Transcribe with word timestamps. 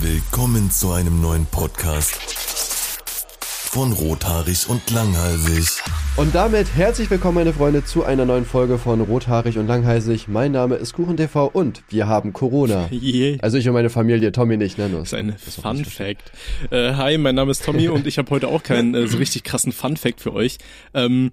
Willkommen 0.00 0.70
zu 0.70 0.92
einem 0.92 1.20
neuen 1.20 1.46
Podcast 1.46 2.40
von 3.70 3.92
Rothaarig 3.92 4.68
und 4.68 4.90
Langhalsig. 4.90 5.82
Und 6.16 6.34
damit 6.34 6.74
herzlich 6.74 7.08
willkommen, 7.08 7.36
meine 7.36 7.52
Freunde, 7.52 7.84
zu 7.84 8.04
einer 8.04 8.24
neuen 8.24 8.44
Folge 8.44 8.78
von 8.78 9.00
Rothaarig 9.00 9.58
und 9.58 9.68
Langhalsig. 9.68 10.26
Mein 10.26 10.52
Name 10.52 10.74
ist 10.74 10.92
KuchenTV 10.94 11.50
und 11.52 11.82
wir 11.88 12.08
haben 12.08 12.32
Corona. 12.32 12.88
Je. 12.90 13.38
Also 13.42 13.58
ich 13.58 13.68
und 13.68 13.74
meine 13.74 13.90
Familie, 13.90 14.32
Tommy 14.32 14.56
nicht, 14.56 14.76
ne? 14.76 14.88
Das 14.88 15.12
ist 15.12 15.14
ein 15.14 15.36
Fun 15.38 15.84
Fact. 15.84 16.32
Äh, 16.70 16.94
hi, 16.94 17.16
mein 17.16 17.36
Name 17.36 17.52
ist 17.52 17.64
Tommy 17.64 17.88
und 17.90 18.06
ich 18.06 18.18
habe 18.18 18.30
heute 18.30 18.48
auch 18.48 18.62
keinen 18.62 18.94
äh, 18.94 19.06
so 19.06 19.18
richtig 19.18 19.44
krassen 19.44 19.72
Fun 19.72 19.96
Fact 19.96 20.20
für 20.20 20.32
euch. 20.32 20.58
Ähm, 20.94 21.30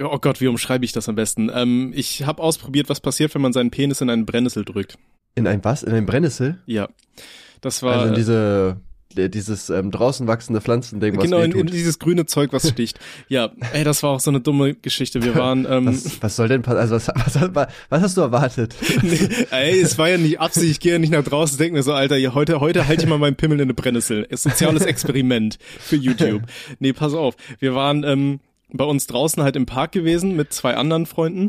oh 0.00 0.18
Gott, 0.18 0.40
wie 0.40 0.48
umschreibe 0.48 0.84
ich 0.84 0.92
das 0.92 1.08
am 1.08 1.14
besten? 1.14 1.50
Ähm, 1.54 1.92
ich 1.94 2.26
habe 2.26 2.42
ausprobiert, 2.42 2.88
was 2.88 3.00
passiert, 3.00 3.34
wenn 3.34 3.42
man 3.42 3.52
seinen 3.52 3.70
Penis 3.70 4.00
in 4.00 4.10
einen 4.10 4.26
Brennnessel 4.26 4.64
drückt. 4.64 4.98
In 5.34 5.46
ein 5.46 5.64
was? 5.64 5.82
In 5.82 5.92
ein 5.94 6.06
Brennnessel? 6.06 6.58
Ja. 6.66 6.88
Das 7.60 7.82
war. 7.82 7.94
Also 7.94 8.08
in 8.08 8.14
diese 8.14 8.76
dieses 9.16 9.70
ähm, 9.70 9.90
draußen 9.90 10.26
wachsende 10.26 10.60
Pflanzending, 10.60 11.16
was 11.16 11.24
Genau, 11.24 11.38
in, 11.38 11.52
in 11.52 11.66
dieses 11.66 11.98
grüne 11.98 12.26
Zeug, 12.26 12.52
was 12.52 12.68
sticht. 12.68 12.98
ja, 13.28 13.50
ey, 13.72 13.84
das 13.84 14.02
war 14.02 14.10
auch 14.10 14.20
so 14.20 14.30
eine 14.30 14.40
dumme 14.40 14.74
Geschichte. 14.74 15.22
Wir 15.22 15.34
waren. 15.34 15.64
Ähm, 15.74 15.86
was, 15.86 16.20
was 16.22 16.36
soll 16.36 16.48
denn 16.48 16.62
passieren? 16.62 16.92
Also 16.92 16.94
was, 17.14 17.54
was, 17.54 17.68
was 17.88 18.02
hast 18.02 18.16
du 18.16 18.20
erwartet? 18.20 18.74
nee, 19.02 19.28
ey, 19.50 19.80
es 19.80 19.96
war 19.98 20.08
ja 20.08 20.18
nicht 20.18 20.40
Absicht, 20.40 20.70
ich 20.70 20.80
gehe 20.80 20.92
ja 20.92 20.98
nicht 20.98 21.12
nach 21.12 21.24
draußen, 21.24 21.56
denke 21.56 21.74
mir 21.74 21.82
so, 21.82 21.92
Alter, 21.92 22.16
ja, 22.16 22.34
heute, 22.34 22.60
heute 22.60 22.86
halte 22.86 23.04
ich 23.04 23.08
mal 23.08 23.18
meinen 23.18 23.36
Pimmel 23.36 23.58
in 23.58 23.62
eine 23.62 23.74
Brennnessel. 23.74 24.26
Soziales 24.30 24.84
Experiment 24.84 25.58
für 25.78 25.96
YouTube. 25.96 26.42
Nee, 26.80 26.92
pass 26.92 27.14
auf. 27.14 27.36
Wir 27.60 27.74
waren 27.74 28.04
ähm, 28.04 28.40
bei 28.72 28.84
uns 28.84 29.06
draußen 29.06 29.42
halt 29.42 29.56
im 29.56 29.64
Park 29.64 29.92
gewesen 29.92 30.36
mit 30.36 30.52
zwei 30.52 30.74
anderen 30.74 31.06
Freunden. 31.06 31.46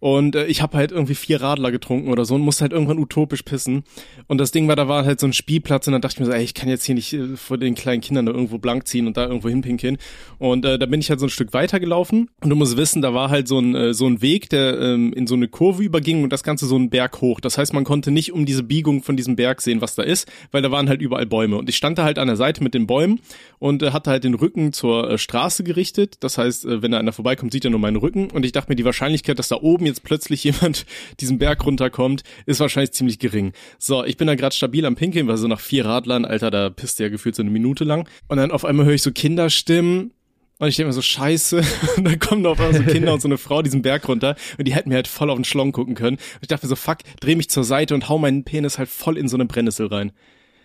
Und 0.00 0.36
äh, 0.36 0.46
ich 0.46 0.62
habe 0.62 0.76
halt 0.76 0.92
irgendwie 0.92 1.14
vier 1.14 1.40
Radler 1.40 1.70
getrunken 1.72 2.10
oder 2.10 2.24
so 2.24 2.34
und 2.34 2.42
musste 2.42 2.62
halt 2.62 2.72
irgendwann 2.72 2.98
utopisch 2.98 3.42
pissen. 3.42 3.84
Und 4.26 4.38
das 4.38 4.52
Ding 4.52 4.68
war, 4.68 4.76
da 4.76 4.88
war 4.88 5.04
halt 5.04 5.20
so 5.20 5.26
ein 5.26 5.32
Spielplatz 5.32 5.86
und 5.86 5.92
dann 5.92 6.02
dachte 6.02 6.14
ich 6.14 6.20
mir 6.20 6.26
so, 6.26 6.32
ey, 6.32 6.44
ich 6.44 6.54
kann 6.54 6.68
jetzt 6.68 6.84
hier 6.84 6.94
nicht 6.94 7.12
äh, 7.12 7.36
vor 7.36 7.58
den 7.58 7.74
kleinen 7.74 8.00
Kindern 8.00 8.26
da 8.26 8.32
irgendwo 8.32 8.58
blank 8.58 8.86
ziehen 8.86 9.06
und 9.06 9.16
da 9.16 9.26
irgendwo 9.26 9.48
hinpinkeln. 9.48 9.98
Und 10.38 10.64
äh, 10.64 10.78
da 10.78 10.86
bin 10.86 11.00
ich 11.00 11.10
halt 11.10 11.20
so 11.20 11.26
ein 11.26 11.30
Stück 11.30 11.52
weiter 11.52 11.80
gelaufen 11.80 12.30
und 12.42 12.50
du 12.50 12.56
musst 12.56 12.76
wissen, 12.76 13.02
da 13.02 13.12
war 13.14 13.30
halt 13.30 13.48
so 13.48 13.58
ein 13.58 13.74
äh, 13.74 13.94
so 13.94 14.06
ein 14.06 14.22
Weg, 14.22 14.48
der 14.50 14.78
ähm, 14.78 15.12
in 15.12 15.26
so 15.26 15.34
eine 15.34 15.48
Kurve 15.48 15.82
überging 15.82 16.22
und 16.22 16.32
das 16.32 16.42
Ganze 16.42 16.66
so 16.66 16.76
einen 16.76 16.90
Berg 16.90 17.20
hoch. 17.20 17.40
Das 17.40 17.58
heißt, 17.58 17.72
man 17.72 17.84
konnte 17.84 18.10
nicht 18.10 18.32
um 18.32 18.46
diese 18.46 18.62
Biegung 18.62 19.02
von 19.02 19.16
diesem 19.16 19.36
Berg 19.36 19.60
sehen, 19.60 19.80
was 19.80 19.94
da 19.94 20.02
ist, 20.02 20.30
weil 20.52 20.62
da 20.62 20.70
waren 20.70 20.88
halt 20.88 21.02
überall 21.02 21.26
Bäume. 21.26 21.56
Und 21.56 21.68
ich 21.68 21.76
stand 21.76 21.98
da 21.98 22.04
halt 22.04 22.18
an 22.18 22.28
der 22.28 22.36
Seite 22.36 22.62
mit 22.62 22.74
den 22.74 22.86
Bäumen 22.86 23.20
und 23.58 23.82
äh, 23.82 23.90
hatte 23.90 24.10
halt 24.10 24.24
den 24.24 24.34
Rücken 24.34 24.72
zur 24.72 25.10
äh, 25.10 25.18
Straße 25.18 25.64
gerichtet. 25.64 26.18
Das 26.20 26.38
heißt, 26.38 26.64
äh, 26.66 26.82
wenn 26.82 26.92
da 26.92 26.98
einer 26.98 27.12
vorbeikommt, 27.12 27.52
sieht 27.52 27.64
er 27.64 27.70
nur 27.70 27.80
meinen 27.80 27.96
Rücken. 27.96 28.30
Und 28.30 28.44
ich 28.44 28.52
dachte 28.52 28.70
mir, 28.70 28.76
die 28.76 28.84
Wahrscheinlichkeit, 28.84 29.38
dass 29.38 29.48
da 29.48 29.56
oben 29.56 29.87
jetzt 29.88 30.04
plötzlich 30.04 30.44
jemand 30.44 30.86
diesen 31.20 31.38
Berg 31.38 31.64
runterkommt, 31.66 32.22
ist 32.46 32.60
wahrscheinlich 32.60 32.92
ziemlich 32.92 33.18
gering. 33.18 33.52
So, 33.78 34.04
ich 34.04 34.16
bin 34.16 34.26
da 34.26 34.34
gerade 34.34 34.54
stabil 34.54 34.86
am 34.86 34.94
Pinkeln, 34.94 35.26
weil 35.26 35.36
so 35.36 35.48
nach 35.48 35.60
vier 35.60 35.84
Radlern, 35.84 36.24
Alter, 36.24 36.50
da 36.50 36.70
pisst 36.70 36.98
ja 37.00 37.08
gefühlt 37.08 37.34
so 37.34 37.42
eine 37.42 37.50
Minute 37.50 37.84
lang. 37.84 38.08
Und 38.28 38.36
dann 38.36 38.50
auf 38.50 38.64
einmal 38.64 38.86
höre 38.86 38.94
ich 38.94 39.02
so 39.02 39.10
Kinderstimmen. 39.12 40.12
Und 40.60 40.66
ich 40.68 40.74
denke 40.76 40.88
mir 40.88 40.92
so, 40.92 41.02
scheiße. 41.02 41.62
Und 41.96 42.04
dann 42.04 42.18
kommen 42.18 42.42
da 42.42 42.50
auf 42.50 42.60
einmal 42.60 42.74
so 42.74 42.82
Kinder 42.82 43.12
und 43.12 43.22
so 43.22 43.28
eine 43.28 43.38
Frau 43.38 43.62
diesen 43.62 43.82
Berg 43.82 44.08
runter. 44.08 44.34
Und 44.58 44.66
die 44.66 44.74
hätten 44.74 44.88
mir 44.88 44.96
halt 44.96 45.06
voll 45.06 45.30
auf 45.30 45.36
den 45.36 45.44
Schlong 45.44 45.70
gucken 45.70 45.94
können. 45.94 46.16
Und 46.16 46.38
ich 46.42 46.48
dachte 46.48 46.66
mir 46.66 46.70
so, 46.70 46.74
fuck, 46.76 46.98
dreh 47.20 47.36
mich 47.36 47.48
zur 47.48 47.62
Seite 47.62 47.94
und 47.94 48.08
hau 48.08 48.18
meinen 48.18 48.42
Penis 48.42 48.76
halt 48.76 48.88
voll 48.88 49.16
in 49.16 49.28
so 49.28 49.36
eine 49.36 49.44
Brennnessel 49.44 49.86
rein. 49.86 50.10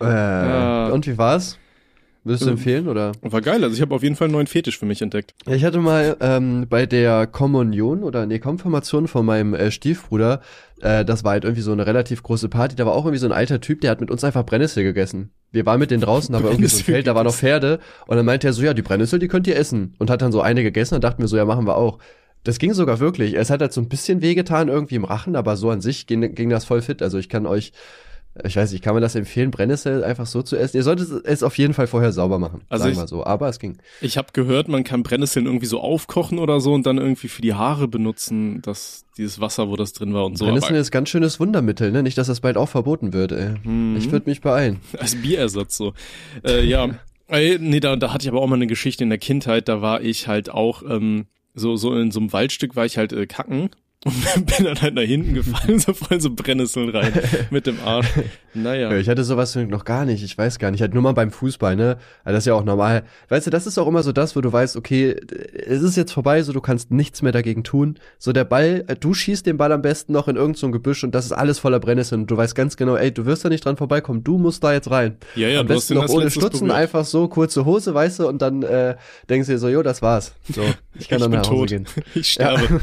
Äh, 0.00 0.04
Ja. 0.06 0.88
Und 0.88 1.06
wie 1.06 1.16
war's? 1.16 1.58
Würdest 2.24 2.44
du 2.44 2.48
Ähm, 2.48 2.54
empfehlen 2.54 2.88
oder? 2.88 3.12
War 3.22 3.40
geil, 3.42 3.62
also 3.62 3.74
ich 3.74 3.82
habe 3.82 3.94
auf 3.94 4.02
jeden 4.02 4.16
Fall 4.16 4.26
einen 4.26 4.32
neuen 4.34 4.46
Fetisch 4.46 4.78
für 4.78 4.86
mich 4.86 5.02
entdeckt. 5.02 5.34
Ja, 5.46 5.54
ich 5.54 5.64
hatte 5.64 5.78
mal 5.78 6.16
ähm, 6.20 6.66
bei 6.68 6.86
der 6.86 7.26
Kommunion 7.26 8.02
oder 8.02 8.24
nee, 8.26 8.38
Konfirmation 8.38 9.08
von 9.08 9.26
meinem 9.26 9.54
äh, 9.54 9.70
Stiefbruder, 9.70 10.40
äh, 10.80 11.04
das 11.04 11.22
war 11.22 11.32
halt 11.32 11.44
irgendwie 11.44 11.62
so 11.62 11.72
eine 11.72 11.86
relativ 11.86 12.22
große 12.22 12.48
Party, 12.48 12.76
da 12.76 12.86
war 12.86 12.94
auch 12.94 13.04
irgendwie 13.04 13.18
so 13.18 13.26
ein 13.26 13.32
alter 13.32 13.60
Typ, 13.60 13.82
der 13.82 13.90
hat 13.90 14.00
mit 14.00 14.10
uns 14.10 14.24
einfach 14.24 14.44
Brennnessel 14.44 14.82
gegessen. 14.82 15.30
Wir 15.52 15.66
waren 15.66 15.78
mit 15.78 15.90
denen 15.90 16.00
draußen, 16.00 16.32
da 16.32 16.42
war 16.42 16.50
irgendwie 16.50 16.68
so 16.68 16.78
ein 16.78 16.84
Feld, 16.84 17.06
da 17.06 17.14
waren 17.14 17.26
noch 17.26 17.34
Pferde 17.34 17.78
und 18.06 18.16
dann 18.16 18.26
meinte 18.26 18.46
er 18.46 18.52
so, 18.52 18.62
ja, 18.62 18.74
die 18.74 18.82
Brennnessel, 18.82 19.18
die 19.18 19.28
könnt 19.28 19.46
ihr 19.46 19.56
essen. 19.56 19.94
Und 19.98 20.10
hat 20.10 20.20
dann 20.22 20.32
so 20.32 20.40
eine 20.40 20.62
gegessen 20.62 20.94
und 20.96 21.04
dachten 21.04 21.22
wir 21.22 21.28
so, 21.28 21.36
ja, 21.36 21.44
machen 21.44 21.66
wir 21.66 21.76
auch. 21.76 21.98
Das 22.42 22.58
ging 22.58 22.74
sogar 22.74 23.00
wirklich. 23.00 23.34
Es 23.34 23.50
hat 23.50 23.60
halt 23.60 23.72
so 23.72 23.80
ein 23.80 23.88
bisschen 23.88 24.20
wehgetan 24.20 24.68
irgendwie 24.68 24.96
im 24.96 25.04
Rachen, 25.04 25.36
aber 25.36 25.56
so 25.56 25.70
an 25.70 25.80
sich 25.80 26.06
ging, 26.06 26.34
ging 26.34 26.50
das 26.50 26.64
voll 26.64 26.82
fit. 26.82 27.02
Also 27.02 27.18
ich 27.18 27.28
kann 27.28 27.46
euch, 27.46 27.72
ich 28.42 28.56
weiß 28.56 28.72
nicht, 28.72 28.82
kann 28.82 28.94
man 28.94 29.02
das 29.02 29.14
empfehlen, 29.14 29.50
Brennnessel 29.52 30.02
einfach 30.02 30.26
so 30.26 30.42
zu 30.42 30.56
essen? 30.56 30.76
Ihr 30.76 30.82
solltet 30.82 31.08
es 31.24 31.42
auf 31.44 31.56
jeden 31.56 31.72
Fall 31.72 31.86
vorher 31.86 32.10
sauber 32.10 32.38
machen, 32.40 32.62
Also 32.68 32.84
sagen 32.84 32.96
wir 32.96 33.06
so. 33.06 33.24
Aber 33.24 33.48
es 33.48 33.60
ging. 33.60 33.78
Ich 34.00 34.18
habe 34.18 34.28
gehört, 34.32 34.66
man 34.66 34.82
kann 34.82 35.04
Brennnesseln 35.04 35.46
irgendwie 35.46 35.66
so 35.66 35.80
aufkochen 35.80 36.38
oder 36.38 36.60
so 36.60 36.72
und 36.72 36.84
dann 36.86 36.98
irgendwie 36.98 37.28
für 37.28 37.42
die 37.42 37.54
Haare 37.54 37.86
benutzen, 37.86 38.60
das 38.62 39.04
dieses 39.16 39.40
Wasser, 39.40 39.68
wo 39.68 39.76
das 39.76 39.92
drin 39.92 40.14
war 40.14 40.24
und 40.24 40.36
so. 40.36 40.46
Brennnessel 40.46 40.76
ist 40.76 40.90
ganz 40.90 41.08
schönes 41.08 41.38
Wundermittel, 41.38 41.92
ne? 41.92 42.02
Nicht, 42.02 42.18
dass 42.18 42.26
das 42.26 42.40
bald 42.40 42.56
auch 42.56 42.68
verboten 42.68 43.12
wird, 43.12 43.30
ey. 43.30 43.54
Mhm. 43.62 43.96
Ich 43.96 44.10
würde 44.10 44.28
mich 44.28 44.40
beeilen. 44.40 44.80
als 44.98 45.14
Bierersatz 45.14 45.76
so. 45.76 45.94
Äh, 46.44 46.64
ja, 46.64 46.90
Ey, 47.26 47.58
nee, 47.58 47.80
da, 47.80 47.96
da 47.96 48.12
hatte 48.12 48.24
ich 48.24 48.28
aber 48.28 48.42
auch 48.42 48.46
mal 48.46 48.56
eine 48.56 48.66
Geschichte 48.66 49.02
in 49.02 49.10
der 49.10 49.18
Kindheit. 49.18 49.68
Da 49.68 49.80
war 49.80 50.02
ich 50.02 50.28
halt 50.28 50.50
auch 50.50 50.82
ähm, 50.82 51.26
so 51.54 51.76
so 51.76 51.96
in 51.96 52.10
so 52.10 52.20
einem 52.20 52.32
Waldstück 52.32 52.76
war 52.76 52.84
ich 52.84 52.98
halt 52.98 53.12
äh, 53.12 53.26
kacken. 53.26 53.70
Und 54.04 54.46
bin 54.46 54.64
dann 54.66 54.80
halt 54.82 54.94
nach 54.94 55.02
hinten 55.02 55.34
gefallen, 55.34 55.78
so 55.80 55.92
voll 55.94 56.20
so 56.20 56.30
Brennnesseln 56.30 56.90
rein 56.90 57.12
mit 57.50 57.66
dem 57.66 57.78
Arsch. 57.84 58.06
Naja. 58.52 58.92
Ich 58.96 59.08
hatte 59.08 59.24
sowas 59.24 59.54
noch 59.56 59.84
gar 59.84 60.04
nicht, 60.04 60.22
ich 60.22 60.36
weiß 60.36 60.58
gar 60.58 60.70
nicht. 60.70 60.80
Halt 60.80 60.94
nur 60.94 61.02
mal 61.02 61.12
beim 61.14 61.30
Fußball, 61.30 61.74
ne? 61.74 61.96
Also 62.22 62.34
das 62.36 62.38
ist 62.42 62.46
ja 62.46 62.54
auch 62.54 62.64
normal. 62.64 63.04
Weißt 63.28 63.46
du, 63.46 63.50
das 63.50 63.66
ist 63.66 63.78
auch 63.78 63.86
immer 63.88 64.02
so 64.02 64.12
das, 64.12 64.36
wo 64.36 64.40
du 64.40 64.52
weißt, 64.52 64.76
okay, 64.76 65.16
es 65.66 65.82
ist 65.82 65.96
jetzt 65.96 66.12
vorbei, 66.12 66.42
so 66.42 66.52
du 66.52 66.60
kannst 66.60 66.90
nichts 66.90 67.22
mehr 67.22 67.32
dagegen 67.32 67.64
tun. 67.64 67.98
So 68.18 68.32
der 68.32 68.44
Ball, 68.44 68.84
äh, 68.86 68.94
du 68.94 69.14
schießt 69.14 69.46
den 69.46 69.56
Ball 69.56 69.72
am 69.72 69.82
besten 69.82 70.12
noch 70.12 70.28
in 70.28 70.36
irgendein 70.36 70.54
so 70.60 70.70
Gebüsch 70.70 71.02
und 71.02 71.14
das 71.14 71.24
ist 71.26 71.32
alles 71.32 71.58
voller 71.58 71.80
Brennnesseln 71.80 72.22
und 72.22 72.30
du 72.30 72.36
weißt 72.36 72.54
ganz 72.54 72.76
genau, 72.76 72.96
ey, 72.96 73.10
du 73.12 73.26
wirst 73.26 73.44
da 73.44 73.48
nicht 73.48 73.64
dran 73.64 73.76
vorbeikommen, 73.76 74.22
du 74.22 74.38
musst 74.38 74.62
da 74.62 74.72
jetzt 74.72 74.90
rein. 74.90 75.16
Ja, 75.34 75.48
ja, 75.48 75.60
am 75.60 75.66
besten 75.66 75.94
noch 75.94 76.08
ohne 76.10 76.30
Stutzen, 76.30 76.66
berührt. 76.68 76.78
einfach 76.82 77.04
so 77.04 77.26
kurze 77.28 77.64
Hose, 77.64 77.94
weißt 77.94 78.20
du, 78.20 78.28
und 78.28 78.40
dann 78.42 78.62
äh, 78.62 78.96
denkst 79.28 79.46
du 79.48 79.52
dir 79.54 79.58
so, 79.58 79.68
jo, 79.68 79.82
das 79.82 80.02
war's. 80.02 80.34
So, 80.52 80.62
ich 80.94 81.08
kann 81.08 81.16
ich 81.16 81.22
dann 81.22 81.30
bin 81.32 81.40
nach 81.40 81.48
Hause 81.50 81.58
tot. 81.60 81.68
gehen. 81.70 81.86
Ich 82.14 82.34
Ja. 82.36 82.56
sterbe. 82.58 82.80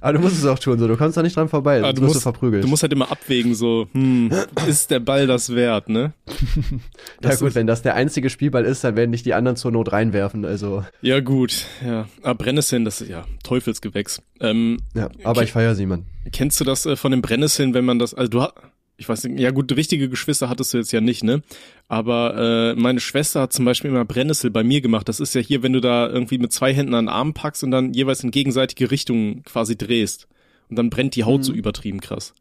Aber 0.00 0.12
du 0.14 0.18
musst 0.20 0.38
es 0.38 0.45
auch 0.46 0.58
tun, 0.58 0.78
so, 0.78 0.86
du 0.88 0.96
kommst 0.96 1.16
da 1.16 1.22
nicht 1.22 1.36
dran 1.36 1.48
vorbei, 1.48 1.80
sonst 1.80 2.00
wirst 2.00 2.16
du 2.16 2.20
verprügelt. 2.20 2.64
Du 2.64 2.68
musst 2.68 2.82
halt 2.82 2.92
immer 2.92 3.10
abwägen, 3.10 3.54
so, 3.54 3.88
hm, 3.92 4.30
ist 4.68 4.90
der 4.90 5.00
Ball 5.00 5.26
das 5.26 5.54
wert, 5.54 5.88
ne? 5.88 6.12
ja 6.26 6.78
Das 7.20 7.40
gut, 7.40 7.54
wenn 7.54 7.66
das 7.66 7.82
der 7.82 7.94
einzige 7.94 8.30
Spielball 8.30 8.64
ist, 8.64 8.84
dann 8.84 8.96
werden 8.96 9.10
nicht 9.10 9.26
die 9.26 9.34
anderen 9.34 9.56
zur 9.56 9.70
Not 9.72 9.92
reinwerfen. 9.92 10.44
Also 10.44 10.84
Ja, 11.02 11.20
gut, 11.20 11.66
ja. 11.84 12.08
Aber 12.22 12.34
Brennnesseln, 12.34 12.84
das 12.84 13.00
ist 13.00 13.08
ja 13.08 13.24
Teufelsgewächs. 13.42 14.22
Ähm, 14.40 14.78
ja, 14.94 15.08
aber 15.24 15.42
ich 15.42 15.52
feiere 15.52 15.74
sie, 15.74 15.86
Mann. 15.86 16.04
Kennst 16.32 16.60
du 16.60 16.64
das 16.64 16.86
äh, 16.86 16.96
von 16.96 17.10
den 17.10 17.22
Brennnesseln, 17.22 17.74
wenn 17.74 17.84
man 17.84 17.98
das, 17.98 18.14
also 18.14 18.28
du 18.30 18.42
hast, 18.42 18.54
ich 18.98 19.08
weiß 19.08 19.24
nicht, 19.24 19.40
ja 19.40 19.50
gut, 19.50 19.74
richtige 19.76 20.08
Geschwister 20.08 20.48
hattest 20.48 20.72
du 20.72 20.78
jetzt 20.78 20.92
ja 20.92 21.00
nicht, 21.00 21.22
ne? 21.22 21.42
Aber 21.88 22.72
äh, 22.74 22.80
meine 22.80 23.00
Schwester 23.00 23.42
hat 23.42 23.52
zum 23.52 23.64
Beispiel 23.64 23.90
immer 23.90 24.04
Brennnessel 24.04 24.50
bei 24.50 24.64
mir 24.64 24.80
gemacht. 24.80 25.08
Das 25.08 25.20
ist 25.20 25.34
ja 25.34 25.40
hier, 25.40 25.62
wenn 25.62 25.72
du 25.72 25.80
da 25.80 26.08
irgendwie 26.08 26.38
mit 26.38 26.52
zwei 26.52 26.72
Händen 26.72 26.94
an 26.94 27.04
den 27.04 27.12
Arm 27.12 27.34
packst 27.34 27.62
und 27.62 27.70
dann 27.70 27.92
jeweils 27.92 28.24
in 28.24 28.30
gegenseitige 28.30 28.90
Richtungen 28.90 29.42
quasi 29.44 29.76
drehst. 29.76 30.28
Und 30.68 30.76
dann 30.76 30.90
brennt 30.90 31.14
die 31.16 31.24
Haut 31.24 31.44
so 31.44 31.52
übertrieben 31.52 32.00
krass. 32.00 32.34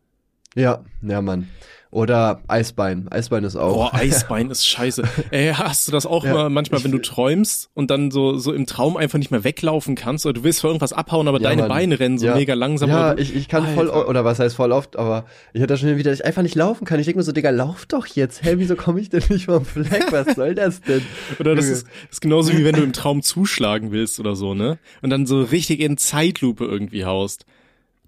Ja, 0.56 0.84
ja, 1.02 1.22
Mann. 1.22 1.50
Oder 1.92 2.42
Eisbein. 2.48 3.08
Eisbein 3.10 3.44
ist 3.46 3.56
auch. 3.56 3.74
Boah, 3.74 3.94
Eisbein 3.94 4.50
ist 4.50 4.68
scheiße. 4.68 5.04
Ey, 5.32 5.54
hast 5.54 5.88
du 5.88 5.92
das 5.94 6.06
auch 6.06 6.26
Ja, 6.26 6.34
mal 6.34 6.50
manchmal, 6.50 6.84
wenn 6.84 6.92
du 6.92 6.98
träumst 7.02 7.70
und 7.74 7.90
dann 7.90 8.12
so 8.12 8.38
so 8.38 8.52
im 8.52 8.66
Traum 8.66 8.98
einfach 8.98 9.18
nicht 9.18 9.32
mehr 9.32 9.46
weglaufen 9.46 9.96
kannst 9.96 10.26
oder 10.26 10.34
du 10.34 10.44
willst 10.44 10.60
vor 10.62 10.70
irgendwas 10.70 10.92
abhauen, 10.92 11.28
aber 11.30 11.40
Ja, 11.40 11.50
deine 11.50 11.64
Mann. 11.64 11.70
Beine 11.70 12.00
rennen 12.00 12.18
so 12.18 12.26
Ja. 12.26 12.36
mega 12.36 12.54
langsam. 12.54 12.90
Ja, 12.90 13.14
du- 13.14 13.22
ich, 13.22 13.34
ich 13.36 13.48
kann 13.48 13.66
voll, 13.76 13.90
Alter. 13.90 14.10
oder 14.10 14.26
was 14.26 14.40
heißt 14.40 14.56
voll 14.58 14.74
oft, 14.74 14.98
aber 14.98 15.26
ich 15.54 15.62
hatte 15.62 15.78
schon 15.78 15.96
wieder, 15.98 16.12
dass 16.12 16.20
ich 16.20 16.26
einfach 16.26 16.42
nicht 16.42 16.56
laufen 16.56 16.84
kann. 16.86 17.00
Ich 17.00 17.06
denke 17.06 17.20
mir 17.20 17.24
so, 17.24 17.32
Digga, 17.32 17.52
lauf 17.52 17.86
doch 17.86 18.08
jetzt. 18.08 18.44
Hä, 18.44 18.56
wieso 18.58 18.76
komme 18.76 19.00
ich 19.00 19.10
denn 19.10 19.24
nicht 19.30 19.46
vom 19.46 19.64
Fleck? 19.64 20.06
Was 20.12 20.36
soll 20.36 20.54
das 20.56 20.82
denn? 20.82 21.02
Oder 21.40 21.56
das 21.56 21.66
ist, 21.68 21.88
ist 22.12 22.20
genauso 22.22 22.52
wie 22.58 22.66
wenn 22.66 22.76
du 22.76 22.84
im 22.84 22.94
Traum 22.94 23.22
zuschlagen 23.22 23.92
willst 23.92 24.20
oder 24.20 24.36
so, 24.36 24.54
ne? 24.54 24.80
Und 25.02 25.12
dann 25.12 25.26
so 25.26 25.42
richtig 25.42 25.80
in 25.80 25.98
Zeitlupe 25.98 26.66
irgendwie 26.66 27.06
haust. 27.06 27.46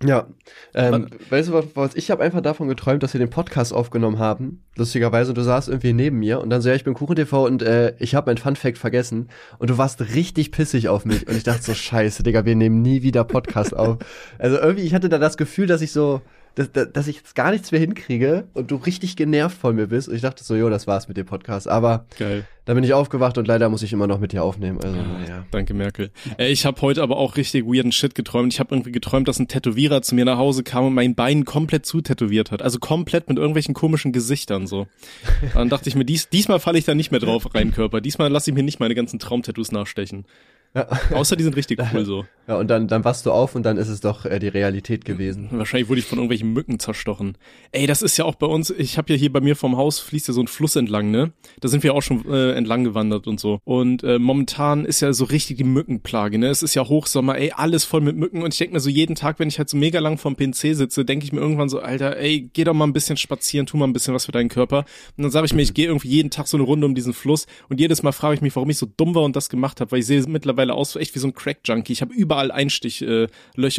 Ja, 0.04 0.28
ähm, 0.76 1.08
weißt 1.32 1.50
du 1.50 1.64
was, 1.74 1.96
ich 1.96 2.12
habe 2.12 2.24
einfach 2.24 2.42
davon 2.42 2.68
geträumt, 2.68 3.02
dass 3.02 3.14
wir 3.14 3.20
den 3.20 3.32
Podcast 3.32 3.74
aufgenommen 3.74 4.20
haben, 4.20 4.64
lustigerweise, 4.76 5.32
und 5.32 5.38
du 5.38 5.42
saßt 5.42 5.70
irgendwie 5.70 5.94
neben 5.94 6.20
mir 6.20 6.40
und 6.40 6.52
dann 6.52 6.62
so, 6.62 6.70
ja, 6.70 6.76
ich 6.76 6.84
bin 6.84 6.94
KuchenTV 6.94 7.46
und 7.46 7.64
äh, 7.64 7.96
ich 7.98 8.14
habe 8.14 8.30
mein 8.30 8.38
Funfact 8.38 8.78
vergessen. 8.78 9.30
Und 9.58 9.72
du 9.72 9.78
warst 9.80 10.00
richtig 10.14 10.52
pissig 10.52 10.88
auf 10.90 11.06
mich. 11.06 11.28
Und 11.28 11.36
ich 11.36 11.44
dachte 11.44 11.64
so, 11.64 11.74
scheiße, 11.76 12.22
Digga, 12.22 12.46
wir 12.46 12.56
nehmen 12.56 12.84
nie 12.84 13.02
wieder 13.02 13.24
Podcast 13.24 13.76
auf. 13.76 13.98
Also 14.38 14.58
irgendwie, 14.58 14.86
ich 14.86 14.94
hatte 14.94 15.10
da 15.10 15.18
das 15.18 15.36
Gefühl, 15.36 15.66
dass 15.66 15.82
ich 15.82 15.92
so, 15.92 16.22
dass, 16.58 16.92
dass 16.92 17.08
ich 17.08 17.18
jetzt 17.18 17.36
gar 17.36 17.52
nichts 17.52 17.72
mehr 17.72 17.80
hinkriege 17.80 18.48
und 18.54 18.72
du 18.72 18.78
richtig 18.78 19.16
genervt 19.16 19.58
von 19.58 19.76
mir 19.76 19.88
bist 19.88 20.10
und 20.10 20.16
ich 20.16 20.22
dachte 20.22 20.44
so, 20.44 20.56
jo, 20.56 20.70
das 20.70 20.88
war's 20.88 21.08
mit 21.08 21.16
dem 21.16 21.26
Podcast, 21.26 21.68
aber 21.68 22.06
Geil. 22.18 22.46
dann 22.66 22.76
bin 22.76 22.84
ich 22.84 22.94
aufgewacht 22.94 23.38
und 23.38 23.48
leider 23.48 23.70
muss 23.70 23.84
ich 23.84 23.94
immer 23.94 24.08
noch 24.08 24.20
mit 24.20 24.32
dir 24.32 24.44
aufnehmen, 24.44 24.80
also 24.82 24.96
naja. 24.96 25.46
Danke, 25.52 25.76
Merkel. 25.76 26.10
Ey, 26.38 26.52
ich 26.52 26.66
habe 26.66 26.82
heute 26.82 27.04
aber 27.04 27.18
auch 27.18 27.38
richtig 27.38 27.66
weirden 27.66 27.92
Shit 27.92 28.16
geträumt. 28.16 28.54
Ich 28.54 28.60
habe 28.60 28.74
irgendwie 28.74 28.92
geträumt, 28.92 29.28
dass 29.28 29.40
ein 29.40 29.48
Tätowierer 29.48 30.02
zu 30.02 30.16
mir 30.16 30.26
nach 30.26 30.40
Hause 30.40 30.64
kam 30.64 30.86
und 30.86 30.94
mein 30.96 31.14
Bein 31.14 31.46
komplett 31.46 31.86
zutätowiert 31.86 32.50
hat. 32.52 32.64
Also 32.64 32.80
komplett 32.80 33.30
mit 33.30 33.38
irgendwelchen 33.38 33.76
komischen 33.76 34.12
Gesichtern 34.12 34.66
so. 34.66 34.88
Dann 35.54 35.70
dachte 35.70 35.90
ich 35.90 35.96
mir, 35.96 36.06
dies, 36.06 36.30
diesmal 36.30 36.60
falle 36.60 36.80
ich 36.80 36.86
da 36.86 36.96
nicht 36.96 37.12
mehr 37.12 37.20
drauf 37.20 37.54
rein, 37.54 37.72
Körper. 37.72 38.02
Diesmal 38.02 38.32
lasse 38.32 38.50
ich 38.50 38.56
mir 38.56 38.64
nicht 38.64 38.80
meine 38.80 38.96
ganzen 38.96 39.20
Traumtattoos 39.20 39.72
nachstechen. 39.72 40.26
Ja. 40.78 40.88
Außer 41.18 41.36
die 41.36 41.44
sind 41.44 41.56
richtig 41.56 41.80
cool 41.94 42.06
so. 42.06 42.26
Ja, 42.48 42.56
und 42.56 42.70
dann, 42.70 42.88
dann 42.88 43.04
wachst 43.04 43.26
du 43.26 43.32
auf 43.32 43.56
und 43.56 43.64
dann 43.64 43.78
ist 43.78 43.90
es 43.90 44.00
doch 44.00 44.26
äh, 44.26 44.40
die 44.40 44.48
Realität 44.48 45.04
gewesen. 45.06 45.50
Wahrscheinlich 45.52 45.90
wurde 45.90 46.00
ich 46.00 46.06
von 46.06 46.18
irgendwelchen 46.18 46.54
Mücken 46.54 46.80
zerstochen. 46.80 47.38
Ey, 47.72 47.88
das 47.88 48.02
ist 48.02 48.16
ja 48.18 48.26
auch 48.26 48.36
bei 48.36 48.48
uns, 48.48 48.70
ich 48.70 48.98
habe 48.98 49.12
ja 49.12 49.20
hier 49.20 49.34
bei 49.34 49.42
mir 49.42 49.56
vom 49.56 49.76
Haus 49.76 50.00
fließt 50.00 50.30
ja 50.30 50.34
so 50.34 50.42
ein 50.42 50.48
Fluss 50.48 50.76
entlang, 50.76 51.12
ne? 51.12 51.34
Da 51.60 51.68
sind 51.68 51.84
wir 51.84 51.94
auch 51.94 52.02
schon 52.02 52.24
äh, 52.32 52.54
entlang 52.54 52.84
gewandert 52.84 53.28
und 53.28 53.40
so. 53.40 53.60
Und 53.66 54.04
äh, 54.04 54.20
momentan 54.20 54.86
ist 54.86 55.02
ja 55.02 55.12
so 55.12 55.26
richtig 55.26 55.58
die 55.58 55.64
Mückenplage, 55.64 56.38
ne? 56.38 56.48
Es 56.48 56.64
ist 56.64 56.76
ja 56.76 56.88
Hochsommer, 56.88 57.38
ey, 57.38 57.52
alles 57.56 57.84
voll 57.84 58.02
mit 58.02 58.16
Mücken 58.16 58.44
und 58.44 58.54
ich 58.54 58.60
denke 58.60 58.76
mir 58.76 58.80
so 58.80 58.90
jeden 58.90 59.16
Tag, 59.16 59.40
wenn 59.40 59.50
ich 59.50 59.58
halt 59.58 59.70
so 59.70 59.76
mega 59.76 60.00
lang 60.00 60.18
vorm 60.18 60.38
PC 60.38 60.76
sitze, 60.76 61.04
denke 61.04 61.26
ich 61.26 61.34
mir 61.34 61.42
irgendwann 61.42 61.70
so, 61.70 61.80
Alter, 61.80 62.18
ey, 62.18 62.50
geh 62.54 62.64
doch 62.64 62.74
mal 62.74 62.86
ein 62.86 62.94
bisschen 62.94 63.18
spazieren, 63.18 63.66
tu 63.66 63.78
mal 63.78 63.88
ein 63.88 63.94
bisschen 63.94 64.14
was 64.14 64.26
für 64.26 64.32
deinen 64.32 64.50
Körper. 64.50 64.86
Und 65.18 65.24
dann 65.24 65.32
sage 65.32 65.48
ich 65.48 65.54
mir, 65.54 65.64
ich 65.64 65.74
gehe 65.74 65.88
irgendwie 65.88 66.10
jeden 66.10 66.30
Tag 66.30 66.48
so 66.48 66.56
eine 66.56 66.66
Runde 66.66 66.86
um 66.86 66.96
diesen 66.96 67.14
Fluss 67.14 67.46
und 67.68 67.80
jedes 67.80 68.04
Mal 68.04 68.12
frage 68.12 68.36
ich 68.36 68.42
mich, 68.42 68.56
warum 68.56 68.70
ich 68.70 68.78
so 68.78 68.86
dumm 68.86 69.16
war 69.16 69.24
und 69.24 69.36
das 69.36 69.50
gemacht 69.50 69.82
habe, 69.82 69.92
weil 69.92 70.00
ich 70.00 70.06
sehe 70.06 70.24
mittlerweile 70.28 70.67
aus 70.74 70.96
echt 70.96 71.14
wie 71.16 71.20
so 71.20 71.28
ein 71.28 71.34
Crack-Junkie. 71.34 71.94
Ich 71.94 72.02
habe 72.02 72.14
überall 72.14 72.52
Einstich 72.52 73.02
äh, 73.02 73.28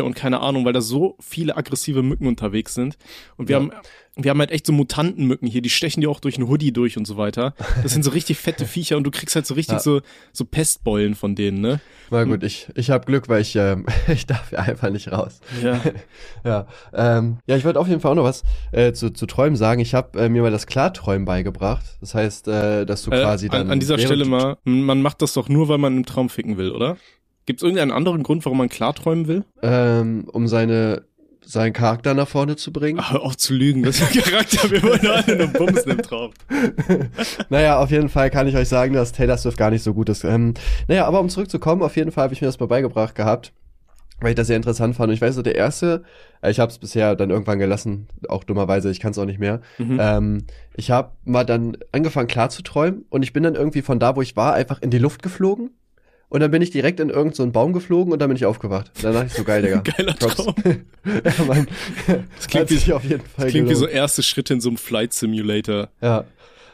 und 0.04 0.14
keine 0.14 0.40
Ahnung, 0.40 0.64
weil 0.64 0.72
da 0.72 0.80
so 0.80 1.16
viele 1.20 1.56
aggressive 1.56 2.02
Mücken 2.02 2.26
unterwegs 2.26 2.74
sind. 2.74 2.96
Und 3.36 3.48
wir 3.48 3.56
Ja. 3.56 3.62
haben 3.62 3.72
wir 4.20 4.30
haben 4.30 4.38
halt 4.40 4.50
echt 4.50 4.66
so 4.66 4.72
Mutantenmücken 4.72 5.46
hier, 5.48 5.62
die 5.62 5.70
stechen 5.70 6.00
dir 6.00 6.10
auch 6.10 6.20
durch 6.20 6.36
einen 6.36 6.48
Hoodie 6.48 6.72
durch 6.72 6.96
und 6.98 7.06
so 7.06 7.16
weiter. 7.16 7.54
Das 7.82 7.92
sind 7.92 8.02
so 8.04 8.10
richtig 8.10 8.38
fette 8.38 8.64
Viecher 8.66 8.96
und 8.96 9.04
du 9.04 9.10
kriegst 9.10 9.34
halt 9.36 9.46
so 9.46 9.54
richtig 9.54 9.74
Ja. 9.76 9.80
so 9.80 10.00
so 10.32 10.44
Pestbeulen 10.44 11.14
von 11.14 11.34
denen, 11.34 11.60
ne? 11.60 11.80
Na 12.10 12.24
gut, 12.24 12.42
ich, 12.42 12.68
ich 12.74 12.90
habe 12.90 13.04
Glück, 13.06 13.28
weil 13.28 13.42
ich, 13.42 13.54
ähm, 13.56 13.86
ich 14.08 14.26
darf 14.26 14.50
ja 14.52 14.58
einfach 14.60 14.90
nicht 14.90 15.10
raus. 15.12 15.40
Ja. 15.62 15.80
Ja, 16.44 16.66
ähm, 16.94 17.38
ja, 17.46 17.56
ich 17.56 17.64
wollte 17.64 17.80
auf 17.80 17.88
jeden 17.88 18.00
Fall 18.00 18.12
auch 18.12 18.16
noch 18.16 18.24
was 18.24 18.42
äh, 18.72 18.92
zu, 18.92 19.10
zu 19.10 19.26
Träumen 19.26 19.56
sagen. 19.56 19.80
Ich 19.80 19.94
habe 19.94 20.18
äh, 20.18 20.28
mir 20.28 20.42
mal 20.42 20.50
das 20.50 20.66
Klarträumen 20.66 21.24
beigebracht. 21.24 21.84
Das 22.00 22.14
heißt, 22.14 22.48
äh, 22.48 22.86
dass 22.86 23.02
du 23.02 23.10
Äh, 23.10 23.22
quasi 23.22 23.48
dann 23.48 23.62
an, 23.62 23.70
an 23.72 23.80
dieser 23.80 23.98
Stelle 23.98 24.24
mal, 24.24 24.56
man 24.64 25.02
macht 25.02 25.20
das 25.22 25.32
doch 25.34 25.48
nur, 25.48 25.68
weil 25.68 25.78
man 25.78 25.96
im 25.96 26.06
Traum 26.06 26.28
ficken 26.28 26.56
will, 26.56 26.70
oder? 26.70 26.96
Gibt 27.46 27.60
es 27.60 27.62
irgendeinen 27.64 27.92
anderen 27.92 28.22
Grund, 28.22 28.44
warum 28.44 28.58
man 28.58 28.68
klarträumen 28.68 29.26
will? 29.26 29.44
ähm, 29.62 30.24
um 30.32 30.48
seine 30.48 31.02
seinen 31.44 31.72
Charakter 31.72 32.14
nach 32.14 32.28
vorne 32.28 32.56
zu 32.56 32.72
bringen. 32.72 32.98
Ach, 33.00 33.12
hör 33.12 33.22
auf 33.22 33.36
zu 33.36 33.54
lügen, 33.54 33.82
das 33.82 34.00
ist 34.00 34.14
der 34.14 34.22
Charakter, 34.22 34.70
wir 34.70 34.82
wollen 34.82 35.06
alle 35.06 35.36
nur 35.36 35.46
bumsen 35.48 35.92
im 35.92 36.02
Traum. 36.02 36.32
Naja, 37.48 37.78
auf 37.78 37.90
jeden 37.90 38.08
Fall 38.08 38.30
kann 38.30 38.46
ich 38.46 38.56
euch 38.56 38.68
sagen, 38.68 38.94
dass 38.94 39.12
Taylor 39.12 39.38
Swift 39.38 39.56
gar 39.56 39.70
nicht 39.70 39.82
so 39.82 39.94
gut 39.94 40.08
ist. 40.08 40.24
Ähm, 40.24 40.54
naja, 40.88 41.06
aber 41.06 41.20
um 41.20 41.28
zurückzukommen, 41.28 41.82
auf 41.82 41.96
jeden 41.96 42.12
Fall 42.12 42.24
habe 42.24 42.34
ich 42.34 42.40
mir 42.40 42.48
das 42.48 42.60
mal 42.60 42.66
beigebracht 42.66 43.14
gehabt, 43.14 43.52
weil 44.20 44.30
ich 44.30 44.36
das 44.36 44.48
sehr 44.48 44.56
interessant 44.56 44.96
fand. 44.96 45.08
Und 45.08 45.14
ich 45.14 45.22
weiß 45.22 45.34
so, 45.34 45.42
der 45.42 45.54
erste, 45.54 46.02
äh, 46.42 46.50
ich 46.50 46.60
habe 46.60 46.70
es 46.70 46.78
bisher 46.78 47.16
dann 47.16 47.30
irgendwann 47.30 47.58
gelassen, 47.58 48.08
auch 48.28 48.44
dummerweise, 48.44 48.90
ich 48.90 49.00
kann 49.00 49.12
es 49.12 49.18
auch 49.18 49.24
nicht 49.24 49.38
mehr. 49.38 49.60
Mhm. 49.78 49.98
Ähm, 50.00 50.46
ich 50.76 50.90
habe 50.90 51.12
mal 51.24 51.44
dann 51.44 51.78
angefangen 51.92 52.28
klar 52.28 52.50
zu 52.50 52.62
träumen 52.62 53.04
und 53.08 53.22
ich 53.22 53.32
bin 53.32 53.42
dann 53.42 53.54
irgendwie 53.54 53.82
von 53.82 53.98
da, 53.98 54.16
wo 54.16 54.22
ich 54.22 54.36
war, 54.36 54.54
einfach 54.54 54.82
in 54.82 54.90
die 54.90 54.98
Luft 54.98 55.22
geflogen. 55.22 55.70
Und 56.30 56.40
dann 56.40 56.50
bin 56.50 56.60
ich 56.60 56.70
direkt 56.70 57.00
in 57.00 57.08
irgendeinen 57.08 57.34
so 57.34 57.42
einen 57.42 57.52
Baum 57.52 57.72
geflogen 57.72 58.12
und 58.12 58.18
dann 58.20 58.28
bin 58.28 58.36
ich 58.36 58.44
aufgewacht. 58.44 58.90
Dann 59.02 59.14
dachte 59.14 59.26
ich 59.28 59.32
so, 59.32 59.44
geil, 59.44 59.62
Digga. 59.62 59.78
Geiler 59.96 60.14
Props. 60.14 60.34
Traum. 60.36 60.54
ja, 61.04 61.44
Mann. 61.46 61.66
Das 62.36 62.46
klingt 62.48 62.70
wie- 62.70 62.92
auf 62.92 63.02
jeden 63.04 63.20
Fall 63.22 63.44
Das 63.46 63.50
klingt 63.52 63.70
wie 63.70 63.74
so 63.74 63.86
erste 63.86 64.22
Schritte 64.22 64.54
in 64.54 64.60
so 64.60 64.68
einem 64.68 64.76
Flight 64.76 65.12
Simulator. 65.14 65.88
Ja. 66.02 66.24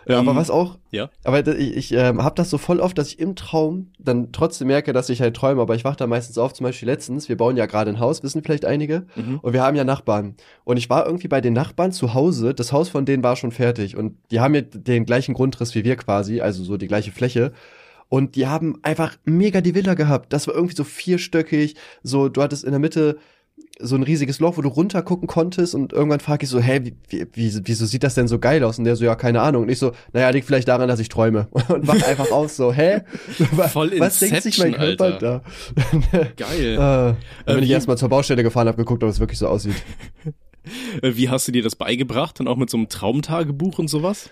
Ja, 0.06 0.18
Ähm, 0.20 0.28
aber 0.28 0.38
was 0.38 0.50
auch, 0.50 0.76
Ja. 0.90 1.08
aber 1.22 1.46
ich, 1.56 1.76
ich 1.76 1.92
ähm, 1.94 2.22
habe 2.22 2.34
das 2.34 2.50
so 2.50 2.58
voll 2.58 2.78
oft, 2.80 2.98
dass 2.98 3.08
ich 3.08 3.18
im 3.20 3.36
Traum 3.36 3.90
dann 3.98 4.32
trotzdem 4.32 4.66
merke, 4.66 4.92
dass 4.92 5.08
ich 5.08 5.22
halt 5.22 5.34
träume, 5.34 5.62
aber 5.62 5.76
ich 5.76 5.84
wach 5.84 5.96
da 5.96 6.06
meistens 6.06 6.36
auf, 6.36 6.52
zum 6.52 6.64
Beispiel 6.64 6.86
letztens, 6.90 7.30
wir 7.30 7.38
bauen 7.38 7.56
ja 7.56 7.64
gerade 7.64 7.90
ein 7.90 8.00
Haus, 8.00 8.22
wissen 8.22 8.42
vielleicht 8.44 8.66
einige, 8.66 9.06
Mhm. 9.16 9.38
und 9.40 9.52
wir 9.54 9.62
haben 9.62 9.76
ja 9.76 9.84
Nachbarn. 9.84 10.34
Und 10.64 10.76
ich 10.76 10.90
war 10.90 11.06
irgendwie 11.06 11.28
bei 11.28 11.40
den 11.40 11.54
Nachbarn 11.54 11.90
zu 11.90 12.12
Hause, 12.12 12.52
das 12.52 12.70
Haus 12.70 12.90
von 12.90 13.06
denen 13.06 13.22
war 13.22 13.34
schon 13.36 13.50
fertig 13.50 13.96
und 13.96 14.18
die 14.30 14.40
haben 14.40 14.54
ja 14.54 14.60
den 14.60 15.06
gleichen 15.06 15.32
Grundriss 15.32 15.74
wie 15.74 15.84
wir 15.84 15.96
quasi, 15.96 16.42
also 16.42 16.64
so 16.64 16.76
die 16.76 16.88
gleiche 16.88 17.10
Fläche. 17.12 17.52
Und 18.14 18.36
die 18.36 18.46
haben 18.46 18.78
einfach 18.82 19.16
mega 19.24 19.60
die 19.60 19.74
Villa 19.74 19.94
gehabt. 19.94 20.32
Das 20.32 20.46
war 20.46 20.54
irgendwie 20.54 20.76
so 20.76 20.84
vierstöckig, 20.84 21.74
so 22.04 22.28
du 22.28 22.42
hattest 22.42 22.62
in 22.62 22.70
der 22.70 22.78
Mitte 22.78 23.18
so 23.80 23.96
ein 23.96 24.04
riesiges 24.04 24.38
Loch, 24.38 24.56
wo 24.56 24.62
du 24.62 24.68
runter 24.68 25.02
gucken 25.02 25.26
konntest 25.26 25.74
und 25.74 25.92
irgendwann 25.92 26.20
frage 26.20 26.44
ich 26.44 26.48
so, 26.48 26.60
hä, 26.60 26.82
wie, 26.84 26.94
wie, 27.08 27.26
wie, 27.32 27.60
wieso 27.64 27.86
sieht 27.86 28.04
das 28.04 28.14
denn 28.14 28.28
so 28.28 28.38
geil 28.38 28.62
aus? 28.62 28.78
Und 28.78 28.84
der 28.84 28.94
so, 28.94 29.04
ja, 29.04 29.16
keine 29.16 29.40
Ahnung. 29.40 29.64
Und 29.64 29.68
ich 29.68 29.80
so, 29.80 29.90
naja, 30.12 30.30
liegt 30.30 30.46
vielleicht 30.46 30.68
daran, 30.68 30.86
dass 30.86 31.00
ich 31.00 31.08
träume. 31.08 31.48
Und 31.68 31.88
wach 31.88 32.06
einfach 32.06 32.30
aus, 32.30 32.54
so, 32.54 32.72
hä? 32.72 33.00
Voll 33.72 33.98
Was 33.98 34.20
denkt 34.20 34.44
sich 34.44 34.60
mein 34.60 34.74
Inception, 34.74 34.96
Körper 34.96 35.04
Alter. 35.04 35.42
da? 36.12 36.28
Geil. 36.36 36.74
äh, 36.74 36.76
dann 36.76 37.16
bin 37.46 37.64
ich 37.64 37.70
erstmal 37.70 37.98
zur 37.98 38.10
Baustelle 38.10 38.44
gefahren, 38.44 38.68
hab 38.68 38.76
geguckt, 38.76 39.02
ob 39.02 39.10
es 39.10 39.18
wirklich 39.18 39.40
so 39.40 39.48
aussieht. 39.48 39.82
Äh, 41.02 41.16
Wie 41.16 41.30
hast 41.30 41.48
du 41.48 41.52
dir 41.52 41.64
das 41.64 41.74
beigebracht? 41.74 42.38
Und 42.38 42.46
auch 42.46 42.56
mit 42.56 42.70
so 42.70 42.76
einem 42.76 42.88
Traumtagebuch 42.88 43.80
und 43.80 43.88
sowas? 43.88 44.30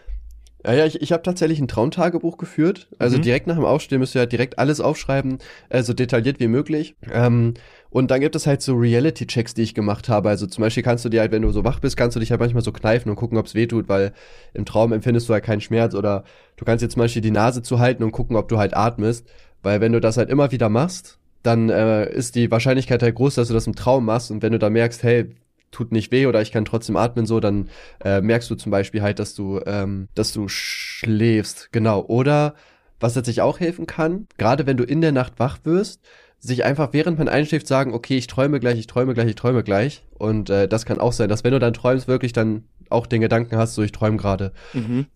Ja, 0.65 0.73
ja, 0.75 0.87
ich, 0.87 1.03
ich 1.03 1.13
habe 1.13 1.23
tatsächlich 1.23 1.59
ein 1.61 1.67
Traumtagebuch 1.69 2.37
geführt. 2.39 2.89
Also 2.99 3.17
Mhm. 3.19 3.23
direkt 3.23 3.47
nach 3.49 3.57
dem 3.57 3.65
Aufstehen 3.65 3.99
müsst 3.99 4.15
ihr 4.15 4.21
halt 4.21 4.33
direkt 4.33 4.59
alles 4.59 4.81
aufschreiben, 4.81 5.39
äh, 5.71 5.83
so 5.83 5.93
detailliert 5.93 6.39
wie 6.41 6.47
möglich. 6.47 6.95
Ähm, 7.11 7.55
und 7.91 8.11
dann 8.11 8.21
gibt 8.21 8.37
es 8.37 8.47
halt 8.47 8.63
so 8.63 8.75
Reality-Checks, 8.75 9.55
die 9.55 9.63
ich 9.63 9.75
gemacht 9.75 10.09
habe. 10.09 10.29
Also 10.29 10.47
zum 10.47 10.63
Beispiel 10.63 10.83
kannst 10.83 11.05
du 11.05 11.09
dir 11.09 11.21
halt, 11.21 11.33
wenn 11.33 11.43
du 11.43 11.51
so 11.51 11.65
wach 11.65 11.81
bist, 11.81 11.97
kannst 11.97 12.15
du 12.17 12.21
dich 12.21 12.31
halt 12.31 12.41
manchmal 12.41 12.63
so 12.63 12.73
kneifen 12.73 13.11
und 13.11 13.17
gucken, 13.17 13.37
ob 13.39 13.47
es 13.47 13.55
weh 13.55 13.67
tut, 13.67 13.89
weil 13.89 14.13
im 14.55 14.65
Traum 14.65 14.93
empfindest 14.93 15.29
du 15.29 15.33
halt 15.33 15.45
keinen 15.45 15.61
Schmerz. 15.61 15.95
Oder 15.95 16.25
du 16.57 16.65
kannst 16.65 16.83
dir 16.85 16.89
zum 16.89 17.01
Beispiel 17.01 17.23
die 17.23 17.31
Nase 17.33 17.63
zuhalten 17.63 18.05
und 18.05 18.13
gucken, 18.13 18.37
ob 18.37 18.49
du 18.49 18.59
halt 18.59 18.75
atmest. 18.77 19.27
Weil 19.63 19.81
wenn 19.81 19.93
du 19.93 20.01
das 20.01 20.17
halt 20.17 20.31
immer 20.31 20.53
wieder 20.53 20.69
machst, 20.69 21.19
dann 21.43 21.71
äh, 21.71 22.09
ist 22.11 22.37
die 22.37 22.51
Wahrscheinlichkeit 22.53 23.03
halt 23.03 23.17
groß, 23.17 23.35
dass 23.35 23.49
du 23.49 23.55
das 23.55 23.67
im 23.67 23.75
Traum 23.75 24.05
machst. 24.05 24.31
Und 24.31 24.43
wenn 24.43 24.53
du 24.53 24.59
da 24.61 24.71
merkst, 24.71 25.03
hey, 25.03 25.35
tut 25.73 25.91
nicht 25.91 26.13
weh 26.13 26.27
oder 26.27 26.41
ich 26.41 26.53
kann 26.53 26.65
trotzdem 26.65 26.97
atmen 26.97 27.27
so, 27.27 27.41
dann 27.41 27.69
äh, 28.05 28.21
merkst 28.21 28.49
du 28.51 28.55
zum 28.55 28.71
Beispiel 28.71 29.03
halt, 29.03 29.19
dass 29.19 29.35
du, 29.35 29.61
ähm, 29.67 30.09
dass 30.15 30.33
du 30.33 30.47
schläfst, 30.49 31.73
genau. 31.73 32.05
Oder 32.07 32.55
was 33.01 33.15
tatsächlich 33.15 33.43
auch 33.43 33.59
helfen 33.59 33.87
kann, 33.87 34.29
gerade 34.39 34.67
wenn 34.67 34.77
du 34.77 34.85
in 34.85 35.01
der 35.01 35.13
Nacht 35.13 35.35
wach 35.39 35.59
wirst, 35.65 36.01
sich 36.39 36.65
einfach 36.65 36.93
während 36.93 37.19
man 37.19 37.29
einschläft 37.29 37.67
sagen, 37.67 37.95
okay, 37.95 38.17
ich 38.17 38.27
träume 38.27 38.61
gleich, 38.61 38.79
ich 38.79 38.87
träume 38.87 39.15
gleich, 39.15 39.29
ich 39.29 39.35
träume 39.35 39.63
gleich. 39.63 40.05
Und 40.19 40.51
äh, 40.51 40.69
das 40.69 40.85
kann 40.85 41.01
auch 41.01 41.13
sein, 41.13 41.29
dass 41.29 41.45
wenn 41.45 41.53
du 41.53 41.59
dann 41.59 41.73
träumst, 41.73 42.09
wirklich 42.09 42.33
dann 42.33 42.65
auch 42.91 43.07
den 43.07 43.21
Gedanken 43.21 43.57
hast, 43.57 43.75
so 43.75 43.83
ich 43.83 43.93
träume 43.93 44.17
gerade. 44.17 44.53
Mhm. 44.73 45.07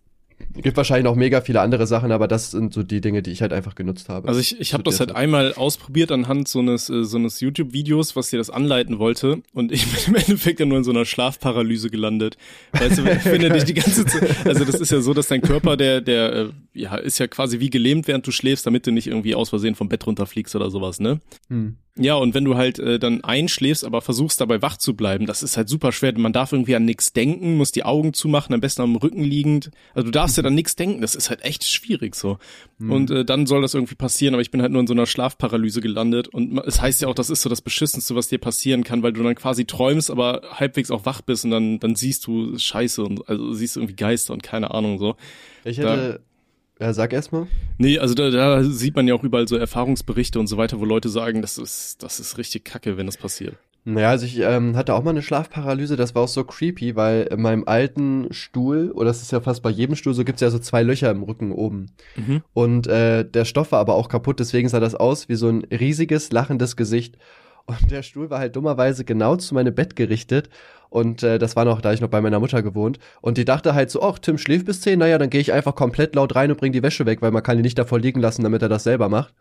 Gibt 0.63 0.77
wahrscheinlich 0.77 1.05
noch 1.05 1.17
mega 1.17 1.41
viele 1.41 1.61
andere 1.61 1.87
Sachen, 1.87 2.13
aber 2.13 2.29
das 2.29 2.51
sind 2.51 2.73
so 2.73 2.83
die 2.83 3.01
Dinge, 3.01 3.23
die 3.23 3.31
ich 3.31 3.43
halt 3.43 3.53
einfach 3.53 3.75
genutzt 3.75 4.09
habe. 4.09 4.29
Also 4.29 4.41
ich, 4.41 4.61
ich 4.61 4.73
habe 4.73 4.83
das 4.83 5.01
halt 5.01 5.11
Zeit. 5.11 5.17
einmal 5.17 5.55
ausprobiert 5.55 6.11
anhand 6.13 6.49
so 6.49 6.61
eines, 6.61 6.89
äh, 6.89 7.05
so 7.05 7.19
eines 7.19 7.41
YouTube-Videos, 7.41 8.17
was 8.17 8.31
dir 8.31 8.39
das 8.39 8.51
anleiten 8.51 8.99
wollte. 8.99 9.43
Und 9.53 9.73
ich 9.73 9.87
bin 10.05 10.15
im 10.15 10.15
Endeffekt 10.17 10.61
ja 10.61 10.67
nur 10.67 10.79
in 10.79 10.85
so 10.85 10.91
einer 10.91 11.05
Schlafparalyse 11.05 11.91
gelandet. 11.91 12.37
Weißt 12.73 12.99
du, 12.99 13.11
ich 13.11 13.19
finde 13.19 13.51
dich 13.51 13.65
die 13.65 13.75
ganze 13.75 14.05
Zeit. 14.07 14.47
Also 14.47 14.65
das 14.65 14.81
ist 14.81 14.91
ja 14.91 15.01
so, 15.01 15.15
dass 15.15 15.29
dein 15.29 15.43
Körper, 15.43 15.77
der, 15.77 16.01
der, 16.01 16.33
äh, 16.33 16.49
ja, 16.75 16.97
ist 16.97 17.19
ja 17.19 17.27
quasi 17.27 17.61
wie 17.61 17.71
gelähmt, 17.71 18.09
während 18.09 18.27
du 18.27 18.31
schläfst, 18.31 18.67
damit 18.67 18.87
du 18.87 18.93
nicht 18.93 19.07
irgendwie 19.07 19.35
aus 19.35 19.51
Versehen 19.51 19.75
vom 19.75 19.89
Bett 19.89 20.07
runterfliegst 20.07 20.55
oder 20.57 20.71
sowas, 20.71 21.01
ne? 21.01 21.21
Hm. 21.49 21.77
Ja, 21.99 22.15
und 22.15 22.35
wenn 22.35 22.45
du 22.45 22.57
halt 22.57 22.79
äh, 22.79 22.99
dann 22.99 23.25
einschläfst, 23.25 23.85
aber 23.85 24.03
versuchst 24.03 24.41
dabei 24.41 24.61
wach 24.61 24.77
zu 24.77 24.95
bleiben, 24.95 25.25
das 25.25 25.43
ist 25.43 25.57
halt 25.57 25.71
super 25.71 25.93
schwer. 25.93 26.13
Man 26.19 26.35
darf 26.35 26.53
irgendwie 26.53 26.77
an 26.77 26.85
nichts 26.85 27.15
denken, 27.15 27.57
muss 27.57 27.73
die 27.73 27.85
Augen 27.85 28.13
zumachen, 28.13 28.55
am 28.55 28.61
besten 28.61 28.83
am 28.83 28.97
Rücken 28.97 29.25
liegend. 29.25 29.71
Also 29.95 30.07
du 30.07 30.11
darfst 30.11 30.37
ja 30.37 30.43
dann 30.43 30.55
nichts 30.55 30.77
denken, 30.77 31.01
das 31.01 31.15
ist 31.15 31.31
halt 31.31 31.43
echt 31.43 31.65
schwierig 31.65 32.15
so. 32.15 32.39
Und 32.79 33.11
äh, 33.11 33.25
dann 33.25 33.47
soll 33.47 33.63
das 33.63 33.73
irgendwie 33.73 33.95
passieren, 33.95 34.35
aber 34.35 34.43
ich 34.43 34.51
bin 34.51 34.61
halt 34.61 34.73
nur 34.73 34.83
in 34.83 34.87
so 34.87 34.93
einer 34.93 35.07
Schlafparalyse 35.07 35.81
gelandet. 35.81 36.29
Und 36.29 36.59
es 36.59 36.83
heißt 36.83 37.01
ja 37.01 37.09
auch, 37.09 37.15
das 37.15 37.31
ist 37.31 37.41
so 37.41 37.49
das 37.49 37.63
Beschissenste, 37.63 38.15
was 38.15 38.29
dir 38.29 38.39
passieren 38.39 38.85
kann, 38.85 39.03
weil 39.03 39.15
du 39.15 39.23
dann 39.23 39.35
quasi 39.35 39.65
träumst, 39.65 40.11
aber 40.11 40.43
halbwegs 40.51 40.91
auch 40.91 41.07
wach 41.07 41.23
bist 41.23 41.47
und 41.47 41.51
dann, 41.51 41.81
dann 41.81 41.97
siehst 41.97 42.27
du 42.27 42.59
Scheiße 42.59 43.03
und 43.03 43.27
also 43.27 43.55
siehst 43.55 43.77
irgendwie 43.79 43.97
Geister 43.97 44.35
und 44.35 44.43
keine 44.43 44.73
Ahnung 44.73 44.99
so. 44.99 45.17
Ich 45.65 45.79
hätte, 45.79 46.21
ja, 46.81 46.93
sag 46.93 47.13
erst 47.13 47.33
mal. 47.33 47.47
Nee, 47.79 47.99
also 47.99 48.15
da, 48.15 48.31
da 48.31 48.63
sieht 48.63 48.97
man 48.97 49.09
ja 49.09 49.15
auch 49.15 49.25
überall 49.25 49.49
so 49.49 49.57
Erfahrungsberichte 49.57 50.39
und 50.39 50.47
so 50.47 50.57
weiter, 50.57 50.81
wo 50.81 50.85
Leute 50.85 51.09
sagen, 51.09 51.43
das 51.43 51.59
ist, 51.59 52.03
das 52.03 52.21
ist 52.21 52.39
richtig 52.39 52.65
kacke, 52.65 52.97
wenn 52.97 53.07
das 53.07 53.17
passiert. 53.17 53.57
Naja, 53.89 54.11
also 54.11 54.27
ich 54.27 54.41
ähm, 54.41 54.75
hatte 54.75 54.95
auch 54.95 55.05
mal 55.05 55.11
eine 55.11 55.23
Schlafparalyse, 55.23 55.95
das 55.95 56.13
war 56.17 56.23
auch 56.23 56.29
so 56.29 56.43
creepy, 56.43 56.97
weil 56.97 57.29
in 57.31 57.41
meinem 57.41 57.63
alten 57.69 58.27
Stuhl, 58.33 58.91
oder 58.91 59.07
das 59.07 59.23
ist 59.23 59.31
ja 59.31 59.41
fast 59.41 59.63
bei 59.63 59.71
jedem 59.71 59.95
Stuhl, 59.95 60.13
so 60.13 60.25
gibt's 60.25 60.43
ja 60.43 60.51
so 60.51 60.59
zwei 60.59 60.83
Löcher 60.83 61.09
im 61.13 61.23
Rücken 61.23 61.53
oben. 61.53 61.93
Mhm. 62.17 62.43
Und 62.53 62.89
äh, 62.89 63.25
der 63.25 63.45
Stoff 63.45 63.71
war 63.71 63.79
aber 63.79 63.95
auch 63.95 64.09
kaputt, 64.09 64.41
deswegen 64.41 64.69
sah 64.69 64.81
das 64.81 64.97
aus 64.97 65.29
wie 65.29 65.37
so 65.37 65.49
ein 65.49 65.65
riesiges, 65.71 66.33
lachendes 66.33 66.75
Gesicht. 66.75 67.17
Und 67.67 67.91
der 67.91 68.03
Stuhl 68.03 68.31
war 68.31 68.39
halt 68.39 68.55
dummerweise 68.55 69.05
genau 69.05 69.37
zu 69.37 69.55
meinem 69.55 69.75
Bett 69.75 69.97
gerichtet. 69.97 70.49
Und 70.89 71.23
äh, 71.23 71.39
das 71.39 71.57
war 71.57 71.65
noch, 71.65 71.81
da 71.81 71.93
ich 71.93 72.01
noch 72.01 72.09
bei 72.09 72.21
meiner 72.21 72.39
Mutter 72.39 72.63
gewohnt. 72.63 72.99
Und 73.21 73.39
die 73.39 73.45
dachte 73.45 73.75
halt 73.75 73.91
so, 73.91 74.03
ach, 74.03 74.19
Tim 74.19 74.39
schläft 74.39 74.67
bis 74.67 74.81
10, 74.81 74.99
naja, 75.01 75.19
dann 75.19 75.31
gehe 75.31 75.41
ich 75.41 75.53
einfach 75.53 75.75
komplett 75.75 76.15
laut 76.15 76.37
rein 76.37 76.51
und 76.51 76.59
bring 76.59 76.73
die 76.73 76.83
Wäsche 76.83 77.07
weg, 77.07 77.23
weil 77.23 77.33
man 77.33 77.43
kann 77.43 77.57
die 77.57 77.63
nicht 77.63 77.79
davor 77.79 77.99
liegen 77.99 78.21
lassen, 78.21 78.43
damit 78.45 78.63
er 78.63 78.69
das 78.69 78.85
selber 78.85 79.09
macht. 79.09 79.35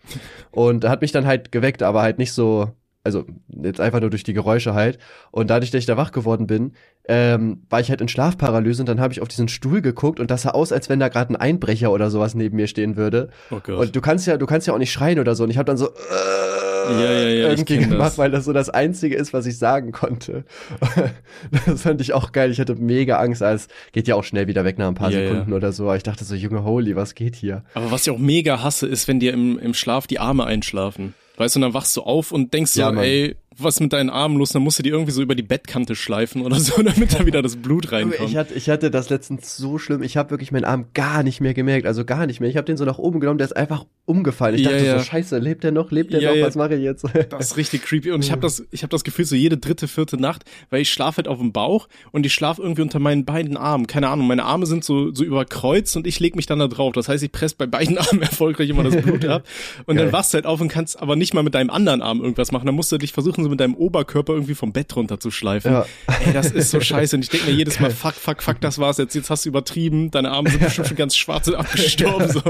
Und 0.52 0.84
er 0.84 0.90
hat 0.90 1.02
mich 1.02 1.12
dann 1.12 1.28
halt 1.28 1.52
geweckt, 1.52 1.84
aber 1.84 2.02
halt 2.02 2.18
nicht 2.18 2.34
so, 2.34 2.72
also 3.04 3.26
jetzt 3.48 3.80
einfach 3.80 4.02
nur 4.02 4.10
durch 4.10 4.24
die 4.24 4.34
Geräusche 4.34 4.74
halt. 4.74 4.98
Und 5.30 5.52
dadurch, 5.52 5.70
dass 5.70 5.80
ich 5.80 5.86
da 5.86 5.98
wach 5.98 6.12
geworden 6.12 6.48
bin, 6.48 6.74
ähm, 7.08 7.62
war 7.70 7.80
ich 7.80 7.90
halt 7.90 8.02
in 8.02 8.08
Schlafparalyse 8.08 8.82
und 8.82 8.90
dann 8.90 9.00
habe 9.00 9.14
ich 9.14 9.22
auf 9.22 9.28
diesen 9.28 9.48
Stuhl 9.48 9.82
geguckt 9.82 10.20
und 10.20 10.32
das 10.32 10.42
sah 10.42 10.50
aus, 10.50 10.72
als 10.72 10.90
wenn 10.90 11.00
da 11.00 11.10
gerade 11.10 11.32
ein 11.32 11.36
Einbrecher 11.36 11.92
oder 11.92 12.10
sowas 12.10 12.34
neben 12.34 12.56
mir 12.56 12.66
stehen 12.66 12.98
würde. 12.98 13.30
Oh 13.52 13.60
Gott. 13.64 13.78
Und 13.78 13.96
du 13.96 14.02
kannst 14.02 14.26
ja, 14.26 14.38
du 14.38 14.48
kannst 14.48 14.66
ja 14.66 14.74
auch 14.74 14.80
nicht 14.80 14.92
schreien 14.92 15.20
oder 15.20 15.36
so. 15.36 15.44
Und 15.44 15.52
ich 15.52 15.58
habe 15.60 15.68
dann 15.68 15.78
so 15.78 15.90
äh, 15.90 16.55
Ja, 16.92 17.12
ja, 17.12 17.28
ja, 17.28 17.54
ich 17.54 17.60
irgendwie 17.62 17.78
gemacht, 17.90 18.00
das. 18.12 18.18
weil 18.18 18.32
das 18.32 18.46
so 18.46 18.54
das 18.54 18.70
Einzige 18.70 19.16
ist, 19.16 19.34
was 19.34 19.46
ich 19.46 19.58
sagen 19.58 19.92
konnte. 19.92 20.44
das 21.66 21.82
fand 21.82 22.02
ich 22.02 22.14
auch 22.14 22.32
geil. 22.32 22.52
Ich 22.52 22.60
hatte 22.60 22.76
mega 22.76 23.18
Angst, 23.20 23.42
als 23.44 23.68
geht 23.92 24.08
ja 24.08 24.16
auch 24.16 24.24
schnell 24.24 24.48
wieder 24.48 24.64
weg 24.66 24.78
nach 24.78 24.88
ein 24.88 24.96
paar 24.96 25.12
Ja, 25.12 25.20
ja. 25.20 25.28
Sekunden 25.30 25.54
oder 25.54 25.72
so. 25.72 25.84
Aber 25.86 25.96
ich 25.98 26.04
dachte 26.04 26.24
so, 26.24 26.36
Junge, 26.36 26.64
holy, 26.64 26.96
was 26.96 27.16
geht 27.16 27.36
hier? 27.36 27.64
Aber 27.74 27.92
was 27.92 28.06
ich 28.08 28.12
auch 28.12 28.18
mega 28.20 28.62
hasse, 28.64 28.88
ist, 28.88 29.08
wenn 29.08 29.20
dir 29.20 29.34
im, 29.34 29.60
im 29.60 29.74
Schlaf 29.74 30.08
die 30.08 30.20
Arme 30.20 30.46
einschlafen. 30.46 31.14
Weißt 31.38 31.56
du, 31.56 31.60
und 31.60 31.62
dann 31.64 31.74
wachst 31.74 31.96
du 31.98 32.02
auf 32.02 32.32
und 32.32 32.54
denkst 32.54 32.72
so, 32.72 32.80
Ja, 32.82 32.92
Mann. 32.92 33.04
ey, 33.04 33.36
was 33.58 33.80
mit 33.80 33.94
deinen 33.94 34.10
Armen 34.10 34.38
los? 34.38 34.50
Dann 34.50 34.62
musst 34.62 34.80
du 34.80 34.84
die 34.84 34.90
irgendwie 34.90 35.12
so 35.12 35.22
über 35.22 35.36
die 35.36 35.44
Bettkante 35.44 35.96
schleifen 35.96 36.42
oder 36.42 36.60
so, 36.60 36.82
damit 36.84 37.14
da 37.20 37.26
wieder 37.26 37.42
das 37.42 37.56
Blut 37.56 37.92
reinkommt. 37.92 38.30
Ich 38.30 38.36
hatte, 38.38 38.54
ich 38.54 38.70
hatte 38.70 38.92
das 38.92 39.10
letztens 39.10 39.58
so 39.58 39.78
schlimm. 39.78 40.04
Ich 40.04 40.18
habe 40.18 40.32
wirklich 40.32 40.52
meinen 40.52 40.66
Arm 40.66 40.86
gar 40.94 41.24
nicht 41.24 41.42
mehr 41.42 41.54
gemerkt, 41.54 41.86
also 41.88 42.06
gar 42.06 42.26
nicht 42.28 42.40
mehr. 42.40 42.50
Ich 42.50 42.58
habe 42.58 42.66
den 42.66 42.78
so 42.78 42.86
nach 42.86 42.98
oben 42.98 43.20
genommen, 43.20 43.38
der 43.38 43.46
ist 43.46 43.56
einfach 43.56 43.86
umgefallen. 44.06 44.56
Ich 44.56 44.62
Ja, 44.62 44.72
dachte 44.72 44.86
ja. 44.86 45.00
so, 45.00 45.06
scheiße, 45.06 45.38
lebt 45.40 45.64
der 45.64 45.72
noch? 45.72 45.92
Lebt 45.92 46.14
der 46.14 46.22
Ja, 46.22 46.36
noch? 46.36 46.42
Was 46.46 46.56
mache 46.56 46.76
ich 46.76 46.82
jetzt? 46.84 47.06
Das 47.30 47.48
ist 47.52 47.58
richtig 47.58 47.84
creepy 47.84 48.12
und 48.12 48.24
ich 48.24 48.32
habe 48.32 48.42
das, 48.42 48.64
ich 48.72 48.84
habe 48.84 48.92
das 48.92 49.04
Gefühl 49.04 49.26
so 49.26 49.36
jede 49.36 49.58
dritte, 49.58 49.88
vierte 49.88 50.18
Nacht, 50.18 50.44
weil 50.70 50.82
ich 50.82 50.92
schlafe 50.92 51.18
halt 51.18 51.28
auf 51.28 51.40
dem 51.40 51.52
Bauch 51.52 51.88
und 52.12 52.26
ich 52.26 52.34
schlafe 52.34 52.62
irgendwie 52.62 52.82
unter 52.84 53.00
meinen 53.00 53.26
beiden 53.26 53.58
Armen. 53.58 53.88
Keine 53.88 54.10
Ahnung, 54.10 54.28
meine 54.28 54.44
Arme 54.46 54.66
sind 54.68 54.84
so 54.84 55.14
so 55.14 55.24
überkreuzt 55.24 55.96
und 55.98 56.06
ich 56.08 56.20
leg 56.20 56.36
mich 56.36 56.46
dann 56.46 56.60
da 56.60 56.68
drauf. 56.68 56.94
Das 56.94 57.10
heißt, 57.10 57.24
ich 57.24 57.32
presse 57.32 57.56
bei 57.58 57.66
beiden 57.68 57.98
Armen 58.00 58.22
erfolgreich 58.22 58.70
immer 58.70 58.84
das 58.84 58.96
Blut 58.98 59.26
ab 59.26 59.44
und 59.86 59.96
dann 59.98 60.08
Geil. 60.08 60.14
wachst 60.14 60.34
du 60.34 60.36
halt 60.36 60.46
auf 60.46 60.62
und 60.62 60.68
kannst 60.68 61.02
aber 61.02 61.16
nicht 61.16 61.34
mal 61.34 61.44
mit 61.44 61.56
deinem 61.56 61.70
anderen 61.70 62.02
Arm 62.02 62.22
irgendwas 62.22 62.52
machen. 62.52 62.66
Dann 62.66 62.76
musst 62.76 62.92
du 62.92 62.98
dich 62.98 63.12
versuchen, 63.14 63.45
so 63.46 63.50
mit 63.50 63.60
deinem 63.60 63.76
Oberkörper 63.76 64.34
irgendwie 64.34 64.56
vom 64.56 64.74
Bett 64.74 64.96
runter 64.96 65.20
zu 65.20 65.30
schleifen. 65.32 65.72
Ja. 65.72 65.86
Ey, 66.26 66.34
das 66.34 66.52
ist 66.52 66.72
so 66.72 66.80
scheiße 66.82 67.16
und 67.16 67.24
ich 67.24 67.30
denke 67.30 67.46
mir 67.46 67.54
jedes 67.54 67.80
Mal, 67.80 67.92
fuck, 67.92 68.16
fuck, 68.16 68.42
fuck, 68.42 68.60
das 68.60 68.80
war's 68.80 68.98
jetzt. 68.98 69.14
Jetzt 69.14 69.30
hast 69.30 69.46
du 69.46 69.50
übertrieben. 69.50 70.12
Deine 70.12 70.32
Arme 70.32 70.50
sind 70.50 70.64
bestimmt 70.64 70.88
schon 70.88 70.98
ganz 70.98 71.16
schwarz 71.16 71.48
und 71.48 71.56
abgestorben. 71.56 72.28
So. 72.30 72.42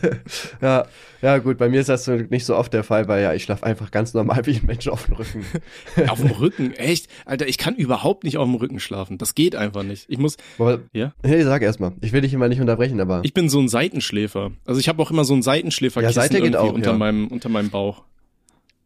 ja, 0.62 0.86
ja 1.22 1.38
gut, 1.38 1.58
bei 1.58 1.68
mir 1.68 1.80
ist 1.80 1.90
das 1.90 2.06
nicht 2.06 2.46
so 2.46 2.56
oft 2.56 2.72
der 2.72 2.82
Fall, 2.82 3.06
weil 3.06 3.22
ja, 3.22 3.34
ich 3.34 3.44
schlafe 3.44 3.64
einfach 3.64 3.90
ganz 3.90 4.14
normal 4.14 4.46
wie 4.46 4.56
ein 4.56 4.66
Mensch 4.66 4.88
auf 4.88 5.04
dem 5.06 5.16
Rücken. 5.16 5.44
Auf 6.08 6.20
dem 6.20 6.30
Rücken, 6.30 6.72
echt? 6.72 7.08
Alter, 7.26 7.46
ich 7.46 7.58
kann 7.58 7.74
überhaupt 7.74 8.24
nicht 8.24 8.38
auf 8.38 8.46
dem 8.46 8.54
Rücken 8.54 8.80
schlafen. 8.80 9.18
Das 9.18 9.34
geht 9.34 9.54
einfach 9.54 9.82
nicht. 9.82 10.06
Ich 10.08 10.18
muss, 10.18 10.36
Aber, 10.58 10.80
ja? 10.92 11.12
hey, 11.22 11.42
sag 11.42 11.62
erst 11.62 11.80
mal. 11.80 11.92
Ich 12.00 12.12
will 12.12 12.22
dich 12.22 12.32
immer 12.32 12.48
nicht 12.48 12.60
unterbrechen, 12.60 13.00
aber. 13.00 13.20
Ich 13.22 13.34
bin 13.34 13.48
so 13.48 13.60
ein 13.60 13.68
Seitenschläfer. 13.68 14.52
Also 14.64 14.80
ich 14.80 14.88
habe 14.88 15.02
auch 15.02 15.10
immer 15.10 15.24
so 15.24 15.34
ein 15.34 15.42
Seitenschläferkissen 15.42 16.16
Ja, 16.16 16.28
Seite 16.28 16.40
geht 16.40 16.56
auch, 16.56 16.72
unter 16.72 16.92
ja. 16.92 16.96
meinem 16.96 17.26
unter 17.28 17.48
meinem 17.48 17.70
Bauch. 17.70 18.02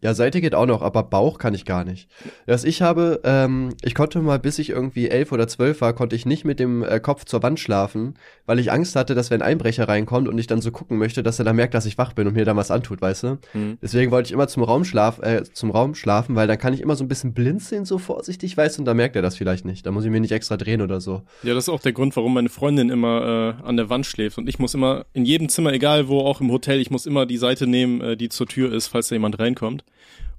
Ja, 0.05 0.13
Seite 0.13 0.43
geht 0.43 0.55
auch 0.55 0.67
noch, 0.67 0.83
aber 0.83 1.03
Bauch 1.03 1.39
kann 1.39 1.55
ich 1.55 1.65
gar 1.65 1.83
nicht. 1.83 2.11
Was 2.45 2.65
ich 2.65 2.83
habe, 2.83 3.23
ähm, 3.25 3.71
ich 3.83 3.95
konnte 3.95 4.21
mal, 4.21 4.39
bis 4.39 4.59
ich 4.59 4.69
irgendwie 4.69 5.09
elf 5.09 5.33
oder 5.33 5.49
zwölf 5.49 5.81
war, 5.81 5.95
konnte 5.95 6.15
ich 6.15 6.27
nicht 6.27 6.45
mit 6.45 6.61
dem 6.61 6.83
äh, 6.83 7.01
Kopf 7.01 7.25
zur 7.25 7.43
Wand 7.43 7.59
schlafen, 7.59 8.13
weil 8.45 8.59
ich 8.59 8.71
Angst 8.71 8.97
hatte, 8.97 9.15
dass 9.15 9.31
wenn 9.31 9.41
ein 9.41 9.55
Einbrecher 9.55 9.89
reinkommt 9.89 10.29
und 10.29 10.37
ich 10.37 10.47
dann 10.47 10.61
so 10.61 10.73
gucken 10.73 10.99
möchte, 10.99 11.23
dass 11.23 11.39
er 11.39 11.47
dann 11.47 11.57
merkt, 11.57 11.73
dass 11.73 11.87
ich 11.87 11.97
wach 11.97 12.13
bin 12.13 12.27
und 12.27 12.35
mir 12.35 12.45
dann 12.45 12.59
was 12.59 12.71
antut, 12.71 13.01
weißt 13.01 13.23
du? 13.23 13.39
Hm. 13.53 13.79
Deswegen 13.81 14.11
wollte 14.11 14.27
ich 14.27 14.33
immer 14.33 14.47
zum 14.47 14.63
Raum 14.63 14.85
schlaf, 14.85 15.21
äh, 15.21 15.43
zum 15.45 15.71
Raum 15.71 15.95
schlafen, 15.95 16.37
weil 16.37 16.49
dann 16.49 16.59
kann 16.59 16.75
ich 16.75 16.83
immer 16.83 16.97
so 16.97 17.05
ein 17.05 17.09
bisschen 17.09 17.33
blinzeln, 17.33 17.87
so 17.87 17.97
vorsichtig, 17.97 18.59
weißt 18.59 18.77
du, 18.77 18.83
und 18.83 18.85
dann 18.85 18.99
merkt 18.99 19.17
er 19.17 19.23
das 19.23 19.37
vielleicht 19.37 19.65
nicht. 19.65 19.87
Da 19.87 19.91
muss 19.91 20.05
ich 20.05 20.11
mir 20.11 20.21
nicht 20.21 20.33
extra 20.33 20.59
drehen 20.59 20.83
oder 20.83 21.01
so. 21.01 21.23
Ja, 21.45 21.55
das 21.55 21.65
ist 21.65 21.69
auch 21.71 21.81
der 21.81 21.95
Grund, 21.95 22.15
warum 22.15 22.35
meine 22.35 22.51
Freundin 22.51 22.91
immer 22.91 23.57
äh, 23.63 23.67
an 23.67 23.79
der 23.79 23.89
Wand 23.89 24.05
schläft 24.05 24.37
und 24.37 24.51
ich 24.51 24.59
muss 24.59 24.75
immer 24.75 25.07
in 25.15 25.25
jedem 25.25 25.49
Zimmer, 25.49 25.73
egal 25.73 26.09
wo, 26.09 26.21
auch 26.21 26.43
im 26.43 26.53
Hotel, 26.53 26.79
ich 26.79 26.91
muss 26.91 27.07
immer 27.07 27.25
die 27.25 27.39
Seite 27.39 27.67
nehmen, 27.67 28.03
äh, 28.03 28.17
die 28.19 28.29
zur 28.29 28.47
Tür 28.47 28.71
ist, 28.71 28.89
falls 28.89 29.09
da 29.09 29.15
jemand 29.15 29.39
reinkommt. 29.39 29.83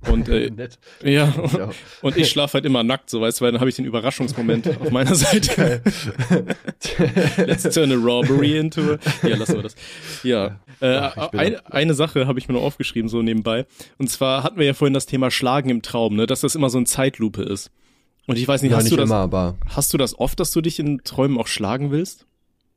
Und 0.09 0.29
äh, 0.29 0.51
ja, 1.03 1.33
Ja. 1.57 1.69
und 2.01 2.17
ich 2.17 2.29
schlafe 2.29 2.55
halt 2.55 2.65
immer 2.65 2.83
nackt, 2.83 3.09
so 3.09 3.21
weißt 3.21 3.39
du, 3.39 3.45
weil 3.45 3.51
dann 3.51 3.59
habe 3.61 3.69
ich 3.69 3.75
den 3.75 3.85
Überraschungsmoment 3.85 4.67
auf 4.81 4.91
meiner 4.91 5.15
Seite. 5.15 5.81
Let's 7.37 7.63
turn 7.73 7.91
a 7.91 7.95
robbery 7.95 8.57
into 8.57 8.93
a... 8.93 9.27
Ja, 9.27 9.35
lassen 9.37 9.55
wir 9.55 9.63
das. 9.63 9.75
Ja. 10.23 10.59
Äh, 10.81 10.95
Ach, 10.97 11.25
ich 11.33 11.39
bin 11.39 11.55
eine, 11.65 11.93
Sache 11.93 12.27
habe 12.27 12.39
ich 12.39 12.47
mir 12.47 12.53
noch 12.55 12.63
aufgeschrieben, 12.63 13.09
so 13.09 13.21
nebenbei. 13.21 13.65
Und 13.97 14.09
zwar 14.09 14.43
hatten 14.43 14.57
wir 14.59 14.65
ja 14.65 14.73
vorhin 14.73 14.93
das 14.93 15.05
Thema 15.05 15.31
Schlagen 15.31 15.69
im 15.69 15.81
Traum, 15.81 16.15
ne, 16.15 16.25
dass 16.25 16.41
das 16.41 16.55
immer 16.55 16.69
so 16.69 16.77
eine 16.77 16.85
Zeitlupe 16.85 17.43
ist. 17.43 17.71
Und 18.27 18.37
ich 18.37 18.47
weiß 18.47 18.61
nicht, 18.63 18.71
Ja, 18.71 18.77
hast 18.77 18.85
nicht 18.85 18.93
du 18.93 18.97
das, 18.97 19.09
immer, 19.09 19.55
hast 19.69 19.93
du 19.93 19.97
das 19.97 20.17
oft, 20.17 20.39
dass 20.39 20.51
du 20.51 20.61
dich 20.61 20.79
in 20.79 21.01
Träumen 21.03 21.37
auch 21.37 21.47
schlagen 21.47 21.91
willst? 21.91 22.25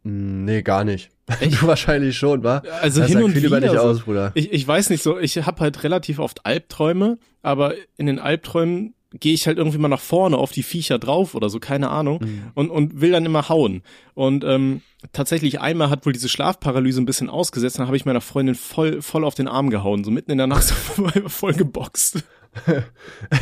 Mm, 0.09 0.45
Nee, 0.45 0.63
gar 0.63 0.85
nicht. 0.85 1.11
Du 1.41 1.67
wahrscheinlich 1.67 2.17
schon, 2.17 2.43
wa? 2.43 2.63
Also 2.81 3.01
Das 3.01 3.11
hin 3.11 3.23
und 3.23 3.33
viel 3.33 3.43
wieder 3.45 3.59
über 3.59 3.61
dich 3.61 3.79
aus, 3.79 4.01
Bruder. 4.01 4.33
Ich, 4.35 4.53
ich 4.53 4.67
weiß 4.67 4.91
nicht 4.91 5.03
so, 5.03 5.19
ich 5.19 5.37
habe 5.45 5.61
halt 5.61 5.83
relativ 5.85 6.19
oft 6.19 6.47
Albträume, 6.47 7.19
aber 7.43 7.75
in 7.97 8.07
den 8.07 8.19
Albträumen 8.19 8.95
gehe 9.13 9.33
ich 9.35 9.47
halt 9.47 9.57
irgendwie 9.59 9.79
mal 9.79 9.89
nach 9.89 10.01
vorne 10.01 10.37
auf 10.37 10.53
die 10.53 10.63
Viecher 10.63 10.99
drauf 10.99 11.35
oder 11.35 11.49
so, 11.49 11.61
keine 11.61 11.89
Ahnung, 11.91 12.21
Mhm. 12.23 12.43
und, 12.55 12.71
und 12.71 13.01
will 13.01 13.11
dann 13.13 13.25
immer 13.27 13.49
hauen. 13.49 13.83
Und 14.15 14.45
ähm, 14.45 14.83
tatsächlich 15.13 15.61
einmal 15.61 15.89
hat 15.91 16.05
wohl 16.05 16.13
diese 16.13 16.29
Schlafparalyse 16.29 17.01
ein 17.01 17.07
bisschen 17.07 17.31
ausgesetzt, 17.31 17.79
dann 17.79 17.87
habe 17.87 17.97
ich 17.97 18.05
meiner 18.05 18.21
Freundin 18.21 18.55
voll, 18.55 19.01
voll 19.03 19.25
auf 19.25 19.35
den 19.35 19.49
Arm 19.49 19.71
gehauen, 19.71 20.05
so 20.05 20.11
mitten 20.11 20.31
in 20.31 20.39
der 20.39 20.47
Nacht 20.47 20.65
so 20.65 20.75
voll 21.29 21.53
geboxt. 21.55 22.23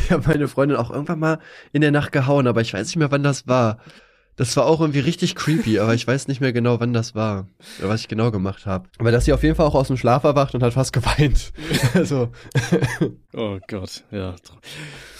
Ich 0.03 0.11
habe 0.11 0.27
meine 0.27 0.47
Freundin 0.47 0.77
auch 0.77 0.91
irgendwann 0.91 1.19
mal 1.19 1.39
in 1.71 1.81
der 1.81 1.91
Nacht 1.91 2.11
gehauen, 2.11 2.45
aber 2.47 2.61
ich 2.61 2.73
weiß 2.73 2.85
nicht 2.87 2.97
mehr, 2.97 3.09
wann 3.11 3.23
das 3.23 3.47
war. 3.47 3.79
Das 4.37 4.55
war 4.55 4.65
auch 4.67 4.79
irgendwie 4.79 4.99
richtig 4.99 5.35
creepy, 5.35 5.79
aber 5.79 5.93
ich 5.95 6.05
weiß 6.07 6.27
nicht 6.27 6.39
mehr 6.41 6.53
genau, 6.53 6.79
wann 6.79 6.93
das 6.93 7.15
war, 7.15 7.47
oder 7.79 7.89
was 7.89 8.01
ich 8.01 8.07
genau 8.07 8.31
gemacht 8.31 8.65
habe. 8.65 8.87
Aber 8.99 9.11
dass 9.11 9.25
sie 9.25 9.33
auf 9.33 9.43
jeden 9.43 9.55
Fall 9.55 9.65
auch 9.65 9.75
aus 9.75 9.87
dem 9.87 9.97
Schlaf 9.97 10.23
erwacht 10.23 10.53
und 10.55 10.63
hat 10.63 10.73
fast 10.73 10.93
geweint. 10.93 11.51
Also, 11.95 12.29
Oh 13.35 13.57
Gott, 13.67 14.03
ja. 14.11 14.35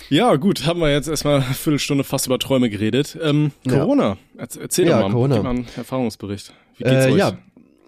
Ja, 0.10 0.36
gut, 0.36 0.66
haben 0.66 0.80
wir 0.80 0.92
jetzt 0.92 1.08
erstmal 1.10 1.42
eine 1.42 1.54
Viertelstunde 1.54 2.04
fast 2.04 2.28
über 2.28 2.40
Träume 2.40 2.70
geredet. 2.70 3.18
Ähm, 3.22 3.52
Ja. 3.66 3.80
Corona, 3.80 4.18
Erz- 4.38 4.58
erzähl 4.58 4.88
Ja, 4.88 5.00
doch 5.02 5.08
mal, 5.08 5.14
Corona. 5.14 5.36
gib 5.36 5.44
mal 5.44 5.50
einen 5.50 5.68
Erfahrungsbericht. 5.76 6.54
Wie 6.78 6.84
geht's 6.86 7.06
äh, 7.08 7.12
euch? 7.12 7.18
ja. 7.18 7.38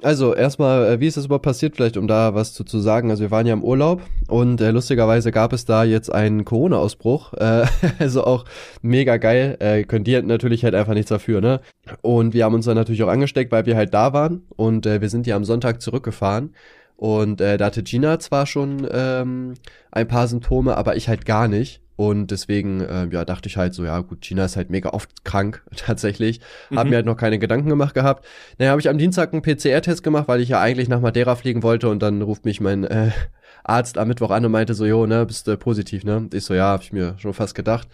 Also 0.01 0.33
erstmal, 0.33 0.93
äh, 0.93 0.99
wie 1.01 1.07
ist 1.07 1.17
das 1.17 1.25
überhaupt 1.25 1.43
passiert, 1.43 1.75
vielleicht 1.75 1.97
um 1.97 2.07
da 2.07 2.33
was 2.33 2.53
zu, 2.53 2.63
zu 2.63 2.79
sagen. 2.79 3.09
Also 3.09 3.21
wir 3.21 3.31
waren 3.31 3.45
ja 3.45 3.53
im 3.53 3.63
Urlaub 3.63 4.01
und 4.27 4.61
äh, 4.61 4.71
lustigerweise 4.71 5.31
gab 5.31 5.51
es 5.51 5.65
da 5.65 5.83
jetzt 5.83 6.09
einen 6.09 6.45
Corona-Ausbruch. 6.45 7.33
Äh, 7.33 7.65
also 7.99 8.23
auch 8.23 8.45
mega 8.81 9.17
geil. 9.17 9.57
Äh, 9.59 9.83
können 9.83 10.05
die 10.05 10.21
natürlich 10.21 10.63
halt 10.63 10.73
einfach 10.73 10.93
nichts 10.93 11.09
dafür, 11.09 11.41
ne? 11.41 11.59
Und 12.01 12.33
wir 12.33 12.45
haben 12.45 12.53
uns 12.53 12.65
dann 12.65 12.75
natürlich 12.75 13.03
auch 13.03 13.09
angesteckt, 13.09 13.51
weil 13.51 13.65
wir 13.65 13.75
halt 13.75 13.93
da 13.93 14.13
waren 14.13 14.43
und 14.55 14.85
äh, 14.85 15.01
wir 15.01 15.09
sind 15.09 15.27
ja 15.27 15.35
am 15.35 15.43
Sonntag 15.43 15.81
zurückgefahren. 15.81 16.53
Und 16.95 17.41
äh, 17.41 17.57
da 17.57 17.65
hatte 17.65 17.83
Gina 17.83 18.19
zwar 18.19 18.45
schon 18.45 18.87
ähm, 18.91 19.53
ein 19.91 20.07
paar 20.07 20.27
Symptome, 20.27 20.77
aber 20.77 20.95
ich 20.95 21.09
halt 21.09 21.25
gar 21.25 21.47
nicht. 21.47 21.81
Und 21.99 22.31
deswegen, 22.31 22.79
äh, 22.79 23.09
ja, 23.11 23.25
dachte 23.25 23.49
ich 23.49 23.57
halt 23.57 23.73
so, 23.73 23.83
ja 23.83 23.99
gut, 23.99 24.21
Gina 24.21 24.45
ist 24.45 24.55
halt 24.55 24.69
mega 24.69 24.91
oft 24.91 25.25
krank, 25.25 25.61
tatsächlich. 25.75 26.39
Hab 26.73 26.85
Mhm. 26.85 26.89
mir 26.91 26.95
halt 26.95 27.05
noch 27.05 27.17
keine 27.17 27.39
Gedanken 27.39 27.67
gemacht 27.67 27.93
gehabt. 27.93 28.25
Naja, 28.57 28.71
habe 28.71 28.79
ich 28.79 28.87
am 28.87 28.97
Dienstag 28.97 29.33
einen 29.33 29.41
PCR-Test 29.41 30.01
gemacht, 30.01 30.29
weil 30.29 30.39
ich 30.39 30.47
ja 30.47 30.61
eigentlich 30.61 30.87
nach 30.87 31.01
Madeira 31.01 31.35
fliegen 31.35 31.61
wollte 31.61 31.89
und 31.89 32.01
dann 32.01 32.21
ruft 32.21 32.45
mich 32.45 32.61
mein 32.61 32.85
äh, 32.85 33.11
Arzt 33.65 33.97
am 33.97 34.07
Mittwoch 34.07 34.31
an 34.31 34.45
und 34.45 34.51
meinte 34.53 34.75
so, 34.75 34.85
jo, 34.85 35.07
ne, 35.07 35.25
bist 35.25 35.45
du 35.47 35.57
positiv, 35.57 36.05
ne? 36.05 36.29
Ich 36.31 36.45
so, 36.45 36.53
ja, 36.53 36.67
hab 36.71 36.83
ich 36.83 36.93
mir 36.93 37.15
schon 37.17 37.33
fast 37.33 37.53
gedacht. 37.53 37.89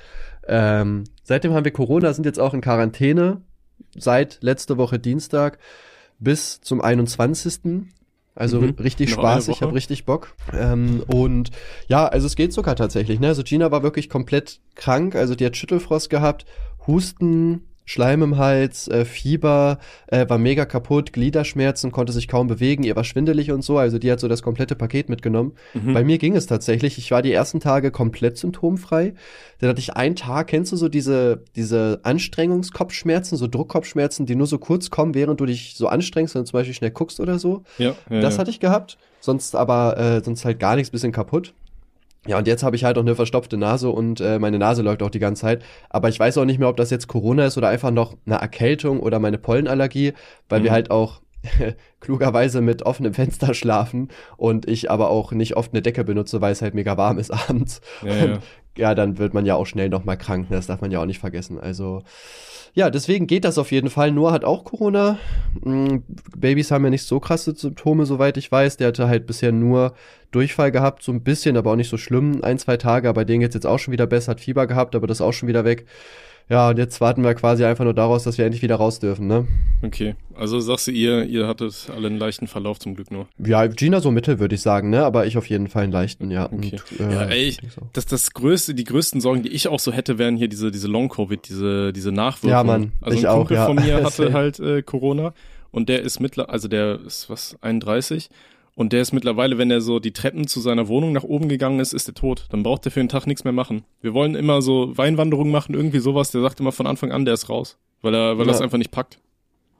Ähm, 0.47 1.05
seitdem 1.23 1.55
haben 1.55 1.65
wir 1.65 1.71
Corona, 1.73 2.13
sind 2.13 2.27
jetzt 2.27 2.39
auch 2.39 2.53
in 2.53 2.61
Quarantäne, 2.61 3.41
seit 3.97 4.37
letzte 4.43 4.77
Woche 4.77 4.99
Dienstag 4.99 5.57
bis 6.19 6.61
zum 6.61 6.79
21. 6.79 7.87
Also 8.35 8.59
Mhm. 8.59 8.75
richtig 8.77 9.11
Noch 9.11 9.19
Spaß, 9.19 9.47
ich 9.47 9.61
habe 9.61 9.73
richtig 9.73 10.05
Bock. 10.05 10.35
Ähm, 10.53 11.03
und 11.07 11.51
ja, 11.87 12.05
also 12.05 12.27
es 12.27 12.35
geht 12.35 12.51
sogar 12.51 12.75
tatsächlich. 12.75 13.19
Ne? 13.19 13.27
Also 13.27 13.43
Gina 13.43 13.71
war 13.71 13.81
wirklich 13.81 14.09
komplett 14.09 14.59
krank, 14.75 15.15
also 15.15 15.35
die 15.35 15.45
hat 15.45 15.55
Schüttelfrost 15.55 16.09
gehabt, 16.09 16.45
Husten, 16.85 17.63
Schleim 17.85 18.23
im 18.23 18.37
Hals, 18.37 18.87
äh, 18.87 19.05
Fieber, 19.05 19.77
äh, 20.07 20.27
war 20.27 20.37
mega 20.37 20.65
kaputt, 20.65 21.13
Gliederschmerzen, 21.13 21.91
konnte 21.91 22.11
sich 22.11 22.27
kaum 22.27 22.47
bewegen, 22.47 22.83
ihr 22.83 22.95
war 22.95 23.03
schwindelig 23.03 23.51
und 23.51 23.63
so, 23.63 23.77
also 23.77 23.99
die 23.99 24.11
hat 24.11 24.19
so 24.19 24.27
das 24.27 24.41
komplette 24.41 24.75
Paket 24.75 25.07
mitgenommen. 25.07 25.53
Mhm. 25.73 25.93
Bei 25.93 26.03
mir 26.03 26.17
ging 26.17 26.35
es 26.35 26.47
tatsächlich, 26.47 26.97
ich 26.97 27.11
war 27.11 27.21
die 27.21 27.31
ersten 27.31 27.59
Tage 27.59 27.91
komplett 27.91 28.37
symptomfrei. 28.37 29.13
Dann 29.59 29.69
hatte 29.69 29.79
ich 29.79 29.93
einen 29.95 30.15
Tag, 30.15 30.47
kennst 30.47 30.71
du 30.71 30.75
so 30.75 30.89
diese, 30.89 31.43
diese 31.55 31.99
Anstrengungskopfschmerzen, 32.03 33.37
so 33.37 33.47
Druckkopfschmerzen, 33.47 34.25
die 34.25 34.35
nur 34.35 34.47
so 34.47 34.57
kurz 34.57 34.89
kommen, 34.89 35.13
während 35.13 35.39
du 35.39 35.45
dich 35.45 35.75
so 35.75 35.87
anstrengst, 35.87 36.35
wenn 36.35 36.41
du 36.41 36.45
zum 36.49 36.57
Beispiel 36.59 36.73
schnell 36.73 36.91
guckst 36.91 37.19
oder 37.19 37.39
so. 37.39 37.63
ja, 37.77 37.95
ja, 38.09 38.19
Das 38.21 38.35
ja. 38.35 38.39
hatte 38.39 38.49
ich 38.49 38.59
gehabt, 38.59 38.97
sonst 39.19 39.55
aber 39.55 39.97
äh, 39.97 40.23
sonst 40.23 40.43
halt 40.43 40.59
gar 40.59 40.75
nichts, 40.75 40.89
bisschen 40.89 41.11
kaputt. 41.11 41.53
Ja, 42.27 42.37
und 42.39 42.47
jetzt 42.47 42.63
habe 42.63 42.75
ich 42.75 42.83
halt 42.83 42.97
auch 42.97 43.01
eine 43.03 43.15
verstopfte 43.15 43.57
Nase 43.57 43.89
und 43.89 44.19
äh, 44.21 44.39
meine 44.39 44.57
Nase 44.57 44.81
läuft 44.81 45.03
auch 45.03 45.09
die 45.11 45.19
ganze 45.19 45.41
Zeit. 45.43 45.63
Aber 45.89 46.09
ich 46.09 46.19
weiß 46.19 46.37
auch 46.39 46.45
nicht 46.45 46.57
mehr, 46.59 46.69
ob 46.69 46.77
das 46.77 46.89
jetzt 46.89 47.07
Corona 47.07 47.45
ist 47.45 47.57
oder 47.57 47.69
einfach 47.69 47.91
noch 47.91 48.15
eine 48.25 48.35
Erkältung 48.35 48.99
oder 48.99 49.19
meine 49.19 49.37
Pollenallergie, 49.37 50.13
weil 50.49 50.63
wir 50.63 50.71
Mhm. 50.71 50.73
halt 50.73 50.91
auch 50.91 51.21
klugerweise 51.99 52.61
mit 52.61 52.83
offenem 52.83 53.13
Fenster 53.13 53.53
schlafen 53.53 54.09
und 54.37 54.67
ich 54.67 54.89
aber 54.89 55.09
auch 55.09 55.31
nicht 55.31 55.55
oft 55.57 55.73
eine 55.73 55.81
Decke 55.81 56.03
benutze, 56.03 56.41
weil 56.41 56.51
es 56.51 56.61
halt 56.61 56.73
mega 56.73 56.97
warm 56.97 57.19
ist 57.19 57.31
abends. 57.49 57.81
Ja, 58.03 58.13
ja. 58.15 58.39
Ja, 58.77 58.93
dann 58.93 59.17
wird 59.17 59.33
man 59.33 59.45
ja 59.45 59.55
auch 59.55 59.65
schnell 59.65 59.89
nochmal 59.89 60.17
krank, 60.17 60.49
ne? 60.49 60.57
das 60.57 60.67
darf 60.67 60.81
man 60.81 60.91
ja 60.91 60.99
auch 61.01 61.05
nicht 61.05 61.19
vergessen. 61.19 61.59
Also 61.59 62.03
ja, 62.75 62.89
deswegen 62.89 63.25
geht 63.25 63.45
das 63.45 63.57
auf 63.57 63.71
jeden 63.71 63.89
Fall. 63.89 64.11
Noah 64.11 64.33
hat 64.33 64.43
auch 64.43 64.65
Corona. 64.65 65.17
Mm, 65.63 65.99
Babys 66.35 66.71
haben 66.71 66.83
ja 66.83 66.89
nicht 66.89 67.05
so 67.05 67.21
krasse 67.21 67.55
Symptome, 67.55 68.05
soweit 68.05 68.35
ich 68.35 68.51
weiß. 68.51 68.75
Der 68.75 68.89
hatte 68.89 69.07
halt 69.07 69.27
bisher 69.27 69.53
nur 69.53 69.93
Durchfall 70.31 70.73
gehabt, 70.73 71.01
so 71.01 71.13
ein 71.13 71.23
bisschen, 71.23 71.55
aber 71.55 71.71
auch 71.71 71.77
nicht 71.77 71.89
so 71.89 71.95
schlimm. 71.97 72.43
Ein, 72.43 72.59
zwei 72.59 72.75
Tage, 72.75 73.07
aber 73.07 73.23
denen 73.23 73.39
geht's 73.39 73.55
jetzt 73.55 73.65
auch 73.65 73.79
schon 73.79 73.93
wieder 73.93 74.07
besser. 74.07 74.31
Hat 74.31 74.41
Fieber 74.41 74.67
gehabt, 74.67 74.93
aber 74.93 75.07
das 75.07 75.19
ist 75.19 75.21
auch 75.21 75.31
schon 75.31 75.47
wieder 75.47 75.63
weg. 75.63 75.85
Ja, 76.47 76.69
und 76.69 76.77
jetzt 76.77 77.01
warten 77.01 77.23
wir 77.23 77.33
quasi 77.33 77.65
einfach 77.65 77.83
nur 77.83 77.95
daraus, 77.95 78.23
dass 78.23 78.37
wir 78.37 78.45
endlich 78.45 78.61
wieder 78.61 78.75
raus 78.75 78.99
dürfen, 78.99 79.25
ne? 79.27 79.47
Okay, 79.81 80.15
also 80.35 80.59
sagst 80.59 80.85
du 80.87 80.91
ihr, 80.91 81.25
ihr 81.25 81.47
hattet 81.47 81.87
alle 81.95 82.07
einen 82.07 82.19
leichten 82.19 82.47
Verlauf 82.47 82.77
zum 82.79 82.95
Glück 82.95 83.09
nur. 83.09 83.27
Ja, 83.43 83.65
Gina 83.65 83.99
so 83.99 84.11
mittel, 84.11 84.39
würde 84.39 84.53
ich 84.53 84.61
sagen, 84.61 84.91
ne? 84.91 85.03
Aber 85.03 85.25
ich 85.25 85.37
auf 85.37 85.49
jeden 85.49 85.67
Fall 85.67 85.83
einen 85.83 85.91
leichten, 85.91 86.29
ja. 86.29 86.45
Okay. 86.45 86.79
Und, 86.99 86.99
äh, 86.99 87.13
ja, 87.13 87.21
ey, 87.23 87.47
ich, 87.47 87.59
das, 87.93 88.05
das 88.05 88.31
größte, 88.33 88.75
die 88.75 88.83
größten 88.83 89.21
Sorgen, 89.21 89.41
die 89.41 89.49
ich 89.49 89.67
auch 89.67 89.79
so 89.79 89.91
hätte, 89.91 90.19
wären 90.19 90.37
hier 90.37 90.47
diese, 90.47 90.69
diese 90.69 90.87
Long-Covid, 90.87 91.49
diese, 91.49 91.91
diese 91.93 92.11
Nachwirkungen. 92.11 92.51
Ja, 92.51 92.63
Mann, 92.63 92.91
Also 93.01 93.17
ich 93.17 93.27
ein 93.27 93.33
auch, 93.33 93.37
Kumpel 93.39 93.57
ja. 93.57 93.65
von 93.65 93.75
mir 93.77 94.03
hatte 94.03 94.33
halt 94.33 94.59
äh, 94.59 94.83
Corona 94.83 95.33
und 95.71 95.89
der 95.89 96.03
ist 96.03 96.19
mittler, 96.19 96.49
also 96.49 96.67
der 96.67 96.99
ist 97.05 97.29
was, 97.29 97.57
31 97.61 98.29
Und 98.75 98.91
der 98.91 99.01
ist 99.01 99.13
mittlerweile, 99.13 99.57
wenn 99.57 99.71
er 99.71 99.79
so 99.79 99.99
die 99.99 100.11
Treppen 100.11 100.47
zu 100.47 100.59
seiner 100.59 100.89
Wohnung 100.89 101.13
nach 101.13 101.23
oben 101.23 101.47
gegangen 101.47 101.79
ist, 101.79 101.93
ist 101.93 102.09
er 102.09 102.13
tot. 102.13 102.45
Dann 102.49 102.61
braucht 102.61 102.85
er 102.85 102.91
für 102.91 102.99
den 102.99 103.07
Tag 103.07 103.25
nichts 103.25 103.45
mehr 103.45 103.53
machen. 103.53 103.83
Wir 104.01 104.13
wollen 104.13 104.35
immer 104.35 104.61
so 104.61 104.97
Weinwanderungen 104.97 105.51
machen, 105.51 105.73
irgendwie 105.73 105.99
sowas. 105.99 106.31
Der 106.31 106.41
sagt 106.41 106.59
immer 106.59 106.73
von 106.73 106.85
Anfang 106.85 107.11
an, 107.13 107.23
der 107.23 107.35
ist 107.35 107.49
raus. 107.49 107.77
Weil 108.01 108.13
er, 108.13 108.37
weil 108.37 108.45
Ja. 108.45 108.51
er 108.51 108.55
es 108.55 108.61
einfach 108.61 108.77
nicht 108.77 108.91
packt. 108.91 109.19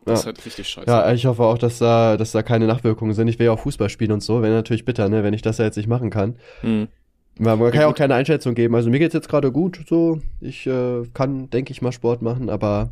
Das 0.05 0.11
Ja. 0.11 0.19
ist 0.21 0.25
halt 0.27 0.45
richtig 0.45 0.69
scheiße. 0.69 0.87
Ja, 0.89 1.11
ich 1.11 1.25
hoffe 1.25 1.43
auch, 1.43 1.57
dass 1.57 1.79
da, 1.79 2.15
dass 2.15 2.31
da 2.31 2.41
keine 2.41 2.67
Nachwirkungen 2.67 3.13
sind. 3.13 3.27
Ich 3.27 3.37
will 3.37 3.47
ja 3.47 3.51
auch 3.51 3.59
Fußball 3.59 3.89
spielen 3.89 4.13
und 4.13 4.23
so. 4.23 4.41
Wäre 4.41 4.53
natürlich 4.53 4.85
bitter, 4.85 5.09
ne, 5.09 5.23
wenn 5.23 5.33
ich 5.33 5.41
das 5.41 5.57
ja 5.57 5.65
jetzt 5.65 5.75
nicht 5.77 5.87
machen 5.89 6.09
kann. 6.09 6.35
Hm. 6.61 6.87
Man, 7.37 7.59
man 7.59 7.71
kann 7.71 7.81
Ja, 7.81 7.87
auch 7.87 7.95
keine 7.95 8.15
Einschätzung 8.15 8.55
geben. 8.55 8.75
Also 8.75 8.89
mir 8.89 8.99
geht's 8.99 9.13
jetzt 9.13 9.27
gerade 9.27 9.51
gut, 9.51 9.79
so. 9.89 10.21
Ich 10.39 10.65
äh, 10.67 11.03
kann, 11.13 11.49
denke 11.49 11.71
ich 11.73 11.81
mal, 11.81 11.91
Sport 11.91 12.21
machen, 12.21 12.49
aber 12.49 12.91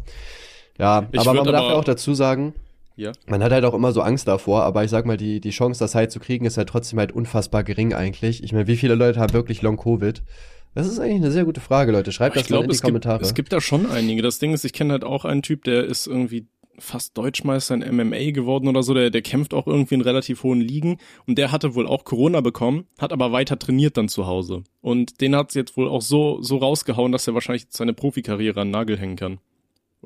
ja, 0.78 1.08
Ich 1.14 1.20
aber 1.22 1.34
man 1.34 1.46
darf 1.46 1.64
ja 1.70 1.76
auch 1.76 1.84
dazu 1.86 2.14
sagen, 2.14 2.54
Ja. 2.96 3.12
man 3.28 3.44
hat 3.44 3.52
halt 3.52 3.66
auch 3.66 3.74
immer 3.74 3.92
so 3.92 4.02
Angst 4.02 4.28
davor, 4.28 4.64
aber 4.64 4.84
ich 4.84 4.92
sag 4.92 5.06
mal, 5.06 5.18
die, 5.18 5.40
die 5.40 5.50
Chance, 5.50 5.80
das 5.80 5.96
halt 5.96 6.12
zu 6.12 6.20
kriegen, 6.20 6.46
ist 6.46 6.58
halt 6.58 6.70
trotzdem 6.70 7.00
halt 7.00 7.12
unfassbar 7.12 7.64
gering 7.64 7.94
eigentlich. 7.94 8.44
Ich 8.44 8.54
meine, 8.54 8.68
wie 8.68 8.78
viele 8.78 8.96
Leute 8.96 9.20
haben 9.20 9.34
wirklich 9.34 9.62
Long-Covid? 9.62 10.22
Das 10.76 10.88
ist 10.88 11.00
eigentlich 11.00 11.18
eine 11.18 11.32
sehr 11.32 11.46
gute 11.46 11.62
Frage, 11.62 11.92
Leute. 11.92 12.12
Schreibt 12.12 12.36
das 12.36 12.44
mal 12.44 12.48
glaube, 12.48 12.64
in 12.66 12.70
die 12.70 12.76
es 12.76 12.82
gibt, 12.82 12.88
Kommentare. 12.88 13.22
es 13.22 13.34
gibt 13.34 13.54
da 13.54 13.62
schon 13.62 13.90
einige. 13.90 14.22
Das 14.22 14.40
Ding 14.40 14.54
ist, 14.54 14.66
ich 14.66 14.74
kenne 14.74 14.94
halt 14.94 15.04
auch 15.04 15.26
einen 15.26 15.44
Typ, 15.44 15.64
der 15.64 15.84
ist 15.84 16.08
irgendwie 16.08 16.48
fast 16.80 17.18
Deutschmeister 17.18 17.76
in 17.76 17.96
MMA 17.96 18.32
geworden 18.32 18.68
oder 18.68 18.82
so, 18.84 18.94
der, 18.94 19.10
der 19.10 19.22
kämpft 19.22 19.54
auch 19.54 19.68
irgendwie 19.68 19.96
in 19.96 20.02
relativ 20.02 20.44
hohen 20.44 20.62
Ligen 20.62 20.98
und 21.28 21.38
der 21.38 21.52
hatte 21.52 21.76
wohl 21.76 21.88
auch 21.88 22.04
Corona 22.04 22.42
bekommen, 22.42 22.86
hat 22.98 23.14
aber 23.14 23.32
weiter 23.32 23.60
trainiert 23.60 23.98
dann 23.98 24.10
zu 24.10 24.26
Hause. 24.26 24.64
Und 24.82 25.22
den 25.22 25.36
hat 25.36 25.54
jetzt 25.54 25.78
wohl 25.78 25.88
auch 25.88 26.02
so, 26.02 26.42
so 26.42 26.58
rausgehauen, 26.58 27.12
dass 27.12 27.28
er 27.28 27.34
wahrscheinlich 27.34 27.68
seine 27.70 27.94
Profikarriere 27.94 28.62
an 28.62 28.68
den 28.70 28.72
Nagel 28.72 28.98
hängen 28.98 29.16
kann. 29.16 29.40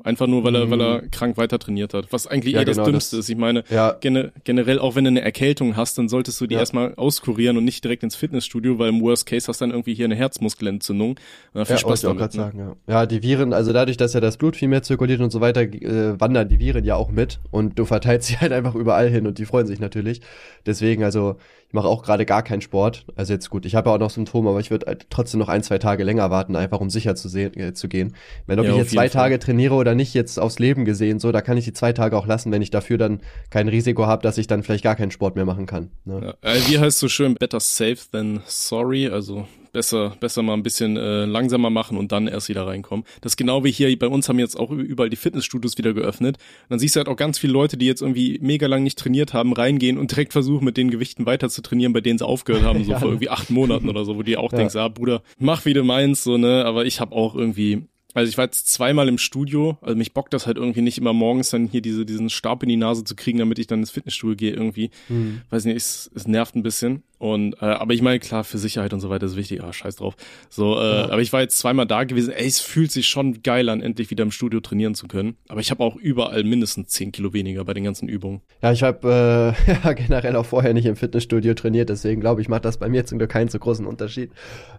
Einfach 0.04 0.26
nur, 0.26 0.44
weil 0.44 0.54
er, 0.54 0.66
Mhm. 0.66 0.70
weil 0.70 0.80
er 0.80 1.02
krank 1.08 1.36
weiter 1.36 1.58
trainiert 1.58 1.92
hat. 1.94 2.12
Was 2.12 2.26
eigentlich 2.26 2.54
Ja, 2.54 2.60
eher 2.60 2.64
das 2.64 2.76
genau, 2.76 2.90
Dümmste 2.90 3.16
das- 3.16 3.24
ist. 3.26 3.30
Ich 3.30 3.36
meine, 3.36 3.64
ja, 3.70 3.92
gene, 4.00 4.32
generell 4.44 4.78
auch 4.78 4.94
wenn 4.94 5.04
du 5.04 5.08
eine 5.08 5.20
Erkältung 5.22 5.76
hast, 5.76 5.98
dann 5.98 6.08
solltest 6.08 6.40
du 6.40 6.46
die 6.46 6.54
Ja. 6.54 6.60
erstmal 6.60 6.94
auskurieren 6.94 7.56
und 7.56 7.64
nicht 7.64 7.82
direkt 7.84 8.02
ins 8.02 8.14
Fitnessstudio, 8.14 8.78
weil 8.78 8.90
im 8.90 9.00
Worst 9.00 9.26
Case 9.26 9.48
hast 9.48 9.60
du 9.60 9.64
dann 9.64 9.70
irgendwie 9.72 9.94
hier 9.94 10.04
eine 10.04 10.14
Herzmuskelentzündung. 10.14 11.16
Dann 11.52 11.66
viel 11.66 11.74
ja, 11.74 11.78
Spaß 11.78 11.88
wollte 11.88 12.00
ich 12.00 12.06
auch 12.06 12.16
damit. 12.16 12.32
gerade 12.32 12.56
Ne? 12.58 12.64
sagen, 12.66 12.76
ja. 12.86 12.94
ja, 13.00 13.06
die 13.06 13.22
Viren, 13.22 13.52
also 13.52 13.72
dadurch, 13.72 13.96
dass 13.96 14.14
ja 14.14 14.20
das 14.20 14.36
Blut 14.36 14.56
viel 14.56 14.68
mehr 14.68 14.82
zirkuliert 14.82 15.20
und 15.20 15.30
so 15.30 15.40
weiter, 15.40 15.62
äh, 15.62 16.20
wandern 16.20 16.48
die 16.48 16.58
Viren 16.58 16.84
ja 16.84 16.94
auch 16.94 17.10
mit 17.10 17.40
und 17.50 17.78
du 17.78 17.84
verteilst 17.84 18.28
sie 18.28 18.36
halt 18.40 18.52
einfach 18.52 18.74
überall 18.74 19.08
hin 19.08 19.26
und 19.26 19.38
die 19.38 19.44
freuen 19.46 19.66
sich 19.66 19.80
natürlich. 19.80 20.20
Deswegen, 20.66 21.02
also 21.04 21.36
ich 21.68 21.74
mache 21.74 21.86
auch 21.86 22.02
gerade 22.02 22.24
gar 22.24 22.42
keinen 22.42 22.62
Sport. 22.62 23.04
Also 23.14 23.34
jetzt 23.34 23.50
gut, 23.50 23.66
ich 23.66 23.74
habe 23.74 23.90
ja 23.90 23.96
auch 23.96 24.00
noch 24.00 24.08
Symptome, 24.08 24.48
aber 24.48 24.60
ich 24.60 24.70
würde 24.70 24.86
halt 24.86 25.06
trotzdem 25.10 25.38
noch 25.38 25.48
ein, 25.48 25.62
zwei 25.62 25.76
Tage 25.76 26.02
länger 26.02 26.30
warten, 26.30 26.56
einfach 26.56 26.80
um 26.80 26.88
sicher 26.88 27.14
zu 27.14 27.28
sehen, 27.28 27.54
äh, 27.58 27.74
zu 27.74 27.88
gehen. 27.88 28.16
Wenn 28.46 28.58
ob 28.58 28.64
Ja, 28.64 28.72
ich 28.72 28.78
jetzt 28.78 28.90
zwei 28.92 29.10
Fall. 29.10 29.24
Tage 29.24 29.38
trainiere 29.38 29.74
oder 29.74 29.94
nicht, 29.94 30.14
jetzt 30.14 30.38
aufs 30.40 30.58
Leben 30.58 30.86
gesehen, 30.86 31.18
so, 31.20 31.30
da 31.30 31.42
kann 31.42 31.58
ich 31.58 31.66
die 31.66 31.74
zwei 31.74 31.92
Tage 31.92 32.16
auch 32.16 32.26
lassen, 32.26 32.50
wenn 32.52 32.62
ich 32.62 32.70
dafür 32.70 32.96
dann 32.96 33.20
kein 33.50 33.68
Risiko 33.68 34.06
habe, 34.06 34.22
dass 34.22 34.38
ich 34.38 34.46
dann 34.46 34.62
vielleicht 34.62 34.82
gar 34.82 34.96
keinen 34.96 35.10
Sport 35.10 35.36
mehr 35.36 35.44
machen 35.44 35.66
kann. 35.66 35.90
Ne? 36.06 36.34
Ja. 36.42 36.50
Äh, 36.52 36.58
wie 36.68 36.78
heißt 36.78 36.98
so 36.98 37.08
schön, 37.08 37.34
better 37.34 37.60
safe 37.60 37.98
than 38.10 38.40
sorry, 38.46 39.08
also 39.08 39.46
besser, 39.78 40.16
besser 40.18 40.42
mal 40.42 40.54
ein 40.54 40.64
bisschen 40.64 40.96
äh, 40.96 41.24
langsamer 41.24 41.70
machen 41.70 41.96
und 41.98 42.10
dann 42.10 42.26
erst 42.26 42.48
wieder 42.48 42.66
reinkommen. 42.66 43.04
Das 43.20 43.32
ist 43.32 43.36
genau 43.36 43.62
wie 43.62 43.70
hier, 43.70 43.96
bei 43.96 44.08
uns 44.08 44.28
haben 44.28 44.40
jetzt 44.40 44.58
auch 44.58 44.72
überall 44.72 45.08
die 45.08 45.14
Fitnessstudios 45.16 45.78
wieder 45.78 45.94
geöffnet. 45.94 46.36
Und 46.36 46.70
dann 46.70 46.78
siehst 46.80 46.96
du 46.96 46.98
halt 46.98 47.06
auch 47.08 47.14
ganz 47.14 47.38
viele 47.38 47.52
Leute, 47.52 47.76
die 47.76 47.86
jetzt 47.86 48.02
irgendwie 48.02 48.40
mega 48.42 48.66
lang 48.66 48.82
nicht 48.82 48.98
trainiert 48.98 49.34
haben, 49.34 49.52
reingehen 49.52 49.96
und 49.96 50.10
direkt 50.10 50.32
versuchen, 50.32 50.64
mit 50.64 50.76
den 50.76 50.90
Gewichten 50.90 51.26
weiter 51.26 51.48
zu 51.48 51.62
trainieren, 51.62 51.92
bei 51.92 52.00
denen 52.00 52.18
sie 52.18 52.26
aufgehört 52.26 52.64
haben, 52.64 52.82
so 52.82 52.90
Ja. 52.98 52.98
vor 52.98 53.08
irgendwie 53.10 53.28
acht 53.30 53.50
Monaten 53.50 53.88
oder 53.88 54.04
so, 54.04 54.16
wo 54.16 54.22
die 54.24 54.36
auch 54.36 54.50
Ja. 54.50 54.58
denkst, 54.58 54.74
ah, 54.74 54.88
Bruder, 54.88 55.22
mach 55.38 55.64
wie 55.64 55.74
du 55.74 55.84
meinst, 55.84 56.24
so, 56.24 56.38
ne, 56.38 56.64
aber 56.64 56.84
ich 56.86 56.98
habe 57.00 57.14
auch 57.14 57.36
irgendwie 57.36 57.82
also 58.18 58.28
ich 58.28 58.36
war 58.38 58.44
jetzt 58.44 58.68
zweimal 58.68 59.08
im 59.08 59.18
Studio, 59.18 59.78
also 59.80 59.96
mich 59.96 60.12
bockt 60.12 60.34
das 60.34 60.46
halt 60.46 60.56
irgendwie 60.56 60.82
nicht 60.82 60.98
immer 60.98 61.12
morgens 61.12 61.50
dann 61.50 61.66
hier 61.68 61.80
diese, 61.80 62.04
diesen 62.04 62.30
Stab 62.30 62.62
in 62.62 62.68
die 62.68 62.76
Nase 62.76 63.04
zu 63.04 63.14
kriegen, 63.16 63.38
damit 63.38 63.58
ich 63.58 63.66
dann 63.66 63.80
ins 63.80 63.90
Fitnessstudio 63.90 64.36
gehe 64.36 64.52
irgendwie. 64.52 64.90
Hm. 65.08 65.42
Weiß 65.50 65.64
nicht, 65.64 65.76
es, 65.76 66.10
es 66.14 66.26
nervt 66.26 66.54
ein 66.56 66.62
bisschen. 66.62 67.02
Und 67.18 67.54
äh, 67.60 67.64
aber 67.64 67.94
ich 67.94 68.02
meine, 68.02 68.20
klar, 68.20 68.44
für 68.44 68.58
Sicherheit 68.58 68.92
und 68.92 69.00
so 69.00 69.10
weiter 69.10 69.26
ist 69.26 69.34
wichtig, 69.36 69.62
ah, 69.62 69.72
scheiß 69.72 69.96
drauf. 69.96 70.14
So, 70.48 70.78
äh, 70.78 70.98
Ja. 71.00 71.04
aber 71.10 71.20
ich 71.20 71.32
war 71.32 71.40
jetzt 71.40 71.58
zweimal 71.58 71.86
da 71.86 72.04
gewesen, 72.04 72.32
ey, 72.32 72.46
es 72.46 72.60
fühlt 72.60 72.92
sich 72.92 73.08
schon 73.08 73.42
geil 73.42 73.68
an, 73.68 73.80
endlich 73.82 74.10
wieder 74.10 74.22
im 74.22 74.30
Studio 74.30 74.60
trainieren 74.60 74.94
zu 74.94 75.08
können. 75.08 75.36
Aber 75.48 75.60
ich 75.60 75.70
habe 75.72 75.82
auch 75.82 75.96
überall 75.96 76.44
mindestens 76.44 76.88
10 76.90 77.10
Kilo 77.10 77.32
weniger 77.32 77.64
bei 77.64 77.74
den 77.74 77.82
ganzen 77.84 78.08
Übungen. 78.08 78.40
Ja, 78.62 78.70
ich 78.72 78.82
habe 78.84 79.54
äh, 79.66 79.72
ja, 79.84 79.92
generell 79.94 80.36
auch 80.36 80.46
vorher 80.46 80.74
nicht 80.74 80.86
im 80.86 80.94
Fitnessstudio 80.96 81.54
trainiert, 81.54 81.88
deswegen 81.88 82.20
glaube 82.20 82.40
ich, 82.40 82.48
macht 82.48 82.64
das 82.64 82.78
bei 82.78 82.88
mir 82.88 83.04
zum 83.04 83.18
Glück 83.18 83.30
keinen 83.30 83.48
so 83.48 83.58
großen 83.58 83.84
Unterschied. 83.86 84.30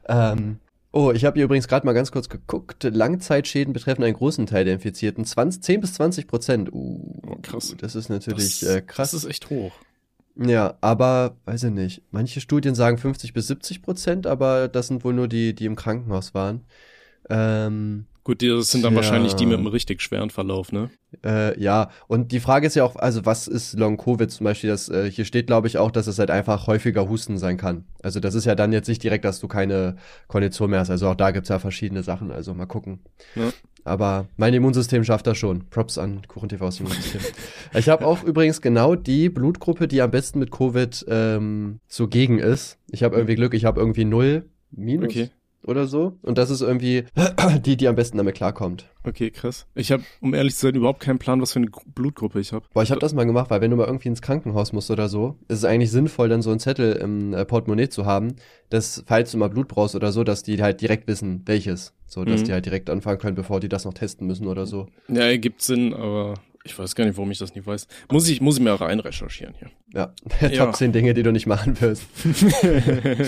Ähm, 0.08 0.60
oh, 0.92 1.12
ich 1.12 1.26
habe 1.26 1.36
hier 1.36 1.46
übrigens 1.46 1.68
gerade 1.68 1.86
mal 1.86 1.94
ganz 1.94 2.12
kurz 2.12 2.30
geguckt. 2.30 2.84
Langzeitschäden 2.84 3.74
betreffen 3.74 4.04
einen 4.04 4.16
großen 4.16 4.46
Teil 4.46 4.66
der 4.66 4.74
Infizierten. 4.76 5.26
20, 5.26 5.64
10 5.64 5.82
bis 5.82 5.94
20 5.94 6.28
Prozent. 6.28 6.74
Uh, 6.74 7.20
Oh, 7.30 7.38
krass. 7.42 7.76
Das 7.78 7.96
ist 7.96 8.10
natürlich 8.10 8.60
das, 8.62 8.70
äh, 8.70 8.82
krass. 8.82 9.12
Das 9.12 9.24
ist 9.24 9.30
echt 9.30 9.50
hoch. 9.50 9.72
ja, 10.36 10.78
aber 10.82 11.38
weiß 11.46 11.64
ich 11.64 11.72
nicht. 11.72 12.02
Manche 12.12 12.42
Studien 12.42 12.76
sagen 12.76 12.98
50 12.98 13.34
bis 13.34 13.48
70 13.48 13.82
Prozent, 13.82 14.28
aber 14.28 14.68
das 14.68 14.88
sind 14.88 15.04
wohl 15.04 15.14
nur 15.14 15.28
die, 15.28 15.54
die 15.54 15.66
im 15.66 15.76
Krankenhaus 15.76 16.34
waren. 16.34 16.66
Ähm, 17.30 18.06
Gut, 18.30 18.42
die- 18.42 18.48
das 18.50 18.70
sind 18.70 18.84
dann 18.84 18.92
Tja. 18.94 18.98
wahrscheinlich 19.02 19.34
die 19.34 19.48
mit 19.48 19.58
einem 19.58 19.66
richtig 19.66 20.04
schweren 20.04 20.30
Verlauf, 20.30 20.72
ne? 20.72 20.92
Äh, 21.26 21.60
ja, 21.60 21.90
und 22.08 22.32
die 22.32 22.40
Frage 22.40 22.68
ist 22.68 22.76
ja 22.76 22.84
auch, 22.84 22.96
also 22.96 23.26
was 23.26 23.48
ist 23.48 23.74
Long-Covid 23.74 24.30
zum 24.30 24.44
Beispiel? 24.44 24.70
Das, 24.70 24.88
äh, 24.88 25.10
hier 25.10 25.26
steht, 25.26 25.48
glaube 25.48 25.66
ich, 25.66 25.80
auch, 25.80 25.90
dass 25.90 26.06
es 26.06 26.20
halt 26.20 26.30
einfach 26.30 26.68
häufiger 26.68 27.10
Husten 27.10 27.40
sein 27.40 27.58
kann. 27.58 27.86
Also 28.04 28.20
das 28.20 28.36
ist 28.36 28.46
ja 28.46 28.54
dann 28.54 28.72
jetzt 28.72 28.88
nicht 28.88 29.02
direkt, 29.04 29.26
dass 29.26 29.40
du 29.40 29.48
keine 29.48 29.96
Kondition 30.28 30.70
mehr 30.70 30.80
hast. 30.82 30.92
Also 30.92 31.08
auch 31.08 31.16
da 31.16 31.32
gibt's 31.32 31.50
ja 31.50 31.58
verschiedene 31.58 32.04
Sachen. 32.04 32.30
Also 32.32 32.54
mal 32.54 32.68
gucken. 32.68 33.00
Ja. 33.34 33.50
Aber 33.84 34.28
mein 34.38 34.54
Immunsystem 34.54 35.04
schafft 35.04 35.26
das 35.26 35.40
schon. 35.40 35.68
Props 35.72 35.98
an 35.98 36.22
KuchenTVs 36.28 36.82
Immunsystem. 36.82 37.22
ich 37.74 37.90
habe 37.90 38.06
auch 38.06 38.22
übrigens 38.24 38.62
genau 38.62 38.94
die 38.94 39.30
Blutgruppe, 39.30 39.88
die 39.88 40.04
am 40.04 40.12
besten 40.12 40.38
mit 40.38 40.52
Covid 40.52 41.04
ähm, 41.10 41.80
zugegen 41.88 42.38
ist. 42.38 42.78
Ich 42.92 43.02
habe 43.02 43.16
irgendwie 43.16 43.34
Glück, 43.34 43.56
ich 43.56 43.66
habe 43.66 43.80
irgendwie 43.80 44.06
null 44.06 44.46
minus 44.70 45.06
Okay. 45.06 45.30
Oder 45.64 45.88
so. 45.88 46.18
Und 46.22 46.38
das 46.38 46.50
ist 46.50 46.62
irgendwie 46.62 47.04
die, 47.66 47.78
die 47.78 47.88
am 47.88 47.96
besten 47.96 48.18
damit 48.18 48.36
klarkommt. 48.36 48.86
Okay, 49.04 49.32
krass. 49.32 49.66
Ich 49.76 49.92
habe, 49.92 50.04
um 50.22 50.34
ehrlich 50.34 50.56
zu 50.56 50.62
sein, 50.68 50.76
überhaupt 50.76 51.00
keinen 51.00 51.20
Plan, 51.20 51.42
was 51.42 51.54
für 51.54 51.60
eine 51.60 51.68
Gru- 51.68 51.84
Blutgruppe 51.94 52.40
ich 52.40 52.52
habe. 52.54 52.66
Boah, 52.74 52.84
ich 52.84 52.92
habe 52.92 53.00
das 53.00 53.14
mal 53.14 53.26
gemacht, 53.26 53.50
weil 53.50 53.62
wenn 53.62 53.72
du 53.72 53.78
mal 53.78 53.88
irgendwie 53.88 54.10
ins 54.10 54.22
Krankenhaus 54.22 54.74
musst 54.74 54.92
oder 54.92 55.08
so, 55.10 55.38
ist 55.48 55.60
es 55.60 55.66
eigentlich 55.66 55.92
sinnvoll, 55.92 56.30
dann 56.30 56.42
so 56.42 56.50
einen 56.52 56.60
Zettel 56.60 56.94
im 56.94 57.34
äh, 57.34 57.46
Portemonnaie 57.46 57.90
zu 57.90 58.06
haben, 58.06 58.36
dass, 58.70 59.04
falls 59.08 59.32
du 59.32 59.38
mal 59.38 59.50
Blut 59.50 59.68
brauchst 59.68 59.96
oder 59.96 60.12
so, 60.12 60.24
dass 60.24 60.44
die 60.44 60.62
halt 60.62 60.82
direkt 60.82 61.08
wissen, 61.08 61.44
welches. 61.46 61.94
So, 62.08 62.26
dass 62.26 62.42
Mhm. 62.42 62.46
die 62.46 62.52
halt 62.54 62.66
direkt 62.66 62.90
anfangen 62.90 63.20
können, 63.20 63.36
bevor 63.36 63.60
die 63.60 63.70
das 63.70 63.86
noch 63.86 63.94
testen 63.94 64.28
müssen 64.28 64.48
oder 64.48 64.66
so. 64.66 64.88
Ja, 65.08 65.24
ergibt 65.24 65.62
Sinn, 65.62 65.94
aber 65.94 66.36
ich 66.66 66.78
weiß 66.78 66.94
gar 66.96 67.06
nicht, 67.06 67.18
warum 67.18 67.32
ich 67.32 67.40
das 67.40 67.56
nicht 67.56 67.66
weiß. 67.66 67.88
Muss 68.12 68.28
ich, 68.30 68.42
muss 68.42 68.58
ich 68.58 68.64
mir 68.64 68.72
rein 68.74 69.00
recherchieren 69.00 69.54
hier. 69.58 69.70
Ja, 69.94 70.14
Ja. 70.50 70.66
Top 70.66 70.76
10 70.76 70.92
Dinge, 70.92 71.14
die 71.14 71.24
du 71.24 71.32
nicht 71.32 71.48
machen 71.48 71.80
wirst. 71.82 72.04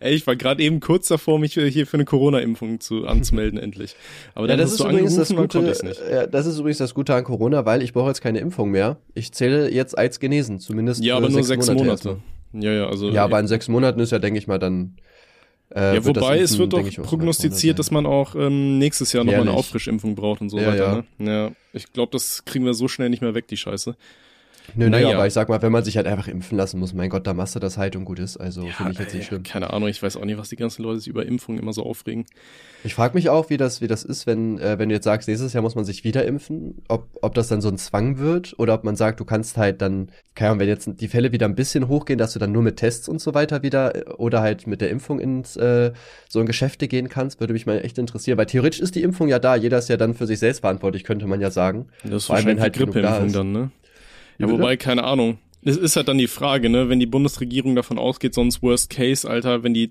Ey, 0.00 0.14
ich 0.14 0.26
war 0.26 0.36
gerade 0.36 0.62
eben 0.62 0.80
kurz 0.80 1.08
davor, 1.08 1.38
mich 1.38 1.54
hier 1.54 1.86
für 1.86 1.96
eine 1.96 2.04
Corona-Impfung 2.04 2.80
zu 2.80 3.06
anzumelden, 3.06 3.58
endlich. 3.58 3.96
Aber 4.34 4.48
Ja, 4.48 4.56
das 4.56 4.72
ist 4.72 4.80
übrigens 4.80 5.16
das 5.16 5.34
Gute, 5.34 5.74
ja, 6.10 6.26
das 6.26 6.46
ist 6.46 6.58
übrigens 6.58 6.78
das 6.78 6.94
Gute 6.94 7.14
an 7.14 7.24
Corona, 7.24 7.64
weil 7.66 7.82
ich 7.82 7.92
brauche 7.92 8.08
jetzt 8.08 8.20
keine 8.20 8.40
Impfung 8.40 8.70
mehr. 8.70 8.98
Ich 9.14 9.32
zähle 9.32 9.70
jetzt 9.72 9.96
als 9.96 10.20
genesen, 10.20 10.60
zumindest 10.60 11.02
Ja, 11.02 11.14
für 11.16 11.24
aber 11.24 11.30
nur 11.30 11.42
sechs 11.42 11.66
Monate. 11.68 11.88
erstmal. 11.88 12.16
Ja, 12.52 12.72
ja, 12.72 12.86
also. 12.88 13.10
Ja, 13.10 13.24
aber 13.24 13.38
in 13.38 13.46
sechs 13.46 13.68
Monaten 13.68 14.00
ist 14.00 14.10
ja, 14.12 14.18
denke 14.18 14.38
ich 14.38 14.46
mal, 14.46 14.58
dann. 14.58 14.96
Äh, 15.74 15.96
ja, 15.96 16.04
wobei 16.04 16.40
es 16.40 16.52
Impfen, 16.58 16.72
wird 16.72 16.98
doch 16.98 17.02
prognostiziert, 17.04 17.78
dass 17.78 17.90
man 17.90 18.04
auch 18.06 18.34
ähm, 18.34 18.78
nächstes 18.78 19.12
Jahr 19.12 19.24
nochmal 19.24 19.42
eine. 19.42 19.52
Auffrischimpfung 19.52 20.16
braucht 20.16 20.40
und 20.40 20.50
so 20.50 20.58
Ja, 20.58 20.66
weiter. 20.66 21.04
Ne? 21.18 21.30
Ja, 21.30 21.52
ich 21.72 21.92
glaube, 21.92 22.10
das 22.12 22.44
kriegen 22.44 22.64
wir 22.64 22.74
so 22.74 22.88
schnell 22.88 23.08
nicht 23.08 23.22
mehr 23.22 23.34
weg, 23.34 23.46
die 23.46 23.56
Scheiße. 23.56 23.96
Nö, 24.76 24.84
nö, 24.84 24.90
Naja. 24.90 25.14
aber 25.16 25.26
ich 25.26 25.32
sag 25.32 25.48
mal, 25.48 25.60
wenn 25.62 25.72
man 25.72 25.82
sich 25.82 25.96
halt 25.96 26.06
einfach 26.06 26.28
impfen 26.28 26.56
lassen 26.56 26.78
muss, 26.78 26.94
mein 26.94 27.10
Gott, 27.10 27.26
da 27.26 27.34
machst 27.34 27.56
du 27.56 27.58
das 27.58 27.76
halt 27.76 27.96
und 27.96 28.04
gut 28.04 28.18
ist. 28.20 28.36
Also 28.36 28.66
finde 28.68 28.92
ich 28.92 28.98
jetzt 28.98 29.14
nicht 29.14 29.26
schlimm. 29.26 29.42
Keine 29.42 29.72
Ahnung, 29.72 29.88
ich 29.88 30.00
weiß 30.02 30.16
auch 30.16 30.24
nicht, 30.24 30.38
was 30.38 30.48
die 30.48 30.56
ganzen 30.56 30.82
Leute 30.82 31.00
sich 31.00 31.08
über 31.08 31.26
Impfungen 31.26 31.60
immer 31.60 31.72
so 31.72 31.84
aufregen. 31.84 32.24
Ich 32.84 32.94
frage 32.94 33.14
mich 33.14 33.28
auch, 33.28 33.50
wie 33.50 33.56
das, 33.56 33.80
wie 33.80 33.88
das 33.88 34.04
ist, 34.04 34.26
wenn, 34.26 34.58
äh, 34.58 34.78
wenn 34.78 34.88
du 34.88 34.94
jetzt 34.94 35.04
sagst, 35.04 35.28
nächstes 35.28 35.52
Jahr 35.52 35.62
muss 35.62 35.74
man 35.74 35.84
sich 35.84 36.04
wieder 36.04 36.24
impfen, 36.24 36.82
ob, 36.88 37.08
ob 37.20 37.34
das 37.34 37.48
dann 37.48 37.60
so 37.60 37.68
ein 37.68 37.76
Zwang 37.78 38.18
wird 38.18 38.54
oder 38.58 38.74
ob 38.74 38.84
man 38.84 38.96
sagt, 38.96 39.20
du 39.20 39.24
kannst 39.24 39.56
halt 39.56 39.82
dann, 39.82 40.10
keine 40.34 40.50
Ahnung, 40.50 40.60
wenn 40.60 40.68
jetzt 40.68 40.88
die 41.00 41.08
Fälle 41.08 41.32
wieder 41.32 41.46
ein 41.46 41.54
bisschen 41.56 41.88
hochgehen, 41.88 42.18
dass 42.18 42.32
du 42.32 42.38
dann 42.38 42.52
nur 42.52 42.62
mit 42.62 42.76
Tests 42.76 43.08
und 43.08 43.20
so 43.20 43.34
weiter 43.34 43.62
wieder 43.62 43.94
äh, 43.96 44.10
oder 44.12 44.40
halt 44.40 44.66
mit 44.66 44.80
der 44.80 44.90
Impfung 44.90 45.18
ins 45.20 45.56
äh, 45.56 45.92
so 46.28 46.40
in 46.40 46.46
Geschäfte 46.46 46.86
gehen 46.88 47.08
kannst, 47.08 47.40
würde 47.40 47.52
mich 47.52 47.66
mal 47.66 47.84
echt 47.84 47.98
interessieren, 47.98 48.38
weil 48.38 48.46
theoretisch 48.46 48.80
ist 48.80 48.94
die 48.94 49.02
Impfung 49.02 49.28
ja 49.28 49.38
da, 49.38 49.56
jeder 49.56 49.78
ist 49.78 49.88
ja 49.88 49.96
dann 49.96 50.14
für 50.14 50.26
sich 50.26 50.38
selbst 50.38 50.60
verantwortlich, 50.60 51.04
könnte 51.04 51.26
man 51.26 51.40
ja 51.40 51.50
sagen. 51.50 51.88
Das 52.04 52.12
ist 52.12 52.26
Vor 52.26 52.36
allem, 52.36 52.46
wenn 52.46 52.60
halt 52.60 52.76
da 52.76 52.84
Grippeimpfung 52.84 53.26
ist. 53.26 53.36
dann, 53.36 53.52
ne? 53.52 53.70
Ja, 54.40 54.46
bitte? 54.46 54.58
wobei, 54.58 54.76
keine 54.76 55.04
Ahnung. 55.04 55.38
Es 55.62 55.76
ist 55.76 55.94
halt 55.96 56.08
dann 56.08 56.16
die 56.16 56.26
Frage, 56.26 56.70
ne, 56.70 56.88
wenn 56.88 57.00
die 57.00 57.06
Bundesregierung 57.06 57.74
davon 57.76 57.98
ausgeht, 57.98 58.32
sonst 58.32 58.62
Worst 58.62 58.88
Case, 58.88 59.28
Alter, 59.28 59.62
wenn 59.62 59.74
die 59.74 59.90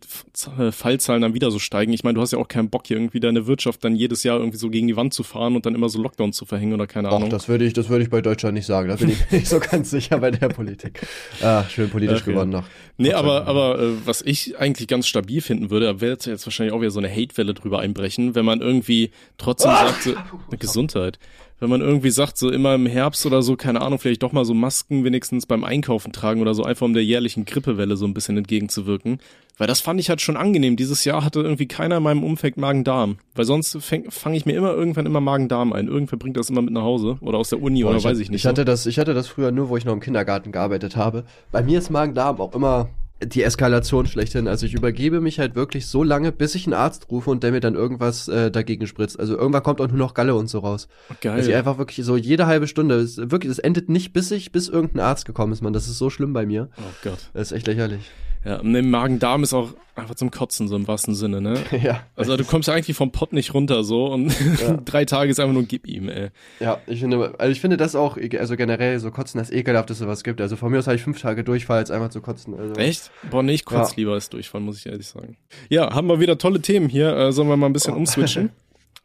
äh, 0.57 0.71
Fallzahlen 0.71 1.21
dann 1.21 1.35
wieder 1.35 1.51
so 1.51 1.59
steigen. 1.59 1.93
Ich 1.93 2.03
meine, 2.03 2.15
du 2.15 2.21
hast 2.21 2.31
ja 2.31 2.39
auch 2.39 2.47
keinen 2.47 2.71
Bock 2.71 2.87
hier 2.87 2.97
irgendwie 2.97 3.19
deine 3.19 3.45
Wirtschaft 3.45 3.83
dann 3.83 3.95
jedes 3.95 4.23
Jahr 4.23 4.39
irgendwie 4.39 4.57
so 4.57 4.71
gegen 4.71 4.87
die 4.87 4.95
Wand 4.95 5.13
zu 5.13 5.21
fahren 5.21 5.55
und 5.55 5.67
dann 5.67 5.75
immer 5.75 5.87
so 5.89 6.01
Lockdown 6.01 6.33
zu 6.33 6.45
verhängen 6.45 6.73
oder 6.73 6.87
keine 6.87 7.09
Ach, 7.09 7.17
Ahnung. 7.17 7.29
das 7.29 7.47
würde 7.49 7.65
ich, 7.65 7.73
das 7.73 7.87
würde 7.87 8.03
ich 8.03 8.09
bei 8.09 8.21
Deutschland 8.21 8.55
nicht 8.55 8.65
sagen. 8.65 8.89
Da 8.89 8.95
bin 8.95 9.09
ich 9.09 9.19
nicht 9.31 9.45
so 9.47 9.59
ganz 9.59 9.91
sicher 9.91 10.17
bei 10.17 10.31
der 10.31 10.47
Politik. 10.49 11.01
Ah, 11.43 11.63
schön 11.69 11.87
politisch 11.91 12.21
ja. 12.21 12.25
gewonnen 12.25 12.51
noch. 12.51 12.63
Nee, 12.97 13.13
aber, 13.13 13.45
aber 13.45 13.79
äh, 13.79 13.91
was 14.05 14.23
ich 14.23 14.57
eigentlich 14.57 14.87
ganz 14.87 15.05
stabil 15.07 15.39
finden 15.41 15.69
würde, 15.69 15.85
da 15.85 16.01
wird 16.01 16.25
jetzt 16.25 16.47
wahrscheinlich 16.47 16.73
auch 16.73 16.81
wieder 16.81 16.89
so 16.89 16.99
eine 16.99 17.11
Hatewelle 17.11 17.53
drüber 17.53 17.77
einbrechen, 17.77 18.33
wenn 18.33 18.43
man 18.43 18.61
irgendwie 18.61 19.11
trotzdem 19.37 19.69
Ah! 19.69 19.85
sagt, 19.89 20.01
so, 20.01 20.13
Gesundheit, 20.57 21.19
wenn 21.59 21.69
man 21.69 21.81
irgendwie 21.81 22.09
sagt, 22.09 22.37
so 22.37 22.49
immer 22.49 22.75
im 22.75 22.85
Herbst 22.85 23.25
oder 23.25 23.41
so, 23.41 23.55
keine 23.55 23.81
Ahnung, 23.81 23.99
vielleicht 23.99 24.23
doch 24.23 24.31
mal 24.31 24.45
so 24.45 24.53
Masken 24.53 25.03
wenigstens 25.03 25.45
beim 25.45 25.63
Einkaufen 25.63 26.11
tragen 26.11 26.41
oder 26.41 26.53
so, 26.53 26.63
einfach 26.63 26.85
um 26.85 26.93
der 26.93 27.03
jährlichen 27.03 27.45
Grippewelle 27.45 27.97
so 27.97 28.05
ein 28.05 28.13
bisschen 28.13 28.37
entgegenzuwirken. 28.37 29.19
Weil 29.57 29.67
das 29.67 29.81
fand 29.81 29.99
ich 29.99 30.09
halt 30.09 30.21
schon 30.21 30.37
angenehm. 30.37 30.77
Dieses 30.77 31.03
Jahr 31.03 31.23
hatte 31.23 31.41
irgendwie 31.41 31.67
keiner 31.67 31.97
in 31.97 32.03
meinem 32.03 32.23
Umfeld 32.23 32.55
Magen-Darm. 32.55 33.17
Weil 33.35 33.43
sonst 33.43 33.77
fange 33.81 34.37
ich 34.37 34.45
mir 34.45 34.53
immer 34.53 34.73
irgendwann 34.73 35.05
immer 35.05 35.19
Magen-Darm 35.19 35.73
ein. 35.73 35.89
Irgendwer 35.89 36.17
bringt 36.17 36.37
das 36.37 36.49
immer 36.49 36.61
mit 36.61 36.73
nach 36.73 36.83
Hause 36.83 37.17
oder 37.19 37.37
aus 37.37 37.49
der 37.49 37.61
Uni 37.61 37.83
Boah, 37.83 37.89
oder 37.89 38.01
weiß 38.01 38.19
ich 38.19 38.29
nicht. 38.29 38.39
Ich 38.39 38.45
hatte, 38.45 38.63
das, 38.63 38.85
ich 38.85 38.97
hatte 38.99 39.13
das 39.13 39.27
früher 39.27 39.51
nur, 39.51 39.67
wo 39.67 39.75
ich 39.75 39.83
noch 39.83 39.91
im 39.91 39.99
Kindergarten 39.99 40.53
gearbeitet 40.53 40.95
habe. 40.95 41.25
Bei 41.51 41.61
mir 41.61 41.77
ist 41.77 41.89
Magen-Darm 41.89 42.39
auch 42.39 42.55
immer 42.55 42.87
die 43.23 43.43
Eskalation 43.43 44.05
schlechthin. 44.05 44.47
Also 44.47 44.65
ich 44.65 44.73
übergebe 44.73 45.19
mich 45.21 45.39
halt 45.39 45.55
wirklich 45.55 45.87
so 45.87 46.03
lange, 46.03 46.31
bis 46.31 46.55
ich 46.55 46.65
einen 46.65 46.73
Arzt 46.73 47.09
rufe 47.11 47.29
und 47.29 47.43
der 47.43 47.51
mir 47.51 47.59
dann 47.59 47.75
irgendwas 47.75 48.27
äh, 48.27 48.49
dagegen 48.49 48.87
spritzt. 48.87 49.19
Also 49.19 49.37
irgendwann 49.37 49.63
kommt 49.63 49.81
auch 49.81 49.87
nur 49.87 49.97
noch 49.97 50.13
Galle 50.13 50.35
und 50.35 50.47
so 50.47 50.59
raus. 50.59 50.87
Geil. 51.21 51.33
Also 51.33 51.49
ich 51.49 51.55
einfach 51.55 51.77
wirklich 51.77 52.05
so 52.05 52.15
jede 52.15 52.47
halbe 52.47 52.67
Stunde, 52.67 52.95
es, 52.95 53.17
wirklich, 53.17 53.51
es 53.51 53.59
endet 53.59 53.89
nicht, 53.89 54.13
bis 54.13 54.31
ich, 54.31 54.51
bis 54.51 54.69
irgendein 54.69 55.01
Arzt 55.01 55.25
gekommen 55.25 55.51
ist, 55.53 55.61
man. 55.61 55.73
Das 55.73 55.87
ist 55.87 55.97
so 55.97 56.09
schlimm 56.09 56.33
bei 56.33 56.45
mir. 56.45 56.69
Oh 56.77 56.93
Gott. 57.03 57.29
Das 57.33 57.51
ist 57.51 57.57
echt 57.57 57.67
lächerlich. 57.67 58.09
Ja, 58.45 58.59
und 58.61 58.73
im 58.73 58.89
Magen-Darm 58.89 59.43
ist 59.43 59.53
auch 59.53 59.73
einfach 59.95 60.15
zum 60.15 60.31
Kotzen, 60.31 60.67
so 60.67 60.75
im 60.75 60.87
wahrsten 60.87 61.13
Sinne, 61.13 61.41
ne? 61.41 61.57
ja. 61.83 62.03
Also 62.15 62.37
du 62.37 62.45
kommst 62.45 62.67
ja 62.67 62.73
eigentlich 62.73 62.95
vom 62.95 63.11
Pott 63.11 63.33
nicht 63.33 63.53
runter, 63.53 63.83
so, 63.83 64.05
und 64.07 64.33
ja. 64.61 64.77
drei 64.85 65.05
Tage 65.05 65.29
ist 65.29 65.39
einfach 65.39 65.53
nur 65.53 65.63
gib 65.63 65.87
ihm, 65.87 66.09
ey. 66.09 66.29
Ja, 66.59 66.79
ich 66.87 67.01
finde, 67.01 67.35
also 67.37 67.51
ich 67.51 67.59
finde 67.59 67.77
das 67.77 67.95
auch, 67.95 68.17
also 68.17 68.55
generell 68.55 68.99
so 68.99 69.11
Kotzen 69.11 69.39
das 69.39 69.51
ekelhafteste, 69.51 70.07
was 70.07 70.19
es 70.19 70.23
gibt. 70.23 70.39
Also 70.41 70.55
von 70.55 70.71
mir 70.71 70.79
aus 70.79 70.87
habe 70.87 70.95
ich 70.95 71.03
fünf 71.03 71.21
Tage 71.21 71.43
Durchfall, 71.43 71.79
als 71.79 71.91
einfach 71.91 72.09
zu 72.09 72.21
kotzen. 72.21 72.57
Also. 72.57 72.75
Echt? 72.75 73.11
Boah, 73.29 73.43
nee, 73.43 73.53
ich 73.53 73.65
kotze 73.65 73.91
ja. 73.91 73.97
lieber 73.97 74.13
als 74.13 74.29
Durchfall, 74.29 74.61
muss 74.61 74.77
ich 74.77 74.85
ehrlich 74.85 75.07
sagen. 75.07 75.37
Ja, 75.69 75.93
haben 75.93 76.07
wir 76.07 76.19
wieder 76.19 76.37
tolle 76.37 76.61
Themen 76.61 76.87
hier, 76.87 77.15
äh, 77.15 77.31
sollen 77.31 77.49
wir 77.49 77.57
mal 77.57 77.67
ein 77.67 77.73
bisschen 77.73 77.93
oh. 77.93 77.97
umswitchen? 77.97 78.51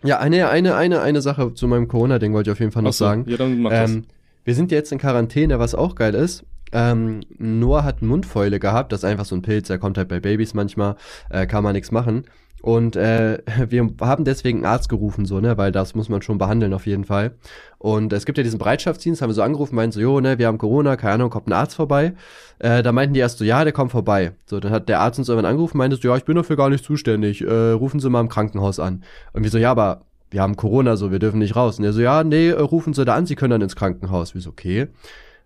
Ja, 0.06 0.18
eine, 0.18 0.50
eine, 0.50 0.74
eine, 0.76 1.00
eine 1.00 1.22
Sache 1.22 1.54
zu 1.54 1.66
meinem 1.66 1.88
Corona-Ding 1.88 2.34
wollte 2.34 2.50
ich 2.50 2.52
auf 2.52 2.60
jeden 2.60 2.72
Fall 2.72 2.82
noch 2.82 2.92
so, 2.92 3.06
sagen. 3.06 3.24
Ja, 3.26 3.38
dann 3.38 3.62
mach 3.62 3.72
ähm, 3.72 4.02
das. 4.02 4.14
Wir 4.44 4.54
sind 4.54 4.70
jetzt 4.70 4.92
in 4.92 4.98
Quarantäne, 4.98 5.58
was 5.58 5.74
auch 5.74 5.94
geil 5.94 6.14
ist. 6.14 6.44
Ähm, 6.72 7.20
Noah 7.38 7.84
hat 7.84 8.02
Mundfäule 8.02 8.58
gehabt, 8.58 8.92
das 8.92 9.00
ist 9.00 9.04
einfach 9.04 9.24
so 9.24 9.36
ein 9.36 9.42
Pilz, 9.42 9.68
der 9.68 9.78
kommt 9.78 9.98
halt 9.98 10.08
bei 10.08 10.20
Babys 10.20 10.54
manchmal, 10.54 10.96
äh, 11.30 11.46
kann 11.46 11.62
man 11.62 11.74
nichts 11.74 11.92
machen. 11.92 12.24
Und 12.64 12.96
äh, 12.96 13.42
wir 13.68 13.90
haben 14.00 14.24
deswegen 14.24 14.58
einen 14.58 14.66
Arzt 14.66 14.88
gerufen, 14.88 15.26
so, 15.26 15.38
ne, 15.38 15.58
weil 15.58 15.70
das 15.70 15.94
muss 15.94 16.08
man 16.08 16.22
schon 16.22 16.38
behandeln 16.38 16.72
auf 16.72 16.86
jeden 16.86 17.04
Fall. 17.04 17.34
Und 17.76 18.14
es 18.14 18.24
gibt 18.24 18.38
ja 18.38 18.44
diesen 18.44 18.58
Bereitschaftsdienst, 18.58 19.20
haben 19.20 19.28
wir 19.28 19.34
so 19.34 19.42
angerufen, 19.42 19.76
meinten 19.76 19.92
so, 19.92 20.00
jo, 20.00 20.18
ne, 20.20 20.38
wir 20.38 20.46
haben 20.46 20.56
Corona, 20.56 20.96
keine 20.96 21.14
Ahnung, 21.14 21.28
kommt 21.28 21.46
ein 21.46 21.52
Arzt 21.52 21.76
vorbei. 21.76 22.14
Äh, 22.58 22.82
da 22.82 22.92
meinten 22.92 23.12
die 23.12 23.20
erst 23.20 23.36
so, 23.36 23.44
ja, 23.44 23.64
der 23.64 23.74
kommt 23.74 23.92
vorbei. 23.92 24.32
So, 24.46 24.60
dann 24.60 24.72
hat 24.72 24.88
der 24.88 25.00
Arzt 25.00 25.18
uns 25.18 25.28
irgendwann 25.28 25.50
angerufen, 25.50 25.76
meinte 25.76 25.96
so, 25.96 26.08
ja, 26.08 26.16
ich 26.16 26.24
bin 26.24 26.36
dafür 26.36 26.56
gar 26.56 26.70
nicht 26.70 26.84
zuständig, 26.86 27.42
äh, 27.42 27.72
rufen 27.72 28.00
Sie 28.00 28.08
mal 28.08 28.20
im 28.20 28.30
Krankenhaus 28.30 28.80
an. 28.80 29.04
Und 29.34 29.42
wir 29.42 29.50
so, 29.50 29.58
ja, 29.58 29.70
aber 29.70 30.06
wir 30.30 30.40
haben 30.40 30.56
Corona, 30.56 30.96
so, 30.96 31.12
wir 31.12 31.18
dürfen 31.18 31.40
nicht 31.40 31.56
raus. 31.56 31.78
Und 31.78 31.84
er 31.84 31.92
so, 31.92 32.00
ja, 32.00 32.24
nee, 32.24 32.48
äh, 32.48 32.58
rufen 32.58 32.94
Sie 32.94 33.04
da 33.04 33.14
an, 33.14 33.26
Sie 33.26 33.34
können 33.34 33.50
dann 33.50 33.60
ins 33.60 33.76
Krankenhaus. 33.76 34.32
Wir 34.32 34.40
so, 34.40 34.48
okay 34.48 34.88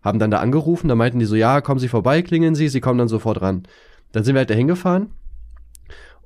haben 0.02 0.18
dann 0.18 0.30
da 0.30 0.38
angerufen, 0.38 0.88
da 0.88 0.94
meinten 0.94 1.18
die 1.18 1.26
so, 1.26 1.34
ja, 1.34 1.60
kommen 1.60 1.80
Sie 1.80 1.88
vorbei, 1.88 2.22
klingeln 2.22 2.54
Sie, 2.54 2.68
Sie 2.68 2.80
kommen 2.80 2.98
dann 2.98 3.08
sofort 3.08 3.40
ran. 3.40 3.64
Dann 4.12 4.24
sind 4.24 4.34
wir 4.34 4.40
halt 4.40 4.50
da 4.50 4.54
hingefahren 4.54 5.10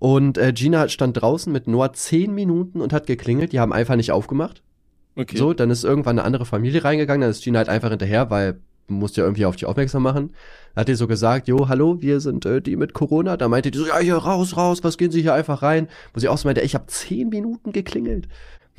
und 0.03 0.37
äh, 0.37 0.53
Gina 0.53 0.89
stand 0.89 1.23
draußen 1.23 1.53
mit 1.53 1.69
nur 1.69 1.93
zehn 1.93 2.35
Minuten 2.35 2.81
und 2.81 2.93
hat 2.93 3.07
geklingelt, 3.07 3.53
die 3.53 3.61
haben 3.61 3.73
einfach 3.73 3.95
nicht 3.95 4.11
aufgemacht. 4.11 4.61
Okay. 5.15 5.37
So, 5.37 5.53
dann 5.53 5.71
ist 5.71 5.85
irgendwann 5.85 6.19
eine 6.19 6.27
andere 6.27 6.45
Familie 6.45 6.83
reingegangen, 6.83 7.21
dann 7.21 7.31
ist 7.31 7.45
Gina 7.45 7.59
halt 7.59 7.69
einfach 7.69 7.91
hinterher, 7.91 8.29
weil 8.29 8.59
man 8.89 8.99
musste 8.99 9.21
ja 9.21 9.29
irgendwie 9.29 9.45
auf 9.45 9.55
die 9.55 9.67
aufmerksam 9.67 10.03
machen. 10.03 10.31
Dann 10.75 10.81
hat 10.81 10.89
die 10.89 10.97
so 10.97 11.07
gesagt, 11.07 11.47
jo, 11.47 11.69
hallo, 11.69 12.03
wir 12.03 12.19
sind 12.19 12.45
äh, 12.47 12.61
die 12.61 12.75
mit 12.75 12.95
Corona. 12.95 13.37
Da 13.37 13.47
meinte 13.47 13.71
die 13.71 13.79
so, 13.79 13.87
ja, 13.87 13.99
hier 14.01 14.17
raus, 14.17 14.57
raus, 14.57 14.83
was 14.83 14.99
gehen 14.99 15.13
Sie 15.13 15.23
hier 15.23 15.35
einfach 15.35 15.63
rein? 15.63 15.87
Wo 16.13 16.19
sie 16.19 16.27
auch 16.27 16.37
so 16.37 16.49
meinte, 16.49 16.63
ich 16.63 16.75
habe 16.75 16.87
zehn 16.87 17.29
Minuten 17.29 17.71
geklingelt. 17.71 18.27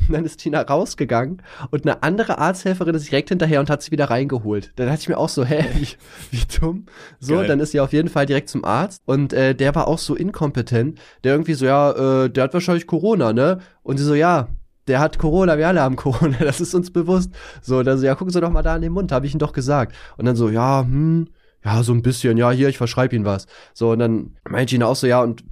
Und 0.08 0.14
dann 0.14 0.26
ist 0.26 0.38
Tina 0.38 0.62
rausgegangen 0.62 1.42
und 1.72 1.86
eine 1.86 2.04
andere 2.04 2.38
Arzthelferin 2.38 2.96
ist 2.96 3.10
direkt 3.10 3.30
hinterher 3.30 3.60
und 3.60 3.70
hat 3.70 3.82
sie 3.82 3.92
wieder 3.92 4.10
reingeholt. 4.10 4.72
Dann 4.76 4.88
dachte 4.88 5.02
ich 5.02 5.10
mir 5.10 5.18
auch 5.18 5.30
so, 5.30 5.46
hä, 5.46 5.66
wie, 5.76 5.88
wie 6.32 6.60
dumm. 6.60 6.86
So, 7.20 7.36
Geil. 7.36 7.48
dann 7.48 7.60
ist 7.60 7.72
sie 7.72 7.80
auf 7.80 7.94
jeden 7.94 8.10
Fall 8.10 8.26
direkt 8.26 8.50
zum 8.50 8.66
Arzt 8.66 9.02
und 9.06 9.34
äh, 9.34 9.56
der 9.56 9.76
war 9.76 9.88
auch 9.88 10.00
so 10.00 10.16
inkompetent. 10.16 11.00
Der 11.24 11.34
irgendwie 11.34 11.54
so, 11.54 11.66
ja, 11.66 12.24
äh, 12.24 12.30
der 12.30 12.44
hat 12.46 12.54
wahrscheinlich 12.54 12.88
Corona, 12.88 13.34
ne? 13.34 13.60
Und 13.84 13.98
sie 13.98 14.04
so, 14.04 14.16
ja, 14.16 14.50
der 14.88 15.00
hat 15.00 15.18
Corona, 15.18 15.58
wir 15.58 15.68
alle 15.68 15.82
haben 15.82 15.96
Corona, 15.96 16.38
das 16.40 16.62
ist 16.62 16.74
uns 16.74 16.92
bewusst. 16.92 17.32
So, 17.62 17.84
dann 17.84 17.98
so, 17.98 18.06
ja, 18.06 18.16
gucken 18.16 18.34
Sie 18.34 18.42
doch 18.42 18.52
mal 18.52 18.64
da 18.64 18.76
in 18.76 18.82
den 18.82 18.92
Mund, 18.92 19.12
habe 19.12 19.26
ich 19.26 19.34
ihn 19.34 19.40
doch 19.40 19.54
gesagt. 19.54 19.96
Und 20.18 20.26
dann 20.26 20.36
so, 20.36 20.50
ja, 20.50 20.82
hm, 20.82 21.28
ja, 21.64 21.84
so 21.84 21.94
ein 21.94 22.02
bisschen, 22.02 22.38
ja, 22.38 22.52
hier, 22.52 22.70
ich 22.70 22.78
verschreibe 22.78 23.16
ihn 23.16 23.26
was. 23.26 23.48
So, 23.74 23.92
und 23.92 24.00
dann 24.00 24.36
meint 24.50 24.70
Gina 24.70 24.86
auch 24.86 24.96
so, 24.96 25.08
ja, 25.08 25.22
und 25.22 25.44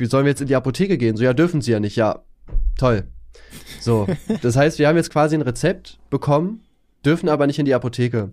sollen 0.00 0.24
wir 0.24 0.30
jetzt 0.30 0.42
in 0.42 0.48
die 0.48 0.56
Apotheke 0.56 0.98
gehen? 0.98 1.16
So, 1.16 1.24
ja, 1.24 1.32
dürfen 1.32 1.62
sie 1.62 1.72
ja 1.72 1.80
nicht, 1.80 1.96
ja, 1.96 2.24
toll. 2.76 3.04
So, 3.80 4.06
das 4.42 4.56
heißt, 4.56 4.78
wir 4.78 4.88
haben 4.88 4.96
jetzt 4.96 5.10
quasi 5.10 5.34
ein 5.34 5.42
Rezept 5.42 5.98
bekommen, 6.10 6.62
dürfen 7.04 7.28
aber 7.28 7.46
nicht 7.46 7.58
in 7.58 7.66
die 7.66 7.74
Apotheke. 7.74 8.30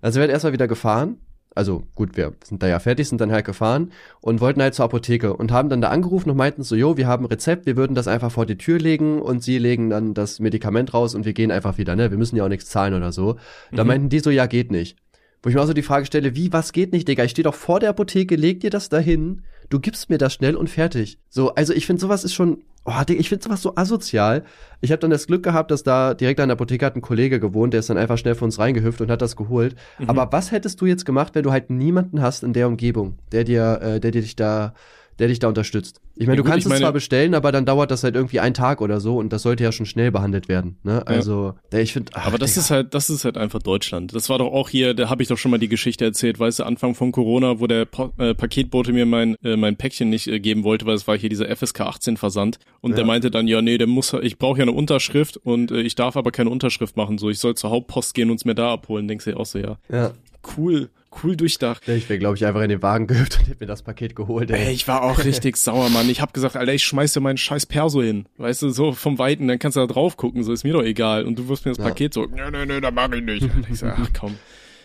Also 0.00 0.16
wir 0.16 0.20
werden 0.22 0.32
erstmal 0.32 0.52
wieder 0.52 0.68
gefahren. 0.68 1.18
Also 1.54 1.82
gut, 1.94 2.16
wir 2.16 2.32
sind 2.42 2.62
da 2.62 2.66
ja 2.66 2.78
fertig, 2.78 3.08
sind 3.08 3.20
dann 3.20 3.30
halt 3.30 3.44
gefahren 3.44 3.92
und 4.22 4.40
wollten 4.40 4.62
halt 4.62 4.74
zur 4.74 4.86
Apotheke 4.86 5.34
und 5.34 5.52
haben 5.52 5.68
dann 5.68 5.82
da 5.82 5.88
angerufen 5.88 6.30
und 6.30 6.36
meinten 6.36 6.62
so, 6.62 6.74
jo, 6.74 6.96
wir 6.96 7.06
haben 7.06 7.24
ein 7.24 7.28
Rezept, 7.28 7.66
wir 7.66 7.76
würden 7.76 7.94
das 7.94 8.08
einfach 8.08 8.32
vor 8.32 8.46
die 8.46 8.56
Tür 8.56 8.78
legen 8.78 9.20
und 9.20 9.42
sie 9.42 9.58
legen 9.58 9.90
dann 9.90 10.14
das 10.14 10.40
Medikament 10.40 10.94
raus 10.94 11.14
und 11.14 11.26
wir 11.26 11.34
gehen 11.34 11.50
einfach 11.50 11.76
wieder, 11.76 11.94
ne? 11.94 12.10
Wir 12.10 12.16
müssen 12.16 12.36
ja 12.36 12.44
auch 12.44 12.48
nichts 12.48 12.70
zahlen 12.70 12.94
oder 12.94 13.12
so. 13.12 13.36
Da 13.70 13.84
mhm. 13.84 13.88
meinten 13.88 14.08
die 14.08 14.20
so, 14.20 14.30
ja, 14.30 14.46
geht 14.46 14.70
nicht. 14.70 14.96
Wo 15.42 15.50
ich 15.50 15.54
mir 15.54 15.60
auch 15.60 15.66
so 15.66 15.74
die 15.74 15.82
Frage 15.82 16.06
stelle, 16.06 16.36
wie, 16.36 16.52
was 16.52 16.72
geht 16.72 16.92
nicht, 16.92 17.06
Digga? 17.08 17.24
Ich 17.24 17.32
stehe 17.32 17.44
doch 17.44 17.54
vor 17.54 17.80
der 17.80 17.90
Apotheke, 17.90 18.36
leg 18.36 18.60
dir 18.60 18.70
das 18.70 18.88
dahin, 18.88 19.42
du 19.68 19.80
gibst 19.80 20.08
mir 20.08 20.18
das 20.18 20.32
schnell 20.32 20.56
und 20.56 20.70
fertig. 20.70 21.18
So, 21.28 21.54
also 21.54 21.74
ich 21.74 21.84
finde 21.84 22.00
sowas 22.00 22.24
ist 22.24 22.32
schon, 22.32 22.62
oh, 22.84 22.92
ich 23.08 23.28
finde 23.28 23.44
sowas 23.44 23.62
so 23.62 23.74
asozial. 23.76 24.44
Ich 24.80 24.90
habe 24.90 25.00
dann 25.00 25.10
das 25.10 25.26
Glück 25.26 25.42
gehabt, 25.42 25.70
dass 25.70 25.82
da 25.82 26.14
direkt 26.14 26.40
an 26.40 26.48
der 26.48 26.56
Apotheke 26.56 26.84
hat 26.84 26.96
ein 26.96 27.02
Kollege 27.02 27.38
gewohnt, 27.40 27.72
der 27.72 27.80
ist 27.80 27.90
dann 27.90 27.98
einfach 27.98 28.18
schnell 28.18 28.34
für 28.34 28.44
uns 28.44 28.58
reingehüpft 28.58 29.00
und 29.00 29.10
hat 29.10 29.22
das 29.22 29.36
geholt. 29.36 29.76
Mhm. 29.98 30.10
Aber 30.10 30.32
was 30.32 30.50
hättest 30.50 30.80
du 30.80 30.86
jetzt 30.86 31.04
gemacht, 31.04 31.34
wenn 31.34 31.44
du 31.44 31.52
halt 31.52 31.70
niemanden 31.70 32.20
hast 32.20 32.42
in 32.42 32.52
der 32.52 32.68
Umgebung, 32.68 33.18
der 33.30 33.44
dir, 33.44 33.80
äh, 33.80 34.00
der 34.00 34.10
dir 34.10 34.22
dich 34.22 34.36
da 34.36 34.74
der 35.18 35.28
dich 35.28 35.38
da 35.38 35.48
unterstützt. 35.48 36.00
Ich 36.14 36.26
meine, 36.26 36.38
ja, 36.38 36.42
du 36.42 36.48
kannst 36.48 36.66
es 36.66 36.78
zwar 36.78 36.92
bestellen, 36.92 37.34
aber 37.34 37.52
dann 37.52 37.64
dauert 37.64 37.90
das 37.90 38.04
halt 38.04 38.14
irgendwie 38.14 38.40
einen 38.40 38.54
Tag 38.54 38.80
oder 38.80 39.00
so 39.00 39.18
und 39.18 39.32
das 39.32 39.42
sollte 39.42 39.64
ja 39.64 39.72
schon 39.72 39.86
schnell 39.86 40.10
behandelt 40.10 40.48
werden. 40.48 40.76
Ne? 40.82 41.06
Also, 41.06 41.54
ja. 41.72 41.78
ich 41.78 41.92
finde. 41.92 42.14
Aber 42.14 42.38
das 42.38 42.52
Digga. 42.52 42.60
ist 42.60 42.70
halt, 42.70 42.94
das 42.94 43.10
ist 43.10 43.24
halt 43.24 43.36
einfach 43.36 43.62
Deutschland. 43.62 44.14
Das 44.14 44.28
war 44.28 44.38
doch 44.38 44.52
auch 44.52 44.68
hier, 44.68 44.94
da 44.94 45.08
habe 45.08 45.22
ich 45.22 45.28
doch 45.28 45.38
schon 45.38 45.50
mal 45.50 45.58
die 45.58 45.68
Geschichte 45.68 46.04
erzählt, 46.04 46.38
weißt 46.38 46.60
du, 46.60 46.64
Anfang 46.64 46.94
von 46.94 47.12
Corona, 47.12 47.60
wo 47.60 47.66
der 47.66 47.84
pa 47.84 48.10
äh, 48.18 48.34
Paketbote 48.34 48.92
mir 48.92 49.06
mein 49.06 49.36
äh, 49.42 49.56
mein 49.56 49.76
Päckchen 49.76 50.10
nicht 50.10 50.28
äh, 50.28 50.40
geben 50.40 50.64
wollte, 50.64 50.86
weil 50.86 50.94
es 50.94 51.06
war 51.06 51.16
hier 51.16 51.28
dieser 51.28 51.54
FSK 51.54 51.80
18 51.80 52.16
Versand 52.16 52.58
und 52.80 52.90
ja. 52.90 52.96
der 52.96 53.04
meinte 53.04 53.30
dann, 53.30 53.48
ja, 53.48 53.62
nee, 53.62 53.78
der 53.78 53.86
muss, 53.86 54.12
ich 54.12 54.38
brauche 54.38 54.58
ja 54.58 54.62
eine 54.62 54.72
Unterschrift 54.72 55.36
und 55.36 55.70
äh, 55.70 55.80
ich 55.80 55.94
darf 55.94 56.16
aber 56.16 56.30
keine 56.30 56.50
Unterschrift 56.50 56.96
machen, 56.96 57.18
so 57.18 57.30
ich 57.30 57.38
soll 57.38 57.54
zur 57.54 57.70
Hauptpost 57.70 58.14
gehen 58.14 58.30
und 58.30 58.36
es 58.36 58.44
mir 58.44 58.54
da 58.54 58.72
abholen. 58.72 59.08
Denkst 59.08 59.24
du 59.24 59.36
auch 59.36 59.46
so, 59.46 59.58
ja. 59.58 59.78
Ja. 59.90 60.12
Cool 60.56 60.90
cool 61.22 61.36
durchdacht. 61.36 61.88
Ich 61.88 62.08
wäre, 62.08 62.18
glaube 62.18 62.36
ich, 62.36 62.46
einfach 62.46 62.62
in 62.62 62.68
den 62.68 62.82
Wagen 62.82 63.06
gehüpft 63.06 63.38
und 63.38 63.48
hätte 63.48 63.58
mir 63.60 63.66
das 63.66 63.82
Paket 63.82 64.16
geholt. 64.16 64.50
Ey, 64.50 64.66
ey 64.66 64.72
ich 64.72 64.86
war 64.88 65.02
auch 65.02 65.24
richtig 65.24 65.56
sauer, 65.58 65.88
Mann. 65.90 66.08
Ich 66.08 66.20
habe 66.20 66.32
gesagt, 66.32 66.56
Alter, 66.56 66.72
ich 66.72 66.84
schmeiß 66.84 67.12
dir 67.12 67.20
meinen 67.20 67.38
scheiß 67.38 67.66
Perso 67.66 68.02
hin. 68.02 68.26
Weißt 68.36 68.62
du, 68.62 68.70
so 68.70 68.92
vom 68.92 69.18
Weiten, 69.18 69.48
dann 69.48 69.58
kannst 69.58 69.76
du 69.76 69.80
da 69.80 69.86
drauf 69.86 70.16
gucken, 70.16 70.42
so 70.44 70.52
ist 70.52 70.64
mir 70.64 70.72
doch 70.72 70.84
egal. 70.84 71.24
Und 71.24 71.38
du 71.38 71.48
wirst 71.48 71.64
mir 71.64 71.72
das 71.72 71.78
ja. 71.78 71.84
Paket 71.84 72.14
so, 72.14 72.26
nee, 72.26 72.50
nee, 72.50 72.66
nee, 72.66 72.80
da 72.80 72.90
mach 72.90 73.10
ich 73.12 73.22
nicht. 73.22 73.42
Und 73.42 73.68
ich 73.70 73.78
so, 73.78 73.86
ach 73.86 74.10
komm. 74.18 74.36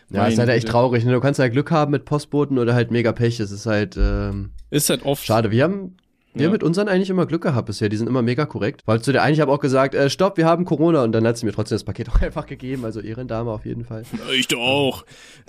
Ja, 0.10 0.28
ist 0.28 0.40
halt 0.40 0.50
echt 0.50 0.70
traurig. 0.70 1.04
Ne? 1.04 1.12
Du 1.12 1.20
kannst 1.20 1.40
halt 1.40 1.52
Glück 1.52 1.70
haben 1.72 1.92
mit 1.92 2.06
Postboten 2.06 2.58
oder 2.58 2.74
halt 2.74 2.92
mega 2.92 3.12
Pech. 3.12 3.40
Es 3.40 3.52
ist 3.52 3.66
halt, 3.66 3.98
ähm, 3.98 4.52
ist 4.70 4.90
halt 4.90 5.06
oft. 5.06 5.26
Schade. 5.26 5.52
Wir 5.52 5.66
haben 5.66 5.98
wir 6.38 6.43
ja. 6.43 6.47
haben 6.47 6.54
mit 6.54 6.63
unseren 6.63 6.88
eigentlich 6.88 7.10
immer 7.10 7.26
Glück 7.26 7.43
gehabt 7.43 7.67
bisher. 7.67 7.89
Die 7.89 7.97
sind 7.97 8.08
immer 8.08 8.21
mega 8.21 8.45
korrekt. 8.45 8.84
Weil 8.86 9.02
zu 9.02 9.12
der 9.12 9.23
eigentlich 9.23 9.39
habe 9.39 9.52
auch 9.52 9.60
gesagt, 9.60 9.95
äh, 9.95 10.10
stopp, 10.10 10.38
wir 10.38 10.45
haben 10.45 10.65
Corona. 10.65 11.04
Und 11.04 11.12
dann 11.12 11.26
hat 11.26 11.38
sie 11.38 11.45
mir 11.45 11.52
trotzdem 11.52 11.76
das 11.76 11.84
Paket 11.84 12.10
auch 12.12 12.21
einfach 12.21 12.45
gegeben. 12.45 12.86
Also 12.86 13.02
Ehrendame 13.02 13.52
auf 13.52 13.65
jeden 13.65 13.86
Fall. 13.86 14.04
Ich 14.34 14.56
auch. 14.56 15.06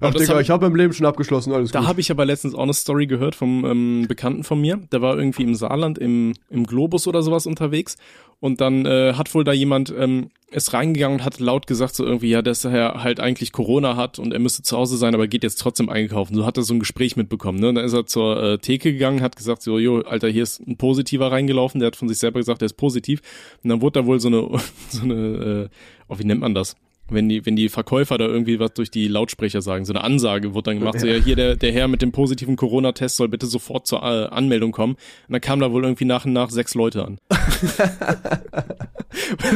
Ach, 0.00 0.14
Digga, 0.14 0.34
hab, 0.34 0.40
ich 0.40 0.50
habe 0.50 0.66
im 0.66 0.74
Leben 0.74 0.92
schon 0.92 1.06
abgeschlossen, 1.06 1.52
alles 1.52 1.72
Da 1.72 1.86
habe 1.86 2.00
ich 2.00 2.10
aber 2.10 2.24
letztens 2.24 2.54
auch 2.54 2.62
eine 2.62 2.74
Story 2.74 3.06
gehört 3.06 3.34
vom 3.34 3.64
ähm, 3.64 4.06
Bekannten 4.08 4.44
von 4.44 4.60
mir. 4.60 4.78
Der 4.92 5.02
war 5.02 5.18
irgendwie 5.18 5.42
im 5.42 5.54
Saarland 5.54 5.98
im, 5.98 6.34
im 6.50 6.64
Globus 6.64 7.06
oder 7.06 7.22
sowas 7.22 7.46
unterwegs. 7.46 7.96
Und 8.40 8.60
dann 8.60 8.86
äh, 8.86 9.14
hat 9.14 9.34
wohl 9.34 9.44
da 9.44 9.52
jemand 9.52 9.92
ähm, 9.96 10.30
ist 10.50 10.72
reingegangen 10.72 11.18
und 11.18 11.24
hat 11.24 11.40
laut 11.40 11.66
gesagt 11.66 11.94
so 11.94 12.04
irgendwie, 12.04 12.30
ja, 12.30 12.40
dass 12.40 12.64
er 12.64 13.02
halt 13.02 13.20
eigentlich 13.20 13.52
Corona 13.52 13.96
hat 13.96 14.18
und 14.18 14.32
er 14.32 14.38
müsste 14.38 14.62
zu 14.62 14.76
Hause 14.76 14.96
sein, 14.96 15.14
aber 15.14 15.28
geht 15.28 15.42
jetzt 15.42 15.60
trotzdem 15.60 15.90
einkaufen. 15.90 16.34
So 16.34 16.46
hat 16.46 16.56
er 16.56 16.62
so 16.62 16.72
ein 16.72 16.80
Gespräch 16.80 17.16
mitbekommen. 17.16 17.58
Ne? 17.58 17.68
Und 17.68 17.74
dann 17.74 17.84
ist 17.84 17.92
er 17.92 18.06
zur 18.06 18.42
äh, 18.42 18.58
Theke 18.58 18.92
gegangen, 18.92 19.20
hat 19.20 19.36
gesagt 19.36 19.62
so, 19.62 19.78
jo, 19.78 20.00
Alter, 20.00 20.28
hier 20.28 20.42
ist 20.42 20.66
ein 20.66 20.76
Positiver 20.76 21.30
reingelaufen. 21.30 21.80
Der 21.80 21.88
hat 21.88 21.96
von 21.96 22.08
sich 22.08 22.18
selber 22.18 22.40
gesagt, 22.40 22.62
der 22.62 22.66
ist 22.66 22.78
positiv. 22.78 23.20
Und 23.62 23.68
dann 23.68 23.82
wurde 23.82 24.00
da 24.00 24.06
wohl 24.06 24.20
so 24.20 24.28
eine, 24.28 24.48
so 24.88 25.02
eine, 25.02 25.14
äh, 25.14 25.68
oh, 26.08 26.18
wie 26.18 26.24
nennt 26.24 26.40
man 26.40 26.54
das? 26.54 26.76
Wenn 27.10 27.28
die, 27.28 27.44
wenn 27.46 27.56
die 27.56 27.68
Verkäufer 27.68 28.18
da 28.18 28.26
irgendwie 28.26 28.60
was 28.60 28.72
durch 28.74 28.90
die 28.90 29.08
Lautsprecher 29.08 29.62
sagen, 29.62 29.84
so 29.84 29.92
eine 29.92 30.04
Ansage 30.04 30.54
wurde 30.54 30.70
dann 30.70 30.78
gemacht, 30.78 31.00
so 31.00 31.06
ja, 31.06 31.14
hier 31.14 31.36
der, 31.36 31.56
der 31.56 31.72
Herr 31.72 31.88
mit 31.88 32.02
dem 32.02 32.12
positiven 32.12 32.56
Corona-Test 32.56 33.16
soll 33.16 33.28
bitte 33.28 33.46
sofort 33.46 33.86
zur 33.86 34.02
äh, 34.02 34.26
Anmeldung 34.26 34.72
kommen. 34.72 34.94
Und 34.94 35.32
dann 35.32 35.40
kamen 35.40 35.60
da 35.60 35.72
wohl 35.72 35.84
irgendwie 35.84 36.04
nach 36.04 36.24
und 36.24 36.32
nach 36.32 36.50
sechs 36.50 36.74
Leute 36.74 37.04
an. 37.04 37.18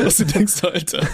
Was 0.02 0.16
du 0.16 0.24
denkst, 0.24 0.64
Alter. 0.64 1.06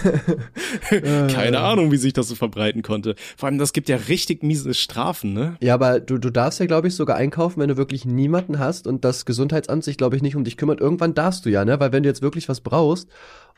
Keine 1.27 1.59
Ahnung, 1.59 1.91
wie 1.91 1.97
sich 1.97 2.13
das 2.13 2.27
so 2.27 2.35
verbreiten 2.35 2.81
konnte. 2.81 3.15
Vor 3.37 3.47
allem, 3.47 3.57
das 3.57 3.73
gibt 3.73 3.89
ja 3.89 3.97
richtig 4.07 4.43
miese 4.43 4.73
Strafen, 4.73 5.33
ne? 5.33 5.55
Ja, 5.61 5.73
aber 5.73 5.99
du, 5.99 6.17
du 6.17 6.29
darfst 6.29 6.59
ja, 6.59 6.65
glaube 6.65 6.87
ich, 6.87 6.95
sogar 6.95 7.15
einkaufen, 7.17 7.59
wenn 7.59 7.69
du 7.69 7.77
wirklich 7.77 8.05
niemanden 8.05 8.59
hast 8.59 8.87
und 8.87 9.05
das 9.05 9.25
Gesundheitsamt 9.25 9.83
sich, 9.83 9.97
glaube 9.97 10.15
ich, 10.15 10.21
nicht 10.21 10.35
um 10.35 10.43
dich 10.43 10.57
kümmert. 10.57 10.81
Irgendwann 10.81 11.13
darfst 11.13 11.45
du 11.45 11.49
ja, 11.49 11.65
ne? 11.65 11.79
Weil 11.79 11.91
wenn 11.91 12.03
du 12.03 12.09
jetzt 12.09 12.21
wirklich 12.21 12.49
was 12.49 12.61
brauchst 12.61 13.09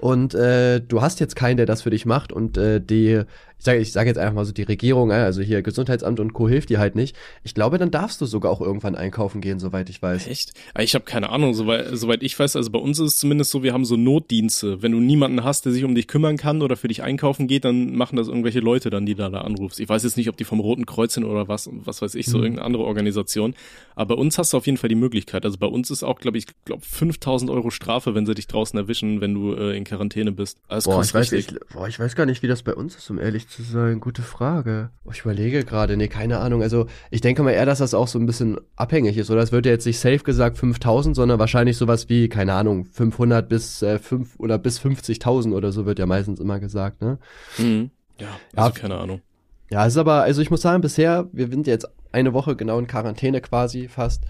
und 0.02 0.34
äh, 0.34 0.82
du 0.82 1.02
hast 1.02 1.20
jetzt 1.20 1.36
keinen, 1.36 1.58
der 1.58 1.68
das 1.68 1.84
für 1.84 1.92
dich 1.92 2.08
macht. 2.08 2.34
Und 2.34 2.58
äh, 2.58 2.82
die 2.82 3.22
ich 3.62 3.66
sage 3.66 3.80
ich 3.80 3.92
sag 3.92 4.08
jetzt 4.08 4.18
einfach 4.18 4.34
mal 4.34 4.46
so, 4.46 4.54
die 4.54 4.64
Regierung, 4.64 5.12
äh, 5.12 5.16
also 5.16 5.44
hier 5.44 5.62
Gesundheitsamt 5.62 6.20
und 6.20 6.34
Co. 6.34 6.50
hilft 6.50 6.70
dir 6.70 6.80
halt 6.80 6.96
nicht. 6.96 7.16
Ich 7.44 7.54
glaube, 7.54 7.78
dann 7.78 7.92
darfst 7.92 8.20
du 8.20 8.26
sogar 8.26 8.52
auch 8.52 8.60
irgendwann 8.60 8.96
einkaufen 8.96 9.40
gehen, 9.40 9.60
soweit 9.60 9.88
ich 9.92 10.02
weiß. 10.02 10.26
Echt? 10.26 10.54
Ich 10.80 10.96
habe 10.96 11.06
keine 11.06 11.30
Ahnung, 11.30 11.54
soweit, 11.54 11.90
soweit 11.92 12.24
ich 12.24 12.38
weiß, 12.40 12.56
also 12.56 12.72
bei 12.72 12.80
uns 12.80 12.98
ist 12.98 13.06
es 13.06 13.18
zumindest 13.20 13.52
so, 13.52 13.62
wir 13.62 13.74
haben 13.74 13.86
so 13.86 13.98
Notdienste. 13.98 14.82
Wenn 14.82 14.94
du 14.94 15.00
niemanden 15.00 15.44
hast, 15.44 15.66
der 15.66 15.74
sich 15.74 15.84
um 15.84 15.94
dich 15.94 16.08
kümmern 16.08 16.38
kann 16.38 16.64
oder 16.64 16.76
für 16.76 16.88
dich 16.88 17.04
einkaufen 17.04 17.46
geht, 17.46 17.64
dann 17.64 17.96
machen 17.96 18.16
das 18.16 18.30
irgendwelche 18.30 18.62
Leute 18.62 18.90
dann, 18.90 19.06
die 19.06 19.14
da, 19.14 19.30
da 19.30 19.42
anrufst. 19.42 19.80
Ich 19.80 19.88
weiß 19.88 20.04
jetzt 20.06 20.18
nicht, 20.18 20.30
ob 20.30 20.38
die 20.38 20.44
vom 20.44 20.60
Roten 20.60 20.88
Kreuz 20.88 21.14
sind 21.14 21.26
oder 21.26 21.48
was, 21.48 21.70
was 21.72 22.02
weiß 22.02 22.16
ich, 22.16 22.26
so 22.26 22.40
mhm. 22.40 22.46
irgendeine 22.46 22.66
andere 22.66 22.84
Organisation. 22.84 23.54
Aber 23.94 24.16
bei 24.16 24.22
uns 24.22 24.40
hast 24.40 24.54
du 24.54 24.58
auf 24.58 24.66
jeden 24.66 24.80
Fall 24.80 24.90
die 24.90 24.96
Möglichkeit. 24.96 25.46
Also 25.46 25.60
bei 25.60 25.68
uns 25.68 25.92
ist 25.92 26.02
auch, 26.02 26.20
glaube 26.20 26.40
ich, 26.40 26.48
glaube 26.66 26.82
5000 26.84 27.52
Euro 27.52 27.70
Strafe, 27.70 28.16
wenn 28.16 28.26
sie 28.26 28.34
dich 28.34 28.48
draußen 28.48 28.78
erwischen, 28.80 29.22
wenn 29.22 29.36
du 29.36 29.54
äh, 29.54 29.78
in 29.78 29.84
Quarantäne 29.84 30.32
bist. 30.32 30.58
Also 30.68 30.90
boah, 30.90 31.04
ich 31.04 31.14
weiß, 31.14 31.32
ich, 31.34 31.48
boah, 31.72 31.88
ich 31.88 32.00
weiß 32.00 32.16
gar 32.16 32.26
nicht, 32.26 32.42
wie 32.42 32.48
das 32.48 32.64
bei 32.64 32.74
uns 32.74 32.96
ist, 32.96 33.08
um 33.12 33.20
ehrlich 33.20 33.51
zu 33.52 33.64
sein. 33.64 34.00
Gute 34.00 34.22
Frage. 34.22 34.90
Ich 35.12 35.22
überlege 35.22 35.64
gerade, 35.66 35.98
nee, 35.98 36.08
keine 36.08 36.40
Ahnung. 36.40 36.62
Also 36.62 36.88
ich 37.10 37.22
denke 37.22 37.44
mal 37.44 37.52
eher, 37.52 37.66
dass 37.66 37.80
das 37.80 37.94
auch 37.94 38.08
so 38.08 38.18
ein 38.18 38.26
bisschen 38.26 38.58
abhängig 38.76 39.18
ist. 39.18 39.30
Oder 39.30 39.42
es 39.42 39.52
wird 39.52 39.66
ja 39.66 39.74
jetzt 39.74 39.86
nicht 39.86 40.00
safe 40.00 40.20
gesagt 40.20 40.58
5000, 40.58 41.16
sondern 41.16 41.38
wahrscheinlich 41.38 41.78
sowas 41.78 42.10
wie, 42.10 42.30
keine 42.30 42.54
Ahnung, 42.54 42.86
500 42.86 43.48
bis 43.48 43.82
äh, 43.82 44.00
5 44.00 44.40
oder 44.40 44.58
bis 44.58 44.80
50.000 44.80 45.54
oder 45.54 45.72
so 45.72 45.86
wird 45.86 46.00
ja 46.00 46.06
meistens 46.06 46.40
immer 46.40 46.60
gesagt, 46.60 47.02
ne? 47.02 47.20
Mhm. 47.58 47.92
Ja, 48.20 48.28
also 48.56 48.70
ja, 48.70 48.82
keine 48.82 48.98
Ahnung. 48.98 49.22
Ja, 49.70 49.86
ist 49.86 49.98
aber, 49.98 50.22
also 50.22 50.42
ich 50.42 50.50
muss 50.50 50.62
sagen, 50.62 50.82
bisher, 50.82 51.28
wir 51.32 51.48
sind 51.48 51.68
jetzt 51.68 51.88
eine 52.12 52.34
Woche 52.34 52.56
genau 52.56 52.80
in 52.80 52.88
Quarantäne 52.88 53.42
quasi 53.42 53.88
fast. 53.88 54.24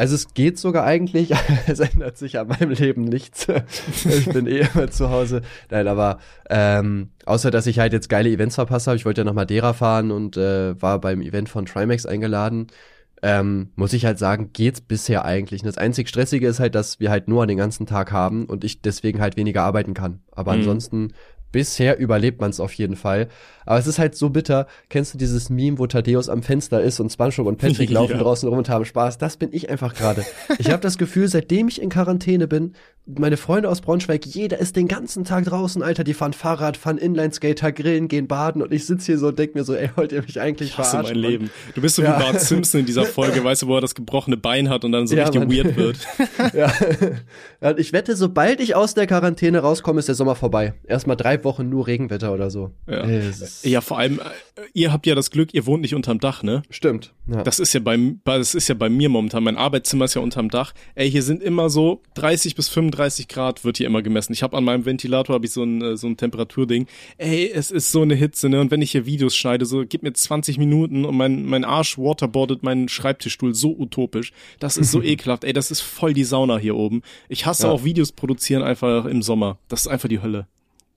Also 0.00 0.14
es 0.14 0.32
geht 0.32 0.58
sogar 0.58 0.86
eigentlich, 0.86 1.30
es 1.66 1.78
ändert 1.78 2.16
sich 2.16 2.38
an 2.38 2.48
meinem 2.48 2.70
Leben 2.70 3.04
nichts. 3.04 3.46
ich 4.06 4.30
bin 4.30 4.46
eh 4.46 4.60
immer 4.60 4.90
zu 4.90 5.10
Hause. 5.10 5.42
Nein, 5.68 5.86
aber 5.88 6.20
ähm, 6.48 7.10
außer 7.26 7.50
dass 7.50 7.66
ich 7.66 7.80
halt 7.80 7.92
jetzt 7.92 8.08
geile 8.08 8.30
Events 8.30 8.54
verpasst 8.54 8.86
habe, 8.86 8.96
ich 8.96 9.04
wollte 9.04 9.20
ja 9.20 9.24
nach 9.26 9.34
Madeira 9.34 9.74
fahren 9.74 10.10
und 10.10 10.38
äh, 10.38 10.80
war 10.80 11.02
beim 11.02 11.20
Event 11.20 11.50
von 11.50 11.66
Trimax 11.66 12.06
eingeladen. 12.06 12.68
Ähm, 13.22 13.72
muss 13.76 13.92
ich 13.92 14.06
halt 14.06 14.18
sagen, 14.18 14.54
geht's 14.54 14.80
bisher 14.80 15.26
eigentlich. 15.26 15.60
Und 15.60 15.66
das 15.66 15.76
einzig 15.76 16.08
Stressige 16.08 16.48
ist 16.48 16.60
halt, 16.60 16.74
dass 16.74 16.98
wir 16.98 17.10
halt 17.10 17.28
nur 17.28 17.46
den 17.46 17.58
ganzen 17.58 17.84
Tag 17.84 18.10
haben 18.10 18.46
und 18.46 18.64
ich 18.64 18.80
deswegen 18.80 19.20
halt 19.20 19.36
weniger 19.36 19.64
arbeiten 19.64 19.92
kann. 19.92 20.20
Aber 20.32 20.54
mhm. 20.54 20.60
ansonsten 20.60 21.12
bisher 21.52 21.98
überlebt 21.98 22.40
man 22.40 22.50
es 22.50 22.60
auf 22.60 22.72
jeden 22.74 22.96
Fall. 22.96 23.28
Aber 23.66 23.78
es 23.78 23.86
ist 23.86 23.98
halt 23.98 24.16
so 24.16 24.30
bitter. 24.30 24.66
Kennst 24.88 25.14
du 25.14 25.18
dieses 25.18 25.50
Meme, 25.50 25.78
wo 25.78 25.86
Thaddeus 25.86 26.28
am 26.28 26.42
Fenster 26.42 26.82
ist 26.82 26.98
und 26.98 27.10
SpongeBob 27.10 27.46
und 27.46 27.58
Patrick 27.58 27.90
laufen 27.90 28.16
ja. 28.16 28.18
draußen 28.18 28.48
rum 28.48 28.58
und 28.58 28.68
haben 28.68 28.84
Spaß? 28.84 29.18
Das 29.18 29.36
bin 29.36 29.50
ich 29.52 29.70
einfach 29.70 29.94
gerade. 29.94 30.24
ich 30.58 30.70
habe 30.70 30.80
das 30.80 30.98
Gefühl, 30.98 31.28
seitdem 31.28 31.68
ich 31.68 31.80
in 31.80 31.88
Quarantäne 31.88 32.48
bin, 32.48 32.72
meine 33.06 33.36
Freunde 33.36 33.68
aus 33.68 33.80
Braunschweig, 33.80 34.26
jeder 34.26 34.58
ist 34.58 34.76
den 34.76 34.86
ganzen 34.86 35.24
Tag 35.24 35.44
draußen, 35.44 35.82
Alter. 35.82 36.04
Die 36.04 36.14
fahren 36.14 36.32
Fahrrad, 36.32 36.76
fahren 36.76 36.98
Inlineskater, 36.98 37.72
grillen, 37.72 38.08
gehen 38.08 38.28
baden 38.28 38.62
und 38.62 38.72
ich 38.72 38.86
sitz 38.86 39.06
hier 39.06 39.18
so 39.18 39.28
und 39.28 39.38
denk 39.38 39.54
mir 39.54 39.64
so, 39.64 39.74
ey, 39.74 39.90
wollt 39.96 40.12
ihr 40.12 40.22
mich 40.22 40.40
eigentlich 40.40 40.70
ich 40.78 40.92
mein 40.92 41.14
Leben. 41.14 41.50
Du 41.74 41.80
bist 41.80 41.96
so 41.96 42.02
ja. 42.02 42.18
wie 42.18 42.22
Bart 42.22 42.40
Simpson 42.40 42.80
in 42.80 42.86
dieser 42.86 43.04
Folge, 43.04 43.42
weißt 43.42 43.62
du, 43.62 43.66
wo 43.66 43.76
er 43.76 43.80
das 43.80 43.94
gebrochene 43.94 44.36
Bein 44.36 44.68
hat 44.68 44.84
und 44.84 44.92
dann 44.92 45.06
so 45.06 45.16
ja, 45.16 45.24
richtig 45.24 45.40
Mann. 45.40 45.52
weird 45.52 45.76
wird. 45.76 45.98
ja. 46.54 47.76
Ich 47.76 47.92
wette, 47.92 48.16
sobald 48.16 48.60
ich 48.60 48.74
aus 48.74 48.94
der 48.94 49.06
Quarantäne 49.06 49.60
rauskomme, 49.60 49.98
ist 49.98 50.08
der 50.08 50.14
Sommer 50.14 50.36
vorbei. 50.36 50.74
Erstmal 50.84 51.16
drei 51.16 51.36
Wochen 51.44 51.68
nur 51.68 51.86
Regenwetter 51.86 52.32
oder 52.32 52.50
so. 52.50 52.70
Ja, 52.86 53.06
ja 53.62 53.80
vor 53.80 53.98
allem, 53.98 54.18
äh, 54.18 54.62
ihr 54.74 54.92
habt 54.92 55.06
ja 55.06 55.14
das 55.14 55.30
Glück, 55.30 55.54
ihr 55.54 55.66
wohnt 55.66 55.82
nicht 55.82 55.94
unterm 55.94 56.20
Dach, 56.20 56.42
ne? 56.42 56.62
Stimmt. 56.70 57.12
Ja. 57.26 57.42
Das 57.42 57.60
ist 57.60 57.72
ja 57.72 57.80
bei, 57.80 57.98
das 58.24 58.54
ist 58.54 58.68
ja 58.68 58.74
bei 58.74 58.88
mir 58.88 59.08
momentan. 59.08 59.44
Mein 59.44 59.56
Arbeitszimmer 59.56 60.04
ist 60.04 60.14
ja 60.14 60.22
unterm 60.22 60.48
Dach. 60.48 60.72
Ey, 60.94 61.10
hier 61.10 61.22
sind 61.22 61.42
immer 61.42 61.70
so 61.70 62.02
30 62.14 62.54
bis 62.54 62.68
35 62.68 63.28
Grad 63.28 63.64
wird 63.64 63.76
hier 63.76 63.86
immer 63.86 64.02
gemessen. 64.02 64.32
Ich 64.32 64.42
habe 64.42 64.56
an 64.56 64.64
meinem 64.64 64.84
Ventilator 64.84 65.34
habe 65.34 65.46
ich 65.46 65.52
so 65.52 65.62
ein 65.62 65.82
äh, 65.82 65.96
so 65.96 66.06
ein 66.06 66.16
Temperaturding. 66.16 66.86
Ey, 67.18 67.50
es 67.50 67.70
ist 67.70 67.92
so 67.92 68.02
eine 68.02 68.14
Hitze, 68.14 68.48
ne? 68.48 68.60
Und 68.60 68.70
wenn 68.70 68.82
ich 68.82 68.90
hier 68.90 69.06
Videos 69.06 69.36
schneide, 69.36 69.64
so 69.64 69.84
gib 69.86 70.02
mir 70.02 70.12
20 70.12 70.58
Minuten 70.58 71.04
und 71.04 71.16
mein 71.16 71.44
mein 71.44 71.64
Arsch 71.64 71.98
waterboardet 71.98 72.62
meinen 72.62 72.88
Schreibtischstuhl 72.88 73.54
so 73.54 73.76
utopisch. 73.76 74.32
Das 74.58 74.76
ist 74.76 74.90
so 74.90 75.02
ekelhaft. 75.02 75.44
Ey, 75.44 75.52
das 75.52 75.70
ist 75.70 75.80
voll 75.80 76.14
die 76.14 76.24
Sauna 76.24 76.58
hier 76.58 76.76
oben. 76.76 77.02
Ich 77.28 77.46
hasse 77.46 77.66
ja. 77.66 77.72
auch 77.72 77.84
Videos 77.84 78.12
produzieren 78.12 78.62
einfach 78.62 79.04
im 79.04 79.22
Sommer. 79.22 79.58
Das 79.68 79.82
ist 79.82 79.86
einfach 79.88 80.08
die 80.08 80.22
Hölle. 80.22 80.46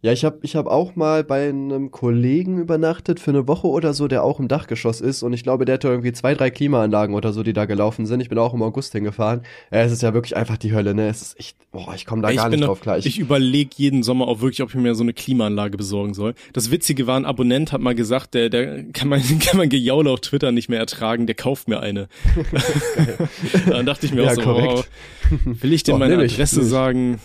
Ja, 0.03 0.11
ich 0.11 0.25
habe 0.25 0.39
ich 0.41 0.57
hab 0.57 0.67
auch 0.67 0.97
mal 0.97 1.23
bei 1.23 1.47
einem 1.47 1.89
Kollegen 1.89 2.57
übernachtet 2.59 3.21
für 3.21 3.31
eine 3.31 3.47
Woche 3.47 3.67
oder 3.67 3.93
so, 3.93 4.09
der 4.09 4.21
auch 4.25 4.37
im 4.37 4.49
Dachgeschoss 4.49 4.99
ist. 4.99 5.23
Und 5.23 5.31
ich 5.31 5.43
glaube, 5.43 5.63
der 5.63 5.75
hatte 5.75 5.87
irgendwie 5.87 6.11
zwei, 6.11 6.35
drei 6.35 6.49
Klimaanlagen 6.49 7.15
oder 7.15 7.31
so, 7.31 7.41
die 7.41 7.53
da 7.53 7.63
gelaufen 7.63 8.05
sind. 8.05 8.19
Ich 8.19 8.27
bin 8.27 8.37
auch 8.37 8.53
im 8.53 8.61
August 8.63 8.91
hingefahren. 8.91 9.43
Es 9.71 9.93
ist 9.93 10.01
ja 10.01 10.13
wirklich 10.13 10.35
einfach 10.35 10.57
die 10.57 10.73
Hölle, 10.73 10.93
ne? 10.93 11.07
Es 11.07 11.21
ist 11.21 11.39
echt, 11.39 11.55
boah, 11.71 11.93
ich 11.95 12.05
komme 12.05 12.21
da 12.21 12.31
ich 12.31 12.35
gar 12.35 12.49
nicht 12.49 12.65
drauf 12.65 12.81
klar. 12.81 12.97
Ich, 12.97 13.05
ich 13.05 13.17
überlege 13.17 13.69
jeden 13.77 14.03
Sommer 14.03 14.27
auch 14.27 14.41
wirklich, 14.41 14.61
ob 14.61 14.71
ich 14.71 14.75
mir 14.75 14.93
so 14.93 15.03
eine 15.03 15.13
Klimaanlage 15.13 15.77
besorgen 15.77 16.13
soll. 16.13 16.33
Das 16.51 16.69
Witzige 16.69 17.07
war, 17.07 17.15
ein 17.15 17.23
Abonnent 17.23 17.71
hat 17.71 17.79
mal 17.79 17.95
gesagt, 17.95 18.33
der, 18.33 18.49
der 18.49 18.83
kann 18.91 19.07
man, 19.07 19.21
kann 19.39 19.55
man 19.55 19.69
Gejaule 19.69 20.09
auf 20.09 20.19
Twitter 20.19 20.51
nicht 20.51 20.67
mehr 20.67 20.79
ertragen, 20.79 21.27
der 21.27 21.35
kauft 21.35 21.69
mir 21.69 21.79
eine. 21.79 22.09
Dann 23.69 23.85
dachte 23.85 24.05
ich 24.05 24.13
mir 24.13 24.23
ja, 24.23 24.31
auch 24.31 24.35
so, 24.35 24.45
wow, 24.45 24.87
will 25.45 25.71
ich 25.71 25.83
dir 25.83 25.95
meine 25.95 26.17
Adresse 26.17 26.59
ich. 26.59 26.67
sagen? 26.67 27.21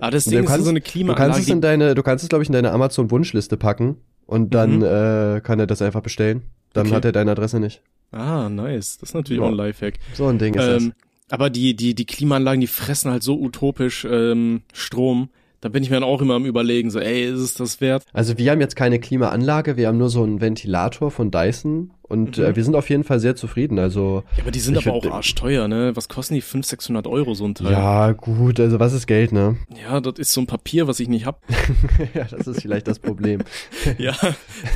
Aber 0.00 0.10
das 0.10 0.26
Ding 0.26 0.44
ist 0.44 0.64
so 0.64 0.68
eine 0.68 0.82
Klimaanlage. 0.82 1.30
Du 1.30 1.32
kannst 1.32 1.48
es 1.48 1.54
in 1.54 1.62
deine 1.62 1.93
du 1.94 2.02
kannst 2.02 2.24
es, 2.24 2.28
glaube 2.28 2.42
ich, 2.42 2.48
in 2.48 2.52
deine 2.52 2.72
Amazon-Wunschliste 2.72 3.56
packen 3.56 3.96
und 4.26 4.54
dann 4.54 4.78
mhm. 4.78 4.84
äh, 4.84 5.40
kann 5.40 5.58
er 5.60 5.66
das 5.66 5.82
einfach 5.82 6.02
bestellen. 6.02 6.42
Dann 6.72 6.86
okay. 6.86 6.96
hat 6.96 7.04
er 7.04 7.12
deine 7.12 7.30
Adresse 7.32 7.60
nicht. 7.60 7.82
Ah, 8.10 8.48
nice. 8.48 8.98
Das 8.98 9.10
ist 9.10 9.14
natürlich 9.14 9.40
ja. 9.40 9.46
auch 9.46 9.52
ein 9.52 9.56
Lifehack. 9.56 9.94
So 10.14 10.26
ein 10.26 10.38
Ding 10.38 10.54
ist 10.54 10.64
ähm, 10.64 10.92
das. 10.92 11.04
Aber 11.30 11.50
die, 11.50 11.74
die, 11.74 11.94
die 11.94 12.04
Klimaanlagen, 12.04 12.60
die 12.60 12.66
fressen 12.66 13.10
halt 13.10 13.22
so 13.22 13.40
utopisch 13.40 14.06
ähm, 14.08 14.62
Strom, 14.72 15.30
da 15.60 15.70
bin 15.70 15.82
ich 15.82 15.88
mir 15.88 15.96
dann 15.96 16.04
auch 16.04 16.20
immer 16.20 16.34
am 16.34 16.44
überlegen, 16.44 16.90
so, 16.90 17.00
ey, 17.00 17.24
ist 17.24 17.40
es 17.40 17.54
das 17.54 17.80
wert? 17.80 18.04
Also 18.12 18.36
wir 18.36 18.50
haben 18.50 18.60
jetzt 18.60 18.76
keine 18.76 19.00
Klimaanlage, 19.00 19.78
wir 19.78 19.88
haben 19.88 19.96
nur 19.96 20.10
so 20.10 20.22
einen 20.22 20.42
Ventilator 20.42 21.10
von 21.10 21.30
Dyson 21.30 21.93
und 22.06 22.36
mhm. 22.36 22.44
äh, 22.44 22.56
wir 22.56 22.62
sind 22.62 22.76
auf 22.76 22.90
jeden 22.90 23.02
Fall 23.02 23.18
sehr 23.18 23.34
zufrieden. 23.34 23.78
Also 23.78 24.24
ja, 24.36 24.42
aber 24.42 24.50
die 24.50 24.60
sind 24.60 24.76
aber 24.76 24.92
auch 24.92 25.06
arschteuer, 25.06 25.68
ne? 25.68 25.92
Was 25.94 26.08
kosten 26.08 26.34
die 26.34 26.42
500, 26.42 26.66
600 26.66 27.06
Euro 27.06 27.34
so 27.34 27.46
ein 27.46 27.54
Teil? 27.54 27.72
Ja, 27.72 28.12
gut, 28.12 28.60
also 28.60 28.78
was 28.78 28.92
ist 28.92 29.06
Geld, 29.06 29.32
ne? 29.32 29.56
Ja, 29.82 30.00
das 30.00 30.18
ist 30.18 30.32
so 30.32 30.42
ein 30.42 30.46
Papier, 30.46 30.86
was 30.86 31.00
ich 31.00 31.08
nicht 31.08 31.24
hab. 31.24 31.42
ja, 32.14 32.24
das 32.24 32.46
ist 32.46 32.60
vielleicht 32.60 32.88
das 32.88 32.98
Problem. 32.98 33.42
ja, 33.98 34.14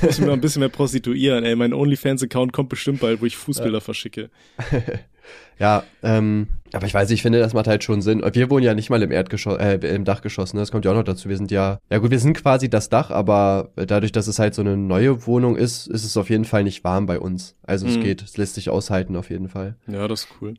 muss 0.01 0.19
ich 0.19 0.25
mal 0.25 0.33
ein 0.33 0.41
bisschen 0.41 0.61
mehr 0.61 0.71
prostituieren, 0.71 1.45
ey. 1.45 1.55
Mein 1.55 1.75
OnlyFans-Account 1.75 2.53
kommt 2.55 2.71
bestimmt 2.71 3.01
bald, 3.01 3.21
wo 3.21 3.27
ich 3.27 3.37
Fußbilder 3.37 3.79
ja. 3.79 3.81
verschicke. 3.81 4.31
Ja, 5.59 5.83
ähm, 6.05 6.47
aber 6.73 6.87
ich 6.87 6.95
weiß, 6.95 7.11
ich 7.11 7.23
finde, 7.23 7.39
das 7.39 7.55
macht 7.55 7.67
halt 7.67 7.85
schon 7.85 8.03
Sinn. 8.03 8.23
Wir 8.33 8.51
wohnen 8.51 8.65
ja 8.65 8.75
nicht 8.75 8.91
mal 8.91 9.03
im 9.03 9.11
Erdgeschoss, 9.11 9.59
äh, 9.59 9.75
im 9.95 10.05
Dachgeschoss, 10.05 10.55
ne? 10.55 10.61
Das 10.61 10.71
kommt 10.71 10.85
ja 10.85 10.91
auch 10.91 10.97
noch 10.97 11.05
dazu. 11.05 11.29
Wir 11.29 11.37
sind 11.37 11.51
ja, 11.51 11.79
ja 11.91 11.99
gut, 11.99 12.11
wir 12.11 12.19
sind 12.19 12.35
quasi 12.35 12.69
das 12.69 12.89
Dach, 12.89 13.11
aber 13.11 13.71
dadurch, 13.77 14.13
dass 14.13 14.27
es 14.27 14.39
halt 14.39 14.55
so 14.55 14.63
eine 14.63 14.77
neue 14.77 15.27
Wohnung 15.27 15.57
ist, 15.57 15.87
ist 15.87 16.05
es 16.05 16.17
auf 16.17 16.31
jeden 16.31 16.45
Fall 16.45 16.65
nicht 16.65 16.85
warm 16.85 17.07
bei 17.07 17.19
uns. 17.19 17.57
Also 17.63 17.87
mhm. 17.87 17.93
es 17.93 18.01
geht, 18.01 18.23
es 18.23 18.37
lässt 18.37 18.55
sich 18.55 18.71
aushalten 18.71 19.17
auf 19.17 19.31
jeden 19.31 19.49
Fall. 19.49 19.77
Ja, 19.87 20.09
das 20.09 20.25
ist 20.25 20.29
cool. 20.41 20.55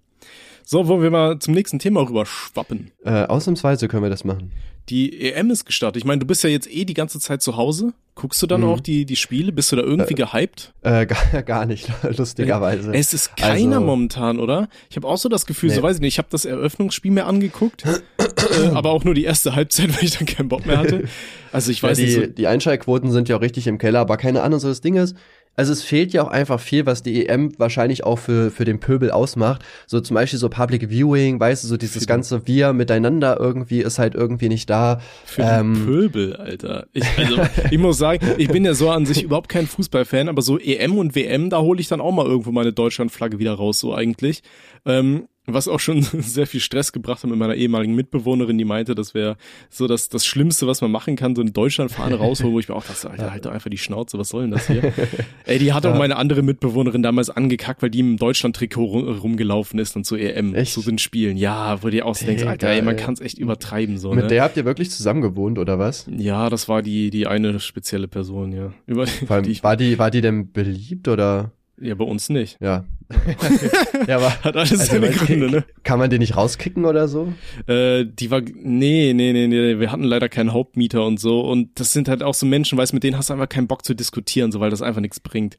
So, 0.71 0.88
wollen 0.88 1.01
wir 1.01 1.10
mal 1.10 1.39
zum 1.39 1.55
nächsten 1.55 1.79
Thema 1.79 2.08
rüber 2.08 2.27
schwappen. 2.27 2.91
Äh, 3.03 3.23
ausnahmsweise 3.23 3.88
können 3.88 4.03
wir 4.03 4.12
das 4.12 4.23
machen. 4.23 4.51
Die 4.89 5.19
EM 5.19 5.49
ist 5.49 5.65
gestartet. 5.65 5.99
Ich 5.99 6.05
meine, 6.05 6.19
du 6.19 6.27
bist 6.27 6.43
ja 6.43 6.49
jetzt 6.51 6.71
eh 6.71 6.86
die 6.86 6.93
ganze 6.93 7.19
Zeit 7.19 7.41
zu 7.41 7.58
Hause. 7.58 7.93
Guckst 8.13 8.39
du 8.41 8.47
dann 8.47 8.62
mhm. 8.62 8.67
auch 8.67 8.79
die, 8.79 9.05
die 9.05 9.15
Spiele? 9.15 9.51
Bist 9.51 9.71
du 9.71 9.77
da 9.77 9.82
irgendwie 9.82 10.13
äh, 10.13 10.15
gehypt? 10.15 10.73
Äh, 10.82 11.08
gar, 11.08 11.41
gar 11.45 11.65
nicht, 11.65 11.89
lustigerweise. 12.17 12.93
Es 12.93 13.15
ist 13.15 13.36
keiner 13.36 13.77
also, 13.77 13.86
momentan, 13.88 14.39
oder? 14.39 14.67
Ich 14.91 14.95
habe 14.95 15.08
auch 15.08 15.17
so 15.17 15.27
das 15.27 15.47
Gefühl, 15.47 15.69
nee. 15.69 15.75
so 15.75 15.82
weiß 15.82 15.95
ich 15.95 16.01
nicht, 16.01 16.13
ich 16.13 16.17
habe 16.19 16.27
das 16.29 16.45
Eröffnungsspiel 16.45 17.12
mir 17.12 17.25
angeguckt, 17.25 17.86
äh, 18.17 18.67
aber 18.73 18.91
auch 18.91 19.03
nur 19.03 19.15
die 19.15 19.23
erste 19.23 19.55
Halbzeit, 19.55 19.89
weil 19.97 20.03
ich 20.03 20.17
dann 20.17 20.27
keinen 20.27 20.49
Bock 20.49 20.67
mehr 20.67 20.77
hatte. 20.77 21.05
Also 21.51 21.71
ich 21.71 21.82
weiß 21.82 21.97
ja, 21.97 22.05
die, 22.05 22.15
nicht. 22.15 22.27
So 22.27 22.32
die 22.32 22.47
Einschaltquoten 22.47 23.12
sind 23.12 23.27
ja 23.27 23.38
auch 23.38 23.41
richtig 23.41 23.65
im 23.65 23.79
Keller, 23.79 24.01
aber 24.01 24.17
keine 24.17 24.43
Ahnung, 24.43 24.60
so 24.60 24.67
das 24.67 24.82
Ding 24.82 24.95
ist, 24.95 25.15
also 25.60 25.74
es 25.74 25.84
fehlt 25.84 26.13
ja 26.13 26.24
auch 26.24 26.30
einfach 26.30 26.58
viel, 26.58 26.86
was 26.86 27.04
die 27.04 27.28
EM 27.28 27.52
wahrscheinlich 27.60 28.06
auch 28.06 28.15
für, 28.15 28.50
für 28.50 28.63
den 28.63 28.80
Pöbel 28.80 29.12
ausmacht. 29.12 29.62
So 29.88 30.00
zum 30.00 30.15
Beispiel 30.15 30.39
so 30.39 30.48
Public 30.48 30.89
Viewing, 30.89 31.38
weißt 31.38 31.65
du, 31.65 31.67
so 31.67 31.76
dieses 31.76 32.08
ganze 32.08 32.48
Wir 32.48 32.72
miteinander 32.72 33.38
irgendwie 33.38 33.82
ist 33.82 34.00
halt 34.00 34.15
irgendwie 34.15 34.48
nicht 34.48 34.69
da. 34.69 35.02
Für 35.26 35.41
ähm, 35.41 35.74
den 35.74 35.86
Pöbel, 35.86 36.38
Alter. 36.38 36.88
Ich, 36.93 37.04
also, 37.17 37.41
ich 37.69 37.78
muss 37.78 37.98
sagen, 37.98 38.26
ich 38.38 38.48
bin 38.48 38.63
ja 38.63 38.74
so 38.74 38.89
an 38.89 39.06
sich 39.06 39.22
überhaupt 39.22 39.50
kein 39.50 39.67
Fußballfan, 39.67 40.30
aber 40.30 40.41
so 40.41 40.58
EM 40.58 40.98
und 40.98 41.13
WM, 41.13 41.50
da 41.50 41.60
hole 41.60 41.82
ich 41.82 41.89
dann 41.89 42.00
auch 42.00 42.13
mal 42.13 42.26
irgendwo 42.26 42.54
meine 42.54 42.72
Deutschlandflagge 42.72 43.38
wieder 43.38 43.56
raus, 43.56 43.82
so 43.82 43.93
eigentlich. 43.93 44.43
Ähm, 44.86 45.28
was 45.54 45.68
auch 45.68 45.80
schon 45.80 46.02
sehr 46.20 46.48
viel 46.48 46.60
Stress 46.60 46.92
gebracht 46.92 47.24
hat 47.24 47.30
mit 47.30 47.40
meiner 47.40 47.56
ehemaligen 47.56 47.96
Mitbewohnerin, 47.96 48.58
die 48.58 48.66
meinte, 48.66 48.96
das 48.96 49.14
wäre 49.14 49.38
so 49.70 49.88
das, 49.88 50.10
das 50.10 50.26
Schlimmste, 50.26 50.68
was 50.68 50.82
man 50.82 50.92
machen 50.92 51.16
kann, 51.16 51.36
so 51.36 51.42
eine 51.42 51.52
Deutschlandfahne 51.52 52.16
rausholen, 52.16 52.54
wo 52.54 52.60
ich 52.60 52.70
mir 52.70 52.76
auch 52.76 52.86
dachte, 52.86 53.10
Alter, 53.10 53.32
halt 53.32 53.46
doch 53.46 53.52
einfach 53.52 53.70
die 53.70 53.78
Schnauze, 53.78 54.18
was 54.18 54.30
soll 54.30 54.44
denn 54.44 54.52
das 54.52 54.68
hier? 54.68 54.94
Ey, 55.46 55.60
die 55.60 55.74
hat 55.74 55.86
auch 55.86 55.98
meine 55.98 56.18
andere 56.18 56.42
Mitbewohnerin 56.42 57.04
damals 57.04 57.30
angekackt, 57.30 57.82
weil 57.82 57.90
die 57.90 58.00
im 58.00 58.18
Deutschland-Trikot 58.18 58.86
rumgelaufen 58.86 59.80
ist 59.80 59.96
und 59.96 60.06
zu 60.06 60.16
EM, 60.16 60.56
echt? 60.56 60.74
zu 60.74 60.82
den 60.82 60.98
Spielen. 60.98 61.38
Ja, 61.38 61.82
wo 61.84 61.90
die 61.90 62.04
auch 62.04 62.16
so 62.16 62.26
denkst, 62.26 62.44
Alter, 62.44 62.70
ey, 62.70 62.82
man 62.82 62.96
kann 62.96 63.14
es 63.14 63.22
echt 63.22 63.38
übertreiben, 63.38 63.98
so. 63.98 64.14
Mit 64.14 64.26
ne? 64.26 64.28
der 64.28 64.44
habt 64.44 64.58
ihr 64.58 64.66
wirklich 64.66 64.92
zusammen 64.92 65.22
gewohnt, 65.22 65.60
oder 65.60 65.80
was? 65.80 66.08
Ja, 66.10 66.50
das 66.50 66.68
war 66.68 66.82
die, 66.82 67.10
die 67.10 67.28
eine 67.28 67.60
spezielle 67.60 68.08
Person, 68.08 68.52
ja. 68.52 68.74
Über, 68.86 69.06
allem, 69.30 69.44
die 69.44 69.64
war 69.64 69.78
die, 69.78 70.00
war 70.00 70.12
die 70.12 70.22
denn 70.22 70.52
beliebt, 70.52 71.08
oder? 71.08 71.52
Ja, 71.82 71.96
bei 71.96 72.06
uns 72.06 72.30
nicht. 72.30 72.58
Ja, 72.60 72.86
ja, 74.08 74.18
aber 74.18 74.44
hat 74.44 74.56
alles 74.56 74.72
also, 74.72 74.86
seine 74.86 75.10
Gründe, 75.10 75.50
ne? 75.50 75.63
Kann 75.84 75.98
man 75.98 76.10
den 76.10 76.20
nicht 76.20 76.38
rauskicken 76.38 76.86
oder 76.86 77.08
so? 77.08 77.34
Äh, 77.68 78.06
die 78.06 78.30
war, 78.30 78.42
nee, 78.42 79.13
nee, 79.13 79.34
nee, 79.34 79.48
nee, 79.48 79.80
wir 79.80 79.92
hatten 79.92 80.04
leider 80.04 80.30
keinen 80.30 80.54
Hauptmieter 80.54 81.04
und 81.06 81.20
so 81.20 81.42
und 81.42 81.80
das 81.80 81.92
sind 81.92 82.08
halt 82.08 82.22
auch 82.22 82.36
so 82.36 82.46
Menschen, 82.46 82.78
weißt 82.78 82.94
mit 82.94 83.04
denen 83.04 83.18
hast 83.18 83.30
du 83.30 83.34
einfach 83.34 83.50
keinen 83.50 83.68
Bock 83.68 83.84
zu 83.84 83.96
diskutieren, 83.96 84.52
so 84.52 84.60
weil 84.60 84.70
das 84.70 84.82
einfach 84.82 85.02
nichts 85.02 85.20
bringt. 85.20 85.58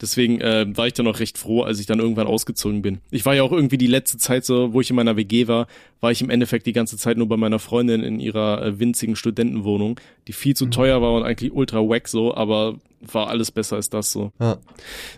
Deswegen 0.00 0.40
äh, 0.40 0.66
war 0.76 0.86
ich 0.86 0.92
dann 0.92 1.06
auch 1.08 1.18
recht 1.18 1.38
froh, 1.38 1.62
als 1.62 1.80
ich 1.80 1.86
dann 1.86 1.98
irgendwann 1.98 2.26
ausgezogen 2.26 2.82
bin. 2.82 2.98
Ich 3.10 3.26
war 3.26 3.34
ja 3.34 3.42
auch 3.42 3.52
irgendwie 3.52 3.78
die 3.78 3.86
letzte 3.86 4.18
Zeit 4.18 4.44
so, 4.44 4.72
wo 4.72 4.80
ich 4.80 4.90
in 4.90 4.96
meiner 4.96 5.16
WG 5.16 5.48
war, 5.48 5.66
war 6.00 6.12
ich 6.12 6.22
im 6.22 6.30
Endeffekt 6.30 6.66
die 6.66 6.72
ganze 6.72 6.96
Zeit 6.96 7.16
nur 7.16 7.28
bei 7.28 7.36
meiner 7.36 7.58
Freundin 7.58 8.02
in 8.02 8.20
ihrer 8.20 8.64
äh, 8.64 8.78
winzigen 8.78 9.16
Studentenwohnung, 9.16 9.98
die 10.28 10.32
viel 10.32 10.54
zu 10.54 10.66
mhm. 10.66 10.70
teuer 10.70 11.02
war 11.02 11.14
und 11.14 11.24
eigentlich 11.24 11.52
ultra 11.52 11.78
wack 11.80 12.06
so, 12.06 12.34
aber 12.34 12.76
war 13.10 13.28
alles 13.28 13.50
besser 13.50 13.76
als 13.76 13.90
das 13.90 14.12
so. 14.12 14.32
Ja, 14.38 14.58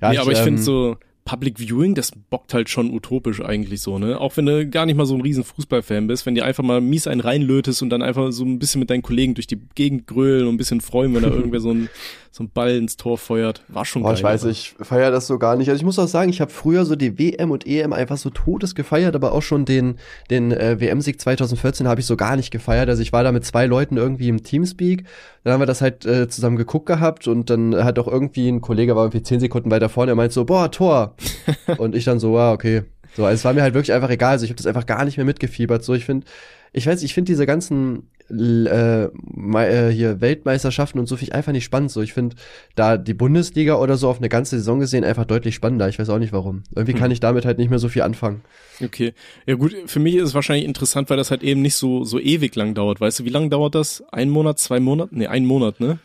ja 0.01 0.11
nee, 0.11 0.19
aber 0.19 0.33
ich, 0.33 0.39
ich 0.39 0.45
finde 0.45 0.61
ähm, 0.61 0.65
so 0.65 0.97
Public 1.25 1.59
Viewing, 1.59 1.95
das 1.95 2.13
bockt 2.31 2.53
halt 2.53 2.69
schon 2.69 2.91
utopisch 2.91 3.41
eigentlich 3.41 3.81
so, 3.81 3.99
ne? 3.99 4.21
Auch 4.21 4.37
wenn 4.37 4.47
du 4.47 4.69
gar 4.69 4.85
nicht 4.85 4.97
mal 4.97 5.07
so 5.07 5.15
ein 5.15 5.23
riesen 5.23 5.43
Fußballfan 5.43 6.07
bist, 6.07 6.27
wenn 6.27 6.35
dir 6.35 6.45
einfach 6.45 6.63
mal 6.63 6.81
mies 6.81 7.07
einen 7.07 7.21
reinlötest 7.21 7.83
und 7.83 7.91
dann 7.91 8.03
einfach 8.03 8.31
so 8.31 8.45
ein 8.45 8.59
bisschen 8.59 8.79
mit 8.79 8.91
deinen 8.91 9.03
Kollegen 9.03 9.35
durch 9.35 9.47
die 9.47 9.59
Gegend 9.75 10.07
grölen 10.07 10.47
und 10.47 10.55
ein 10.55 10.59
bisschen 10.59 10.83
freuen, 10.83 11.15
wenn 11.15 11.23
da 11.23 11.29
irgendwer 11.35 11.61
so 11.61 11.71
ein 11.71 11.89
so 12.35 12.43
ein 12.43 12.51
Ball 12.51 12.73
ins 12.73 12.97
Tor 12.97 13.17
feuert. 13.17 13.63
War 13.69 13.85
schon 13.85 14.03
Boah, 14.03 14.09
geil. 14.09 14.17
Ich 14.17 14.25
weiß, 14.25 14.45
ich 14.47 14.75
feiere 14.81 15.13
das 15.13 15.29
so 15.29 15.39
gar 15.39 15.55
nicht. 15.55 15.69
Also 15.69 15.79
ich 15.79 15.85
muss 15.85 16.01
auch 16.01 16.09
sagen, 16.09 16.31
ich 16.31 16.41
habe 16.41 16.51
früher 16.51 16.85
so 16.85 16.97
die 16.97 17.17
WM 17.17 17.53
und 17.53 17.65
EM 17.65 17.93
einfach 17.93 18.17
so 18.17 18.29
todes 18.29 18.75
gefeiert, 18.75 19.15
aber 19.15 19.31
auch 19.31 19.43
schon 19.43 19.65
den, 19.65 20.01
den 20.31 20.51
äh, 20.51 20.81
WM-Sieg 20.81 21.21
2014 21.21 21.87
habe 21.87 22.01
ich 22.01 22.07
so 22.07 22.17
gar 22.17 22.35
nicht 22.35 22.51
gefeiert. 22.51 22.89
Also 22.89 23.03
ich 23.03 23.13
war 23.13 23.23
da 23.23 23.31
mit 23.31 23.45
zwei 23.45 23.67
Leuten 23.67 23.97
irgendwie 23.99 24.29
im 24.29 24.43
Teamspeak. 24.43 25.05
Dann 25.45 25.53
haben 25.53 25.61
wir 25.61 25.67
das 25.67 25.81
halt 25.81 26.07
äh, 26.07 26.27
zusammen 26.27 26.57
geguckt 26.57 26.87
gehabt 26.87 27.29
und 27.29 27.51
dann 27.51 27.85
hat 27.85 28.01
auch 28.01 28.09
irgendwie 28.09 28.49
ein 28.49 28.61
Kollege 28.61 28.97
war 28.97 29.05
irgendwie 29.05 29.23
zehn 29.23 29.39
Sekunden 29.39 29.71
weiter 29.71 29.89
vorne, 29.89 30.11
er 30.11 30.17
meint 30.17 30.33
so, 30.33 30.45
boah, 30.45 30.73
Tor. 30.73 31.15
und 31.79 31.95
ich 31.95 32.05
dann 32.05 32.19
so, 32.19 32.33
wow, 32.33 32.53
okay. 32.53 32.83
So, 33.17 33.25
also 33.25 33.35
es 33.35 33.45
war 33.45 33.53
mir 33.53 33.63
halt 33.63 33.75
wirklich 33.75 33.93
einfach 33.93 34.11
egal. 34.11 34.33
Also 34.33 34.45
ich 34.45 34.51
habe 34.51 34.57
das 34.57 34.67
einfach 34.67 34.87
gar 34.87 35.05
nicht 35.05 35.19
mehr 35.19 35.27
mitgefiebert. 35.27 35.85
So, 35.85 35.95
ich 35.95 36.05
finde, 36.05 36.27
ich 36.75 36.87
weiß, 36.87 37.03
ich 37.05 37.15
finde 37.15 37.31
diese 37.31 37.47
ganzen 37.47 38.11
äh, 38.29 39.05
äh, 39.05 39.91
hier 39.91 40.21
Weltmeisterschaften 40.21 40.99
und 40.99 41.07
so 41.07 41.17
finde 41.17 41.31
ich 41.31 41.35
einfach 41.35 41.53
nicht 41.53 41.65
spannend. 41.65 41.93
So, 41.93 42.03
ich 42.03 42.13
finde 42.13 42.35
da 42.75 42.97
die 42.97 43.15
Bundesliga 43.15 43.77
oder 43.77 43.97
so 43.97 44.09
auf 44.09 44.19
eine 44.19 44.29
ganze 44.29 44.57
Saison 44.59 44.81
gesehen 44.81 45.05
einfach 45.05 45.25
deutlich 45.25 45.55
spannender. 45.55 45.89
Ich 45.89 46.01
weiß 46.01 46.11
auch 46.11 46.19
nicht 46.19 46.33
warum. 46.33 46.65
Irgendwie 46.75 46.95
hm. 46.95 46.99
kann 46.99 47.11
ich 47.13 47.21
damit 47.21 47.45
halt 47.45 47.59
nicht 47.59 47.71
mehr 47.71 47.79
so 47.79 47.89
viel 47.89 48.03
anfangen. 48.03 48.43
Okay. 48.83 49.15
Ja 49.47 49.55
gut, 49.55 49.75
für 49.87 50.01
mich 50.01 50.17
ist 50.17 50.25
es 50.25 50.35
wahrscheinlich 50.35 50.67
interessant, 50.67 51.11
weil 51.11 51.17
das 51.17 51.31
halt 51.31 51.45
eben 51.45 51.63
nicht 51.63 51.77
so, 51.77 52.03
so 52.03 52.19
ewig 52.19 52.57
lang 52.57 52.75
dauert. 52.75 53.01
Weißt 53.01 53.21
du, 53.21 53.25
wie 53.25 53.31
lang 53.31 53.51
dauert 53.51 53.77
das? 53.77 54.03
Ein 54.11 54.31
Monat, 54.31 54.59
zwei 54.59 54.81
Monate? 54.81 55.17
Nee, 55.17 55.29
ein 55.29 55.47
Monat, 55.47 55.79
ne? 55.79 56.01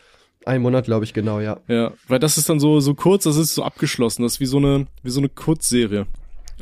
Ein 0.46 0.62
Monat, 0.62 0.86
glaube 0.86 1.04
ich, 1.04 1.14
genau, 1.14 1.40
ja. 1.40 1.60
Ja, 1.68 1.94
weil 2.08 2.20
das 2.20 2.38
ist 2.38 2.48
dann 2.48 2.60
so, 2.60 2.80
so 2.80 2.94
kurz, 2.94 3.24
das 3.24 3.38
ist 3.38 3.56
so 3.56 3.64
abgeschlossen. 3.64 4.22
Das 4.22 4.34
ist 4.34 4.40
wie 4.40 4.46
so 4.46 4.58
eine, 4.58 4.86
wie 5.02 5.10
so 5.10 5.20
eine 5.20 5.30
Kurzserie. 5.30 6.06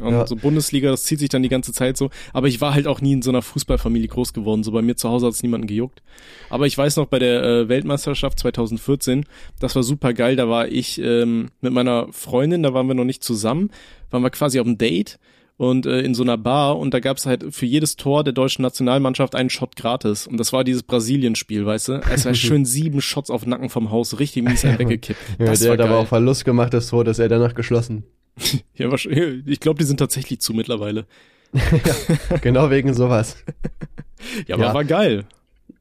Und 0.02 0.14
ja. 0.14 0.28
so 0.28 0.36
Bundesliga, 0.36 0.92
das 0.92 1.04
zieht 1.04 1.20
sich 1.20 1.30
dann 1.30 1.44
die 1.44 1.50
ganze 1.50 1.74
Zeit 1.74 1.98
so. 1.98 2.10
Aber 2.34 2.48
ich 2.48 2.62
war 2.62 2.74
halt 2.74 2.88
auch 2.88 3.02
nie 3.02 3.14
in 3.14 3.22
so 3.22 3.32
einer 3.32 3.42
Fußballfamilie 3.42 4.08
groß 4.08 4.34
geworden. 4.34 4.64
So 4.64 4.72
bei 4.72 4.82
mir 4.82 4.96
zu 4.96 5.10
Hause 5.10 5.28
hat 5.28 5.34
es 5.34 5.44
niemanden 5.44 5.68
gejuckt. 5.68 6.02
Aber 6.50 6.68
ich 6.68 6.78
weiß 6.78 6.98
noch, 6.98 7.08
bei 7.08 7.20
der 7.20 7.44
äh, 7.44 7.70
Weltmeisterschaft 7.70 8.40
2014, 8.40 9.26
das 9.60 9.76
war 9.76 9.84
super 9.84 10.14
geil. 10.14 10.36
Da 10.36 10.50
war 10.50 10.68
ich 10.68 11.02
ähm, 11.02 11.50
mit 11.62 11.74
meiner 11.74 12.08
Freundin, 12.12 12.64
da 12.64 12.74
waren 12.74 12.88
wir 12.88 12.96
noch 12.96 13.06
nicht 13.06 13.24
zusammen, 13.24 13.72
waren 14.12 14.24
wir 14.24 14.30
quasi 14.30 14.60
auf 14.60 14.66
einem 14.66 14.78
Date 14.78 15.20
und 15.58 15.86
äh, 15.88 16.02
in 16.02 16.14
so 16.14 16.24
einer 16.24 16.38
Bar 16.38 16.78
und 16.78 16.94
da 16.94 17.00
gab's 17.00 17.26
halt 17.26 17.54
für 17.54 17.66
jedes 17.66 17.96
Tor 17.96 18.24
der 18.24 18.34
deutschen 18.34 18.62
Nationalmannschaft 18.62 19.36
einen 19.36 19.50
Shot 19.50 19.76
gratis 19.76 20.28
und 20.28 20.38
das 20.38 20.54
war 20.54 20.64
dieses 20.64 20.84
Brasilien-Spiel, 20.84 21.66
weißt 21.66 21.88
du? 21.90 21.94
Es 22.12 22.26
war 22.26 22.34
schön 22.36 22.64
sieben 22.64 23.02
Shots 23.02 23.30
auf 23.30 23.46
Nacken 23.46 23.70
vom 23.70 23.92
Haus, 23.92 24.20
richtig 24.20 24.44
mies 24.44 24.64
einen 24.64 24.80
weggekippt. 24.80 25.20
Das 25.40 25.62
ja, 25.62 25.76
der 25.76 25.86
hat 25.86 25.92
aber 25.92 26.00
auch 26.00 26.08
Verlust 26.08 26.46
gemacht, 26.46 26.74
das 26.74 26.88
Tor, 26.88 27.04
das 27.04 27.20
er 27.20 27.28
danach 27.28 27.56
geschlossen. 27.56 28.04
ja, 28.76 28.92
wahrscheinlich. 28.92 29.48
Ich 29.48 29.60
glaube, 29.60 29.80
die 29.80 29.86
sind 29.86 29.98
tatsächlich 29.98 30.40
zu 30.42 30.54
mittlerweile. 30.54 31.06
ja, 31.54 32.38
genau 32.38 32.70
wegen 32.70 32.94
sowas. 32.94 33.38
ja, 34.48 34.56
aber 34.56 34.66
ja. 34.66 34.74
war 34.74 34.86
geil. 34.86 35.26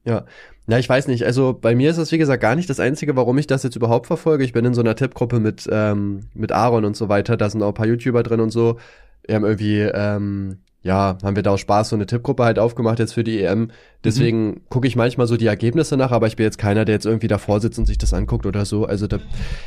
Ja. 0.05 0.25
Na, 0.65 0.79
ich 0.79 0.89
weiß 0.89 1.07
nicht. 1.07 1.25
Also 1.25 1.57
bei 1.59 1.75
mir 1.75 1.89
ist 1.89 1.97
das, 1.97 2.11
wie 2.11 2.17
gesagt, 2.17 2.41
gar 2.41 2.55
nicht 2.55 2.69
das 2.69 2.79
Einzige, 2.79 3.15
warum 3.15 3.37
ich 3.37 3.47
das 3.47 3.63
jetzt 3.63 3.75
überhaupt 3.75 4.07
verfolge. 4.07 4.43
Ich 4.43 4.53
bin 4.53 4.65
in 4.65 4.73
so 4.73 4.81
einer 4.81 4.95
Tippgruppe 4.95 5.39
mit, 5.39 5.67
ähm, 5.71 6.27
mit 6.33 6.51
Aaron 6.51 6.83
und 6.83 6.97
so 6.97 7.07
weiter. 7.07 7.37
Da 7.37 7.49
sind 7.49 7.63
auch 7.63 7.69
ein 7.69 7.73
paar 7.73 7.87
YouTuber 7.87 8.23
drin 8.23 8.41
und 8.41 8.51
so. 8.51 8.77
Wir 9.25 9.35
haben 9.35 9.45
irgendwie, 9.45 9.79
ähm, 9.79 10.57
ja, 10.87 11.17
haben 11.21 11.35
wir 11.35 11.43
da 11.43 11.51
auch 11.51 11.57
Spaß 11.57 11.89
so 11.89 11.97
eine 11.97 12.05
Tippgruppe 12.05 12.45
halt 12.45 12.59
aufgemacht 12.59 12.97
jetzt 12.99 13.13
für 13.13 13.25
die 13.25 13.43
EM. 13.43 13.71
Deswegen 14.05 14.47
mhm. 14.47 14.61
gucke 14.69 14.87
ich 14.87 14.95
manchmal 14.95 15.27
so 15.27 15.35
die 15.35 15.45
Ergebnisse 15.45 15.97
nach, 15.97 16.11
aber 16.11 16.27
ich 16.27 16.37
bin 16.37 16.45
jetzt 16.45 16.57
keiner, 16.57 16.85
der 16.85 16.95
jetzt 16.95 17.05
irgendwie 17.05 17.27
davor 17.27 17.59
sitzt 17.59 17.77
und 17.77 17.85
sich 17.85 17.97
das 17.97 18.13
anguckt 18.13 18.45
oder 18.45 18.63
so. 18.63 18.85
Also 18.85 19.05
da 19.05 19.19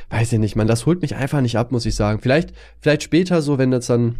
weiß 0.08 0.32
ich 0.32 0.38
nicht, 0.38 0.56
man, 0.56 0.66
das 0.66 0.86
holt 0.86 1.02
mich 1.02 1.16
einfach 1.16 1.42
nicht 1.42 1.58
ab, 1.58 1.72
muss 1.72 1.84
ich 1.84 1.94
sagen. 1.94 2.20
Vielleicht, 2.22 2.54
vielleicht 2.80 3.02
später 3.02 3.42
so, 3.42 3.58
wenn 3.58 3.70
das 3.70 3.86
dann 3.86 4.16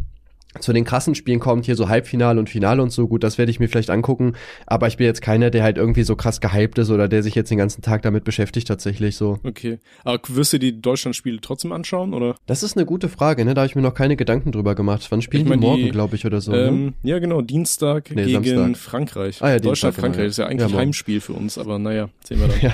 zu 0.59 0.73
den 0.73 0.83
krassen 0.83 1.15
Spielen 1.15 1.39
kommt, 1.39 1.65
hier 1.65 1.75
so 1.75 1.87
Halbfinale 1.87 2.39
und 2.39 2.49
Finale 2.49 2.81
und 2.81 2.91
so, 2.91 3.07
gut, 3.07 3.23
das 3.23 3.37
werde 3.37 3.51
ich 3.51 3.59
mir 3.59 3.69
vielleicht 3.69 3.89
angucken, 3.89 4.33
aber 4.65 4.87
ich 4.87 4.97
bin 4.97 5.05
jetzt 5.05 5.21
keiner, 5.21 5.49
der 5.49 5.63
halt 5.63 5.77
irgendwie 5.77 6.03
so 6.03 6.15
krass 6.15 6.41
gehypt 6.41 6.77
ist 6.77 6.89
oder 6.89 7.07
der 7.07 7.23
sich 7.23 7.35
jetzt 7.35 7.49
den 7.49 7.57
ganzen 7.57 7.81
Tag 7.81 8.01
damit 8.01 8.23
beschäftigt 8.23 8.67
tatsächlich 8.67 9.15
so. 9.15 9.39
Okay, 9.43 9.79
aber 10.03 10.19
wirst 10.27 10.53
du 10.53 10.59
die 10.59 10.81
Deutschlandspiele 10.81 11.39
trotzdem 11.41 11.71
anschauen, 11.71 12.13
oder? 12.13 12.35
Das 12.47 12.63
ist 12.63 12.75
eine 12.75 12.85
gute 12.85 13.07
Frage, 13.07 13.45
ne, 13.45 13.53
da 13.53 13.61
habe 13.61 13.67
ich 13.67 13.75
mir 13.75 13.81
noch 13.81 13.93
keine 13.93 14.15
Gedanken 14.17 14.51
drüber 14.51 14.75
gemacht. 14.75 15.07
Wann 15.09 15.21
spielen 15.21 15.43
ich 15.43 15.49
mein, 15.49 15.61
die 15.61 15.67
morgen, 15.67 15.89
glaube 15.91 16.15
ich, 16.15 16.25
oder 16.25 16.41
so? 16.41 16.51
Ne? 16.51 16.67
Ähm, 16.67 16.85
ne? 16.85 16.93
Ja, 17.03 17.19
genau, 17.19 17.41
Dienstag 17.41 18.11
nee, 18.13 18.25
gegen 18.25 18.43
Samstag. 18.43 18.77
Frankreich. 18.77 19.41
Ah, 19.41 19.49
ja, 19.49 19.59
Deutschland, 19.59 19.95
Dienstag, 19.95 19.95
Frankreich, 19.95 20.23
ja. 20.23 20.29
ist 20.29 20.37
ja 20.37 20.47
eigentlich 20.47 20.71
ja, 20.71 20.77
Heimspiel 20.77 21.21
für 21.21 21.33
uns, 21.33 21.57
aber 21.57 21.79
naja, 21.79 22.09
sehen 22.23 22.39
wir 22.39 22.47
dann. 22.47 22.61
Ja. 22.61 22.73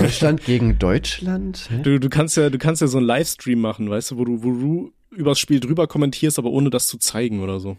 Deutschland 0.00 0.44
gegen 0.44 0.78
Deutschland? 0.78 1.68
Du, 1.84 2.00
du 2.00 2.08
kannst 2.08 2.36
ja, 2.36 2.50
du 2.50 2.58
kannst 2.58 2.80
ja 2.80 2.88
so 2.88 2.98
einen 2.98 3.06
Livestream 3.06 3.60
machen, 3.60 3.90
weißt 3.90 4.12
du, 4.12 4.18
wo 4.18 4.24
du, 4.24 4.42
wo 4.42 4.52
du 4.52 4.92
übers 5.16 5.38
Spiel 5.38 5.60
drüber 5.60 5.86
kommentierst, 5.86 6.38
aber 6.38 6.50
ohne 6.50 6.70
das 6.70 6.86
zu 6.86 6.98
zeigen 6.98 7.40
oder 7.42 7.60
so. 7.60 7.76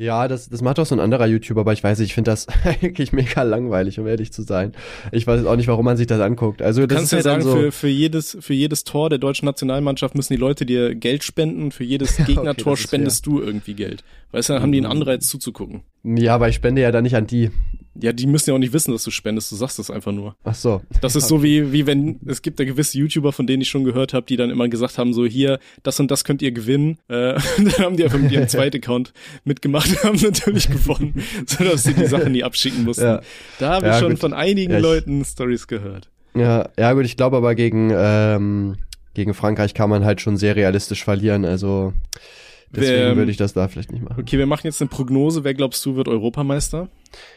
Ja, 0.00 0.28
das, 0.28 0.48
das 0.48 0.62
macht 0.62 0.78
auch 0.78 0.86
so 0.86 0.94
ein 0.94 1.00
anderer 1.00 1.26
YouTuber, 1.26 1.62
aber 1.62 1.72
ich 1.72 1.82
weiß, 1.82 1.98
ich 1.98 2.14
finde 2.14 2.30
das 2.30 2.46
eigentlich 2.64 3.12
mega 3.12 3.42
langweilig, 3.42 3.98
um 3.98 4.06
ehrlich 4.06 4.32
zu 4.32 4.42
sein. 4.42 4.72
Ich 5.10 5.26
weiß 5.26 5.44
auch 5.44 5.56
nicht, 5.56 5.66
warum 5.66 5.84
man 5.84 5.96
sich 5.96 6.06
das 6.06 6.20
anguckt. 6.20 6.62
Also, 6.62 6.82
du 6.82 6.86
das 6.86 6.98
kannst 6.98 7.12
ja 7.12 7.16
halt 7.16 7.24
sagen, 7.24 7.42
so 7.42 7.56
für, 7.56 7.72
für, 7.72 7.88
jedes, 7.88 8.38
für 8.40 8.54
jedes 8.54 8.84
Tor 8.84 9.10
der 9.10 9.18
deutschen 9.18 9.46
Nationalmannschaft 9.46 10.14
müssen 10.14 10.32
die 10.32 10.38
Leute 10.38 10.64
dir 10.64 10.94
Geld 10.94 11.24
spenden. 11.24 11.72
Für 11.72 11.82
jedes 11.82 12.16
Gegnertor 12.26 12.74
okay, 12.74 12.82
spendest 12.82 13.26
du 13.26 13.40
irgendwie 13.40 13.74
Geld. 13.74 14.04
Weißt 14.30 14.48
du, 14.48 14.52
dann 14.52 14.62
haben 14.62 14.70
die 14.70 14.78
einen 14.78 14.86
mhm. 14.86 15.02
Anreiz 15.02 15.26
zuzugucken. 15.26 15.82
Ja, 16.04 16.36
aber 16.36 16.48
ich 16.48 16.54
spende 16.54 16.80
ja 16.80 16.92
dann 16.92 17.02
nicht 17.02 17.16
an 17.16 17.26
die. 17.26 17.50
Ja, 18.00 18.12
die 18.12 18.26
müssen 18.26 18.50
ja 18.50 18.54
auch 18.54 18.60
nicht 18.60 18.72
wissen, 18.72 18.92
dass 18.92 19.02
du 19.02 19.10
spendest, 19.10 19.50
du 19.50 19.56
sagst 19.56 19.78
das 19.78 19.90
einfach 19.90 20.12
nur. 20.12 20.36
Ach 20.44 20.54
so. 20.54 20.82
Das 21.00 21.16
ist 21.16 21.26
so 21.26 21.42
wie, 21.42 21.72
wie 21.72 21.86
wenn, 21.86 22.20
es 22.26 22.42
gibt 22.42 22.60
da 22.60 22.64
gewisse 22.64 22.96
YouTuber, 22.98 23.32
von 23.32 23.46
denen 23.46 23.62
ich 23.62 23.68
schon 23.68 23.82
gehört 23.82 24.14
habe, 24.14 24.24
die 24.26 24.36
dann 24.36 24.50
immer 24.50 24.68
gesagt 24.68 24.98
haben, 24.98 25.12
so 25.12 25.26
hier, 25.26 25.58
das 25.82 25.98
und 25.98 26.10
das 26.10 26.22
könnt 26.22 26.40
ihr 26.40 26.52
gewinnen. 26.52 26.98
Äh, 27.08 27.34
dann 27.56 27.72
haben 27.78 27.96
die 27.96 28.04
einfach 28.04 28.18
mit 28.18 28.30
ihrem 28.30 28.48
zweiten 28.48 28.76
Account 28.76 29.12
mitgemacht 29.44 29.90
und 29.90 30.02
haben 30.04 30.20
natürlich 30.20 30.70
gewonnen, 30.70 31.22
sodass 31.46 31.82
sie 31.82 31.94
die 31.94 32.06
Sachen 32.06 32.32
nie 32.32 32.44
abschicken 32.44 32.84
mussten. 32.84 33.04
Ja. 33.04 33.20
Da 33.58 33.74
habe 33.74 33.86
ich 33.86 33.92
ja, 33.94 33.98
schon 33.98 34.10
gut. 34.10 34.20
von 34.20 34.32
einigen 34.32 34.72
ja, 34.72 34.78
Leuten 34.78 35.24
Stories 35.24 35.66
gehört. 35.66 36.08
Ja, 36.34 36.68
ja 36.78 36.92
gut, 36.92 37.04
ich 37.04 37.16
glaube 37.16 37.36
aber 37.36 37.56
gegen, 37.56 37.92
ähm, 37.92 38.76
gegen 39.14 39.34
Frankreich 39.34 39.74
kann 39.74 39.90
man 39.90 40.04
halt 40.04 40.20
schon 40.20 40.36
sehr 40.36 40.54
realistisch 40.54 41.02
verlieren, 41.02 41.44
also 41.44 41.94
Deswegen 42.70 42.92
wer, 42.92 43.16
würde 43.16 43.30
ich 43.30 43.36
das 43.38 43.54
da 43.54 43.66
vielleicht 43.68 43.92
nicht 43.92 44.02
machen. 44.02 44.20
Okay, 44.20 44.36
wir 44.36 44.46
machen 44.46 44.66
jetzt 44.66 44.80
eine 44.80 44.88
Prognose. 44.88 45.42
Wer 45.42 45.54
glaubst 45.54 45.84
du 45.86 45.96
wird 45.96 46.06
Europameister? 46.06 46.88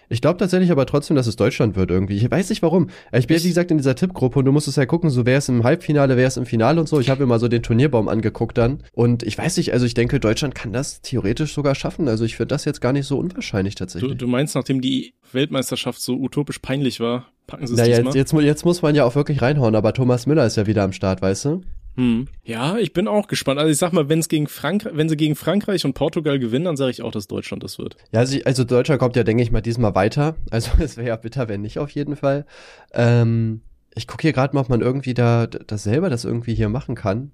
Ich 0.10 0.20
glaube 0.20 0.38
tatsächlich 0.38 0.72
aber 0.72 0.86
trotzdem, 0.86 1.16
dass 1.16 1.28
es 1.28 1.38
Deutschland 1.38 1.78
wird 1.78 1.90
irgendwie. 1.90 2.18
Ich 2.18 2.30
weiß 2.30 2.50
nicht 2.50 2.62
warum. 2.62 2.90
Ich 3.14 3.28
bin 3.28 3.38
ja, 3.38 3.44
wie 3.44 3.48
gesagt, 3.48 3.72
in 3.72 3.78
dieser 3.78 3.96
Tippgruppe 3.96 4.40
und 4.40 4.46
du 4.46 4.52
musst 4.52 4.68
es 4.68 4.76
ja 4.76 4.86
gucken, 4.86 5.10
so 5.10 5.26
wer 5.26 5.38
ist 5.38 5.48
im 5.48 5.64
Halbfinale, 5.64 6.18
wer 6.18 6.28
ist 6.28 6.36
im 6.36 6.46
Finale 6.46 6.82
und 6.82 6.90
so. 6.90 7.00
Ich 7.00 7.10
habe 7.10 7.22
mir 7.22 7.28
mal 7.28 7.40
so 7.40 7.48
den 7.48 7.64
Turnierbaum 7.64 8.10
angeguckt 8.10 8.58
dann. 8.58 8.84
Und 8.94 9.24
ich 9.24 9.38
weiß 9.38 9.56
nicht, 9.58 9.72
also 9.72 9.86
ich 9.86 9.94
denke, 9.94 10.20
Deutschland 10.20 10.54
kann 10.54 10.74
das 10.74 11.02
theoretisch 11.02 11.54
sogar 11.54 11.76
schaffen. 11.76 12.10
Also 12.10 12.26
ich 12.26 12.36
finde 12.36 12.48
das 12.48 12.66
jetzt 12.66 12.82
gar 12.82 12.92
nicht 12.92 13.08
so 13.08 13.18
unwahrscheinlich 13.18 13.76
tatsächlich. 13.76 14.12
Du, 14.12 14.18
du 14.18 14.28
meinst, 14.28 14.56
nachdem 14.56 14.82
die 14.82 15.14
Weltmeisterschaft 15.32 16.02
so 16.02 16.18
utopisch 16.18 16.60
peinlich 16.60 17.00
war, 17.00 17.28
packen 17.48 17.68
sie 17.68 17.74
es 17.74 17.80
naja, 17.80 18.00
jetzt, 18.00 18.16
jetzt, 18.16 18.34
jetzt 18.34 18.66
muss 18.66 18.82
man 18.82 18.96
ja 18.96 19.06
auch 19.06 19.16
wirklich 19.16 19.42
reinhauen, 19.42 19.76
aber 19.76 19.94
Thomas 19.94 20.26
Müller 20.26 20.46
ist 20.46 20.58
ja 20.58 20.68
wieder 20.68 20.84
am 20.84 20.92
Start, 20.92 21.22
weißt 21.22 21.46
du? 21.46 21.62
Hm. 21.96 22.28
Ja, 22.44 22.78
ich 22.78 22.94
bin 22.94 23.08
auch 23.08 23.28
gespannt. 23.28 23.60
Also 23.60 23.72
ich 23.72 23.78
sag 23.78 23.92
mal, 23.92 24.08
wenn 24.10 24.20
es 24.20 24.30
gegen 24.30 24.48
Frankreich, 24.48 24.94
wenn 24.96 25.10
sie 25.10 25.18
gegen 25.18 25.36
Frankreich 25.36 25.84
und 25.86 25.94
Portugal 25.94 26.40
gewinnen, 26.40 26.66
dann 26.66 26.78
sage 26.78 26.92
ich 26.92 27.02
auch, 27.02 27.12
dass 27.12 27.28
Deutschland 27.28 27.64
das 27.64 27.80
wird. 27.80 27.98
Ja, 28.12 28.20
also, 28.22 28.38
also 28.46 28.64
Deutschland 28.64 29.00
kommt 29.00 29.16
ja, 29.16 29.24
denke 29.24 29.44
ich 29.44 29.52
mal, 29.52 29.62
diesmal 29.62 29.96
weiter. 29.96 30.36
Also 30.52 30.72
es 30.80 30.98
wäre 30.98 31.08
ja 31.08 31.16
bitter, 31.16 31.48
wenn 31.48 31.62
nicht 31.62 31.80
auf 31.80 31.90
jeden 31.92 32.16
Fall. 32.16 32.46
Ähm, 32.94 33.62
ich 33.96 34.08
gucke 34.08 34.22
hier 34.24 34.34
gerade 34.34 34.54
mal, 34.54 34.62
ob 34.62 34.70
man 34.70 34.82
irgendwie 34.82 35.14
da 35.14 35.48
das 35.48 35.84
selber 35.84 36.10
das 36.10 36.26
irgendwie 36.26 36.54
hier 36.54 36.70
machen 36.70 36.96
kann. 36.96 37.32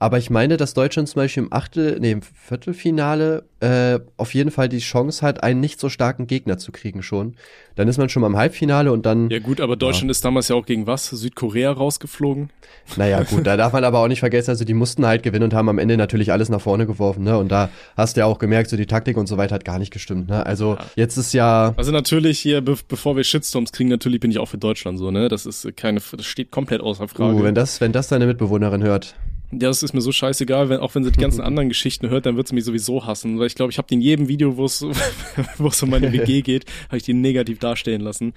Aber 0.00 0.18
ich 0.18 0.30
meine, 0.30 0.56
dass 0.56 0.74
Deutschland 0.74 1.08
zum 1.08 1.20
Beispiel 1.20 1.42
im 1.42 1.52
Achtel, 1.52 1.98
nee, 2.00 2.12
im 2.12 2.22
Viertelfinale 2.22 3.42
äh, 3.58 3.98
auf 4.16 4.32
jeden 4.32 4.52
Fall 4.52 4.68
die 4.68 4.78
Chance 4.78 5.26
hat, 5.26 5.42
einen 5.42 5.58
nicht 5.58 5.80
so 5.80 5.88
starken 5.88 6.28
Gegner 6.28 6.56
zu 6.56 6.70
kriegen 6.70 7.02
schon. 7.02 7.34
Dann 7.74 7.88
ist 7.88 7.98
man 7.98 8.08
schon 8.08 8.20
mal 8.20 8.28
im 8.28 8.36
Halbfinale 8.36 8.92
und 8.92 9.06
dann. 9.06 9.28
Ja 9.28 9.40
gut, 9.40 9.60
aber 9.60 9.74
Deutschland 9.74 10.06
ja. 10.06 10.12
ist 10.12 10.24
damals 10.24 10.48
ja 10.48 10.54
auch 10.54 10.66
gegen 10.66 10.86
was? 10.86 11.08
Südkorea 11.10 11.72
rausgeflogen? 11.72 12.50
Naja, 12.96 13.24
gut, 13.24 13.44
da 13.44 13.56
darf 13.56 13.72
man 13.72 13.82
aber 13.82 13.98
auch 13.98 14.06
nicht 14.06 14.20
vergessen, 14.20 14.50
also 14.50 14.64
die 14.64 14.74
mussten 14.74 15.04
halt 15.04 15.24
gewinnen 15.24 15.44
und 15.44 15.54
haben 15.54 15.68
am 15.68 15.78
Ende 15.78 15.96
natürlich 15.96 16.30
alles 16.30 16.48
nach 16.48 16.60
vorne 16.60 16.86
geworfen, 16.86 17.24
ne? 17.24 17.36
Und 17.36 17.50
da 17.50 17.68
hast 17.96 18.16
du 18.16 18.20
ja 18.20 18.26
auch 18.26 18.38
gemerkt, 18.38 18.70
so 18.70 18.76
die 18.76 18.86
Taktik 18.86 19.16
und 19.16 19.26
so 19.26 19.36
weiter 19.36 19.56
hat 19.56 19.64
gar 19.64 19.80
nicht 19.80 19.92
gestimmt, 19.92 20.28
ne? 20.28 20.46
Also 20.46 20.74
ja. 20.74 20.84
jetzt 20.94 21.16
ist 21.16 21.34
ja. 21.34 21.74
Also 21.76 21.90
natürlich 21.90 22.38
hier, 22.38 22.60
be 22.60 22.76
bevor 22.86 23.16
wir 23.16 23.24
Shitstorms 23.24 23.72
kriegen, 23.72 23.88
natürlich 23.88 24.20
bin 24.20 24.30
ich 24.30 24.38
auch 24.38 24.48
für 24.48 24.58
Deutschland 24.58 24.98
so, 24.98 25.10
ne? 25.10 25.28
Das 25.28 25.44
ist 25.44 25.76
keine, 25.76 26.00
das 26.00 26.26
steht 26.26 26.52
komplett 26.52 26.80
außer 26.80 27.08
Frage. 27.08 27.34
Uh, 27.34 27.42
wenn 27.42 27.56
das, 27.56 27.80
wenn 27.80 27.90
das 27.90 28.06
deine 28.06 28.26
Mitbewohnerin 28.26 28.84
hört. 28.84 29.16
Ja, 29.50 29.68
das 29.68 29.82
ist 29.82 29.94
mir 29.94 30.02
so 30.02 30.12
scheißegal, 30.12 30.68
wenn, 30.68 30.80
auch 30.80 30.94
wenn 30.94 31.04
sie 31.04 31.10
die 31.10 31.20
ganzen 31.20 31.40
anderen 31.42 31.68
Geschichten 31.68 32.10
hört, 32.10 32.26
dann 32.26 32.36
wird 32.36 32.48
sie 32.48 32.54
mich 32.54 32.64
sowieso 32.64 33.06
hassen. 33.06 33.38
Weil 33.38 33.46
ich 33.46 33.54
glaube, 33.54 33.72
ich 33.72 33.78
habe 33.78 33.88
die 33.88 33.94
in 33.94 34.00
jedem 34.00 34.28
Video, 34.28 34.56
wo 34.56 34.64
es 34.66 34.82
wo 35.58 35.68
es 35.68 35.82
um 35.82 35.90
meine 35.90 36.12
WG 36.12 36.42
geht, 36.42 36.66
habe 36.88 36.98
ich 36.98 37.02
die 37.02 37.14
negativ 37.14 37.58
dastehen 37.58 38.00
lassen. 38.00 38.34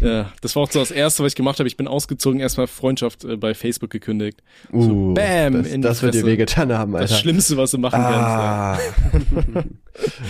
ja, 0.00 0.32
das 0.40 0.54
war 0.54 0.62
auch 0.62 0.70
so 0.70 0.78
das 0.78 0.90
Erste, 0.90 1.24
was 1.24 1.32
ich 1.32 1.36
gemacht 1.36 1.58
habe. 1.58 1.66
Ich 1.66 1.76
bin 1.76 1.88
ausgezogen, 1.88 2.40
erstmal 2.40 2.66
Freundschaft 2.66 3.24
äh, 3.24 3.36
bei 3.36 3.54
Facebook 3.54 3.90
gekündigt. 3.90 4.42
Uh, 4.72 4.82
so, 4.82 5.14
bam, 5.14 5.54
das, 5.54 5.72
in 5.72 5.82
das 5.82 6.02
wird 6.02 6.14
dir 6.14 6.24
wehgetan 6.24 6.72
haben, 6.72 6.94
Alter. 6.94 7.08
Das 7.08 7.20
Schlimmste, 7.20 7.56
was 7.56 7.72
du 7.72 7.78
machen 7.78 8.00
ah. 8.00 8.78
kannst. 9.10 9.26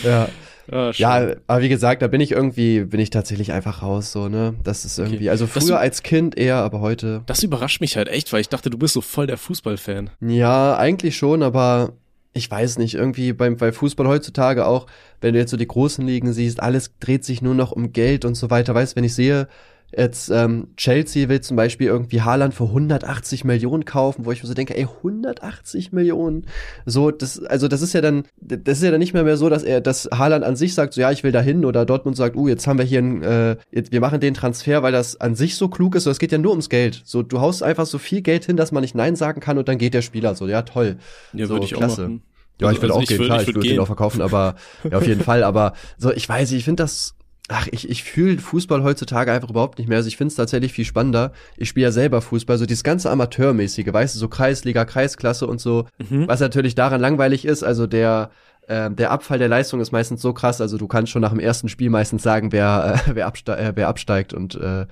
Ja. 0.05 0.11
ja. 0.11 0.29
Ah, 0.71 0.93
ja, 0.95 1.35
aber 1.47 1.63
wie 1.63 1.69
gesagt, 1.69 2.03
da 2.03 2.07
bin 2.07 2.21
ich 2.21 2.33
irgendwie, 2.33 2.81
bin 2.81 3.01
ich 3.01 3.11
tatsächlich 3.11 3.53
einfach 3.53 3.83
raus, 3.83 4.13
so, 4.13 4.29
ne? 4.29 4.55
Das 4.63 4.85
ist 4.85 4.99
irgendwie, 4.99 5.17
okay. 5.17 5.31
also 5.31 5.47
früher 5.47 5.73
das, 5.73 5.81
als 5.81 6.03
Kind 6.03 6.37
eher, 6.39 6.57
aber 6.57 6.81
heute. 6.81 7.23
Das 7.27 7.43
überrascht 7.43 7.81
mich 7.81 7.97
halt 7.97 8.09
echt, 8.09 8.33
weil 8.33 8.41
ich 8.41 8.49
dachte, 8.49 8.71
du 8.71 8.79
bist 8.79 8.95
so 8.95 9.01
voll 9.01 9.27
der 9.27 9.37
Fußballfan. 9.37 10.11
Ja, 10.21 10.77
eigentlich 10.77 11.17
schon, 11.17 11.43
aber 11.43 11.93
ich 12.33 12.51
weiß 12.51 12.79
nicht, 12.79 12.95
irgendwie 12.95 13.33
beim, 13.33 13.57
bei 13.57 13.73
Fußball 13.73 14.09
heutzutage 14.09 14.67
auch, 14.67 14.87
wenn 15.21 15.35
du 15.35 15.39
jetzt 15.39 15.53
so 15.53 15.57
die 15.57 15.69
großen 15.69 16.05
Ligen 16.05 16.33
siehst, 16.33 16.61
alles 16.61 16.93
dreht 16.99 17.25
sich 17.25 17.43
nur 17.43 17.55
noch 17.55 17.73
um 17.73 17.93
Geld 17.93 18.25
und 18.25 18.35
so 18.35 18.51
weiter. 18.51 18.75
Weißt, 18.75 18.97
wenn 18.97 19.05
ich 19.05 19.15
sehe, 19.15 19.49
Jetzt 19.97 20.31
ähm, 20.31 20.69
Chelsea 20.77 21.29
will 21.29 21.41
zum 21.41 21.57
Beispiel 21.57 21.87
irgendwie 21.87 22.23
Haaland 22.23 22.55
für 22.55 22.65
180 22.65 23.45
Millionen 23.45 23.85
kaufen, 23.85 24.25
wo 24.25 24.33
ich 24.33 24.43
mir 24.43 24.49
so 24.49 24.55
denke, 24.55 24.77
ey, 24.77 24.87
180 24.87 25.93
Millionen. 25.93 26.47
So, 26.87 27.11
das, 27.11 27.43
also 27.45 27.69
das 27.69 27.83
ist 27.83 27.93
ja 27.93 28.01
dann, 28.01 28.25
das 28.41 28.79
ist 28.79 28.85
ja 28.85 28.91
dann 28.91 29.01
nicht 29.01 29.15
mehr, 29.15 29.25
mehr 29.25 29.37
so, 29.37 29.49
dass 29.49 29.63
er, 29.63 29.81
dass 29.81 30.09
Haaland 30.13 30.45
an 30.45 30.57
sich 30.57 30.75
sagt, 30.75 30.95
so 30.95 31.01
ja, 31.01 31.11
ich 31.11 31.23
will 31.23 31.33
dahin 31.33 31.65
oder 31.65 31.85
Dortmund 31.85 32.17
sagt, 32.17 32.37
uh, 32.37 32.49
jetzt 32.49 32.67
haben 32.67 32.79
wir 32.79 32.85
hier 32.85 33.01
ein, 33.01 33.23
äh, 33.23 33.57
jetzt, 33.71 33.93
wir 33.93 34.01
machen 34.01 34.21
den 34.21 34.35
Transfer, 34.35 34.83
weil 34.83 34.93
das 34.93 35.21
an 35.21 35.35
sich 35.35 35.57
so 35.57 35.69
klug 35.69 35.95
ist. 35.95 36.05
So, 36.05 36.11
es 36.11 36.19
geht 36.19 36.33
ja 36.33 36.39
nur 36.39 36.51
ums 36.51 36.69
Geld. 36.69 37.03
So, 37.05 37.23
du 37.23 37.41
haust 37.41 37.63
einfach 37.63 37.87
so 37.87 37.99
viel 37.99 38.23
Geld 38.23 38.45
hin, 38.45 38.57
dass 38.57 38.73
man 38.73 38.81
nicht 38.81 38.95
Nein 38.95 39.17
sagen 39.17 39.41
kann 39.41 39.59
und 39.59 39.69
dann 39.69 39.79
geht 39.79 39.95
der 39.95 40.03
Spieler 40.03 40.35
so, 40.35 40.49
ja, 40.49 40.63
toll. 40.63 40.97
Ja, 41.33 41.47
so, 41.47 41.55
würde 41.55 41.67
ich 41.67 41.75
klasse. 41.75 42.05
auch 42.05 42.09
machen. 42.09 42.23
Ja, 42.61 42.71
ich 42.71 42.81
will 42.81 42.91
also, 42.91 43.03
auch 43.03 43.07
gehen, 43.07 43.21
klar, 43.25 43.43
ich 43.43 43.49
würde 43.49 43.61
den 43.61 43.81
auch 43.81 43.87
verkaufen, 43.87 44.23
aber 44.23 44.55
ja, 44.89 44.99
auf 44.99 45.07
jeden 45.07 45.23
Fall, 45.23 45.43
aber 45.43 45.73
so, 45.99 46.13
ich 46.13 46.29
weiß, 46.29 46.53
ich 46.53 46.65
finde 46.65 46.85
das 46.85 47.14
Ach, 47.49 47.69
ich, 47.71 47.91
ich 47.91 48.05
fühle 48.05 48.39
Fußball 48.39 48.83
heutzutage 48.83 49.31
einfach 49.31 49.51
überhaupt 49.51 49.79
nicht 49.79 49.87
mehr. 49.87 49.99
Also 49.99 50.09
ich 50.09 50.17
finde 50.17 50.29
es 50.29 50.35
tatsächlich 50.35 50.73
viel 50.73 50.87
spannender. 50.87 51.33
Ich 51.59 51.69
spiele 51.69 51.85
ja 51.85 51.93
selber 51.93 52.23
Fußball, 52.23 52.57
so 52.57 52.65
dieses 52.65 52.85
ganze 52.85 53.11
Amateurmäßige, 53.11 53.93
weißt 53.93 54.15
du, 54.15 54.19
so 54.19 54.29
Kreisliga, 54.29 54.87
Kreisklasse 54.87 55.47
und 55.47 55.61
so, 55.61 55.87
mhm. 56.09 56.27
was 56.27 56.41
natürlich 56.41 56.75
daran 56.75 57.03
langweilig 57.03 57.45
ist. 57.45 57.63
Also 57.63 57.87
der, 57.87 58.31
äh, 58.67 58.91
der 58.91 59.11
Abfall 59.11 59.39
der 59.39 59.49
Leistung 59.49 59.81
ist 59.81 59.93
meistens 59.93 60.23
so 60.23 60.33
krass, 60.33 60.63
also 60.63 60.79
du 60.79 60.89
kannst 60.89 61.13
schon 61.13 61.21
nach 61.21 61.31
dem 61.31 61.39
ersten 61.39 61.69
Spiel 61.69 61.91
meistens 61.91 62.23
sagen, 62.23 62.51
wer, 62.51 63.03
äh, 63.07 63.15
wer, 63.15 63.27
abste 63.27 63.59
äh, 63.59 63.73
wer 63.75 63.89
absteigt 63.89 64.33
und 64.33 64.55
äh, 64.55 64.87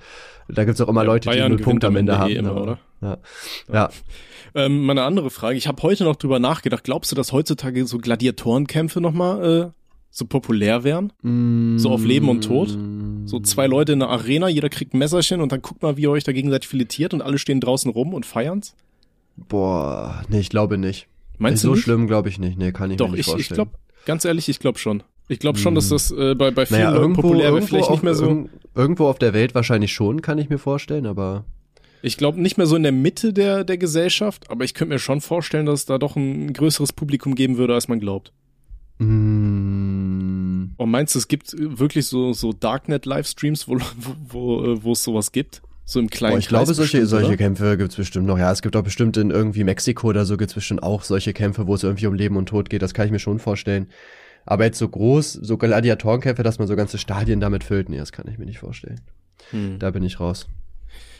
da 0.47 0.63
gibt's 0.65 0.79
auch 0.81 0.89
immer 0.89 1.01
ja, 1.01 1.07
Leute, 1.07 1.29
Bayern 1.29 1.51
die 1.51 1.55
null 1.55 1.63
Punkte 1.63 1.87
am 1.87 1.95
Ende, 1.95 2.11
Ende 2.11 2.21
haben. 2.21 2.31
Eh 2.31 2.35
immer, 2.35 2.61
oder? 2.61 2.79
Ja. 3.01 3.17
ja. 3.67 3.73
ja. 3.73 3.89
Ähm, 4.55 4.85
meine 4.85 5.03
andere 5.03 5.31
Frage, 5.31 5.57
ich 5.57 5.67
habe 5.67 5.81
heute 5.81 6.03
noch 6.03 6.17
drüber 6.17 6.37
nachgedacht, 6.37 6.83
glaubst 6.83 7.11
du, 7.11 7.15
dass 7.15 7.31
heutzutage 7.31 7.87
so 7.87 7.97
Gladiatorenkämpfe 7.97 9.01
nochmal 9.01 9.73
äh, 9.73 9.82
so 10.15 10.25
populär 10.25 10.83
wären. 10.83 11.11
Mm. 11.23 11.79
So 11.79 11.89
auf 11.89 12.05
Leben 12.05 12.29
und 12.29 12.43
Tod. 12.43 12.77
So 13.25 13.39
zwei 13.39 13.65
Leute 13.65 13.93
in 13.93 13.99
der 13.99 14.09
Arena, 14.09 14.47
jeder 14.47 14.69
kriegt 14.69 14.93
ein 14.93 14.99
Messerchen 14.99 15.41
und 15.41 15.51
dann 15.51 15.61
guckt 15.61 15.81
mal, 15.81 15.97
wie 15.97 16.03
ihr 16.03 16.11
euch 16.11 16.23
da 16.23 16.31
gegenseitig 16.31 16.69
filetiert 16.69 17.15
und 17.15 17.23
alle 17.23 17.39
stehen 17.39 17.59
draußen 17.59 17.89
rum 17.89 18.13
und 18.13 18.25
feiern's. 18.25 18.75
Boah, 19.35 20.23
nee, 20.29 20.39
ich 20.39 20.49
glaube 20.49 20.77
nicht. 20.77 21.07
Meinst 21.39 21.63
du 21.63 21.69
so 21.69 21.73
nicht? 21.73 21.83
schlimm 21.83 22.05
glaube 22.05 22.29
ich 22.29 22.37
nicht. 22.37 22.59
Nee, 22.59 22.71
kann 22.71 22.91
ich 22.91 22.97
Doch, 22.97 23.07
mir 23.07 23.13
nicht 23.13 23.21
ich, 23.21 23.25
vorstellen. 23.25 23.45
ich 23.45 23.55
glaube, 23.55 23.71
ganz 24.05 24.23
ehrlich, 24.23 24.47
ich 24.49 24.59
glaube 24.59 24.77
schon. 24.77 25.01
Ich 25.29 25.39
glaube 25.39 25.57
schon, 25.57 25.73
dass 25.73 25.89
das 25.89 26.11
äh, 26.11 26.35
bei, 26.35 26.51
bei 26.51 26.67
vielen 26.67 26.81
naja, 26.81 26.95
irgendwo, 26.95 27.21
populär 27.23 27.51
wäre. 27.51 27.63
Vielleicht 27.63 27.89
nicht 27.89 28.03
mehr 28.03 28.13
so. 28.13 28.47
Irgendwo 28.75 29.07
auf 29.07 29.17
der 29.17 29.33
Welt 29.33 29.55
wahrscheinlich 29.55 29.93
schon, 29.93 30.21
kann 30.21 30.37
ich 30.37 30.49
mir 30.49 30.59
vorstellen, 30.59 31.07
aber. 31.07 31.45
Ich 32.03 32.17
glaube 32.17 32.39
nicht 32.39 32.57
mehr 32.57 32.67
so 32.67 32.75
in 32.75 32.83
der 32.83 32.91
Mitte 32.91 33.33
der, 33.33 33.63
der 33.63 33.77
Gesellschaft, 33.79 34.51
aber 34.51 34.63
ich 34.63 34.75
könnte 34.75 34.93
mir 34.93 34.99
schon 34.99 35.21
vorstellen, 35.21 35.65
dass 35.65 35.79
es 35.79 35.85
da 35.87 35.97
doch 35.97 36.15
ein 36.15 36.53
größeres 36.53 36.93
Publikum 36.93 37.33
geben 37.33 37.57
würde, 37.57 37.73
als 37.73 37.87
man 37.87 37.99
glaubt. 37.99 38.31
Mm. 39.03 40.73
Und 40.77 40.91
meinst 40.91 41.15
du, 41.15 41.19
es 41.19 41.27
gibt 41.27 41.53
wirklich 41.57 42.07
so, 42.07 42.33
so 42.33 42.53
Darknet-Livestreams, 42.53 43.67
wo, 43.67 43.77
wo, 43.97 44.75
wo, 44.81 44.89
äh, 44.89 44.91
es 44.91 45.03
sowas 45.03 45.31
gibt? 45.31 45.61
So 45.85 45.99
im 45.99 46.09
kleinen 46.09 46.33
Boah, 46.33 46.39
Ich 46.39 46.47
glaube, 46.47 46.73
solche, 46.73 47.05
solche 47.05 47.35
Kämpfe 47.35 47.77
gibt's 47.77 47.95
bestimmt 47.95 48.25
noch. 48.25 48.37
Ja, 48.37 48.51
es 48.51 48.61
gibt 48.61 48.75
auch 48.75 48.83
bestimmt 48.83 49.17
in 49.17 49.31
irgendwie 49.31 49.63
Mexiko 49.63 50.07
oder 50.07 50.25
so 50.25 50.37
gibt's 50.37 50.53
bestimmt 50.53 50.81
auch 50.81 51.03
solche 51.03 51.33
Kämpfe, 51.33 51.67
wo 51.67 51.75
es 51.75 51.83
irgendwie 51.83 52.07
um 52.07 52.13
Leben 52.13 52.37
und 52.37 52.47
Tod 52.47 52.69
geht. 52.69 52.81
Das 52.81 52.93
kann 52.93 53.05
ich 53.05 53.11
mir 53.11 53.19
schon 53.19 53.39
vorstellen. 53.39 53.87
Aber 54.45 54.65
jetzt 54.65 54.77
so 54.77 54.87
groß, 54.87 55.33
so 55.33 55.57
Gladiatorenkämpfe, 55.57 56.43
dass 56.43 56.59
man 56.59 56.67
so 56.67 56.75
ganze 56.75 56.97
Stadien 56.97 57.39
damit 57.39 57.63
füllt, 57.63 57.89
nee, 57.89 57.97
das 57.97 58.11
kann 58.11 58.27
ich 58.27 58.37
mir 58.37 58.45
nicht 58.45 58.59
vorstellen. 58.59 59.01
Hm. 59.51 59.79
Da 59.79 59.91
bin 59.91 60.03
ich 60.03 60.19
raus. 60.19 60.47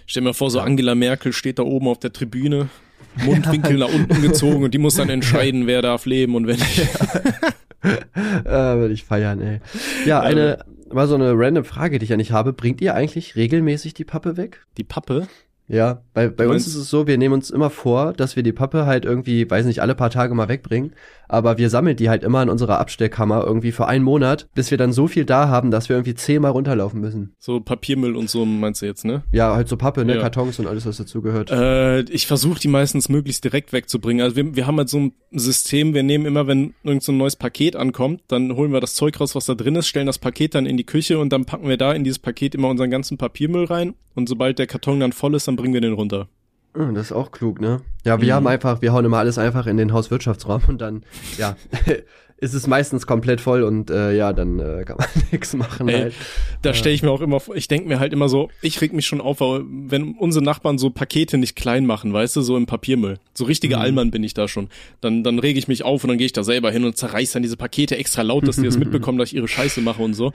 Stell 0.06 0.24
mir 0.24 0.34
vor, 0.34 0.52
so 0.52 0.60
Angela 0.60 0.96
Merkel 0.96 1.32
steht 1.32 1.60
da 1.60 1.64
oben 1.64 1.88
auf 1.88 2.00
der 2.00 2.12
Tribüne, 2.12 2.70
Mundwinkel 3.26 3.78
nach 3.78 3.94
unten 3.94 4.22
gezogen 4.22 4.64
und 4.64 4.74
die 4.74 4.78
muss 4.78 4.96
dann 4.96 5.10
entscheiden, 5.10 5.68
wer 5.68 5.82
darf 5.82 6.06
leben 6.06 6.36
und 6.36 6.48
wer 6.48 6.56
nicht. 6.56 6.82
äh, 8.46 8.50
Würde 8.50 8.94
ich 8.94 9.04
feiern, 9.04 9.42
ey. 9.42 9.60
Ja, 10.06 10.22
eine, 10.22 10.60
mal 10.92 11.08
so 11.08 11.16
eine 11.16 11.34
random 11.36 11.66
Frage, 11.66 12.00
die 12.00 12.04
ich 12.04 12.10
ja 12.10 12.18
nicht 12.18 12.32
habe. 12.32 12.54
Bringt 12.54 12.82
ihr 12.82 12.96
eigentlich 12.96 13.36
regelmäßig 13.36 13.94
die 13.94 14.06
Pappe 14.06 14.38
weg? 14.38 14.62
Die 14.78 14.84
Pappe? 14.84 15.28
Ja, 15.68 16.02
bei, 16.14 16.28
bei 16.28 16.48
uns 16.48 16.68
ist 16.68 16.76
es 16.76 16.90
so, 16.90 17.08
wir 17.08 17.18
nehmen 17.18 17.34
uns 17.34 17.50
immer 17.50 17.70
vor, 17.70 18.14
dass 18.14 18.36
wir 18.36 18.44
die 18.44 18.52
Pappe 18.52 18.86
halt 18.86 19.06
irgendwie, 19.06 19.50
weiß 19.50 19.66
nicht, 19.66 19.82
alle 19.82 19.96
paar 19.96 20.10
Tage 20.10 20.36
mal 20.36 20.50
wegbringen. 20.50 20.94
Aber 21.28 21.58
wir 21.58 21.70
sammeln 21.70 21.96
die 21.96 22.10
halt 22.10 22.24
immer 22.24 22.42
in 22.42 22.50
unserer 22.50 22.80
Abstellkammer 22.80 23.44
irgendwie 23.46 23.72
für 23.72 23.88
einen 23.88 24.04
Monat, 24.04 24.48
bis 24.56 24.72
wir 24.72 24.78
dann 24.78 24.94
so 24.94 25.08
viel 25.08 25.26
da 25.26 25.48
haben, 25.48 25.72
dass 25.72 25.90
wir 25.90 25.96
irgendwie 25.96 26.16
zehnmal 26.16 26.52
runterlaufen 26.52 27.00
müssen. 27.02 27.34
So 27.40 27.60
Papiermüll 27.60 28.16
und 28.16 28.30
so 28.30 28.46
meinst 28.46 28.82
du 28.82 28.86
jetzt, 28.86 29.06
ne? 29.06 29.24
Ja, 29.32 29.56
halt 29.56 29.68
so 29.68 29.78
Pappe, 29.78 30.06
ne? 30.06 30.16
Ja. 30.16 30.22
Kartons 30.22 30.60
und 30.60 30.68
alles, 30.68 30.86
was 30.86 30.98
dazugehört. 30.98 31.52
Äh, 31.52 32.02
ich 32.02 32.28
versuche 32.28 32.60
die 32.60 32.68
meistens 32.68 33.10
möglichst 33.10 33.44
direkt 33.44 33.74
wegzubringen. 33.74 34.24
Also 34.24 34.36
wir, 34.36 34.56
wir 34.56 34.68
haben 34.68 34.78
halt 34.78 34.90
so 34.90 35.00
ein 35.00 35.14
System, 35.32 35.94
wir 35.94 36.04
nehmen 36.04 36.26
immer, 36.26 36.48
wenn 36.48 36.74
irgend 36.84 37.04
so 37.04 37.12
ein 37.12 37.18
neues 37.18 37.36
Paket 37.36 37.76
ankommt, 37.76 38.22
dann 38.28 38.56
holen 38.56 38.72
wir 38.72 38.82
das 38.82 38.96
Zeug 38.96 39.20
raus, 39.20 39.36
was 39.36 39.46
da 39.46 39.56
drin 39.56 39.76
ist, 39.76 39.88
stellen 39.88 40.08
das 40.08 40.20
Paket 40.20 40.56
dann 40.56 40.66
in 40.66 40.78
die 40.78 40.86
Küche 40.86 41.20
und 41.20 41.32
dann 41.32 41.46
packen 41.46 41.68
wir 41.68 41.78
da 41.78 41.94
in 41.94 42.04
dieses 42.04 42.20
Paket 42.20 42.56
immer 42.56 42.70
unseren 42.70 42.90
ganzen 42.90 43.18
Papiermüll 43.18 43.66
rein. 43.66 43.96
Und 44.16 44.30
sobald 44.30 44.60
der 44.60 44.68
Karton 44.68 45.00
dann 45.00 45.12
voll 45.12 45.36
ist, 45.36 45.48
dann 45.48 45.56
bringen 45.56 45.74
wir 45.74 45.82
den 45.82 45.94
runter. 45.94 46.28
Hm, 46.76 46.96
das 46.96 47.08
ist 47.08 47.12
auch 47.12 47.32
klug, 47.32 47.62
ne? 47.62 47.82
Ja, 48.04 48.20
wir 48.20 48.28
mhm. 48.28 48.36
haben 48.36 48.48
einfach, 48.48 48.82
wir 48.82 48.94
hauen 48.94 49.06
immer 49.06 49.20
alles 49.20 49.38
einfach 49.38 49.68
in 49.68 49.78
den 49.78 49.94
Hauswirtschaftsraum 49.94 50.64
und 50.68 50.82
dann, 50.82 51.04
ja, 51.38 51.56
ist 52.44 52.54
es 52.54 52.68
meistens 52.68 53.08
komplett 53.08 53.40
voll 53.40 53.64
und 53.64 53.90
äh, 53.90 54.14
ja, 54.16 54.34
dann 54.34 54.60
äh, 54.60 54.84
kann 54.86 54.98
man 54.98 55.08
nichts 55.32 55.54
machen. 55.54 55.88
Ey, 55.88 56.02
halt. 56.02 56.14
Da 56.62 56.74
stelle 56.74 56.94
ich 56.94 57.02
mir 57.02 57.10
auch 57.10 57.22
immer 57.22 57.40
vor, 57.40 57.56
ich 57.56 57.70
denke 57.70 57.88
mir 57.88 58.00
halt 58.00 58.12
immer 58.12 58.28
so, 58.28 58.50
ich 58.62 58.82
reg 58.82 58.92
mich 58.92 59.06
schon 59.06 59.22
auf, 59.22 59.40
wenn 59.40 60.16
unsere 60.16 60.44
Nachbarn 60.44 60.78
so 60.78 60.90
Pakete 60.90 61.38
nicht 61.38 61.56
klein 61.56 61.86
machen, 61.86 62.12
weißt 62.12 62.36
du, 62.36 62.42
so 62.42 62.58
im 62.58 62.66
Papiermüll. 62.66 63.18
So 63.34 63.46
richtige 63.46 63.78
mhm. 63.78 63.82
Allmann 63.82 64.12
bin 64.12 64.24
ich 64.24 64.34
da 64.34 64.50
schon. 64.50 64.68
Dann, 65.00 65.24
dann 65.24 65.40
rege 65.40 65.58
ich 65.58 65.70
mich 65.70 65.84
auf 65.84 66.04
und 66.04 66.10
dann 66.10 66.18
gehe 66.18 66.26
ich 66.26 66.34
da 66.34 66.44
selber 66.44 66.70
hin 66.70 66.84
und 66.84 66.98
zerreiß 66.98 67.32
dann 67.32 67.44
diese 67.44 67.56
Pakete 67.56 67.98
extra 67.98 68.24
laut, 68.24 68.46
dass 68.48 68.58
die 68.58 68.66
das 68.66 68.78
mitbekommen, 68.80 69.18
dass 69.18 69.30
ich 69.30 69.36
ihre 69.36 69.48
Scheiße 69.48 69.80
mache 69.80 70.02
und 70.02 70.14
so. 70.14 70.34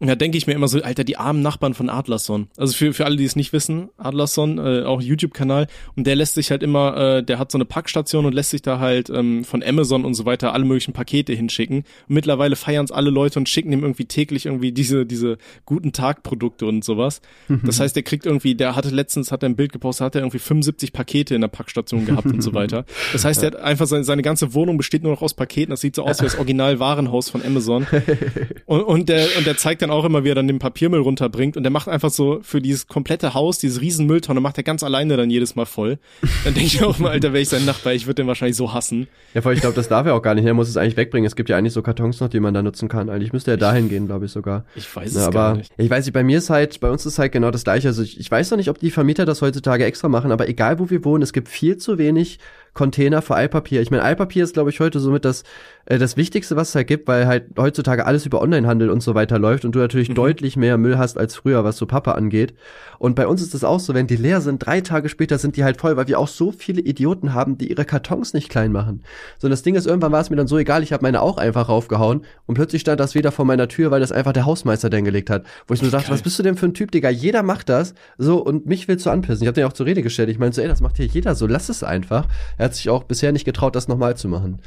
Und 0.00 0.06
da 0.06 0.14
denke 0.14 0.38
ich 0.38 0.46
mir 0.46 0.52
immer 0.52 0.68
so, 0.68 0.80
Alter, 0.80 1.04
die 1.04 1.16
armen 1.16 1.42
Nachbarn 1.42 1.74
von 1.74 1.90
Adlerson. 1.90 2.48
Also 2.56 2.74
für, 2.74 2.92
für 2.92 3.04
alle, 3.04 3.16
die 3.16 3.24
es 3.24 3.36
nicht 3.36 3.52
wissen, 3.52 3.88
Adlerson, 3.96 4.58
äh, 4.58 4.84
auch 4.84 5.00
YouTube-Kanal, 5.00 5.66
und 5.96 6.06
der 6.06 6.16
lässt 6.16 6.34
sich 6.34 6.50
halt 6.50 6.62
immer, 6.62 6.96
äh, 6.96 7.22
der 7.22 7.38
hat 7.38 7.50
so 7.50 7.58
eine 7.58 7.64
Packstation 7.64 8.24
und 8.24 8.32
lässt 8.32 8.50
sich 8.50 8.62
da 8.62 8.78
halt 8.78 9.10
ähm, 9.10 9.44
von 9.44 9.62
Amazon 9.62 10.04
und 10.04 10.14
so 10.14 10.24
weiter 10.24 10.52
alle 10.52 10.64
möglichen 10.64 10.92
Pakete 10.92 11.32
hinschicken. 11.32 11.78
Und 11.78 12.14
mittlerweile 12.14 12.56
feiern 12.56 12.84
es 12.84 12.92
alle 12.92 13.10
Leute 13.10 13.38
und 13.38 13.48
schicken 13.48 13.72
ihm 13.72 13.82
irgendwie 13.82 14.04
täglich 14.04 14.46
irgendwie 14.46 14.72
diese, 14.72 15.04
diese 15.04 15.38
guten 15.64 15.92
Tagprodukte 15.92 16.66
und 16.66 16.84
sowas. 16.84 17.20
Das 17.48 17.80
heißt, 17.80 17.96
der 17.96 18.02
kriegt 18.02 18.26
irgendwie, 18.26 18.54
der 18.54 18.76
hatte 18.76 18.90
letztens, 18.90 19.32
hat 19.32 19.42
er 19.42 19.48
ein 19.48 19.56
Bild 19.56 19.72
gepostet, 19.72 20.04
hat 20.04 20.14
er 20.14 20.22
irgendwie 20.22 20.38
75 20.38 20.92
Pakete 20.92 21.34
in 21.34 21.40
der 21.40 21.48
Packstation 21.48 22.06
gehabt 22.06 22.26
und 22.26 22.42
so 22.42 22.54
weiter. 22.54 22.84
Das 23.12 23.24
heißt, 23.24 23.42
er 23.42 23.48
hat 23.48 23.56
einfach 23.56 23.86
seine, 23.86 24.04
seine 24.04 24.22
ganze 24.22 24.54
Wohnung 24.54 24.76
besteht 24.76 25.02
nur 25.02 25.12
noch 25.12 25.22
aus 25.22 25.34
Paketen. 25.34 25.70
Das 25.70 25.80
sieht 25.80 25.94
so 25.94 26.04
aus 26.04 26.20
wie 26.20 26.24
das 26.24 26.34
Original-Warenhaus 26.38 27.30
von 27.30 27.44
Amazon. 27.44 27.86
Und, 28.66 28.82
und 28.82 29.08
der, 29.08 29.26
und 29.38 29.46
der 29.46 29.56
zeigt 29.56 29.80
dann 29.82 29.87
dann 29.88 29.96
auch 29.96 30.04
immer, 30.04 30.24
wie 30.24 30.30
er 30.30 30.34
dann 30.34 30.46
den 30.48 30.58
Papiermüll 30.58 31.00
runterbringt 31.00 31.56
und 31.56 31.62
der 31.62 31.70
macht 31.70 31.88
einfach 31.88 32.10
so 32.10 32.40
für 32.42 32.60
dieses 32.60 32.86
komplette 32.86 33.34
Haus, 33.34 33.58
dieses 33.58 33.80
riesen 33.80 34.06
Mülltonne, 34.06 34.40
macht 34.40 34.56
er 34.56 34.62
ganz 34.62 34.82
alleine 34.82 35.16
dann 35.16 35.30
jedes 35.30 35.56
Mal 35.56 35.66
voll. 35.66 35.98
Dann 36.44 36.54
denke 36.54 36.66
ich 36.66 36.82
auch 36.82 36.98
mal, 36.98 37.10
Alter, 37.10 37.32
wäre 37.32 37.42
ich 37.42 37.48
sein 37.48 37.64
Nachbar, 37.64 37.92
ich 37.94 38.06
würde 38.06 38.22
den 38.22 38.26
wahrscheinlich 38.26 38.56
so 38.56 38.72
hassen. 38.72 39.08
Ja, 39.34 39.42
vor 39.42 39.52
ich 39.52 39.60
glaube, 39.60 39.76
das 39.76 39.88
darf 39.88 40.06
er 40.06 40.14
auch 40.14 40.22
gar 40.22 40.34
nicht. 40.34 40.44
Er 40.44 40.54
muss 40.54 40.68
es 40.68 40.76
eigentlich 40.76 40.96
wegbringen. 40.96 41.26
Es 41.26 41.36
gibt 41.36 41.48
ja 41.48 41.56
eigentlich 41.56 41.72
so 41.72 41.82
Kartons 41.82 42.20
noch, 42.20 42.28
die 42.28 42.40
man 42.40 42.54
da 42.54 42.62
nutzen 42.62 42.88
kann. 42.88 43.10
Eigentlich 43.10 43.32
müsste 43.32 43.50
er 43.50 43.56
dahin 43.56 43.88
gehen, 43.88 44.06
glaube 44.06 44.26
ich 44.26 44.32
sogar. 44.32 44.64
Ich 44.74 44.94
weiß 44.94 45.10
es 45.10 45.16
ja, 45.16 45.26
aber 45.26 45.32
gar 45.32 45.56
nicht. 45.56 45.72
Ich 45.76 45.90
weiß 45.90 46.04
nicht, 46.04 46.14
bei 46.14 46.22
mir 46.22 46.38
ist 46.38 46.50
halt, 46.50 46.80
bei 46.80 46.90
uns 46.90 47.04
ist 47.06 47.18
halt 47.18 47.32
genau 47.32 47.50
das 47.50 47.64
gleiche. 47.64 47.88
Also 47.88 48.02
ich, 48.02 48.18
ich 48.18 48.30
weiß 48.30 48.50
noch 48.50 48.58
nicht, 48.58 48.70
ob 48.70 48.78
die 48.78 48.90
Vermieter 48.90 49.24
das 49.24 49.42
heutzutage 49.42 49.84
extra 49.84 50.08
machen, 50.08 50.32
aber 50.32 50.48
egal 50.48 50.78
wo 50.78 50.90
wir 50.90 51.04
wohnen, 51.04 51.22
es 51.22 51.32
gibt 51.32 51.48
viel 51.48 51.76
zu 51.76 51.98
wenig 51.98 52.38
Container 52.74 53.22
für 53.22 53.34
Altpapier. 53.34 53.80
Ich 53.80 53.90
meine, 53.90 54.02
Altpapier 54.02 54.44
ist, 54.44 54.54
glaube 54.54 54.70
ich, 54.70 54.80
heute 54.80 55.00
somit 55.00 55.24
das, 55.24 55.44
äh, 55.86 55.98
das 55.98 56.16
Wichtigste, 56.16 56.56
was 56.56 56.70
es 56.70 56.74
halt 56.74 56.86
gibt, 56.86 57.08
weil 57.08 57.26
halt 57.26 57.46
heutzutage 57.58 58.06
alles 58.06 58.26
über 58.26 58.40
Onlinehandel 58.40 58.90
und 58.90 59.02
so 59.02 59.14
weiter 59.14 59.38
läuft 59.38 59.64
und 59.64 59.74
du 59.74 59.78
natürlich 59.78 60.10
mhm. 60.10 60.14
deutlich 60.14 60.56
mehr 60.56 60.78
Müll 60.78 60.98
hast 60.98 61.18
als 61.18 61.36
früher, 61.36 61.64
was 61.64 61.76
so 61.76 61.86
Pappe 61.86 62.14
angeht. 62.14 62.54
Und 62.98 63.14
bei 63.14 63.26
uns 63.26 63.42
ist 63.42 63.54
es 63.54 63.64
auch 63.64 63.80
so, 63.80 63.94
wenn 63.94 64.06
die 64.06 64.16
leer 64.16 64.40
sind, 64.40 64.64
drei 64.64 64.80
Tage 64.80 65.08
später 65.08 65.38
sind 65.38 65.56
die 65.56 65.64
halt 65.64 65.80
voll, 65.80 65.96
weil 65.96 66.08
wir 66.08 66.18
auch 66.18 66.28
so 66.28 66.52
viele 66.52 66.80
Idioten 66.80 67.34
haben, 67.34 67.58
die 67.58 67.70
ihre 67.70 67.84
Kartons 67.84 68.34
nicht 68.34 68.48
klein 68.48 68.72
machen. 68.72 69.02
So, 69.38 69.46
und 69.46 69.50
das 69.50 69.62
Ding 69.62 69.74
ist, 69.74 69.86
irgendwann 69.86 70.12
war 70.12 70.20
es 70.20 70.30
mir 70.30 70.36
dann 70.36 70.48
so 70.48 70.58
egal, 70.58 70.82
ich 70.82 70.92
habe 70.92 71.02
meine 71.02 71.22
auch 71.22 71.38
einfach 71.38 71.68
raufgehauen 71.68 72.22
und 72.46 72.54
plötzlich 72.54 72.82
stand 72.82 73.00
das 73.00 73.14
wieder 73.14 73.32
vor 73.32 73.44
meiner 73.44 73.68
Tür, 73.68 73.90
weil 73.90 74.00
das 74.00 74.12
einfach 74.12 74.32
der 74.32 74.46
Hausmeister 74.46 74.90
denn 74.90 75.04
gelegt 75.04 75.30
hat. 75.30 75.44
Wo 75.66 75.74
ich 75.74 75.82
mir 75.82 75.90
dachte, 75.90 76.10
was 76.10 76.22
bist 76.22 76.38
du 76.38 76.42
denn 76.42 76.56
für 76.56 76.66
ein 76.66 76.74
Typ, 76.74 76.90
Digga? 76.90 77.10
Jeder 77.10 77.42
macht 77.42 77.68
das. 77.68 77.94
So, 78.18 78.42
und 78.42 78.66
mich 78.66 78.88
willst 78.88 79.06
du 79.06 79.10
anpissen. 79.10 79.42
Ich 79.42 79.46
habe 79.46 79.54
den 79.54 79.64
auch 79.64 79.72
zur 79.72 79.86
Rede 79.86 80.02
gestellt. 80.02 80.28
Ich 80.28 80.38
meinte 80.38 80.56
so, 80.56 80.62
ey, 80.62 80.68
das 80.68 80.80
macht 80.80 80.96
hier 80.96 81.06
jeder 81.06 81.34
so, 81.34 81.46
lass 81.46 81.68
es 81.68 81.82
einfach. 81.82 82.26
Er 82.58 82.66
hat 82.66 82.74
sich 82.74 82.90
auch 82.90 83.04
bisher 83.04 83.32
nicht 83.32 83.44
getraut, 83.44 83.76
das 83.76 83.88
nochmal 83.88 84.16
zu 84.16 84.28
machen. 84.28 84.60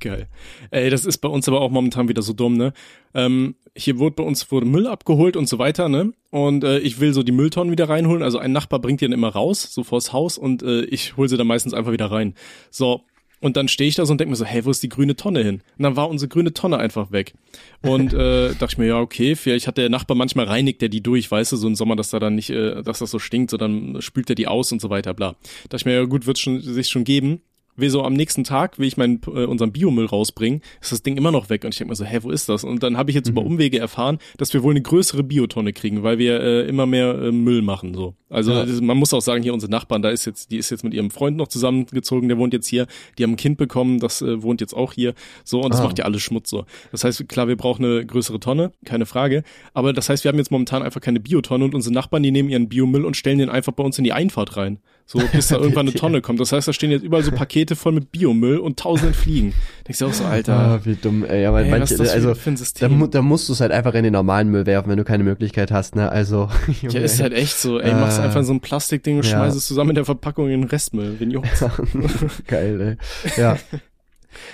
Geil. 0.00 0.28
Ey, 0.70 0.90
das 0.90 1.04
ist 1.04 1.18
bei 1.18 1.28
uns 1.28 1.48
aber 1.48 1.60
auch 1.60 1.70
momentan 1.70 2.08
wieder 2.08 2.22
so 2.22 2.32
dumm, 2.32 2.56
ne? 2.56 2.72
Ähm, 3.14 3.56
hier 3.74 3.98
wurde 3.98 4.16
bei 4.16 4.22
uns 4.22 4.50
wurde 4.50 4.66
Müll 4.66 4.86
abgeholt 4.86 5.36
und 5.36 5.48
so 5.48 5.58
weiter, 5.58 5.88
ne? 5.88 6.12
Und 6.30 6.62
äh, 6.62 6.78
ich 6.78 7.00
will 7.00 7.14
so 7.14 7.22
die 7.22 7.32
Mülltonnen 7.32 7.72
wieder 7.72 7.88
reinholen. 7.88 8.22
Also 8.22 8.38
ein 8.38 8.52
Nachbar 8.52 8.80
bringt 8.80 9.00
die 9.00 9.06
dann 9.06 9.12
immer 9.12 9.30
raus, 9.30 9.68
so 9.70 9.82
vors 9.82 10.12
Haus, 10.12 10.36
und 10.36 10.62
äh, 10.62 10.82
ich 10.84 11.16
hole 11.16 11.28
sie 11.28 11.36
dann 11.36 11.46
meistens 11.46 11.74
einfach 11.74 11.92
wieder 11.92 12.10
rein. 12.10 12.34
So, 12.70 13.02
und 13.42 13.56
dann 13.56 13.66
stehe 13.66 13.88
ich 13.88 13.96
da 13.96 14.06
so 14.06 14.12
und 14.12 14.20
denke 14.20 14.30
mir 14.30 14.36
so, 14.36 14.44
hey, 14.44 14.64
wo 14.64 14.70
ist 14.70 14.82
die 14.82 14.88
grüne 14.88 15.16
Tonne 15.16 15.42
hin? 15.42 15.62
Und 15.76 15.82
dann 15.82 15.96
war 15.96 16.08
unsere 16.08 16.28
grüne 16.28 16.54
Tonne 16.54 16.78
einfach 16.78 17.10
weg. 17.10 17.34
Und 17.82 18.14
äh, 18.14 18.54
dachte 18.58 18.66
ich 18.70 18.78
mir, 18.78 18.86
ja, 18.86 19.00
okay, 19.00 19.34
vielleicht 19.34 19.66
hat 19.66 19.78
der 19.78 19.90
Nachbar 19.90 20.16
manchmal 20.16 20.46
reinigt 20.46 20.80
der 20.80 20.88
die 20.88 21.02
durch, 21.02 21.28
weißt 21.30 21.52
du, 21.52 21.56
so 21.56 21.66
im 21.66 21.74
Sommer, 21.74 21.96
dass 21.96 22.10
da 22.10 22.20
dann 22.20 22.36
nicht, 22.36 22.50
äh, 22.50 22.82
dass 22.82 23.00
das 23.00 23.10
so 23.10 23.18
stinkt, 23.18 23.50
so 23.50 23.56
dann 23.56 24.00
spült 24.00 24.30
er 24.30 24.36
die 24.36 24.46
aus 24.46 24.70
und 24.70 24.80
so 24.80 24.90
weiter, 24.90 25.12
bla. 25.12 25.34
Dachte 25.64 25.76
ich 25.76 25.84
mir, 25.84 25.94
ja 25.94 26.04
gut, 26.04 26.26
wird 26.26 26.38
schon 26.38 26.60
sich 26.60 26.88
schon 26.88 27.04
geben 27.04 27.42
will 27.76 27.90
so 27.90 28.02
am 28.02 28.14
nächsten 28.14 28.44
Tag, 28.44 28.78
will 28.78 28.86
ich 28.86 28.96
meinen 28.96 29.20
äh, 29.26 29.44
unseren 29.44 29.72
Biomüll 29.72 30.06
rausbringen, 30.06 30.60
ist 30.80 30.92
das 30.92 31.02
Ding 31.02 31.16
immer 31.16 31.32
noch 31.32 31.50
weg 31.50 31.64
und 31.64 31.72
ich 31.72 31.78
denke 31.78 31.90
mir 31.90 31.96
so, 31.96 32.04
hä, 32.04 32.18
wo 32.22 32.30
ist 32.30 32.48
das? 32.48 32.64
Und 32.64 32.82
dann 32.82 32.96
habe 32.96 33.10
ich 33.10 33.14
jetzt 33.14 33.28
mhm. 33.28 33.32
über 33.32 33.46
Umwege 33.46 33.78
erfahren, 33.78 34.18
dass 34.36 34.52
wir 34.52 34.62
wohl 34.62 34.72
eine 34.72 34.82
größere 34.82 35.22
Biotonne 35.22 35.72
kriegen, 35.72 36.02
weil 36.02 36.18
wir 36.18 36.40
äh, 36.40 36.68
immer 36.68 36.86
mehr 36.86 37.14
äh, 37.14 37.32
Müll 37.32 37.62
machen 37.62 37.94
so. 37.94 38.14
Also 38.28 38.52
ja. 38.52 38.64
man 38.80 38.96
muss 38.96 39.12
auch 39.12 39.20
sagen, 39.20 39.42
hier 39.42 39.52
unsere 39.52 39.70
Nachbarn, 39.70 40.00
da 40.00 40.10
ist 40.10 40.24
jetzt, 40.24 40.50
die 40.50 40.56
ist 40.56 40.70
jetzt 40.70 40.84
mit 40.84 40.94
ihrem 40.94 41.10
Freund 41.10 41.36
noch 41.36 41.48
zusammengezogen, 41.48 42.28
der 42.28 42.38
wohnt 42.38 42.54
jetzt 42.54 42.66
hier, 42.66 42.86
die 43.18 43.24
haben 43.24 43.32
ein 43.32 43.36
Kind 43.36 43.58
bekommen, 43.58 44.00
das 44.00 44.22
äh, 44.22 44.42
wohnt 44.42 44.60
jetzt 44.60 44.74
auch 44.74 44.92
hier, 44.92 45.14
so 45.44 45.60
und 45.60 45.72
das 45.72 45.80
ah. 45.80 45.84
macht 45.84 45.98
ja 45.98 46.06
alles 46.06 46.22
Schmutz 46.22 46.48
so. 46.48 46.64
Das 46.92 47.04
heißt, 47.04 47.28
klar, 47.28 47.48
wir 47.48 47.56
brauchen 47.56 47.84
eine 47.84 48.06
größere 48.06 48.40
Tonne, 48.40 48.72
keine 48.84 49.06
Frage, 49.06 49.42
aber 49.74 49.92
das 49.92 50.08
heißt, 50.08 50.24
wir 50.24 50.30
haben 50.30 50.38
jetzt 50.38 50.50
momentan 50.50 50.82
einfach 50.82 51.00
keine 51.00 51.20
Biotonne 51.20 51.64
und 51.64 51.74
unsere 51.74 51.94
Nachbarn, 51.94 52.22
die 52.22 52.30
nehmen 52.30 52.48
ihren 52.48 52.68
Biomüll 52.68 53.04
und 53.04 53.16
stellen 53.16 53.38
den 53.38 53.50
einfach 53.50 53.72
bei 53.72 53.84
uns 53.84 53.98
in 53.98 54.04
die 54.04 54.12
Einfahrt 54.12 54.56
rein. 54.56 54.78
So, 55.06 55.20
bis 55.32 55.48
da 55.48 55.56
irgendwann 55.60 55.88
eine 55.88 55.96
Tonne 55.96 56.20
kommt. 56.20 56.40
Das 56.40 56.52
heißt, 56.52 56.68
da 56.68 56.72
stehen 56.72 56.90
jetzt 56.90 57.02
überall 57.02 57.22
so 57.22 57.32
Pakete 57.32 57.76
voll 57.76 57.92
mit 57.92 58.12
Biomüll 58.12 58.58
und 58.58 58.78
tausend 58.78 59.14
Fliegen. 59.14 59.52
Denkst 59.86 59.98
du 59.98 60.06
auch 60.06 60.12
so, 60.12 60.24
Alter. 60.24 60.54
Ah, 60.54 60.80
wie 60.84 60.94
dumm, 60.94 61.24
ey. 61.24 61.46
Aber 61.46 61.62
ey, 61.62 61.70
manche, 61.70 61.98
also, 61.98 62.34
da, 62.34 62.88
da, 63.06 63.22
musst 63.22 63.48
du 63.48 63.52
es 63.52 63.60
halt 63.60 63.72
einfach 63.72 63.94
in 63.94 64.04
den 64.04 64.12
normalen 64.12 64.48
Müll 64.48 64.66
werfen, 64.66 64.90
wenn 64.90 64.96
du 64.96 65.04
keine 65.04 65.24
Möglichkeit 65.24 65.70
hast, 65.70 65.96
ne? 65.96 66.10
Also. 66.10 66.48
ja, 66.82 67.00
ist 67.00 67.20
halt 67.20 67.32
echt 67.32 67.58
so, 67.58 67.78
ey. 67.78 67.90
Äh, 67.90 67.94
machst 67.94 68.20
einfach 68.20 68.44
so 68.44 68.52
ein 68.52 68.60
Plastikding 68.60 69.16
und 69.16 69.24
ja. 69.24 69.32
schmeißt 69.32 69.56
es 69.56 69.66
zusammen 69.66 69.90
in 69.90 69.96
der 69.96 70.04
Verpackung 70.04 70.46
in 70.46 70.62
den 70.62 70.64
Restmüll. 70.64 71.16
Wen 71.18 71.30
juckt's? 71.30 71.64
Geil, 72.46 72.80
ey. 72.80 73.32
Ja. 73.36 73.58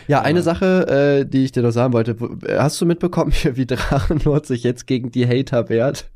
Ja, 0.09 0.22
eine 0.22 0.40
ja. 0.40 0.42
Sache, 0.42 1.20
äh, 1.20 1.24
die 1.24 1.44
ich 1.44 1.53
dir 1.53 1.62
noch 1.62 1.70
sagen 1.70 1.92
wollte. 1.92 2.16
Hast 2.57 2.80
du 2.80 2.86
mitbekommen, 2.86 3.32
wie 3.53 3.66
Drachenlord 3.66 4.46
sich 4.46 4.64
jetzt 4.64 4.86
gegen 4.86 5.12
die 5.12 5.26
Hater 5.26 5.68
wehrt? 5.68 6.11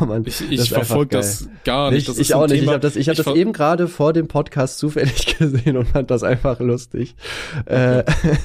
Oh 0.00 0.04
Mann, 0.04 0.24
ich 0.26 0.50
ich 0.50 0.68
verfolge 0.68 1.16
das 1.16 1.48
gar 1.64 1.90
nicht. 1.90 2.08
Das 2.08 2.18
ich 2.18 2.34
auch 2.34 2.46
nicht. 2.46 2.60
Thema. 2.60 2.62
Ich 2.62 2.68
habe 2.68 2.80
das, 2.80 2.96
ich 2.96 3.08
hab 3.08 3.16
das 3.16 3.26
eben 3.28 3.52
gerade 3.52 3.88
vor 3.88 4.12
dem 4.12 4.28
Podcast 4.28 4.78
zufällig 4.78 5.38
gesehen 5.38 5.76
und 5.78 5.88
fand 5.88 6.10
das 6.10 6.22
einfach 6.22 6.60
lustig. 6.60 7.14
Äh, 7.64 8.00
okay. 8.00 8.28
Äh, 8.28 8.36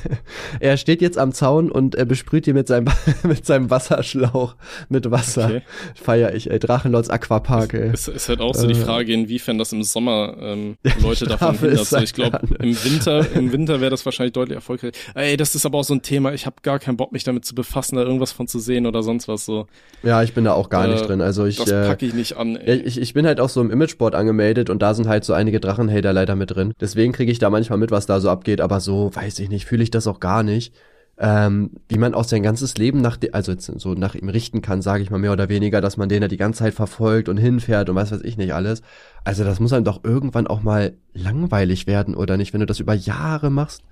er 0.61 0.77
steht 0.77 1.01
jetzt 1.01 1.17
am 1.17 1.33
Zaun 1.33 1.69
und 1.69 1.95
er 1.95 2.05
besprüht 2.05 2.45
die 2.45 2.53
mit 2.53 2.67
seinem, 2.67 2.87
mit 3.23 3.45
seinem 3.45 3.69
Wasserschlauch 3.69 4.55
mit 4.87 5.11
Wasser. 5.11 5.45
Okay. 5.45 5.61
Feier 5.95 6.33
ich, 6.33 6.49
ey. 6.49 6.59
Drachenlords 6.59 7.09
Aquapark, 7.09 7.73
ey. 7.73 7.89
Es 7.93 8.07
ist 8.07 8.29
halt 8.29 8.39
auch 8.39 8.55
so 8.55 8.67
die 8.67 8.73
äh. 8.73 8.83
Frage, 8.83 9.13
inwiefern 9.13 9.57
das 9.57 9.73
im 9.73 9.83
Sommer 9.83 10.37
ähm, 10.39 10.77
Leute 11.01 11.25
davon 11.25 11.57
hindert. 11.57 11.85
So, 11.87 11.97
ich 11.97 12.13
glaube, 12.13 12.39
im 12.59 12.83
Winter, 12.83 13.25
im 13.33 13.51
Winter 13.51 13.81
wäre 13.81 13.91
das 13.91 14.05
wahrscheinlich 14.05 14.33
deutlich 14.33 14.55
erfolgreich. 14.55 14.93
Ey, 15.13 15.35
das 15.35 15.55
ist 15.55 15.65
aber 15.65 15.79
auch 15.79 15.83
so 15.83 15.93
ein 15.93 16.01
Thema. 16.01 16.33
Ich 16.33 16.45
habe 16.45 16.57
gar 16.61 16.79
keinen 16.79 16.95
Bock, 16.95 17.11
mich 17.11 17.25
damit 17.25 17.43
zu 17.43 17.53
befassen, 17.53 17.97
da 17.97 18.03
irgendwas 18.03 18.31
von 18.31 18.47
zu 18.47 18.59
sehen 18.59 18.85
oder 18.85 19.03
sonst 19.03 19.27
was 19.27 19.45
so. 19.45 19.67
Ja, 20.03 20.23
ich 20.23 20.33
bin 20.33 20.45
da 20.45 20.53
auch 20.53 20.69
gar 20.69 20.85
äh, 20.85 20.91
nicht 20.91 21.00
drin. 21.07 21.21
Also 21.21 21.45
ich, 21.45 21.57
das 21.57 21.69
packe 21.69 22.05
ich 22.05 22.13
nicht 22.13 22.37
an. 22.37 22.55
Ey. 22.55 22.77
Ich, 22.77 22.99
ich 22.99 23.13
bin 23.13 23.25
halt 23.25 23.39
auch 23.39 23.49
so 23.49 23.61
im 23.61 23.71
Imageboard 23.71 24.15
angemeldet 24.15 24.69
und 24.69 24.81
da 24.81 24.93
sind 24.93 25.07
halt 25.07 25.23
so 25.23 25.33
einige 25.33 25.59
Drachenhater 25.59 26.13
leider 26.13 26.35
mit 26.35 26.55
drin. 26.55 26.73
Deswegen 26.79 27.13
kriege 27.13 27.31
ich 27.31 27.39
da 27.39 27.49
manchmal 27.49 27.79
mit, 27.79 27.91
was 27.91 28.05
da 28.05 28.19
so 28.19 28.29
abgeht, 28.29 28.61
aber 28.61 28.79
so 28.79 29.11
weiß 29.13 29.39
ich 29.39 29.49
nicht, 29.49 29.65
fühle 29.65 29.83
ich 29.83 29.91
das 29.91 30.07
auch 30.07 30.19
gar 30.19 30.43
nicht. 30.43 30.73
Ähm, 31.17 31.71
wie 31.87 31.99
man 31.99 32.15
auch 32.15 32.23
sein 32.23 32.41
ganzes 32.41 32.77
Leben 32.77 32.99
nach, 32.99 33.19
also 33.31 33.53
so 33.57 33.93
nach 33.93 34.15
ihm 34.15 34.29
richten 34.29 34.63
kann, 34.63 34.81
sage 34.81 35.03
ich 35.03 35.11
mal 35.11 35.19
mehr 35.19 35.33
oder 35.33 35.49
weniger, 35.49 35.79
dass 35.79 35.95
man 35.95 36.09
den 36.09 36.23
ja 36.23 36.27
die 36.27 36.37
ganze 36.37 36.59
Zeit 36.59 36.73
verfolgt 36.73 37.29
und 37.29 37.37
hinfährt 37.37 37.89
und 37.89 37.95
was 37.95 38.11
weiß 38.11 38.21
ich 38.23 38.37
nicht 38.37 38.55
alles. 38.55 38.81
Also 39.23 39.43
das 39.43 39.59
muss 39.59 39.71
einem 39.71 39.85
doch 39.85 40.03
irgendwann 40.03 40.47
auch 40.47 40.63
mal 40.63 40.93
langweilig 41.13 41.85
werden, 41.85 42.15
oder 42.15 42.37
nicht, 42.37 42.53
wenn 42.53 42.61
du 42.61 42.65
das 42.65 42.79
über 42.79 42.95
Jahre 42.95 43.51
machst? 43.51 43.83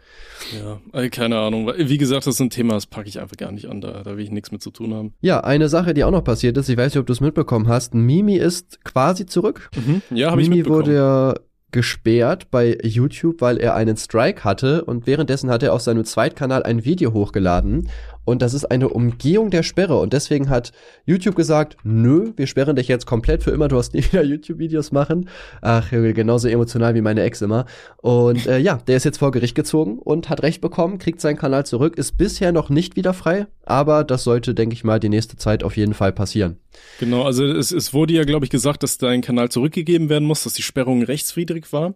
Ja, 0.58 0.80
also 0.92 1.10
keine 1.12 1.38
Ahnung. 1.38 1.72
Wie 1.78 1.98
gesagt, 2.00 2.26
das 2.26 2.36
ist 2.36 2.42
ein 2.42 2.50
Thema, 2.50 2.74
das 2.74 2.88
packe 2.88 3.08
ich 3.08 3.20
einfach 3.20 3.38
gar 3.38 3.52
nicht 3.52 3.68
an, 3.68 3.80
da, 3.82 4.02
da 4.02 4.18
will 4.18 4.24
ich 4.24 4.32
nichts 4.32 4.52
mit 4.52 4.64
zu 4.64 4.72
tun 4.72 4.94
haben. 4.96 5.14
Ja, 5.22 5.42
eine 5.42 5.70
Sache, 5.70 5.94
die 5.94 6.04
auch 6.04 6.12
noch 6.12 6.24
passiert 6.24 6.58
ist, 6.58 6.68
ich 6.68 6.78
weiß 6.78 6.94
nicht, 6.94 7.00
ob 7.00 7.06
du 7.06 7.14
es 7.14 7.22
mitbekommen 7.22 7.68
hast, 7.68 7.94
Mimi 7.94 8.38
ist 8.38 8.84
quasi 8.84 9.28
zurück. 9.28 9.70
Mhm. 9.76 10.02
Ja, 10.10 10.32
habe 10.32 10.42
ich 10.42 10.50
mitbekommen. 10.50 10.80
Mimi 10.80 10.88
wurde 10.88 10.96
ja 10.96 11.36
gesperrt 11.72 12.50
bei 12.52 12.78
YouTube, 12.84 13.42
weil 13.42 13.58
er 13.58 13.76
einen 13.76 13.98
Strike 13.98 14.44
hatte 14.44 14.86
und 14.86 15.08
währenddessen 15.08 15.50
hat 15.50 15.64
er 15.64 15.74
auf 15.74 15.82
seinem 15.82 16.06
Zweitkanal 16.06 16.64
ein 16.64 16.86
Video 16.86 17.14
hochgeladen 17.14 17.90
und 18.30 18.42
das 18.42 18.54
ist 18.54 18.66
eine 18.66 18.90
Umgehung 18.90 19.50
der 19.50 19.64
Sperre 19.64 20.00
und 20.00 20.14
deswegen 20.14 20.50
hat 20.50 20.72
YouTube 21.06 21.36
gesagt, 21.36 21.78
nö, 21.84 22.32
wir 22.36 22.48
sperren 22.48 22.76
dich 22.76 22.88
jetzt 22.88 23.06
komplett 23.06 23.44
für 23.44 23.52
immer, 23.52 23.68
du 23.68 23.78
hast 23.78 23.94
nie 23.94 24.04
wieder 24.12 24.24
YouTube-Videos 24.24 24.92
machen. 24.92 25.30
Ach, 25.62 25.90
genauso 25.92 26.48
emotional 26.48 26.96
wie 26.96 27.02
meine 27.02 27.24
Ex 27.24 27.42
immer. 27.42 27.66
Und 27.98 28.48
äh, 28.48 28.60
ja, 28.60 28.78
der 28.88 28.98
ist 28.98 29.04
jetzt 29.04 29.18
vor 29.18 29.32
Gericht 29.32 29.56
gezogen 29.56 30.00
und 30.00 30.30
hat 30.30 30.44
Recht 30.44 30.62
bekommen, 30.62 31.00
kriegt 31.00 31.22
seinen 31.22 31.38
Kanal 31.38 31.66
zurück, 31.66 31.98
ist 31.98 32.18
bisher 32.18 32.52
noch 32.52 32.70
nicht 32.70 32.96
wieder 32.96 33.14
frei, 33.14 33.48
aber 33.66 34.04
das 34.04 34.24
sollte, 34.24 34.54
denke 34.54 34.74
ich 34.74 34.84
mal, 34.84 35.00
die 35.00 35.10
nächste 35.10 35.38
Zeit 35.38 35.64
auf 35.64 35.76
jeden 35.76 35.94
Fall 35.94 36.12
passieren. 36.12 36.58
Genau, 37.00 37.24
also 37.24 37.46
es, 37.46 37.72
es 37.72 37.94
wurde 37.94 38.14
ja, 38.14 38.24
glaube 38.24 38.46
ich, 38.46 38.52
gesagt, 38.52 38.84
dass 38.84 38.98
dein 38.98 39.22
Kanal 39.22 39.50
zurückgegeben 39.50 40.10
werden 40.10 40.28
muss, 40.28 40.44
dass 40.44 40.54
die 40.54 40.62
Sperrung 40.62 41.02
rechtswidrig 41.04 41.72
war. 41.74 41.96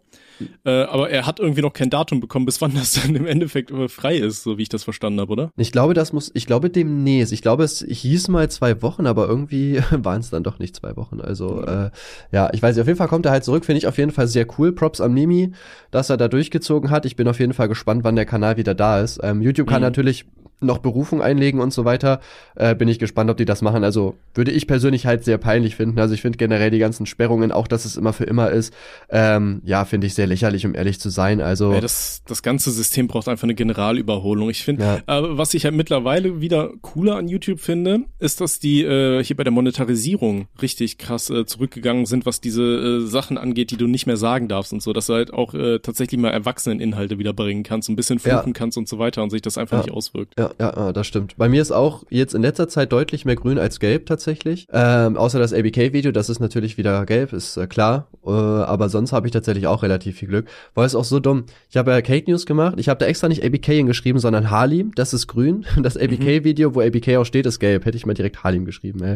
Äh, 0.66 0.84
aber 0.84 1.10
er 1.10 1.26
hat 1.26 1.40
irgendwie 1.40 1.62
noch 1.62 1.74
kein 1.74 1.90
Datum 1.90 2.20
bekommen, 2.20 2.46
bis 2.46 2.62
wann 2.62 2.74
das 2.74 2.94
dann 2.94 3.16
im 3.16 3.26
Endeffekt 3.26 3.72
frei 3.88 4.18
ist, 4.18 4.44
so 4.44 4.58
wie 4.58 4.64
ich 4.64 4.70
das 4.70 4.84
verstanden 4.84 5.20
habe, 5.20 5.32
oder? 5.32 5.52
Ich 5.58 5.72
glaube, 5.72 5.94
das 5.94 6.14
muss, 6.14 6.32
ich 6.34 6.46
glaube 6.46 6.70
demnächst. 6.70 7.34
Ich 7.34 7.42
glaube, 7.42 7.64
es 7.64 7.86
hieß 7.88 8.28
mal 8.28 8.50
zwei 8.50 8.82
Wochen, 8.82 9.08
aber 9.08 9.28
irgendwie 9.28 9.82
waren 9.92 10.20
es 10.20 10.30
dann 10.30 10.44
doch 10.44 10.60
nicht 10.60 10.76
zwei 10.76 10.96
Wochen. 10.96 11.22
Also 11.22 11.62
äh, 11.64 11.92
ja, 12.32 12.50
ich 12.54 12.62
weiß 12.62 12.76
nicht, 12.76 12.82
auf 12.82 12.88
jeden 12.88 12.98
Fall 12.98 13.08
kommt 13.08 13.26
er 13.26 13.32
halt 13.32 13.44
zurück, 13.44 13.66
finde 13.66 13.78
ich 13.78 13.88
auf 13.88 13.98
jeden 13.98 14.12
Fall 14.12 14.28
sehr 14.28 14.48
cool. 14.58 14.72
Props 14.74 15.02
an 15.02 15.14
Mimi, 15.14 15.52
dass 15.92 16.10
er 16.10 16.18
da 16.18 16.28
durchgezogen 16.28 16.90
hat. 16.90 17.06
Ich 17.06 17.16
bin 17.16 17.28
auf 17.28 17.40
jeden 17.40 17.54
Fall 17.54 17.68
gespannt, 17.68 18.04
wann 18.04 18.16
der 18.16 18.26
Kanal 18.26 18.58
wieder 18.58 18.74
da 18.74 19.02
ist. 19.02 19.20
Ähm, 19.24 19.42
YouTube 19.42 19.68
kann 19.68 19.82
mhm. 19.82 19.88
natürlich 19.88 20.26
noch 20.60 20.80
Berufung 20.80 21.22
einlegen 21.22 21.60
und 21.60 21.74
so 21.74 21.86
weiter. 21.86 22.20
Äh, 22.56 22.76
bin 22.76 22.88
ich 22.88 23.00
gespannt, 23.00 23.30
ob 23.30 23.38
die 23.38 23.46
das 23.46 23.62
machen. 23.62 23.84
Also 23.84 24.16
würde 24.34 24.52
ich 24.52 24.68
persönlich 24.68 25.06
halt 25.06 25.24
sehr 25.24 25.38
peinlich 25.38 25.76
finden. 25.76 26.00
Also 26.00 26.14
ich 26.14 26.22
finde 26.22 26.38
generell 26.38 26.72
die 26.72 26.80
ganzen 26.80 27.06
Sperrungen, 27.06 27.52
auch 27.52 27.68
dass 27.68 27.86
es 27.86 27.98
immer 27.98 28.14
für 28.14 28.24
immer 28.24 28.50
ist, 28.50 28.74
ähm, 29.10 29.62
ja, 29.66 29.86
finde 29.86 30.08
ich 30.08 30.14
sehr 30.14 30.28
lächerlich, 30.28 30.66
um 30.66 30.76
ehrlich 30.76 31.00
zu 31.00 31.10
sein. 31.10 31.42
Also 31.42 31.74
ja, 31.74 31.82
das, 31.82 32.24
das 32.28 32.44
ganze 32.44 32.72
System 32.72 33.08
braucht 33.08 33.28
einfach 33.28 33.44
eine 33.44 33.56
Generalüberholung. 33.56 34.50
Ich 34.50 34.64
finde, 34.64 35.02
ja. 35.08 35.20
äh, 35.20 35.38
was 35.38 35.54
ich 35.54 35.66
halt 35.66 35.76
mittlerweile 35.76 36.42
wieder 36.42 36.72
cooler 36.82 37.16
an 37.16 37.28
YouTube 37.28 37.60
finde, 37.60 38.02
ist, 38.20 38.42
dass 38.42 38.60
die 38.60 38.84
äh, 38.84 39.24
hier 39.24 39.36
bei 39.36 39.44
der 39.44 39.52
Monetarisierung 39.52 40.48
richtig 40.62 40.98
krass 40.98 41.30
äh, 41.30 41.46
zurückgegangen 41.46 42.06
sind, 42.06 42.26
was 42.26 42.42
diese 42.42 42.64
äh, 42.64 43.08
Sachen 43.08 43.38
angeht, 43.38 43.72
die 43.72 43.78
du 43.78 43.88
nicht 43.88 44.08
mehr 44.08 44.18
sagen 44.18 44.48
darfst 44.48 44.74
und 44.74 44.82
so, 44.82 44.94
dass 44.94 45.08
du 45.08 45.14
halt 45.14 45.34
auch 45.34 45.54
äh, 45.54 45.80
tatsächlich 45.80 46.20
mal 46.20 46.30
Erwachseneninhalte 46.30 47.20
wieder 47.20 47.34
bringen 47.34 47.64
kannst, 47.64 47.90
ein 47.90 47.96
bisschen 47.96 48.20
fluchen 48.20 48.48
ja. 48.48 48.54
kannst 48.54 48.78
und 48.78 48.88
so 48.88 49.00
weiter 49.00 49.24
und 49.24 49.30
sich 49.30 49.42
das 49.42 49.58
einfach 49.58 49.78
nicht 49.78 49.92
auswirkt. 49.92 50.34
Ja, 50.60 50.74
ja, 50.76 50.94
das 50.94 51.08
stimmt. 51.08 51.38
Bei 51.38 51.50
mir 51.50 51.62
ist 51.62 51.72
auch 51.72 52.04
jetzt 52.10 52.34
in 52.34 52.42
letzter 52.42 52.68
Zeit 52.68 52.92
deutlich 52.92 53.26
mehr 53.26 53.36
grün 53.36 53.58
als 53.58 53.80
gelb 53.80 54.06
tatsächlich. 54.06 54.68
Ähm, 54.72 55.18
außer 55.18 55.40
das 55.40 55.54
ABK-Video, 55.54 56.12
das 56.12 56.30
ist 56.30 56.40
natürlich 56.40 56.78
wieder 56.78 57.06
gelb, 57.06 57.34
ist 57.34 57.58
äh, 57.58 57.68
klar. 57.68 58.08
Äh, 58.26 58.30
aber 58.30 58.90
sonst 58.90 59.14
habe 59.14 59.28
ich 59.28 59.34
tatsächlich 59.34 59.68
auch 59.68 59.84
relativ 59.84 60.18
viel 60.18 60.28
Glück. 60.28 60.48
War 60.74 60.86
es 60.86 60.96
auch 60.96 61.04
so 61.04 61.20
dumm. 61.20 61.46
Ich 61.70 61.78
habe 61.78 61.92
ja 61.92 62.02
Cake 62.02 62.30
News 62.30 62.46
gemacht. 62.46 62.76
Ich 62.78 62.90
habe 62.90 63.00
da 63.00 63.06
extra 63.06 63.28
nicht 63.28 63.44
ABK 63.44 63.66
hingeschrieben, 63.66 64.20
sondern 64.20 64.50
Halim. 64.50 64.92
Das 64.96 65.14
ist 65.14 65.28
grün. 65.28 65.66
Das 65.84 65.98
ABK-Video, 65.98 66.76
wo 66.76 66.82
ABK 66.82 67.18
auch 67.18 67.26
steht, 67.26 67.46
ist 67.46 67.60
gelb. 67.60 67.86
Hätte 67.86 67.98
ich 67.98 68.06
mal 68.06 68.14
direkt 68.14 68.44
Halim 68.44 68.64
geschrieben, 68.64 69.04
ey. 69.04 69.16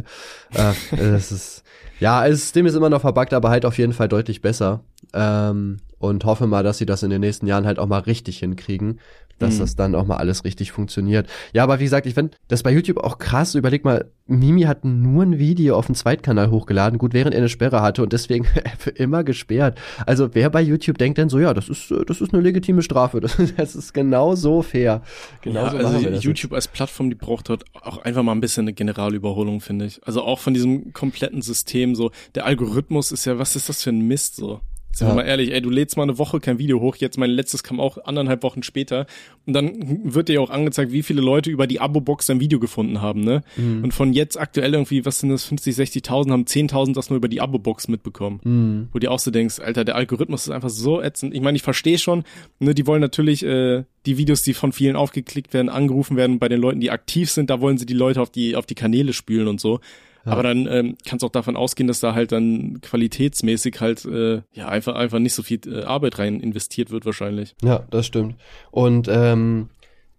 Äh, 0.54 0.74
das 1.12 1.32
ist, 1.32 1.64
ja, 2.00 2.28
das 2.28 2.42
System 2.42 2.66
ist 2.66 2.76
immer 2.76 2.90
noch 2.90 3.02
verbuggt, 3.02 3.34
aber 3.34 3.50
halt 3.50 3.66
auf 3.66 3.78
jeden 3.78 3.94
Fall 3.94 4.10
deutlich 4.10 4.42
besser. 4.42 4.82
Ähm, 5.14 5.78
und 6.00 6.26
hoffe 6.26 6.46
mal, 6.46 6.64
dass 6.64 6.78
sie 6.78 6.86
das 6.86 7.04
in 7.04 7.10
den 7.10 7.22
nächsten 7.22 7.48
Jahren 7.48 7.66
halt 7.66 7.80
auch 7.80 7.88
mal 7.88 8.00
richtig 8.00 8.40
hinkriegen 8.40 9.00
dass 9.40 9.56
mhm. 9.56 9.60
das 9.60 9.76
dann 9.76 9.96
auch 9.96 10.06
mal 10.06 10.18
alles 10.18 10.44
richtig 10.44 10.72
funktioniert. 10.72 11.28
Ja, 11.54 11.64
aber 11.64 11.80
wie 11.80 11.84
gesagt, 11.84 12.06
ich 12.06 12.14
finde 12.14 12.38
das 12.48 12.64
bei 12.64 12.72
YouTube 12.72 12.98
auch 12.98 13.18
krass. 13.18 13.56
Überleg 13.56 13.86
mal, 13.86 14.06
Mimi 14.28 14.64
hat 14.64 14.84
nur 14.84 15.24
ein 15.24 15.40
Video 15.40 15.78
auf 15.78 15.86
dem 15.86 15.96
Zweitkanal 15.96 16.52
hochgeladen, 16.52 17.00
gut, 17.00 17.14
während 17.14 17.34
er 17.34 17.40
eine 17.40 17.50
Sperre 17.50 17.82
hatte 17.82 18.04
und 18.04 18.14
deswegen 18.14 18.46
für 18.78 18.90
immer 18.92 19.24
gesperrt. 19.24 19.80
Also 20.06 20.34
wer 20.34 20.50
bei 20.50 20.62
YouTube 20.62 20.98
denkt 20.98 21.18
denn 21.18 21.30
so, 21.30 21.40
ja, 21.40 21.54
das 21.54 21.70
ist, 21.70 21.94
das 22.08 22.22
ist 22.22 22.34
eine 22.34 22.42
legitime 22.42 22.82
Strafe. 22.82 23.22
Das, 23.28 23.36
das 23.58 23.76
ist 23.76 23.94
genau 23.94 24.36
so 24.36 24.62
fair. 24.62 25.02
Genau 25.42 25.66
ja, 25.66 25.72
so 25.72 25.78
also 25.78 26.10
YouTube 26.10 26.54
als 26.54 26.68
Plattform, 26.68 27.10
die 27.10 27.16
braucht 27.16 27.50
dort 27.50 27.66
auch 27.74 27.98
einfach 28.00 28.24
mal 28.24 28.32
ein 28.32 28.40
bisschen 28.40 28.64
eine 28.64 28.74
Generalüberholung, 28.74 29.60
finde 29.60 29.86
ich. 29.86 30.00
Also 30.06 30.22
auch 30.24 30.40
von 30.40 30.54
diesem 30.54 30.94
kompletten 30.94 31.42
System 31.42 31.94
so. 31.94 32.12
Der 32.36 32.46
Algorithmus 32.46 33.12
ist 33.12 33.26
ja, 33.26 33.38
was 33.38 33.56
ist 33.56 33.68
das 33.70 33.84
für 33.84 33.90
ein 33.90 34.02
Mist 34.02 34.38
so? 34.38 34.62
Sind 34.98 35.10
ja. 35.10 35.14
wir 35.14 35.22
mal 35.22 35.30
ehrlich, 35.30 35.54
ey, 35.54 35.62
du 35.62 35.70
lädst 35.70 35.96
mal 35.96 36.04
eine 36.04 36.18
Woche 36.18 36.40
kein 36.40 36.58
Video 36.58 36.82
hoch, 36.82 36.96
jetzt 36.96 37.20
mein 37.20 37.30
letztes 37.30 37.62
kam 37.62 37.80
auch 37.80 38.00
anderthalb 38.06 38.42
Wochen 38.42 38.64
später 38.64 39.06
und 39.46 39.54
dann 39.54 40.02
wird 40.04 40.28
dir 40.28 40.42
auch 40.42 40.50
angezeigt, 40.50 40.92
wie 40.92 41.04
viele 41.04 41.22
Leute 41.22 41.52
über 41.52 41.68
die 41.68 41.80
Abo-Box 41.80 42.26
dein 42.26 42.40
Video 42.40 42.60
gefunden 42.60 43.00
haben, 43.00 43.22
ne? 43.22 43.44
Mhm. 43.58 43.84
Und 43.84 43.94
von 43.94 44.12
jetzt 44.12 44.40
aktuell 44.40 44.74
irgendwie, 44.74 45.06
was 45.06 45.20
sind 45.20 45.30
das, 45.30 45.44
50, 45.44 45.76
60.000, 45.76 46.32
haben 46.32 46.46
10.000 46.46 46.96
das 46.96 47.12
nur 47.12 47.18
über 47.18 47.28
die 47.28 47.42
Abo-Box 47.42 47.90
mitbekommen. 47.90 48.40
Mhm. 48.44 48.88
Wo 48.92 48.98
du 48.98 49.12
auch 49.12 49.20
so 49.20 49.30
denkst, 49.30 49.60
Alter, 49.60 49.86
der 49.86 49.96
Algorithmus 49.98 50.48
ist 50.48 50.50
einfach 50.52 50.72
so 50.72 51.00
ätzend. 51.00 51.36
Ich 51.36 51.42
meine, 51.42 51.58
ich 51.58 51.64
verstehe 51.64 52.00
schon, 52.00 52.24
ne, 52.58 52.74
die 52.74 52.88
wollen 52.88 53.02
natürlich 53.02 53.46
äh, 53.46 53.84
die 54.08 54.18
Videos, 54.18 54.42
die 54.42 54.56
von 54.56 54.72
vielen 54.72 54.96
aufgeklickt 54.96 55.54
werden, 55.54 55.70
angerufen 55.70 56.18
werden, 56.18 56.40
bei 56.40 56.50
den 56.50 56.60
Leuten, 56.60 56.80
die 56.80 56.90
aktiv 56.90 57.30
sind, 57.30 57.52
da 57.52 57.62
wollen 57.62 57.78
sie 57.78 57.86
die 57.86 57.94
Leute 57.94 58.20
auf 58.20 58.32
die, 58.32 58.56
auf 58.56 58.66
die 58.66 58.74
Kanäle 58.74 59.14
spülen 59.14 59.48
und 59.48 59.62
so. 59.62 59.80
Ja. 60.28 60.34
Aber 60.34 60.44
dann 60.44 60.68
ähm, 60.70 60.98
kannst 61.06 61.24
du 61.24 61.28
auch 61.28 61.32
davon 61.32 61.56
ausgehen, 61.56 61.88
dass 61.88 62.02
da 62.02 62.14
halt 62.14 62.34
dann 62.34 62.82
qualitätsmäßig 62.82 63.80
halt 63.80 64.04
äh, 64.04 64.42
ja 64.52 64.68
einfach 64.68 64.96
einfach 64.96 65.20
nicht 65.20 65.34
so 65.34 65.42
viel 65.42 65.62
äh, 65.66 65.84
Arbeit 65.84 66.20
rein 66.20 66.42
investiert 66.42 66.92
wird 66.92 67.06
wahrscheinlich. 67.06 67.56
Ja, 67.64 67.86
das 67.90 68.06
stimmt. 68.06 68.36
Und 68.70 69.08
ähm, 69.10 69.70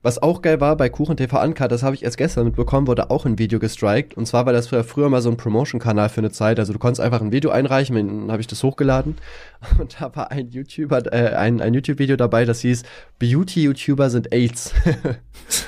was 0.08 0.22
auch 0.22 0.40
geil 0.40 0.58
war 0.58 0.74
bei 0.74 0.88
Kuchen 0.88 1.18
TV 1.18 1.38
Uncut, 1.38 1.70
das 1.70 1.82
habe 1.82 1.94
ich 1.94 2.02
erst 2.02 2.16
gestern 2.16 2.46
mitbekommen, 2.46 2.86
wurde 2.86 3.10
auch 3.10 3.26
ein 3.26 3.38
Video 3.38 3.58
gestrikt. 3.58 4.16
Und 4.16 4.24
zwar 4.24 4.46
war 4.46 4.54
das 4.54 4.66
früher, 4.66 5.10
mal 5.10 5.20
so 5.20 5.28
ein 5.28 5.36
Promotion-Kanal 5.36 6.08
für 6.08 6.22
eine 6.22 6.30
Zeit. 6.30 6.58
Also 6.58 6.72
du 6.72 6.78
konntest 6.78 7.02
einfach 7.02 7.20
ein 7.20 7.30
Video 7.30 7.50
einreichen, 7.50 7.94
dann 7.94 8.32
habe 8.32 8.40
ich 8.40 8.46
das 8.46 8.62
hochgeladen. 8.62 9.18
Und 9.78 10.00
da 10.00 10.16
war 10.16 10.30
ein 10.30 10.48
YouTuber, 10.48 11.12
äh, 11.12 11.34
ein, 11.34 11.60
ein 11.60 11.74
YouTube-Video 11.74 12.16
dabei, 12.16 12.46
das 12.46 12.60
hieß 12.62 12.84
Beauty-YouTuber 13.18 14.08
sind 14.08 14.32
AIDS. 14.32 14.72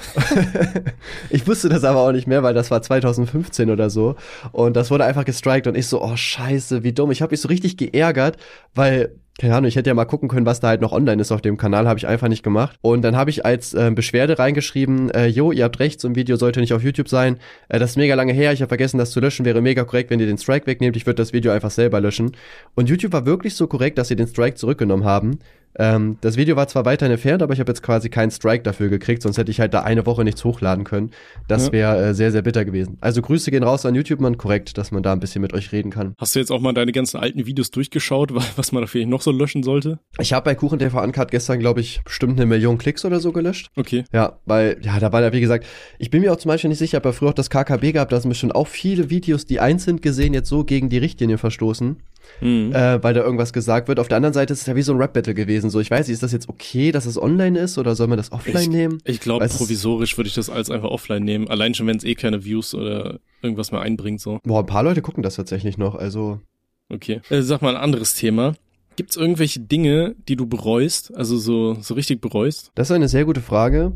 ich 1.28 1.46
wusste 1.46 1.68
das 1.68 1.84
aber 1.84 2.00
auch 2.00 2.12
nicht 2.12 2.26
mehr, 2.26 2.42
weil 2.42 2.54
das 2.54 2.70
war 2.70 2.80
2015 2.80 3.68
oder 3.68 3.90
so. 3.90 4.16
Und 4.52 4.74
das 4.74 4.90
wurde 4.90 5.04
einfach 5.04 5.26
gestrikt 5.26 5.66
und 5.66 5.76
ich 5.76 5.86
so, 5.86 6.02
oh 6.02 6.16
scheiße, 6.16 6.82
wie 6.82 6.94
dumm. 6.94 7.10
Ich 7.10 7.20
habe 7.20 7.32
mich 7.32 7.42
so 7.42 7.48
richtig 7.48 7.76
geärgert, 7.76 8.38
weil 8.74 9.16
keine 9.40 9.56
Ahnung, 9.56 9.68
ich 9.68 9.76
hätte 9.76 9.88
ja 9.88 9.94
mal 9.94 10.04
gucken 10.04 10.28
können, 10.28 10.44
was 10.44 10.60
da 10.60 10.68
halt 10.68 10.82
noch 10.82 10.92
online 10.92 11.18
ist 11.18 11.32
auf 11.32 11.40
dem 11.40 11.56
Kanal, 11.56 11.88
habe 11.88 11.98
ich 11.98 12.06
einfach 12.06 12.28
nicht 12.28 12.42
gemacht. 12.42 12.76
Und 12.82 13.00
dann 13.00 13.16
habe 13.16 13.30
ich 13.30 13.46
als 13.46 13.72
äh, 13.72 13.90
Beschwerde 13.90 14.38
reingeschrieben, 14.38 15.08
äh, 15.12 15.28
jo, 15.28 15.50
ihr 15.50 15.64
habt 15.64 15.80
recht, 15.80 15.98
so 15.98 16.08
ein 16.08 16.14
Video 16.14 16.36
sollte 16.36 16.60
nicht 16.60 16.74
auf 16.74 16.82
YouTube 16.82 17.08
sein. 17.08 17.38
Äh, 17.70 17.78
das 17.78 17.92
ist 17.92 17.96
mega 17.96 18.14
lange 18.14 18.34
her, 18.34 18.52
ich 18.52 18.60
habe 18.60 18.68
vergessen, 18.68 18.98
das 18.98 19.12
zu 19.12 19.20
löschen, 19.20 19.46
wäre 19.46 19.62
mega 19.62 19.84
korrekt, 19.84 20.10
wenn 20.10 20.20
ihr 20.20 20.26
den 20.26 20.36
Strike 20.36 20.66
wegnehmt. 20.66 20.94
Ich 20.94 21.06
würde 21.06 21.14
das 21.14 21.32
Video 21.32 21.52
einfach 21.52 21.70
selber 21.70 22.02
löschen. 22.02 22.32
Und 22.74 22.90
YouTube 22.90 23.14
war 23.14 23.24
wirklich 23.24 23.54
so 23.54 23.66
korrekt, 23.66 23.96
dass 23.96 24.08
sie 24.08 24.16
den 24.16 24.26
Strike 24.26 24.56
zurückgenommen 24.56 25.06
haben. 25.06 25.38
Ähm, 25.78 26.18
das 26.20 26.36
Video 26.36 26.56
war 26.56 26.68
zwar 26.68 26.84
weiter 26.84 27.06
entfernt, 27.06 27.42
aber 27.42 27.52
ich 27.52 27.60
habe 27.60 27.70
jetzt 27.70 27.82
quasi 27.82 28.08
keinen 28.08 28.30
Strike 28.30 28.62
dafür 28.62 28.88
gekriegt, 28.88 29.22
sonst 29.22 29.38
hätte 29.38 29.50
ich 29.50 29.60
halt 29.60 29.72
da 29.74 29.82
eine 29.82 30.04
Woche 30.06 30.24
nichts 30.24 30.44
hochladen 30.44 30.84
können. 30.84 31.10
Das 31.48 31.72
wäre 31.72 32.08
äh, 32.08 32.14
sehr, 32.14 32.32
sehr 32.32 32.42
bitter 32.42 32.64
gewesen. 32.64 32.98
Also 33.00 33.22
Grüße 33.22 33.50
gehen 33.50 33.62
raus 33.62 33.86
an 33.86 33.94
YouTube, 33.94 34.20
man 34.20 34.36
korrekt, 34.36 34.78
dass 34.78 34.90
man 34.90 35.02
da 35.02 35.12
ein 35.12 35.20
bisschen 35.20 35.42
mit 35.42 35.52
euch 35.52 35.72
reden 35.72 35.90
kann. 35.90 36.14
Hast 36.18 36.34
du 36.34 36.38
jetzt 36.38 36.50
auch 36.50 36.60
mal 36.60 36.72
deine 36.72 36.92
ganzen 36.92 37.18
alten 37.18 37.46
Videos 37.46 37.70
durchgeschaut, 37.70 38.34
was 38.56 38.72
man 38.72 38.82
da 38.82 38.86
vielleicht 38.86 39.08
noch 39.08 39.22
so 39.22 39.30
löschen 39.30 39.62
sollte? 39.62 39.98
Ich 40.18 40.32
habe 40.32 40.44
bei 40.44 40.54
Kuchen 40.54 40.78
TV 40.78 41.02
Uncut 41.02 41.30
gestern, 41.30 41.60
glaube 41.60 41.80
ich, 41.80 42.02
bestimmt 42.04 42.38
eine 42.38 42.46
Million 42.46 42.78
Klicks 42.78 43.04
oder 43.04 43.20
so 43.20 43.32
gelöscht. 43.32 43.70
Okay. 43.76 44.04
Ja, 44.12 44.38
weil, 44.46 44.78
ja, 44.82 44.98
da 44.98 45.12
war 45.12 45.22
ja, 45.22 45.32
wie 45.32 45.40
gesagt, 45.40 45.66
ich 45.98 46.10
bin 46.10 46.22
mir 46.22 46.32
auch 46.32 46.36
zum 46.36 46.48
Beispiel 46.48 46.68
nicht 46.68 46.78
sicher, 46.78 46.98
aber 46.98 47.12
früher 47.12 47.30
auch 47.30 47.34
das 47.34 47.50
KKB 47.50 47.92
gehabt, 47.92 48.12
da 48.12 48.20
sind 48.20 48.30
bestimmt 48.30 48.54
auch 48.54 48.66
viele 48.66 49.10
Videos, 49.10 49.46
die 49.46 49.60
einzeln 49.60 50.00
gesehen 50.00 50.34
jetzt 50.34 50.48
so 50.48 50.64
gegen 50.64 50.88
die 50.88 50.98
Richtlinie 50.98 51.38
verstoßen 51.38 51.96
mhm. 52.40 52.72
äh, 52.72 53.02
weil 53.02 53.14
da 53.14 53.22
irgendwas 53.22 53.52
gesagt 53.52 53.88
wird. 53.88 53.98
Auf 53.98 54.08
der 54.08 54.16
anderen 54.16 54.32
Seite 54.32 54.52
ist 54.52 54.60
es 54.60 54.66
ja 54.66 54.76
wie 54.76 54.82
so 54.82 54.92
ein 54.92 54.98
Rap-Battle 54.98 55.34
gewesen. 55.34 55.70
So, 55.70 55.80
ich 55.80 55.90
weiß 55.90 56.06
nicht, 56.06 56.14
ist 56.14 56.22
das 56.22 56.32
jetzt 56.32 56.48
okay, 56.48 56.92
dass 56.92 57.06
es 57.06 57.20
online 57.20 57.58
ist 57.58 57.78
oder 57.78 57.94
soll 57.94 58.06
man 58.06 58.16
das 58.16 58.32
offline 58.32 58.62
ich, 58.62 58.68
nehmen? 58.68 58.98
Ich 59.04 59.20
glaube, 59.20 59.46
provisorisch 59.48 60.16
würde 60.16 60.28
ich 60.28 60.34
das 60.34 60.50
als 60.50 60.70
einfach 60.70 60.90
offline 60.90 61.24
nehmen. 61.24 61.48
Allein 61.48 61.74
schon, 61.74 61.86
wenn 61.86 61.96
es 61.96 62.04
eh 62.04 62.14
keine 62.14 62.44
Views 62.44 62.74
oder 62.74 63.18
irgendwas 63.42 63.72
mehr 63.72 63.80
einbringt. 63.80 64.20
so. 64.20 64.38
Boah, 64.44 64.60
ein 64.60 64.66
paar 64.66 64.82
Leute 64.82 65.02
gucken 65.02 65.22
das 65.22 65.36
tatsächlich 65.36 65.78
noch, 65.78 65.94
also. 65.94 66.40
Okay. 66.88 67.20
Äh, 67.30 67.42
sag 67.42 67.62
mal 67.62 67.76
ein 67.76 67.82
anderes 67.82 68.14
Thema. 68.14 68.54
Gibt 68.96 69.10
es 69.10 69.16
irgendwelche 69.16 69.60
Dinge, 69.60 70.14
die 70.28 70.36
du 70.36 70.46
bereust, 70.46 71.14
also 71.14 71.38
so, 71.38 71.74
so 71.80 71.94
richtig 71.94 72.20
bereust? 72.20 72.72
Das 72.74 72.90
ist 72.90 72.94
eine 72.94 73.08
sehr 73.08 73.24
gute 73.24 73.40
Frage. 73.40 73.92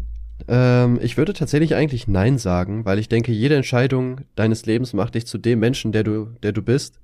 Ähm, 0.49 0.99
ich 1.03 1.17
würde 1.17 1.33
tatsächlich 1.33 1.75
eigentlich 1.75 2.09
Nein 2.09 2.39
sagen, 2.39 2.85
weil 2.85 2.99
ich 2.99 3.09
denke, 3.09 3.33
jede 3.33 3.57
Entscheidung 3.57 4.23
deines 4.35 4.67
Lebens 4.67 4.93
macht 4.93 5.15
dich 5.15 5.27
zu 5.27 5.39
dem 5.39 5.61
Menschen, 5.61 5.93
der 5.93 6.05
du, 6.05 6.29
der 6.43 6.53
du 6.53 6.63
bist. 6.63 7.01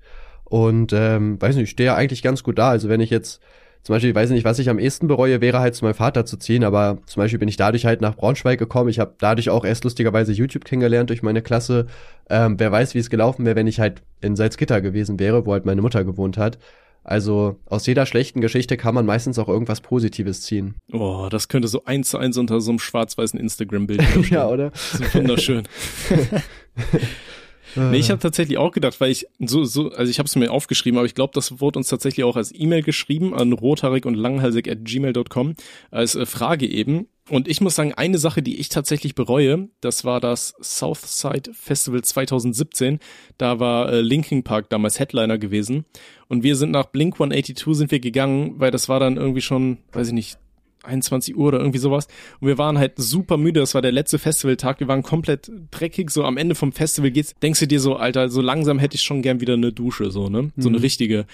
Und 0.50 0.92
ähm, 0.92 1.40
weiß 1.40 1.54
nicht, 1.54 1.64
ich 1.64 1.70
stehe 1.70 1.86
ja 1.86 1.94
eigentlich 1.94 2.22
ganz 2.22 2.42
gut 2.42 2.58
da. 2.58 2.70
Also 2.70 2.88
wenn 2.88 3.00
ich 3.00 3.10
jetzt 3.10 3.40
zum 3.84 3.94
Beispiel, 3.94 4.10
ich 4.10 4.16
weiß 4.16 4.30
nicht, 4.30 4.44
was 4.44 4.58
ich 4.58 4.68
am 4.68 4.80
ehesten 4.80 5.06
bereue, 5.06 5.40
wäre 5.40 5.60
halt 5.60 5.76
zu 5.76 5.84
meinem 5.84 5.94
Vater 5.94 6.26
zu 6.26 6.36
ziehen, 6.36 6.64
aber 6.64 6.98
zum 7.06 7.22
Beispiel 7.22 7.38
bin 7.38 7.48
ich 7.48 7.56
dadurch 7.56 7.86
halt 7.86 8.00
nach 8.00 8.16
Braunschweig 8.16 8.58
gekommen. 8.58 8.90
Ich 8.90 8.98
habe 8.98 9.14
dadurch 9.18 9.48
auch 9.48 9.64
erst 9.64 9.84
lustigerweise 9.84 10.32
YouTube 10.32 10.64
kennengelernt 10.64 11.08
durch 11.08 11.22
meine 11.22 11.40
Klasse. 11.40 11.86
Ähm, 12.28 12.58
wer 12.58 12.72
weiß, 12.72 12.94
wie 12.96 12.98
es 12.98 13.10
gelaufen 13.10 13.46
wäre, 13.46 13.54
wenn 13.54 13.68
ich 13.68 13.78
halt 13.78 14.02
in 14.20 14.34
Salzgitter 14.34 14.80
gewesen 14.80 15.20
wäre, 15.20 15.46
wo 15.46 15.52
halt 15.52 15.66
meine 15.66 15.82
Mutter 15.82 16.04
gewohnt 16.04 16.36
hat. 16.36 16.58
Also 17.04 17.60
aus 17.66 17.86
jeder 17.86 18.04
schlechten 18.04 18.40
Geschichte 18.40 18.76
kann 18.76 18.94
man 18.94 19.06
meistens 19.06 19.38
auch 19.38 19.48
irgendwas 19.48 19.80
Positives 19.80 20.42
ziehen. 20.42 20.74
Oh, 20.92 21.28
das 21.30 21.46
könnte 21.46 21.68
so 21.68 21.84
eins 21.84 22.10
zu 22.10 22.18
eins 22.18 22.36
unter 22.36 22.60
so 22.60 22.72
einem 22.72 22.80
schwarz-weißen 22.80 23.38
Instagram-Bild 23.38 24.02
Ja, 24.30 24.48
oder? 24.48 24.70
Das 24.70 25.00
ist 25.00 25.14
wunderschön. 25.14 25.62
Nee, 27.76 27.98
ich 27.98 28.10
habe 28.10 28.20
tatsächlich 28.20 28.58
auch 28.58 28.72
gedacht, 28.72 29.00
weil 29.00 29.10
ich 29.10 29.26
so, 29.38 29.64
so, 29.64 29.90
also 29.90 30.10
ich 30.10 30.18
habe 30.18 30.26
es 30.26 30.36
mir 30.36 30.50
aufgeschrieben, 30.50 30.98
aber 30.98 31.06
ich 31.06 31.14
glaube, 31.14 31.32
das 31.34 31.60
wurde 31.60 31.78
uns 31.78 31.88
tatsächlich 31.88 32.24
auch 32.24 32.36
als 32.36 32.52
E-Mail 32.54 32.82
geschrieben 32.82 33.34
an 33.34 33.52
rothaarig 33.52 34.06
und 34.06 34.14
langhalsig 34.14 34.68
at 34.68 34.84
gmail.com 34.84 35.54
als 35.90 36.14
äh, 36.14 36.26
Frage 36.26 36.66
eben. 36.66 37.06
Und 37.28 37.46
ich 37.46 37.60
muss 37.60 37.76
sagen, 37.76 37.94
eine 37.94 38.18
Sache, 38.18 38.42
die 38.42 38.58
ich 38.58 38.70
tatsächlich 38.70 39.14
bereue, 39.14 39.68
das 39.80 40.04
war 40.04 40.20
das 40.20 40.54
Southside 40.60 41.52
Festival 41.54 42.02
2017. 42.02 42.98
Da 43.38 43.60
war 43.60 43.92
äh, 43.92 44.00
Linkin 44.00 44.42
Park 44.42 44.68
damals 44.70 44.98
Headliner 44.98 45.38
gewesen. 45.38 45.84
Und 46.28 46.42
wir 46.42 46.56
sind 46.56 46.72
nach 46.72 46.86
Blink 46.86 47.14
182 47.14 47.76
sind 47.76 47.92
wir 47.92 48.00
gegangen, 48.00 48.54
weil 48.58 48.72
das 48.72 48.88
war 48.88 48.98
dann 48.98 49.16
irgendwie 49.16 49.42
schon, 49.42 49.78
weiß 49.92 50.08
ich 50.08 50.14
nicht, 50.14 50.38
21 50.82 51.36
Uhr 51.36 51.48
oder 51.48 51.58
irgendwie 51.58 51.78
sowas. 51.78 52.08
Und 52.40 52.48
wir 52.48 52.58
waren 52.58 52.78
halt 52.78 52.92
super 52.96 53.36
müde. 53.36 53.60
Das 53.60 53.74
war 53.74 53.82
der 53.82 53.92
letzte 53.92 54.18
Festivaltag. 54.18 54.80
Wir 54.80 54.88
waren 54.88 55.02
komplett 55.02 55.50
dreckig. 55.70 56.10
So 56.10 56.24
am 56.24 56.36
Ende 56.36 56.54
vom 56.54 56.72
Festival 56.72 57.10
geht's, 57.10 57.34
denkst 57.42 57.60
du 57.60 57.66
dir 57.66 57.80
so, 57.80 57.96
Alter, 57.96 58.28
so 58.28 58.40
langsam 58.40 58.78
hätte 58.78 58.96
ich 58.96 59.02
schon 59.02 59.22
gern 59.22 59.40
wieder 59.40 59.54
eine 59.54 59.72
Dusche, 59.72 60.10
so, 60.10 60.28
ne? 60.28 60.50
So 60.56 60.68
eine 60.68 60.78
mhm. 60.78 60.82
richtige. 60.82 61.26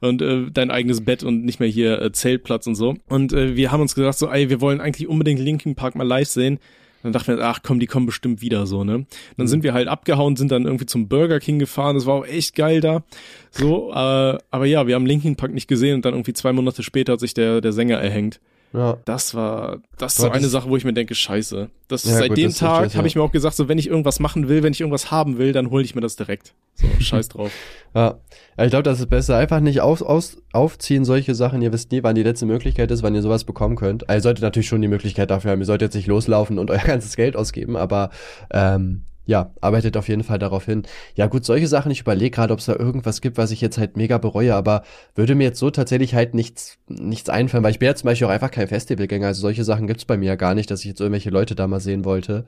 Und 0.00 0.20
äh, 0.22 0.50
dein 0.52 0.70
eigenes 0.70 1.04
Bett 1.04 1.22
und 1.22 1.44
nicht 1.44 1.60
mehr 1.60 1.68
hier 1.68 2.00
äh, 2.00 2.12
Zeltplatz 2.12 2.66
und 2.66 2.74
so. 2.74 2.96
Und 3.08 3.32
äh, 3.32 3.56
wir 3.56 3.70
haben 3.70 3.80
uns 3.80 3.94
gesagt, 3.94 4.18
so, 4.18 4.28
ey, 4.28 4.50
wir 4.50 4.60
wollen 4.60 4.80
eigentlich 4.80 5.08
unbedingt 5.08 5.40
Linkin 5.40 5.74
Park 5.74 5.94
mal 5.94 6.06
live 6.06 6.28
sehen. 6.28 6.58
Dann 7.02 7.12
dachten 7.12 7.36
wir, 7.36 7.44
ach 7.44 7.60
komm, 7.62 7.80
die 7.80 7.86
kommen 7.86 8.06
bestimmt 8.06 8.42
wieder 8.42 8.66
so, 8.66 8.84
ne? 8.84 9.06
Dann 9.36 9.46
mhm. 9.46 9.48
sind 9.48 9.64
wir 9.64 9.74
halt 9.74 9.88
abgehauen, 9.88 10.36
sind 10.36 10.52
dann 10.52 10.64
irgendwie 10.64 10.86
zum 10.86 11.08
Burger 11.08 11.40
King 11.40 11.58
gefahren. 11.58 11.96
Das 11.96 12.06
war 12.06 12.14
auch 12.14 12.26
echt 12.26 12.54
geil 12.54 12.80
da. 12.80 13.02
So, 13.50 13.90
äh, 13.90 14.38
aber 14.50 14.66
ja, 14.66 14.86
wir 14.86 14.94
haben 14.94 15.06
Linkin 15.06 15.36
Park 15.36 15.52
nicht 15.52 15.68
gesehen 15.68 15.96
und 15.96 16.04
dann 16.04 16.14
irgendwie 16.14 16.32
zwei 16.32 16.52
Monate 16.52 16.82
später 16.82 17.14
hat 17.14 17.20
sich 17.20 17.34
der, 17.34 17.60
der 17.60 17.72
Sänger 17.72 17.98
erhängt. 17.98 18.40
Ja. 18.72 18.96
Das 19.04 19.34
war, 19.34 19.80
das 19.98 20.14
ist 20.14 20.20
so 20.20 20.30
eine 20.30 20.48
Sache, 20.48 20.68
wo 20.68 20.76
ich 20.76 20.84
mir 20.84 20.94
denke, 20.94 21.14
scheiße. 21.14 21.68
Das, 21.88 22.04
ja, 22.04 22.12
seit 22.12 22.28
gut, 22.30 22.38
dem 22.38 22.48
das 22.48 22.58
Tag 22.58 22.94
habe 22.94 23.06
ich 23.06 23.14
mir 23.14 23.22
auch 23.22 23.32
gesagt, 23.32 23.54
so 23.54 23.68
wenn 23.68 23.76
ich 23.76 23.86
irgendwas 23.86 24.18
machen 24.18 24.48
will, 24.48 24.62
wenn 24.62 24.72
ich 24.72 24.80
irgendwas 24.80 25.10
haben 25.10 25.36
will, 25.36 25.52
dann 25.52 25.70
hole 25.70 25.84
ich 25.84 25.94
mir 25.94 26.00
das 26.00 26.16
direkt. 26.16 26.54
So, 26.74 26.86
scheiß 26.98 27.28
drauf. 27.28 27.50
ja. 27.94 28.18
ich 28.56 28.70
glaube, 28.70 28.82
das 28.82 29.00
ist 29.00 29.10
besser. 29.10 29.36
Einfach 29.36 29.60
nicht 29.60 29.82
aus, 29.82 30.02
aus, 30.02 30.38
aufziehen, 30.52 31.04
solche 31.04 31.34
Sachen. 31.34 31.60
Ihr 31.60 31.72
wisst 31.72 31.92
nie, 31.92 32.02
wann 32.02 32.14
die 32.14 32.22
letzte 32.22 32.46
Möglichkeit 32.46 32.90
ist, 32.90 33.02
wann 33.02 33.14
ihr 33.14 33.22
sowas 33.22 33.44
bekommen 33.44 33.76
könnt. 33.76 34.08
Also 34.08 34.18
ihr 34.18 34.22
solltet 34.22 34.42
natürlich 34.42 34.68
schon 34.68 34.80
die 34.80 34.88
Möglichkeit 34.88 35.30
dafür 35.30 35.50
haben. 35.50 35.60
Ihr 35.60 35.66
solltet 35.66 35.88
jetzt 35.88 35.96
nicht 35.96 36.06
loslaufen 36.06 36.58
und 36.58 36.70
euer 36.70 36.78
ganzes 36.78 37.16
Geld 37.16 37.36
ausgeben, 37.36 37.76
aber 37.76 38.10
ähm, 38.50 39.02
ja, 39.24 39.52
arbeitet 39.60 39.96
auf 39.96 40.08
jeden 40.08 40.24
Fall 40.24 40.38
darauf 40.38 40.64
hin. 40.64 40.82
Ja, 41.14 41.26
gut, 41.26 41.44
solche 41.44 41.68
Sachen, 41.68 41.92
ich 41.92 42.00
überlege 42.00 42.30
gerade, 42.30 42.52
ob 42.52 42.58
es 42.58 42.66
da 42.66 42.74
irgendwas 42.74 43.20
gibt, 43.20 43.38
was 43.38 43.50
ich 43.50 43.60
jetzt 43.60 43.78
halt 43.78 43.96
mega 43.96 44.18
bereue, 44.18 44.54
aber 44.54 44.82
würde 45.14 45.34
mir 45.34 45.44
jetzt 45.44 45.58
so 45.58 45.70
tatsächlich 45.70 46.14
halt 46.14 46.34
nichts, 46.34 46.78
nichts 46.88 47.28
einfallen, 47.28 47.62
weil 47.62 47.70
ich 47.70 47.78
bin 47.78 47.86
ja 47.86 47.94
zum 47.94 48.06
Beispiel 48.06 48.26
auch 48.26 48.32
einfach 48.32 48.50
kein 48.50 48.68
Festivalgänger, 48.68 49.28
also 49.28 49.40
solche 49.40 49.64
Sachen 49.64 49.86
gibt's 49.86 50.04
bei 50.04 50.16
mir 50.16 50.26
ja 50.26 50.34
gar 50.34 50.54
nicht, 50.54 50.70
dass 50.70 50.80
ich 50.80 50.86
jetzt 50.86 51.00
irgendwelche 51.00 51.30
Leute 51.30 51.54
da 51.54 51.66
mal 51.66 51.80
sehen 51.80 52.04
wollte. 52.04 52.44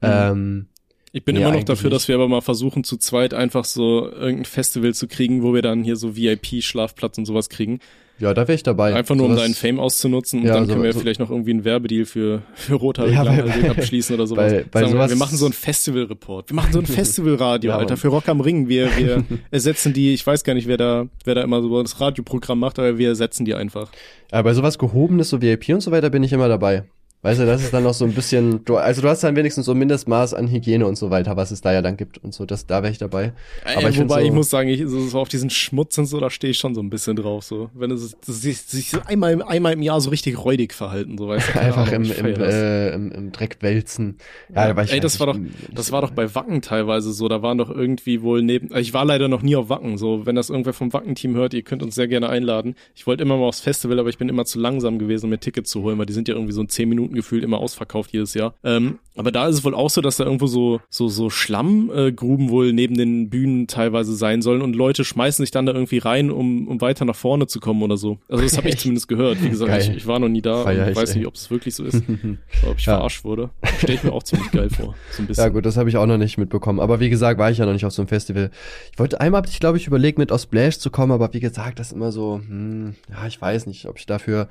Mhm. 0.00 0.08
Ähm, 0.08 0.66
ich 1.12 1.24
bin 1.24 1.36
nee, 1.36 1.42
immer 1.42 1.52
noch 1.52 1.64
dafür, 1.64 1.90
nicht. 1.90 1.96
dass 1.96 2.08
wir 2.08 2.14
aber 2.14 2.28
mal 2.28 2.40
versuchen, 2.40 2.84
zu 2.84 2.96
zweit 2.96 3.34
einfach 3.34 3.64
so 3.64 4.10
irgendein 4.10 4.44
Festival 4.44 4.94
zu 4.94 5.08
kriegen, 5.08 5.42
wo 5.42 5.54
wir 5.54 5.62
dann 5.62 5.82
hier 5.82 5.96
so 5.96 6.16
VIP-Schlafplatz 6.16 7.18
und 7.18 7.24
sowas 7.24 7.48
kriegen. 7.48 7.80
Ja, 8.20 8.34
da 8.34 8.48
wäre 8.48 8.54
ich 8.56 8.64
dabei. 8.64 8.94
Einfach 8.94 9.14
nur, 9.14 9.26
so 9.26 9.32
um 9.32 9.38
deinen 9.38 9.54
Fame 9.54 9.78
auszunutzen 9.78 10.40
und 10.40 10.46
ja, 10.46 10.54
dann 10.54 10.66
so, 10.66 10.72
können 10.72 10.82
wir 10.82 10.92
so 10.92 10.98
vielleicht 10.98 11.20
noch 11.20 11.30
irgendwie 11.30 11.52
einen 11.52 11.64
Werbedeal 11.64 12.04
für, 12.04 12.42
für 12.54 12.74
Rothaarige 12.74 13.14
ja, 13.14 13.70
abschließen 13.70 14.14
oder 14.14 14.26
sowas. 14.26 14.52
Bei, 14.52 14.64
bei 14.70 14.88
sowas 14.88 15.10
wir, 15.10 15.16
wir 15.16 15.18
machen 15.18 15.36
so 15.36 15.44
einen 15.44 15.52
Festival-Report. 15.52 16.50
Wir 16.50 16.56
machen 16.56 16.72
so 16.72 16.80
ein 16.80 16.86
Festivalradio, 16.86 17.70
ja, 17.70 17.78
Alter, 17.78 17.96
für 17.96 18.08
Rock 18.08 18.28
am 18.28 18.40
Ring. 18.40 18.68
Wir, 18.68 18.90
wir 18.96 19.22
ersetzen 19.52 19.92
die, 19.92 20.14
ich 20.14 20.26
weiß 20.26 20.42
gar 20.42 20.54
nicht, 20.54 20.66
wer 20.66 20.76
da, 20.76 21.06
wer 21.24 21.36
da 21.36 21.42
immer 21.42 21.62
so 21.62 21.80
das 21.80 22.00
Radioprogramm 22.00 22.58
macht, 22.58 22.80
aber 22.80 22.98
wir 22.98 23.08
ersetzen 23.08 23.44
die 23.44 23.54
einfach. 23.54 23.88
Aber 24.32 24.50
bei 24.50 24.54
sowas 24.54 24.78
Gehobenes, 24.78 25.28
so 25.30 25.40
VIP 25.40 25.68
und 25.68 25.80
so 25.80 25.92
weiter, 25.92 26.10
bin 26.10 26.24
ich 26.24 26.32
immer 26.32 26.48
dabei. 26.48 26.84
Weißt 27.20 27.40
du, 27.40 27.46
das 27.46 27.64
ist 27.64 27.74
dann 27.74 27.82
noch 27.82 27.94
so 27.94 28.04
ein 28.04 28.12
bisschen, 28.12 28.64
du, 28.64 28.76
also 28.76 29.02
du 29.02 29.08
hast 29.08 29.24
dann 29.24 29.34
wenigstens 29.34 29.66
so 29.66 29.72
ein 29.72 29.78
Mindestmaß 29.78 30.34
an 30.34 30.46
Hygiene 30.46 30.86
und 30.86 30.96
so 30.96 31.10
weiter, 31.10 31.36
was 31.36 31.50
es 31.50 31.60
da 31.60 31.72
ja 31.72 31.82
dann 31.82 31.96
gibt 31.96 32.18
und 32.18 32.32
so, 32.32 32.46
das, 32.46 32.66
da 32.66 32.84
wäre 32.84 32.92
ich 32.92 32.98
dabei. 32.98 33.32
Aber 33.64 33.82
ja, 33.82 33.88
ich 33.88 33.98
wobei 33.98 34.20
so, 34.20 34.26
ich 34.28 34.32
muss 34.32 34.50
sagen, 34.50 34.68
ich, 34.68 34.84
so 34.86 35.18
auf 35.18 35.28
diesen 35.28 35.50
Schmutz 35.50 35.98
und 35.98 36.06
so, 36.06 36.20
da 36.20 36.30
stehe 36.30 36.52
ich 36.52 36.58
schon 36.58 36.76
so 36.76 36.80
ein 36.80 36.90
bisschen 36.90 37.16
drauf, 37.16 37.42
so. 37.42 37.70
Wenn 37.74 37.90
es 37.90 38.16
sich, 38.24 38.60
sich 38.60 38.90
so 38.90 39.00
einmal, 39.04 39.42
einmal 39.42 39.72
im 39.72 39.82
Jahr 39.82 40.00
so 40.00 40.10
richtig 40.10 40.38
räudig 40.44 40.72
verhalten, 40.72 41.18
so 41.18 41.26
weißt 41.26 41.54
du. 41.54 41.60
Einfach 41.60 41.90
im, 41.90 42.04
im, 42.04 42.26
äh, 42.26 42.90
im, 42.90 43.10
im, 43.10 43.32
Dreck 43.32 43.56
wälzen. 43.62 44.18
Ja, 44.54 44.68
ja. 44.68 44.74
Da 44.74 44.82
ich 44.84 44.92
Ey, 44.92 45.00
das 45.00 45.18
war 45.18 45.26
doch, 45.26 45.38
das 45.72 45.90
war 45.90 46.02
doch 46.02 46.12
bei 46.12 46.32
Wacken 46.36 46.62
teilweise 46.62 47.12
so, 47.12 47.26
da 47.26 47.42
waren 47.42 47.58
doch 47.58 47.68
irgendwie 47.68 48.22
wohl 48.22 48.42
neben, 48.42 48.72
ich 48.76 48.94
war 48.94 49.04
leider 49.04 49.26
noch 49.26 49.42
nie 49.42 49.56
auf 49.56 49.68
Wacken, 49.68 49.98
so, 49.98 50.24
wenn 50.24 50.36
das 50.36 50.50
irgendwer 50.50 50.72
vom 50.72 50.92
Wacken-Team 50.92 51.34
hört, 51.34 51.52
ihr 51.52 51.62
könnt 51.62 51.82
uns 51.82 51.96
sehr 51.96 52.06
gerne 52.06 52.28
einladen. 52.28 52.76
Ich 52.94 53.08
wollte 53.08 53.24
immer 53.24 53.36
mal 53.36 53.46
aufs 53.46 53.60
Festival, 53.60 53.98
aber 53.98 54.08
ich 54.08 54.18
bin 54.18 54.28
immer 54.28 54.44
zu 54.44 54.60
langsam 54.60 55.00
gewesen, 55.00 55.24
um 55.24 55.30
mir 55.30 55.40
Tickets 55.40 55.68
zu 55.68 55.82
holen, 55.82 55.98
weil 55.98 56.06
die 56.06 56.12
sind 56.12 56.28
ja 56.28 56.34
irgendwie 56.34 56.52
so 56.52 56.60
in 56.60 56.68
10 56.68 56.88
Minuten 56.88 57.07
gefühlt 57.12 57.44
immer 57.44 57.58
ausverkauft 57.58 57.88
verkauft 57.88 58.12
jedes 58.12 58.34
Jahr. 58.34 58.54
Ähm, 58.62 58.98
aber 59.16 59.32
da 59.32 59.48
ist 59.48 59.56
es 59.56 59.64
wohl 59.64 59.74
auch 59.74 59.90
so, 59.90 60.00
dass 60.00 60.16
da 60.16 60.24
irgendwo 60.24 60.46
so 60.46 60.80
so 60.90 61.08
so 61.08 61.28
Schlammgruben 61.28 62.46
äh, 62.46 62.50
wohl 62.50 62.72
neben 62.72 62.96
den 62.96 63.30
Bühnen 63.30 63.66
teilweise 63.66 64.14
sein 64.14 64.42
sollen 64.42 64.62
und 64.62 64.76
Leute 64.76 65.04
schmeißen 65.04 65.42
sich 65.42 65.50
dann 65.50 65.66
da 65.66 65.72
irgendwie 65.72 65.98
rein, 65.98 66.30
um, 66.30 66.68
um 66.68 66.80
weiter 66.80 67.04
nach 67.04 67.16
vorne 67.16 67.46
zu 67.46 67.58
kommen 67.58 67.82
oder 67.82 67.96
so. 67.96 68.18
Also 68.28 68.44
das 68.44 68.56
habe 68.56 68.68
ich 68.68 68.78
zumindest 68.78 69.08
gehört. 69.08 69.42
Wie 69.42 69.48
gesagt, 69.48 69.82
ich, 69.82 69.96
ich, 69.96 70.06
war 70.06 70.20
noch 70.20 70.28
nie 70.28 70.42
da 70.42 70.62
Feier 70.62 70.84
und 70.84 70.92
ich, 70.92 70.96
weiß 70.96 71.10
ey. 71.10 71.18
nicht, 71.18 71.26
ob 71.26 71.34
es 71.34 71.50
wirklich 71.50 71.74
so 71.74 71.84
ist, 71.84 71.96
ob 72.68 72.78
ich 72.78 72.86
ja. 72.86 72.96
verarscht 72.96 73.24
wurde. 73.24 73.50
Stell 73.78 73.96
ich 73.96 74.04
mir 74.04 74.12
auch 74.12 74.22
ziemlich 74.22 74.50
geil 74.52 74.70
vor. 74.70 74.94
So 75.10 75.22
ein 75.22 75.26
bisschen. 75.26 75.44
Ja 75.44 75.48
gut, 75.48 75.66
das 75.66 75.76
habe 75.76 75.88
ich 75.88 75.96
auch 75.96 76.06
noch 76.06 76.18
nicht 76.18 76.38
mitbekommen. 76.38 76.78
Aber 76.78 77.00
wie 77.00 77.10
gesagt, 77.10 77.40
war 77.40 77.50
ich 77.50 77.58
ja 77.58 77.66
noch 77.66 77.72
nicht 77.72 77.86
auf 77.86 77.92
so 77.92 78.02
einem 78.02 78.08
Festival. 78.08 78.50
Ich 78.92 78.98
wollte 78.98 79.20
einmal, 79.20 79.42
ich 79.48 79.58
glaube 79.58 79.78
ich, 79.78 79.86
überlegt, 79.86 80.18
mit 80.18 80.30
aus 80.30 80.44
Splash 80.44 80.78
zu 80.78 80.90
kommen, 80.90 81.12
aber 81.12 81.32
wie 81.34 81.40
gesagt, 81.40 81.80
das 81.80 81.88
ist 81.88 81.92
immer 81.94 82.12
so, 82.12 82.40
hm, 82.46 82.94
ja, 83.10 83.26
ich 83.26 83.40
weiß 83.40 83.66
nicht, 83.66 83.86
ob 83.86 83.98
ich 83.98 84.06
dafür 84.06 84.48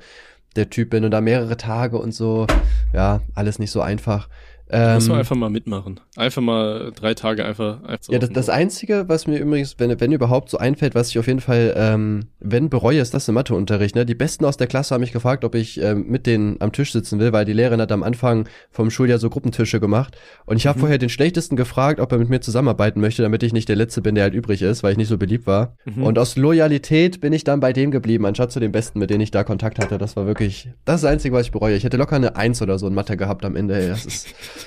der 0.56 0.70
Typ 0.70 0.90
bin 0.90 1.04
und 1.04 1.10
da 1.10 1.20
mehrere 1.20 1.56
Tage 1.56 1.98
und 1.98 2.12
so. 2.12 2.46
Ja, 2.92 3.20
alles 3.34 3.58
nicht 3.58 3.70
so 3.70 3.80
einfach. 3.80 4.28
Ähm, 4.70 4.94
muss 4.94 5.08
man 5.08 5.18
einfach 5.18 5.36
mal 5.36 5.50
mitmachen. 5.50 6.00
Einfach 6.16 6.42
mal 6.42 6.92
drei 6.94 7.14
Tage 7.14 7.44
einfach. 7.44 7.82
einfach 7.84 8.12
ja, 8.12 8.18
das, 8.18 8.30
das 8.30 8.48
Einzige, 8.48 9.08
was 9.08 9.26
mir 9.26 9.38
übrigens, 9.38 9.76
wenn, 9.78 9.98
wenn 10.00 10.12
überhaupt 10.12 10.50
so 10.50 10.58
einfällt, 10.58 10.94
was 10.94 11.10
ich 11.10 11.18
auf 11.18 11.26
jeden 11.26 11.40
Fall, 11.40 11.74
ähm, 11.76 12.26
wenn 12.40 12.68
bereue, 12.68 13.00
ist 13.00 13.14
das 13.14 13.28
im 13.28 13.34
Matheunterricht. 13.34 13.94
Ne? 13.94 14.04
Die 14.04 14.14
Besten 14.14 14.44
aus 14.44 14.56
der 14.56 14.66
Klasse 14.66 14.94
haben 14.94 15.00
mich 15.00 15.12
gefragt, 15.12 15.44
ob 15.44 15.54
ich 15.54 15.80
ähm, 15.80 16.06
mit 16.08 16.26
denen 16.26 16.60
am 16.60 16.72
Tisch 16.72 16.92
sitzen 16.92 17.18
will, 17.18 17.32
weil 17.32 17.44
die 17.44 17.52
Lehrerin 17.52 17.80
hat 17.80 17.92
am 17.92 18.02
Anfang 18.02 18.48
vom 18.70 18.90
Schuljahr 18.90 19.18
so 19.18 19.30
Gruppentische 19.30 19.80
gemacht. 19.80 20.16
Und 20.44 20.56
ich 20.56 20.66
habe 20.66 20.78
mhm. 20.78 20.80
vorher 20.80 20.98
den 20.98 21.08
Schlechtesten 21.08 21.56
gefragt, 21.56 22.00
ob 22.00 22.12
er 22.12 22.18
mit 22.18 22.28
mir 22.28 22.40
zusammenarbeiten 22.40 23.00
möchte, 23.00 23.22
damit 23.22 23.42
ich 23.42 23.52
nicht 23.52 23.68
der 23.68 23.76
Letzte 23.76 24.02
bin, 24.02 24.14
der 24.14 24.24
halt 24.24 24.34
übrig 24.34 24.62
ist, 24.62 24.82
weil 24.82 24.92
ich 24.92 24.98
nicht 24.98 25.08
so 25.08 25.16
beliebt 25.16 25.46
war. 25.46 25.76
Mhm. 25.84 26.02
Und 26.02 26.18
aus 26.18 26.36
Loyalität 26.36 27.20
bin 27.20 27.32
ich 27.32 27.44
dann 27.44 27.60
bei 27.60 27.72
dem 27.72 27.90
geblieben, 27.90 28.26
anstatt 28.26 28.52
zu 28.52 28.60
den 28.60 28.72
Besten, 28.72 28.98
mit 28.98 29.08
denen 29.10 29.20
ich 29.20 29.30
da 29.30 29.44
Kontakt 29.44 29.78
hatte. 29.78 29.98
Das 29.98 30.16
war 30.16 30.26
wirklich, 30.26 30.68
das 30.84 30.96
ist 30.96 31.04
das 31.04 31.10
Einzige, 31.10 31.34
was 31.34 31.46
ich 31.46 31.52
bereue. 31.52 31.76
Ich 31.76 31.84
hätte 31.84 31.96
locker 31.96 32.16
eine 32.16 32.36
Eins 32.36 32.60
oder 32.60 32.78
so 32.78 32.86
in 32.86 32.94
Mathe 32.94 33.16
gehabt 33.16 33.44
am 33.44 33.56
Ende. 33.56 33.76
Ey, 33.76 33.88
das 33.88 34.04
ist 34.04 34.28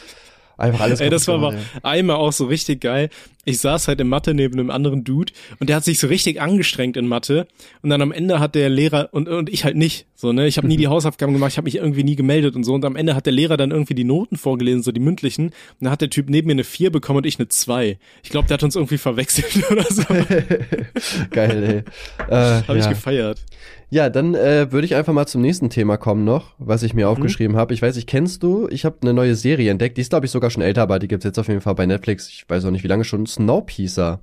Einfach 0.62 0.82
alles 0.82 0.99
Ey, 0.99 1.09
das 1.09 1.28
war 1.28 1.36
aber 1.36 1.55
einmal 1.82 2.18
auch 2.18 2.32
so 2.32 2.45
richtig 2.45 2.82
geil. 2.82 3.09
Ich 3.45 3.59
saß 3.59 3.88
halt 3.88 3.99
in 3.99 4.07
Mathe 4.07 4.36
neben 4.36 4.59
einem 4.59 4.70
anderen 4.70 5.03
Dude 5.03 5.34
und 5.59 5.70
der 5.70 5.78
hat 5.78 5.84
sich 5.84 5.97
so 5.97 6.05
richtig 6.05 6.39
angestrengt 6.39 6.95
in 6.95 7.07
Mathe 7.07 7.47
und 7.82 7.89
dann 7.89 8.03
am 8.03 8.12
Ende 8.12 8.39
hat 8.39 8.53
der 8.53 8.70
Lehrer 8.70 9.09
und, 9.12 9.28
und 9.28 9.49
ich 9.49 9.66
halt 9.66 9.76
nicht, 9.76 10.05
so, 10.16 10.32
ne? 10.32 10.45
Ich 10.45 10.57
habe 10.57 10.68
nie 10.68 10.78
die 10.78 10.88
Hausaufgaben 10.88 11.34
gemacht, 11.34 11.53
ich 11.53 11.57
habe 11.57 11.66
mich 11.66 11.78
irgendwie 11.78 12.03
nie 12.03 12.16
gemeldet 12.16 12.55
und 12.55 12.64
so 12.64 12.76
und 12.76 12.86
am 12.86 12.95
Ende 12.95 13.16
hat 13.16 13.26
der 13.26 13.34
Lehrer 13.34 13.57
dann 13.57 13.72
irgendwie 13.72 13.95
die 13.95 14.03
Noten 14.03 14.38
vorgelesen, 14.38 14.84
so 14.84 14.91
die 14.91 14.99
mündlichen 14.99 15.45
und 15.47 15.53
dann 15.80 15.89
hat 15.89 16.01
der 16.01 16.12
Typ 16.12 16.30
neben 16.30 16.45
mir 16.45 16.53
eine 16.53 16.64
4 16.64 16.91
bekommen 16.91 17.18
und 17.18 17.26
ich 17.26 17.39
eine 17.39 17.47
2. 17.47 17.97
Ich 18.22 18.30
glaube, 18.30 18.47
der 18.47 18.55
hat 18.55 18.64
uns 18.64 18.76
irgendwie 18.76 18.99
verwechselt 18.99 19.64
oder 19.72 19.86
so. 19.86 20.03
geil, 21.32 21.84
ey. 22.20 22.28
Äh, 22.30 22.62
habe 22.68 22.78
ja. 22.78 22.84
ich 22.84 22.89
gefeiert. 22.89 23.39
Ja, 23.93 24.09
dann 24.09 24.35
äh, 24.35 24.71
würde 24.71 24.85
ich 24.85 24.95
einfach 24.95 25.11
mal 25.11 25.27
zum 25.27 25.41
nächsten 25.41 25.69
Thema 25.69 25.97
kommen 25.97 26.23
noch, 26.23 26.55
was 26.59 26.81
ich 26.81 26.93
mir 26.93 27.07
mhm. 27.07 27.11
aufgeschrieben 27.11 27.57
habe. 27.57 27.73
Ich 27.73 27.81
weiß 27.81 27.97
nicht, 27.97 28.07
kennst 28.07 28.41
du? 28.41 28.69
Ich 28.71 28.85
habe 28.85 28.95
eine 29.01 29.13
neue 29.13 29.35
Serie 29.35 29.69
entdeckt. 29.69 29.97
Die 29.97 30.01
ist, 30.01 30.11
glaube 30.11 30.25
ich, 30.25 30.31
sogar 30.31 30.49
schon 30.49 30.63
älter, 30.63 30.81
aber 30.81 30.97
die 30.97 31.09
gibt's 31.09 31.25
jetzt 31.25 31.37
auf 31.37 31.49
jeden 31.49 31.59
Fall 31.59 31.75
bei 31.75 31.85
Netflix. 31.85 32.29
Ich 32.29 32.45
weiß 32.47 32.63
auch 32.63 32.71
nicht, 32.71 32.85
wie 32.85 32.87
lange 32.87 33.03
schon. 33.03 33.25
Snowpiercer. 33.25 34.21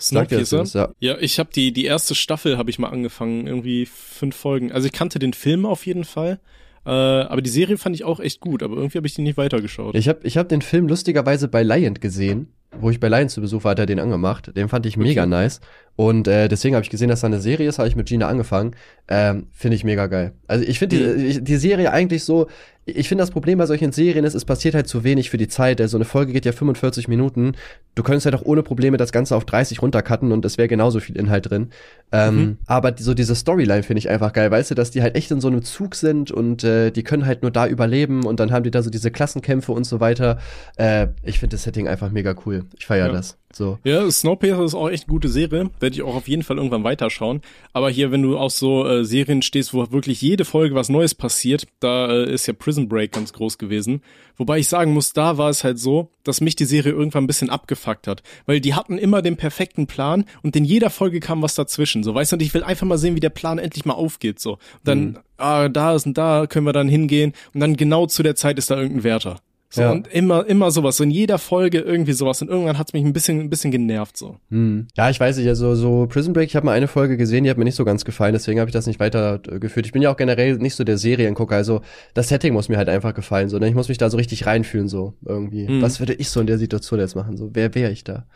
Snowpiercer? 0.00 0.64
Ja? 0.74 0.88
ja, 0.98 1.18
ich 1.20 1.38
habe 1.38 1.50
die 1.54 1.72
die 1.72 1.84
erste 1.84 2.16
Staffel 2.16 2.58
habe 2.58 2.70
ich 2.70 2.80
mal 2.80 2.88
angefangen, 2.88 3.46
irgendwie 3.46 3.86
fünf 3.86 4.34
Folgen. 4.34 4.72
Also 4.72 4.86
ich 4.86 4.92
kannte 4.92 5.20
den 5.20 5.32
Film 5.32 5.64
auf 5.64 5.86
jeden 5.86 6.04
Fall. 6.04 6.40
Äh, 6.84 6.90
aber 6.90 7.40
die 7.40 7.50
Serie 7.50 7.78
fand 7.78 7.94
ich 7.94 8.02
auch 8.02 8.18
echt 8.18 8.40
gut, 8.40 8.64
aber 8.64 8.76
irgendwie 8.76 8.98
habe 8.98 9.06
ich 9.06 9.14
die 9.14 9.22
nicht 9.22 9.36
weitergeschaut. 9.36 9.94
Ich 9.94 10.08
habe 10.08 10.20
ich 10.24 10.36
hab 10.36 10.48
den 10.48 10.60
Film 10.60 10.88
lustigerweise 10.88 11.46
bei 11.46 11.62
Lion 11.62 11.94
gesehen 11.94 12.48
wo 12.80 12.90
ich 12.90 13.00
bei 13.00 13.08
Lions 13.08 13.34
zu 13.34 13.40
Besuch 13.40 13.64
war, 13.64 13.72
hat 13.72 13.78
er 13.78 13.86
den 13.86 13.98
angemacht. 13.98 14.56
Den 14.56 14.68
fand 14.68 14.86
ich 14.86 14.96
mega 14.96 15.22
okay. 15.22 15.30
nice. 15.30 15.60
Und 15.96 16.26
äh, 16.26 16.48
deswegen 16.48 16.74
habe 16.74 16.82
ich 16.82 16.90
gesehen, 16.90 17.08
dass 17.08 17.20
da 17.20 17.28
eine 17.28 17.40
Serie 17.40 17.68
ist, 17.68 17.78
habe 17.78 17.88
ich 17.88 17.96
mit 17.96 18.06
Gina 18.06 18.26
angefangen. 18.26 18.74
Ähm, 19.08 19.46
finde 19.52 19.76
ich 19.76 19.84
mega 19.84 20.06
geil. 20.06 20.32
Also 20.48 20.64
ich 20.64 20.78
finde 20.78 21.16
die, 21.16 21.42
die 21.42 21.56
Serie 21.56 21.92
eigentlich 21.92 22.24
so, 22.24 22.48
ich 22.86 23.08
finde 23.08 23.22
das 23.22 23.30
Problem 23.30 23.58
bei 23.58 23.66
solchen 23.66 23.92
Serien 23.92 24.24
ist, 24.24 24.34
es 24.34 24.44
passiert 24.44 24.74
halt 24.74 24.88
zu 24.88 25.04
wenig 25.04 25.30
für 25.30 25.38
die 25.38 25.48
Zeit. 25.48 25.80
Also 25.80 25.96
eine 25.96 26.04
Folge 26.04 26.32
geht 26.32 26.44
ja 26.44 26.52
45 26.52 27.08
Minuten. 27.08 27.52
Du 27.94 28.02
könntest 28.02 28.26
halt 28.26 28.34
auch 28.34 28.44
ohne 28.44 28.62
Probleme 28.62 28.96
das 28.96 29.10
Ganze 29.10 29.36
auf 29.36 29.44
30 29.44 29.80
runtercutten 29.80 30.32
und 30.32 30.44
es 30.44 30.58
wäre 30.58 30.68
genauso 30.68 31.00
viel 31.00 31.16
Inhalt 31.16 31.50
drin. 31.50 31.70
Ähm, 32.12 32.36
mhm. 32.36 32.58
Aber 32.66 32.94
so 32.98 33.14
diese 33.14 33.34
Storyline 33.34 33.82
finde 33.82 33.98
ich 34.00 34.10
einfach 34.10 34.32
geil, 34.32 34.50
weißt 34.50 34.70
du, 34.70 34.74
dass 34.74 34.90
die 34.90 35.02
halt 35.02 35.16
echt 35.16 35.30
in 35.30 35.40
so 35.40 35.48
einem 35.48 35.62
Zug 35.62 35.94
sind 35.94 36.30
und 36.30 36.62
äh, 36.64 36.90
die 36.90 37.04
können 37.04 37.24
halt 37.24 37.42
nur 37.42 37.50
da 37.50 37.66
überleben 37.66 38.26
und 38.26 38.38
dann 38.38 38.52
haben 38.52 38.64
die 38.64 38.70
da 38.70 38.82
so 38.82 38.90
diese 38.90 39.10
Klassenkämpfe 39.10 39.72
und 39.72 39.84
so 39.84 40.00
weiter. 40.00 40.38
Äh, 40.76 41.08
ich 41.22 41.38
finde 41.38 41.56
das 41.56 41.62
Setting 41.62 41.88
einfach 41.88 42.10
mega 42.10 42.34
cool. 42.44 42.64
Ich 42.78 42.86
feiere 42.86 43.06
ja. 43.06 43.12
das. 43.12 43.38
So. 43.54 43.78
Ja, 43.84 44.10
Snowpiercer 44.10 44.64
ist 44.64 44.74
auch 44.74 44.88
echt 44.88 45.04
eine 45.04 45.12
gute 45.12 45.28
Serie. 45.28 45.70
Werde 45.80 45.94
ich 45.94 46.02
auch 46.02 46.14
auf 46.14 46.28
jeden 46.28 46.42
Fall 46.42 46.56
irgendwann 46.56 46.84
weiterschauen. 46.84 47.40
Aber 47.72 47.90
hier, 47.90 48.10
wenn 48.10 48.22
du 48.22 48.36
auf 48.36 48.52
so 48.52 48.86
äh, 48.86 49.04
Serien 49.04 49.42
stehst, 49.42 49.74
wo 49.74 49.90
wirklich 49.92 50.20
jede 50.20 50.44
Folge 50.44 50.74
was 50.74 50.88
Neues 50.88 51.14
passiert, 51.14 51.66
da 51.80 52.10
äh, 52.10 52.32
ist 52.32 52.46
ja 52.46 52.52
Prison 52.52 52.88
Break 52.88 53.12
ganz 53.12 53.32
groß 53.32 53.58
gewesen. 53.58 54.02
Wobei 54.36 54.58
ich 54.58 54.68
sagen 54.68 54.92
muss, 54.92 55.12
da 55.12 55.38
war 55.38 55.50
es 55.50 55.62
halt 55.62 55.78
so, 55.78 56.10
dass 56.24 56.40
mich 56.40 56.56
die 56.56 56.64
Serie 56.64 56.92
irgendwann 56.92 57.24
ein 57.24 57.28
bisschen 57.28 57.50
abgefuckt 57.50 58.06
hat. 58.06 58.22
Weil 58.46 58.60
die 58.60 58.74
hatten 58.74 58.98
immer 58.98 59.22
den 59.22 59.36
perfekten 59.36 59.86
Plan 59.86 60.24
und 60.42 60.56
in 60.56 60.64
jeder 60.64 60.90
Folge 60.90 61.20
kam 61.20 61.42
was 61.42 61.54
dazwischen. 61.54 62.02
So, 62.02 62.14
weißt 62.14 62.32
du, 62.32 62.36
und 62.36 62.42
ich 62.42 62.52
will 62.54 62.64
einfach 62.64 62.86
mal 62.86 62.98
sehen, 62.98 63.14
wie 63.14 63.20
der 63.20 63.30
Plan 63.30 63.58
endlich 63.58 63.84
mal 63.84 63.94
aufgeht. 63.94 64.40
So. 64.40 64.52
Und 64.52 64.60
dann, 64.84 65.04
mhm. 65.04 65.18
ah, 65.36 65.68
da 65.68 65.94
ist 65.94 66.06
und 66.06 66.18
da 66.18 66.46
können 66.46 66.66
wir 66.66 66.72
dann 66.72 66.88
hingehen. 66.88 67.32
Und 67.52 67.60
dann 67.60 67.76
genau 67.76 68.06
zu 68.06 68.22
der 68.22 68.34
Zeit 68.34 68.58
ist 68.58 68.70
da 68.70 68.76
irgendein 68.76 69.04
Wärter. 69.04 69.40
So, 69.74 69.82
ja. 69.82 69.90
Und 69.90 70.06
immer, 70.06 70.46
immer 70.46 70.70
sowas. 70.70 70.98
So 70.98 71.04
in 71.04 71.10
jeder 71.10 71.38
Folge 71.38 71.80
irgendwie 71.80 72.12
sowas. 72.12 72.40
Und 72.40 72.48
irgendwann 72.48 72.78
hat's 72.78 72.92
mich 72.92 73.04
ein 73.04 73.12
bisschen, 73.12 73.40
ein 73.40 73.50
bisschen 73.50 73.72
genervt. 73.72 74.16
so. 74.16 74.36
Hm. 74.50 74.86
Ja, 74.96 75.10
ich 75.10 75.18
weiß 75.18 75.36
nicht, 75.36 75.48
also 75.48 75.74
so 75.74 76.06
Prison 76.06 76.32
Break, 76.32 76.48
ich 76.48 76.54
habe 76.54 76.66
mal 76.66 76.72
eine 76.72 76.86
Folge 76.86 77.16
gesehen, 77.16 77.42
die 77.42 77.50
hat 77.50 77.58
mir 77.58 77.64
nicht 77.64 77.74
so 77.74 77.84
ganz 77.84 78.04
gefallen, 78.04 78.34
deswegen 78.34 78.60
habe 78.60 78.68
ich 78.68 78.72
das 78.72 78.86
nicht 78.86 79.00
weitergeführt. 79.00 79.86
Ich 79.86 79.92
bin 79.92 80.00
ja 80.00 80.12
auch 80.12 80.16
generell 80.16 80.58
nicht 80.58 80.76
so 80.76 80.84
der 80.84 80.96
Seriengucker, 80.96 81.56
also 81.56 81.80
das 82.14 82.28
Setting 82.28 82.52
muss 82.52 82.68
mir 82.68 82.76
halt 82.76 82.88
einfach 82.88 83.14
gefallen. 83.14 83.48
So, 83.48 83.58
ne? 83.58 83.68
Ich 83.68 83.74
muss 83.74 83.88
mich 83.88 83.98
da 83.98 84.10
so 84.10 84.16
richtig 84.16 84.46
reinfühlen, 84.46 84.88
so 84.88 85.14
irgendwie. 85.26 85.66
Hm. 85.66 85.82
Was 85.82 85.98
würde 85.98 86.14
ich 86.14 86.28
so 86.28 86.40
in 86.40 86.46
der 86.46 86.58
Situation 86.58 87.00
jetzt 87.00 87.16
machen? 87.16 87.36
So, 87.36 87.50
wer 87.52 87.74
wäre 87.74 87.90
ich 87.90 88.04
da? 88.04 88.26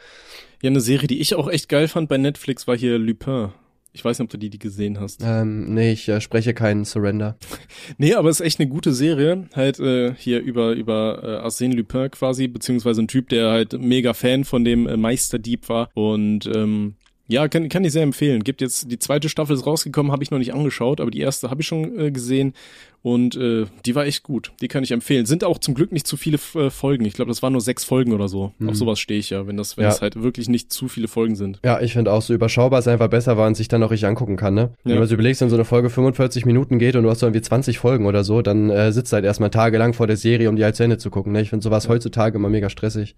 Ja, 0.61 0.71
eine 0.71 0.81
Serie, 0.81 1.07
die 1.07 1.21
ich 1.21 1.37
auch 1.37 1.49
echt 1.49 1.69
geil 1.69 1.87
fand 1.87 2.09
bei 2.09 2.19
Netflix, 2.19 2.67
war 2.67 2.77
hier 2.77 2.99
Lupin. 2.99 3.51
Ich 3.99 4.05
weiß 4.05 4.21
nicht, 4.21 4.27
ob 4.27 4.31
du 4.31 4.39
die, 4.39 4.49
die 4.49 4.61
gesehen 4.61 5.01
hast. 5.01 5.23
Ähm, 5.25 5.75
nee, 5.75 5.91
ich 5.91 6.09
äh, 6.09 6.21
spreche 6.21 6.55
keinen 6.55 6.85
Surrender. 6.85 7.37
nee, 7.99 8.15
aber 8.15 8.29
es 8.29 8.39
ist 8.39 8.47
echt 8.47 8.61
eine 8.61 8.69
gute 8.69 8.93
Serie. 8.93 9.49
Halt 9.57 9.81
äh, 9.81 10.15
hier 10.15 10.41
über 10.41 10.71
über 10.71 11.21
äh, 11.25 11.45
Arsène 11.45 11.75
Lupin 11.75 12.09
quasi, 12.13 12.47
beziehungsweise 12.47 13.03
ein 13.03 13.09
Typ, 13.09 13.29
der 13.29 13.51
halt 13.51 13.73
mega 13.73 14.15
Fan 14.15 14.45
von 14.45 14.65
dem 14.65 14.87
äh, 14.87 14.97
Meisterdieb 14.97 15.69
war. 15.69 15.91
Und 15.95 16.47
ähm, 16.47 16.95
ja, 17.29 17.47
kann, 17.47 17.69
kann 17.69 17.85
ich 17.85 17.93
sehr 17.93 18.03
empfehlen. 18.03 18.43
Gibt 18.43 18.63
jetzt, 18.63 18.91
die 18.91 18.99
zweite 18.99 19.29
Staffel 19.29 19.55
ist 19.55 19.67
rausgekommen, 19.67 20.11
habe 20.13 20.23
ich 20.23 20.31
noch 20.31 20.39
nicht 20.39 20.55
angeschaut, 20.55 21.01
aber 21.01 21.11
die 21.11 21.21
erste 21.21 21.51
habe 21.51 21.61
ich 21.61 21.67
schon 21.67 21.99
äh, 21.99 22.11
gesehen. 22.11 22.55
Und 23.03 23.37
äh, 23.37 23.67
die 23.87 23.95
war 23.95 24.07
echt 24.07 24.25
gut. 24.25 24.53
Die 24.61 24.67
kann 24.67 24.83
ich 24.83 24.91
empfehlen. 24.91 25.25
Sind 25.25 25.45
auch 25.45 25.59
zum 25.59 25.75
Glück 25.75 25.93
nicht 25.93 26.07
zu 26.07 26.17
viele 26.17 26.39
äh, 26.55 26.69
Folgen. 26.69 27.05
Ich 27.05 27.15
glaube, 27.15 27.29
das 27.29 27.43
waren 27.43 27.53
nur 27.53 27.61
sechs 27.61 27.85
Folgen 27.85 28.13
oder 28.13 28.29
so. 28.29 28.53
Mhm. 28.59 28.71
Auf 28.71 28.77
sowas 28.77 28.99
stehe 28.99 29.21
ich 29.21 29.31
ja, 29.31 29.47
wenn 29.47 29.57
das, 29.57 29.77
wenn 29.77 29.85
ja. 29.85 29.91
das 29.91 30.03
halt 30.03 30.21
wirklich 30.21 30.49
nicht 30.49 30.73
zu 30.73 30.89
viele 30.89 31.07
Folgen 31.07 31.37
sind. 31.37 31.61
Ja, 31.65 31.81
ich 31.81 31.93
finde 31.93 32.13
auch 32.13 32.23
so 32.23 32.35
überschaubar 32.35 32.81
ist 32.81 32.89
einfach 32.89 33.09
besser, 33.09 33.37
weil 33.37 33.45
man 33.45 33.55
sich 33.55 33.69
dann 33.69 33.83
auch 33.83 33.93
richtig 33.93 34.09
angucken 34.09 34.37
kann, 34.37 34.55
ne? 34.55 34.73
Ja. 34.85 34.91
Wenn 34.91 34.99
man 34.99 35.07
so 35.07 35.15
überlegst, 35.15 35.41
wenn 35.41 35.49
so 35.49 35.57
eine 35.57 35.65
Folge 35.65 35.91
45 35.91 36.45
Minuten 36.45 36.79
geht 36.79 36.97
und 36.97 37.05
du 37.05 37.11
hast 37.11 37.21
so 37.21 37.27
irgendwie 37.27 37.43
20 37.43 37.79
Folgen 37.79 38.07
oder 38.07 38.25
so, 38.25 38.43
dann 38.43 38.69
äh, 38.71 38.91
sitzt 38.91 39.13
halt 39.13 39.25
erstmal 39.25 39.51
tagelang 39.51 39.93
vor 39.93 40.07
der 40.07 40.17
Serie, 40.17 40.49
um 40.49 40.57
die 40.57 40.65
halt 40.65 40.75
zu 40.75 40.83
Ende 40.83 40.99
zu 40.99 41.11
gucken. 41.11 41.33
Ne? 41.33 41.43
Ich 41.43 41.51
finde 41.51 41.63
sowas 41.63 41.85
ja. 41.85 41.91
heutzutage 41.91 42.37
immer 42.37 42.49
mega 42.49 42.69
stressig. 42.69 43.15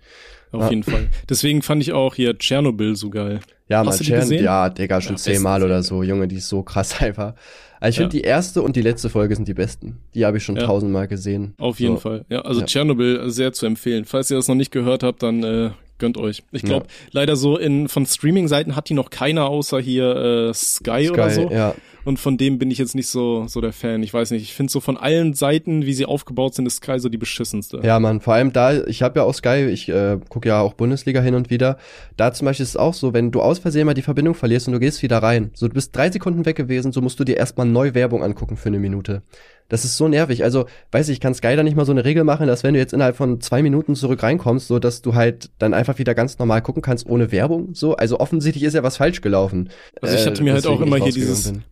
Auf 0.52 0.62
ja. 0.62 0.70
jeden 0.70 0.82
Fall. 0.82 1.08
Deswegen 1.28 1.62
fand 1.62 1.82
ich 1.82 1.92
auch 1.92 2.14
hier 2.14 2.36
Tschernobyl 2.36 2.96
so 2.96 3.10
geil. 3.10 3.40
Ja, 3.68 3.84
Hast 3.84 4.00
mal 4.00 4.04
Tschern, 4.04 4.32
ja, 4.32 4.68
Digga, 4.68 5.00
schon 5.00 5.16
zehnmal 5.16 5.62
oder 5.62 5.82
so. 5.82 6.02
Junge, 6.02 6.26
die 6.26 6.36
ist 6.36 6.48
so 6.48 6.62
krass 6.62 7.00
einfach. 7.00 7.34
Also 7.78 7.90
ich 7.90 7.96
ja. 7.96 8.02
finde, 8.02 8.16
die 8.16 8.22
erste 8.22 8.62
und 8.62 8.76
die 8.76 8.82
letzte 8.82 9.08
Folge 9.08 9.34
sind 9.36 9.46
die 9.46 9.54
besten. 9.54 9.98
Die 10.14 10.26
habe 10.26 10.36
ich 10.36 10.44
schon 10.44 10.56
ja. 10.56 10.66
tausendmal 10.66 11.08
gesehen. 11.08 11.54
Auf 11.58 11.80
jeden 11.80 11.94
so. 11.94 12.00
Fall. 12.00 12.24
Ja, 12.28 12.40
also 12.40 12.60
ja. 12.60 12.66
Tschernobyl 12.66 13.30
sehr 13.30 13.52
zu 13.52 13.64
empfehlen. 13.64 14.04
Falls 14.04 14.30
ihr 14.30 14.36
das 14.36 14.48
noch 14.48 14.56
nicht 14.56 14.72
gehört 14.72 15.02
habt, 15.02 15.22
dann 15.22 15.42
äh, 15.44 15.70
gönnt 15.98 16.18
euch. 16.18 16.42
Ich 16.50 16.62
glaube, 16.62 16.86
ja. 16.86 17.08
leider 17.12 17.36
so 17.36 17.56
in 17.56 17.88
von 17.88 18.04
Streaming-Seiten 18.04 18.74
hat 18.74 18.88
die 18.88 18.94
noch 18.94 19.10
keiner 19.10 19.46
außer 19.46 19.80
hier 19.80 20.16
äh, 20.50 20.54
Sky, 20.54 21.06
Sky 21.06 21.10
oder 21.10 21.30
so. 21.30 21.50
Ja. 21.50 21.74
Und 22.04 22.18
von 22.18 22.36
dem 22.36 22.58
bin 22.58 22.70
ich 22.70 22.78
jetzt 22.78 22.94
nicht 22.94 23.08
so 23.08 23.46
so 23.46 23.60
der 23.60 23.72
Fan. 23.72 24.02
Ich 24.02 24.12
weiß 24.12 24.30
nicht, 24.30 24.42
ich 24.42 24.54
finde 24.54 24.72
so 24.72 24.80
von 24.80 24.96
allen 24.96 25.34
Seiten, 25.34 25.86
wie 25.86 25.94
sie 25.94 26.06
aufgebaut 26.06 26.54
sind, 26.54 26.66
ist 26.66 26.76
Sky 26.76 26.98
so 26.98 27.08
die 27.08 27.18
beschissenste. 27.18 27.80
Ja, 27.82 27.98
man, 28.00 28.20
vor 28.20 28.34
allem 28.34 28.52
da, 28.52 28.84
ich 28.84 29.02
habe 29.02 29.20
ja 29.20 29.24
auch 29.24 29.34
Sky, 29.34 29.66
ich 29.70 29.88
äh, 29.88 30.18
gucke 30.28 30.48
ja 30.48 30.60
auch 30.60 30.74
Bundesliga 30.74 31.20
hin 31.20 31.34
und 31.34 31.50
wieder. 31.50 31.78
Da 32.16 32.32
zum 32.32 32.46
Beispiel 32.46 32.64
ist 32.64 32.70
es 32.70 32.76
auch 32.76 32.94
so, 32.94 33.12
wenn 33.12 33.30
du 33.30 33.42
aus 33.42 33.58
Versehen 33.58 33.86
mal 33.86 33.94
die 33.94 34.02
Verbindung 34.02 34.34
verlierst 34.34 34.66
und 34.68 34.74
du 34.74 34.80
gehst 34.80 35.02
wieder 35.02 35.18
rein, 35.18 35.50
so 35.54 35.68
du 35.68 35.74
bist 35.74 35.94
drei 35.94 36.10
Sekunden 36.10 36.46
weg 36.46 36.56
gewesen, 36.56 36.92
so 36.92 37.00
musst 37.00 37.20
du 37.20 37.24
dir 37.24 37.36
erstmal 37.36 37.66
neu 37.66 37.94
Werbung 37.94 38.22
angucken 38.22 38.56
für 38.56 38.68
eine 38.68 38.78
Minute. 38.78 39.22
Das 39.70 39.84
ist 39.84 39.96
so 39.96 40.08
nervig. 40.08 40.42
Also, 40.42 40.66
weiß 40.90 41.08
ich, 41.08 41.20
kann 41.20 41.32
Sky 41.32 41.54
da 41.54 41.62
nicht 41.62 41.76
mal 41.76 41.86
so 41.86 41.92
eine 41.92 42.04
Regel 42.04 42.24
machen, 42.24 42.48
dass 42.48 42.64
wenn 42.64 42.74
du 42.74 42.80
jetzt 42.80 42.92
innerhalb 42.92 43.16
von 43.16 43.40
zwei 43.40 43.62
Minuten 43.62 43.94
zurück 43.94 44.22
reinkommst, 44.22 44.66
so 44.66 44.80
dass 44.80 45.00
du 45.00 45.14
halt 45.14 45.50
dann 45.58 45.74
einfach 45.74 45.98
wieder 45.98 46.14
ganz 46.14 46.38
normal 46.38 46.60
gucken 46.60 46.82
kannst 46.82 47.06
ohne 47.06 47.30
Werbung. 47.30 47.72
So, 47.72 47.94
also 47.94 48.18
offensichtlich 48.18 48.64
ist 48.64 48.74
ja 48.74 48.82
was 48.82 48.96
falsch 48.96 49.20
gelaufen. 49.20 49.70
Also 50.02 50.16
ich 50.16 50.26
hatte 50.26 50.42
mir 50.42 50.50
äh, 50.50 50.54
halt 50.54 50.66
auch 50.66 50.80
immer 50.80 50.96
hier 50.96 51.12
dieses, 51.12 51.52
bin 51.52 51.62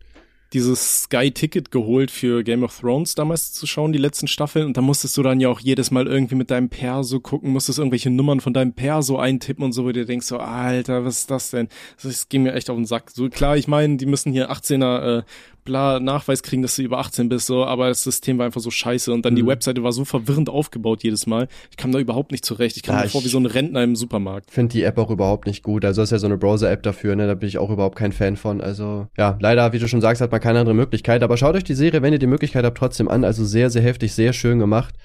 dieses 0.53 1.03
Sky-Ticket 1.03 1.71
geholt 1.71 2.11
für 2.11 2.43
Game 2.43 2.63
of 2.63 2.79
Thrones 2.79 3.15
damals 3.15 3.53
zu 3.53 3.67
schauen, 3.67 3.93
die 3.93 3.99
letzten 3.99 4.27
Staffeln. 4.27 4.65
Und 4.65 4.77
da 4.77 4.81
musstest 4.81 5.15
du 5.17 5.23
dann 5.23 5.39
ja 5.39 5.49
auch 5.49 5.59
jedes 5.59 5.91
Mal 5.91 6.07
irgendwie 6.07 6.35
mit 6.35 6.49
deinem 6.51 6.69
Perso 6.69 7.19
gucken, 7.19 7.51
musstest 7.51 7.79
irgendwelche 7.79 8.09
Nummern 8.09 8.39
von 8.39 8.53
deinem 8.53 8.73
Perso 8.73 9.17
eintippen 9.17 9.63
und 9.63 9.73
so, 9.73 9.85
wo 9.85 9.91
du 9.91 10.05
denkst 10.05 10.25
so, 10.25 10.37
Alter, 10.37 11.05
was 11.05 11.19
ist 11.19 11.31
das 11.31 11.51
denn? 11.51 11.67
Das 12.01 12.29
ging 12.29 12.43
mir 12.43 12.53
echt 12.53 12.69
auf 12.69 12.75
den 12.75 12.85
Sack. 12.85 13.11
So 13.11 13.29
klar, 13.29 13.57
ich 13.57 13.67
meine, 13.67 13.97
die 13.97 14.05
müssen 14.05 14.31
hier 14.31 14.51
18er 14.51 15.19
äh, 15.19 15.23
bla 15.63 15.99
Nachweis 15.99 16.43
kriegen, 16.43 16.61
dass 16.61 16.75
du 16.75 16.81
über 16.81 16.99
18 16.99 17.29
bist, 17.29 17.47
so, 17.47 17.65
aber 17.65 17.87
das 17.87 18.03
System 18.03 18.37
war 18.37 18.45
einfach 18.45 18.61
so 18.61 18.71
scheiße 18.71 19.11
und 19.13 19.25
dann 19.25 19.33
mhm. 19.33 19.37
die 19.37 19.45
Webseite 19.47 19.83
war 19.83 19.91
so 19.91 20.05
verwirrend 20.05 20.49
aufgebaut 20.49 21.03
jedes 21.03 21.27
Mal. 21.27 21.47
Ich 21.71 21.77
kam 21.77 21.91
da 21.91 21.99
überhaupt 21.99 22.31
nicht 22.31 22.45
zurecht. 22.45 22.77
Ich 22.77 22.83
kam 22.83 22.95
ja, 22.95 23.03
mir 23.03 23.09
vor 23.09 23.23
wie 23.23 23.27
so 23.27 23.39
ein 23.39 23.45
Rentner 23.45 23.83
im 23.83 23.95
Supermarkt. 23.95 24.51
Finde 24.51 24.73
die 24.73 24.83
App 24.83 24.97
auch 24.97 25.09
überhaupt 25.09 25.47
nicht 25.47 25.63
gut. 25.63 25.85
Also 25.85 26.01
ist 26.01 26.11
ja 26.11 26.19
so 26.19 26.27
eine 26.27 26.37
Browser-App 26.37 26.83
dafür, 26.83 27.15
ne? 27.15 27.27
Da 27.27 27.35
bin 27.35 27.47
ich 27.47 27.57
auch 27.57 27.69
überhaupt 27.69 27.97
kein 27.97 28.11
Fan 28.11 28.37
von. 28.37 28.61
Also 28.61 29.07
ja, 29.17 29.37
leider, 29.39 29.71
wie 29.73 29.79
du 29.79 29.87
schon 29.87 30.01
sagst, 30.01 30.21
hat 30.21 30.31
man 30.31 30.41
keine 30.41 30.59
andere 30.59 30.75
Möglichkeit. 30.75 31.23
Aber 31.23 31.37
schaut 31.37 31.55
euch 31.55 31.63
die 31.63 31.73
Serie, 31.73 32.01
wenn 32.01 32.13
ihr 32.13 32.19
die 32.19 32.27
Möglichkeit 32.27 32.65
habt, 32.65 32.77
trotzdem 32.77 33.07
an. 33.07 33.23
Also 33.23 33.45
sehr, 33.45 33.69
sehr 33.69 33.81
heftig, 33.81 34.13
sehr 34.13 34.33
schön 34.33 34.59
gemacht. 34.59 34.95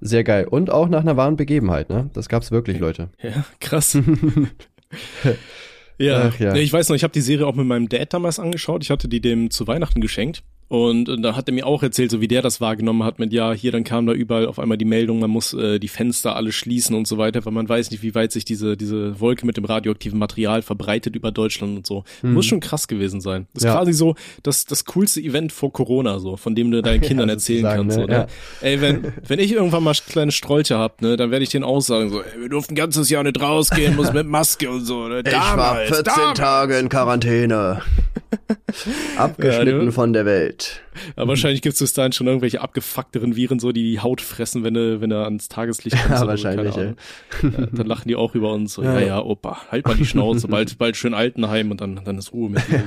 Sehr 0.00 0.24
geil. 0.24 0.46
Und 0.48 0.70
auch 0.70 0.88
nach 0.88 1.02
einer 1.02 1.16
wahren 1.16 1.36
Begebenheit, 1.36 1.90
ne? 1.90 2.10
Das 2.14 2.28
gab's 2.28 2.50
wirklich, 2.50 2.78
Leute. 2.78 3.10
Ja, 3.22 3.44
krass. 3.60 3.98
Ja, 6.00 6.30
Ach, 6.32 6.40
ja. 6.40 6.52
Nee, 6.52 6.60
ich 6.60 6.72
weiß 6.72 6.88
noch, 6.88 6.96
ich 6.96 7.02
habe 7.02 7.12
die 7.12 7.20
Serie 7.20 7.46
auch 7.46 7.54
mit 7.54 7.66
meinem 7.66 7.88
Dad 7.88 8.14
damals 8.14 8.38
angeschaut. 8.38 8.82
Ich 8.82 8.90
hatte 8.90 9.06
die 9.06 9.20
dem 9.20 9.50
zu 9.50 9.66
Weihnachten 9.66 10.00
geschenkt. 10.00 10.42
Und, 10.70 11.08
und 11.08 11.22
da 11.22 11.34
hat 11.34 11.48
er 11.48 11.52
mir 11.52 11.66
auch 11.66 11.82
erzählt, 11.82 12.12
so 12.12 12.20
wie 12.20 12.28
der 12.28 12.42
das 12.42 12.60
wahrgenommen 12.60 13.02
hat 13.02 13.18
mit, 13.18 13.32
ja, 13.32 13.52
hier 13.52 13.72
dann 13.72 13.82
kam 13.82 14.06
da 14.06 14.12
überall 14.12 14.46
auf 14.46 14.60
einmal 14.60 14.78
die 14.78 14.84
Meldung, 14.84 15.18
man 15.18 15.28
muss 15.28 15.52
äh, 15.52 15.80
die 15.80 15.88
Fenster 15.88 16.36
alle 16.36 16.52
schließen 16.52 16.94
und 16.94 17.08
so 17.08 17.18
weiter, 17.18 17.44
weil 17.44 17.52
man 17.52 17.68
weiß 17.68 17.90
nicht, 17.90 18.04
wie 18.04 18.14
weit 18.14 18.30
sich 18.30 18.44
diese, 18.44 18.76
diese 18.76 19.18
Wolke 19.18 19.44
mit 19.46 19.56
dem 19.56 19.64
radioaktiven 19.64 20.16
Material 20.16 20.62
verbreitet 20.62 21.16
über 21.16 21.32
Deutschland 21.32 21.78
und 21.78 21.86
so. 21.88 22.04
Hm. 22.20 22.34
Muss 22.34 22.46
schon 22.46 22.60
krass 22.60 22.86
gewesen 22.86 23.20
sein. 23.20 23.48
Das 23.52 23.64
ist 23.64 23.66
ja. 23.66 23.74
quasi 23.74 23.92
so 23.92 24.14
das, 24.44 24.64
das 24.64 24.84
coolste 24.84 25.20
Event 25.20 25.50
vor 25.50 25.72
Corona, 25.72 26.20
so, 26.20 26.36
von 26.36 26.54
dem 26.54 26.70
du 26.70 26.82
deinen 26.82 27.00
Kindern 27.00 27.28
ja, 27.28 27.34
erzählen 27.34 27.64
kannst. 27.64 27.96
Ne? 27.96 28.02
So, 28.02 28.06
ne? 28.06 28.14
Ja. 28.14 28.26
Ey, 28.60 28.80
wenn, 28.80 29.12
wenn 29.26 29.40
ich 29.40 29.50
irgendwann 29.50 29.82
mal 29.82 29.94
kleine 30.08 30.30
Strolche 30.30 30.78
hab, 30.78 31.02
ne, 31.02 31.16
dann 31.16 31.32
werde 31.32 31.42
ich 31.42 31.50
denen 31.50 31.64
auch 31.64 31.80
sagen, 31.80 32.10
so, 32.10 32.20
ey, 32.20 32.42
wir 32.42 32.48
durften 32.48 32.74
ein 32.74 32.76
ganzes 32.76 33.10
Jahr 33.10 33.24
nicht 33.24 33.40
rausgehen, 33.40 33.96
muss 33.96 34.12
mit 34.12 34.28
Maske 34.28 34.70
und 34.70 34.84
so. 34.84 35.08
Ne? 35.08 35.24
Damals, 35.24 35.86
ich 35.86 35.90
war 35.90 35.96
14 35.96 36.04
damals. 36.04 36.38
Tage 36.38 36.78
in 36.78 36.88
Quarantäne. 36.88 37.82
Abgeschnitten 39.16 39.86
ja, 39.86 39.90
von 39.90 40.12
der 40.12 40.26
Welt. 40.26 40.59
right. 40.60 40.80
Aber 41.16 41.28
wahrscheinlich 41.28 41.62
gibt 41.62 41.74
es 41.74 41.80
bis 41.80 41.92
dahin 41.92 42.12
schon 42.12 42.26
irgendwelche 42.26 42.60
abgefuckteren 42.60 43.36
Viren, 43.36 43.58
so 43.58 43.72
die 43.72 43.90
die 43.90 44.00
Haut 44.00 44.20
fressen, 44.20 44.64
wenn 44.64 44.74
du, 44.74 45.00
wenn 45.00 45.10
du 45.10 45.22
ans 45.22 45.48
Tageslicht 45.48 45.96
kommst. 45.96 46.22
Ja, 46.22 46.26
wahrscheinlich, 46.26 46.76
ey. 46.76 46.94
Ja, 47.42 47.66
dann 47.72 47.86
lachen 47.86 48.08
die 48.08 48.16
auch 48.16 48.34
über 48.34 48.52
uns. 48.52 48.74
So, 48.74 48.82
ja, 48.82 49.00
ja, 49.00 49.06
ja 49.06 49.22
Opa, 49.22 49.58
halt 49.70 49.86
mal 49.86 49.96
die 49.96 50.06
Schnauze, 50.06 50.48
bald, 50.48 50.78
bald 50.78 50.96
schön 50.96 51.14
Altenheim 51.14 51.70
und 51.70 51.80
dann, 51.80 52.00
dann 52.04 52.18
ist 52.18 52.32
Ruhe 52.32 52.50
mit 52.50 52.68
dir. 52.68 52.82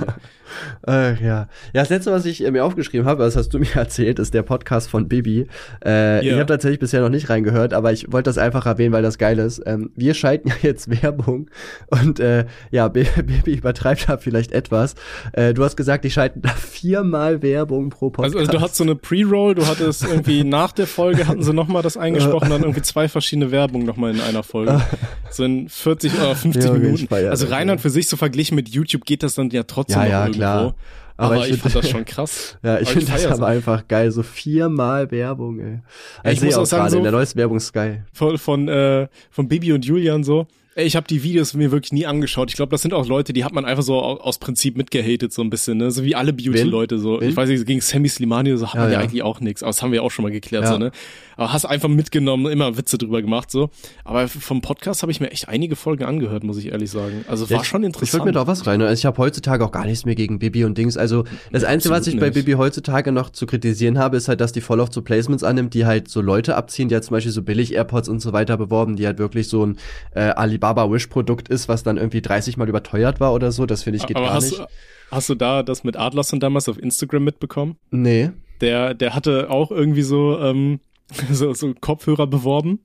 Ach, 0.85 1.19
ja. 1.19 1.25
ja, 1.25 1.47
das 1.73 1.89
letzte, 1.89 2.11
was 2.11 2.25
ich 2.25 2.43
äh, 2.43 2.51
mir 2.51 2.63
aufgeschrieben 2.63 3.07
habe, 3.07 3.23
das 3.23 3.35
hast 3.35 3.49
du 3.49 3.59
mir 3.63 3.75
erzählt, 3.75 4.19
ist 4.19 4.33
der 4.33 4.43
Podcast 4.43 4.89
von 4.89 5.07
Bibi. 5.07 5.47
Äh, 5.83 6.25
ja. 6.25 6.33
Ich 6.33 6.33
habe 6.33 6.45
tatsächlich 6.45 6.79
bisher 6.79 7.01
noch 7.01 7.09
nicht 7.09 7.29
reingehört, 7.29 7.73
aber 7.73 7.91
ich 7.91 8.11
wollte 8.11 8.29
das 8.29 8.37
einfach 8.37 8.65
erwähnen, 8.65 8.93
weil 8.93 9.03
das 9.03 9.17
geil 9.17 9.39
ist. 9.39 9.61
Ähm, 9.65 9.91
wir 9.95 10.13
schalten 10.13 10.49
ja 10.49 10.55
jetzt 10.61 10.89
Werbung 10.89 11.49
und 11.87 12.19
äh, 12.19 12.45
ja, 12.71 12.87
Bibi 12.87 13.53
übertreibt 13.53 14.09
da 14.09 14.17
vielleicht 14.17 14.51
etwas. 14.51 14.95
Äh, 15.33 15.53
du 15.53 15.63
hast 15.63 15.75
gesagt, 15.75 16.05
ich 16.05 16.13
schalte 16.13 16.39
da 16.39 16.49
viermal 16.49 17.41
Werbung 17.41 17.89
pro 17.89 18.02
Podcast. 18.09 18.35
Also, 18.35 18.39
also 18.39 18.51
du 18.51 18.61
hattest 18.61 18.77
so 18.77 18.83
eine 18.83 18.95
Pre-Roll, 18.95 19.55
du 19.55 19.65
hattest 19.65 20.03
irgendwie 20.03 20.43
nach 20.45 20.71
der 20.71 20.87
Folge 20.87 21.27
hatten 21.27 21.43
sie 21.43 21.53
nochmal 21.53 21.81
das 21.81 21.97
eingesprochen, 21.97 22.49
dann 22.49 22.61
irgendwie 22.61 22.81
zwei 22.81 23.07
verschiedene 23.07 23.51
Werbungen 23.51 23.85
nochmal 23.85 24.13
in 24.13 24.21
einer 24.21 24.43
Folge. 24.43 24.81
So 25.29 25.43
in 25.43 25.69
40 25.69 26.13
oder 26.13 26.35
50 26.35 26.63
ja, 26.63 26.71
Minuten. 26.71 27.13
Also 27.13 27.47
Reinhard 27.47 27.81
für 27.81 27.89
sich 27.89 28.07
so 28.07 28.17
verglichen 28.17 28.55
mit 28.55 28.69
YouTube 28.69 29.05
geht 29.05 29.23
das 29.23 29.35
dann 29.35 29.49
ja 29.49 29.63
trotzdem 29.63 30.01
ja, 30.01 30.07
ja, 30.07 30.21
irgendwo. 30.21 30.39
Klar. 30.39 30.75
Aber, 31.15 31.35
aber 31.35 31.45
ich, 31.45 31.53
ich 31.53 31.61
finde 31.61 31.79
das 31.79 31.89
schon 31.89 32.05
krass. 32.05 32.57
ja, 32.63 32.79
ich 32.79 32.89
finde 32.89 33.11
das 33.11 33.25
aber 33.27 33.47
einfach 33.47 33.87
geil. 33.87 34.11
So 34.11 34.23
viermal 34.23 35.11
Werbung, 35.11 35.59
ey. 35.59 35.79
Also 36.23 36.37
ich 36.37 36.43
muss 36.43 36.57
auch 36.57 36.65
sagen, 36.65 36.89
so 36.89 36.97
in 36.97 37.03
der 37.03 37.11
neuesten 37.11 37.37
Werbung 37.37 37.57
ist 37.57 37.71
geil. 37.71 38.05
Von, 38.13 38.37
von, 38.37 38.67
äh, 38.67 39.07
von 39.29 39.47
Bibi 39.47 39.73
und 39.73 39.85
Julian 39.85 40.23
so 40.23 40.47
ich 40.75 40.95
habe 40.95 41.07
die 41.07 41.23
Videos 41.23 41.53
mir 41.53 41.71
wirklich 41.71 41.91
nie 41.91 42.05
angeschaut. 42.05 42.49
Ich 42.49 42.55
glaube, 42.55 42.71
das 42.71 42.81
sind 42.81 42.93
auch 42.93 43.07
Leute, 43.07 43.33
die 43.33 43.43
hat 43.43 43.53
man 43.53 43.65
einfach 43.65 43.83
so 43.83 43.99
aus 43.99 44.39
Prinzip 44.39 44.75
mitgehatet, 44.75 45.31
so 45.31 45.41
ein 45.41 45.49
bisschen, 45.49 45.77
ne? 45.77 45.91
So 45.91 46.03
wie 46.03 46.15
alle 46.15 46.33
Beauty-Leute 46.33 46.97
so. 46.97 47.21
Wen? 47.21 47.29
Ich 47.29 47.37
weiß 47.37 47.49
nicht, 47.49 47.65
gegen 47.65 47.81
Sammy 47.81 48.09
Slimani 48.09 48.57
so 48.57 48.67
hat 48.67 48.75
ja, 48.75 48.81
man 48.81 48.91
ja, 48.91 48.97
ja, 48.97 49.03
eigentlich 49.03 49.23
auch 49.23 49.39
nichts. 49.39 49.61
Aber 49.61 49.69
das 49.69 49.81
haben 49.81 49.91
wir 49.91 50.03
auch 50.03 50.11
schon 50.11 50.23
mal 50.23 50.31
geklärt, 50.31 50.63
ja. 50.63 50.71
so, 50.71 50.77
ne? 50.77 50.91
Aber 51.35 51.53
hast 51.53 51.65
einfach 51.65 51.89
mitgenommen, 51.89 52.51
immer 52.51 52.77
Witze 52.77 52.97
drüber 52.97 53.21
gemacht, 53.21 53.51
so. 53.51 53.69
Aber 54.03 54.27
vom 54.27 54.61
Podcast 54.61 55.01
habe 55.01 55.11
ich 55.11 55.19
mir 55.19 55.31
echt 55.31 55.47
einige 55.47 55.75
Folgen 55.75 56.03
angehört, 56.03 56.43
muss 56.43 56.57
ich 56.57 56.71
ehrlich 56.71 56.91
sagen. 56.91 57.25
Also 57.27 57.49
war 57.49 57.61
ich, 57.61 57.67
schon 57.67 57.83
interessant. 57.83 58.09
Ich 58.09 58.13
wollte 58.13 58.25
mir 58.25 58.31
da 58.31 58.47
was 58.47 58.65
rein. 58.67 58.81
Also 58.81 58.93
ich 58.93 59.05
habe 59.05 59.17
heutzutage 59.17 59.63
auch 59.65 59.71
gar 59.71 59.85
nichts 59.85 60.05
mehr 60.05 60.15
gegen 60.15 60.39
Bibi 60.39 60.65
und 60.65 60.77
Dings. 60.77 60.97
Also 60.97 61.23
das 61.51 61.63
Einzige, 61.63 61.93
was 61.93 62.07
ich 62.07 62.15
nicht. 62.15 62.21
bei 62.21 62.31
Bibi 62.31 62.53
heutzutage 62.53 63.11
noch 63.11 63.29
zu 63.29 63.45
kritisieren 63.45 63.97
habe, 63.97 64.17
ist 64.17 64.27
halt, 64.27 64.41
dass 64.41 64.51
die 64.51 64.61
voll 64.61 64.79
oft 64.79 64.93
so 64.93 65.01
Placements 65.01 65.43
annimmt, 65.43 65.73
die 65.73 65.85
halt 65.85 66.07
so 66.07 66.21
Leute 66.21 66.55
abziehen, 66.55 66.89
die 66.89 66.95
halt 66.95 67.03
zum 67.03 67.15
Beispiel 67.15 67.31
so 67.31 67.41
billig 67.41 67.73
AirPods 67.73 68.09
und 68.09 68.19
so 68.21 68.33
weiter 68.33 68.57
beworben, 68.57 68.95
die 68.95 69.05
halt 69.05 69.19
wirklich 69.19 69.47
so 69.47 69.65
ein 69.65 69.77
äh, 70.15 70.29
Alibaba-Wish-Produkt 70.63 71.23
Produkt 71.43 71.49
ist, 71.49 71.67
was 71.67 71.83
dann 71.83 71.97
irgendwie 71.97 72.21
30 72.21 72.57
mal 72.57 72.69
überteuert 72.69 73.19
war 73.19 73.33
oder 73.33 73.51
so. 73.51 73.65
Das 73.65 73.83
finde 73.83 73.97
ich 73.97 74.07
geht 74.07 74.17
Aber 74.17 74.27
gar 74.27 74.35
hast, 74.35 74.51
nicht. 74.51 74.65
Hast 75.11 75.29
du 75.29 75.35
da 75.35 75.63
das 75.63 75.83
mit 75.83 75.97
Adlerson 75.97 76.39
damals 76.39 76.69
auf 76.69 76.77
Instagram 76.77 77.23
mitbekommen? 77.23 77.77
Nee. 77.91 78.31
Der, 78.61 78.93
der 78.93 79.13
hatte 79.13 79.49
auch 79.49 79.71
irgendwie 79.71 80.01
so, 80.01 80.39
ähm, 80.39 80.79
so, 81.31 81.53
so 81.53 81.73
Kopfhörer 81.79 82.27
beworben 82.27 82.79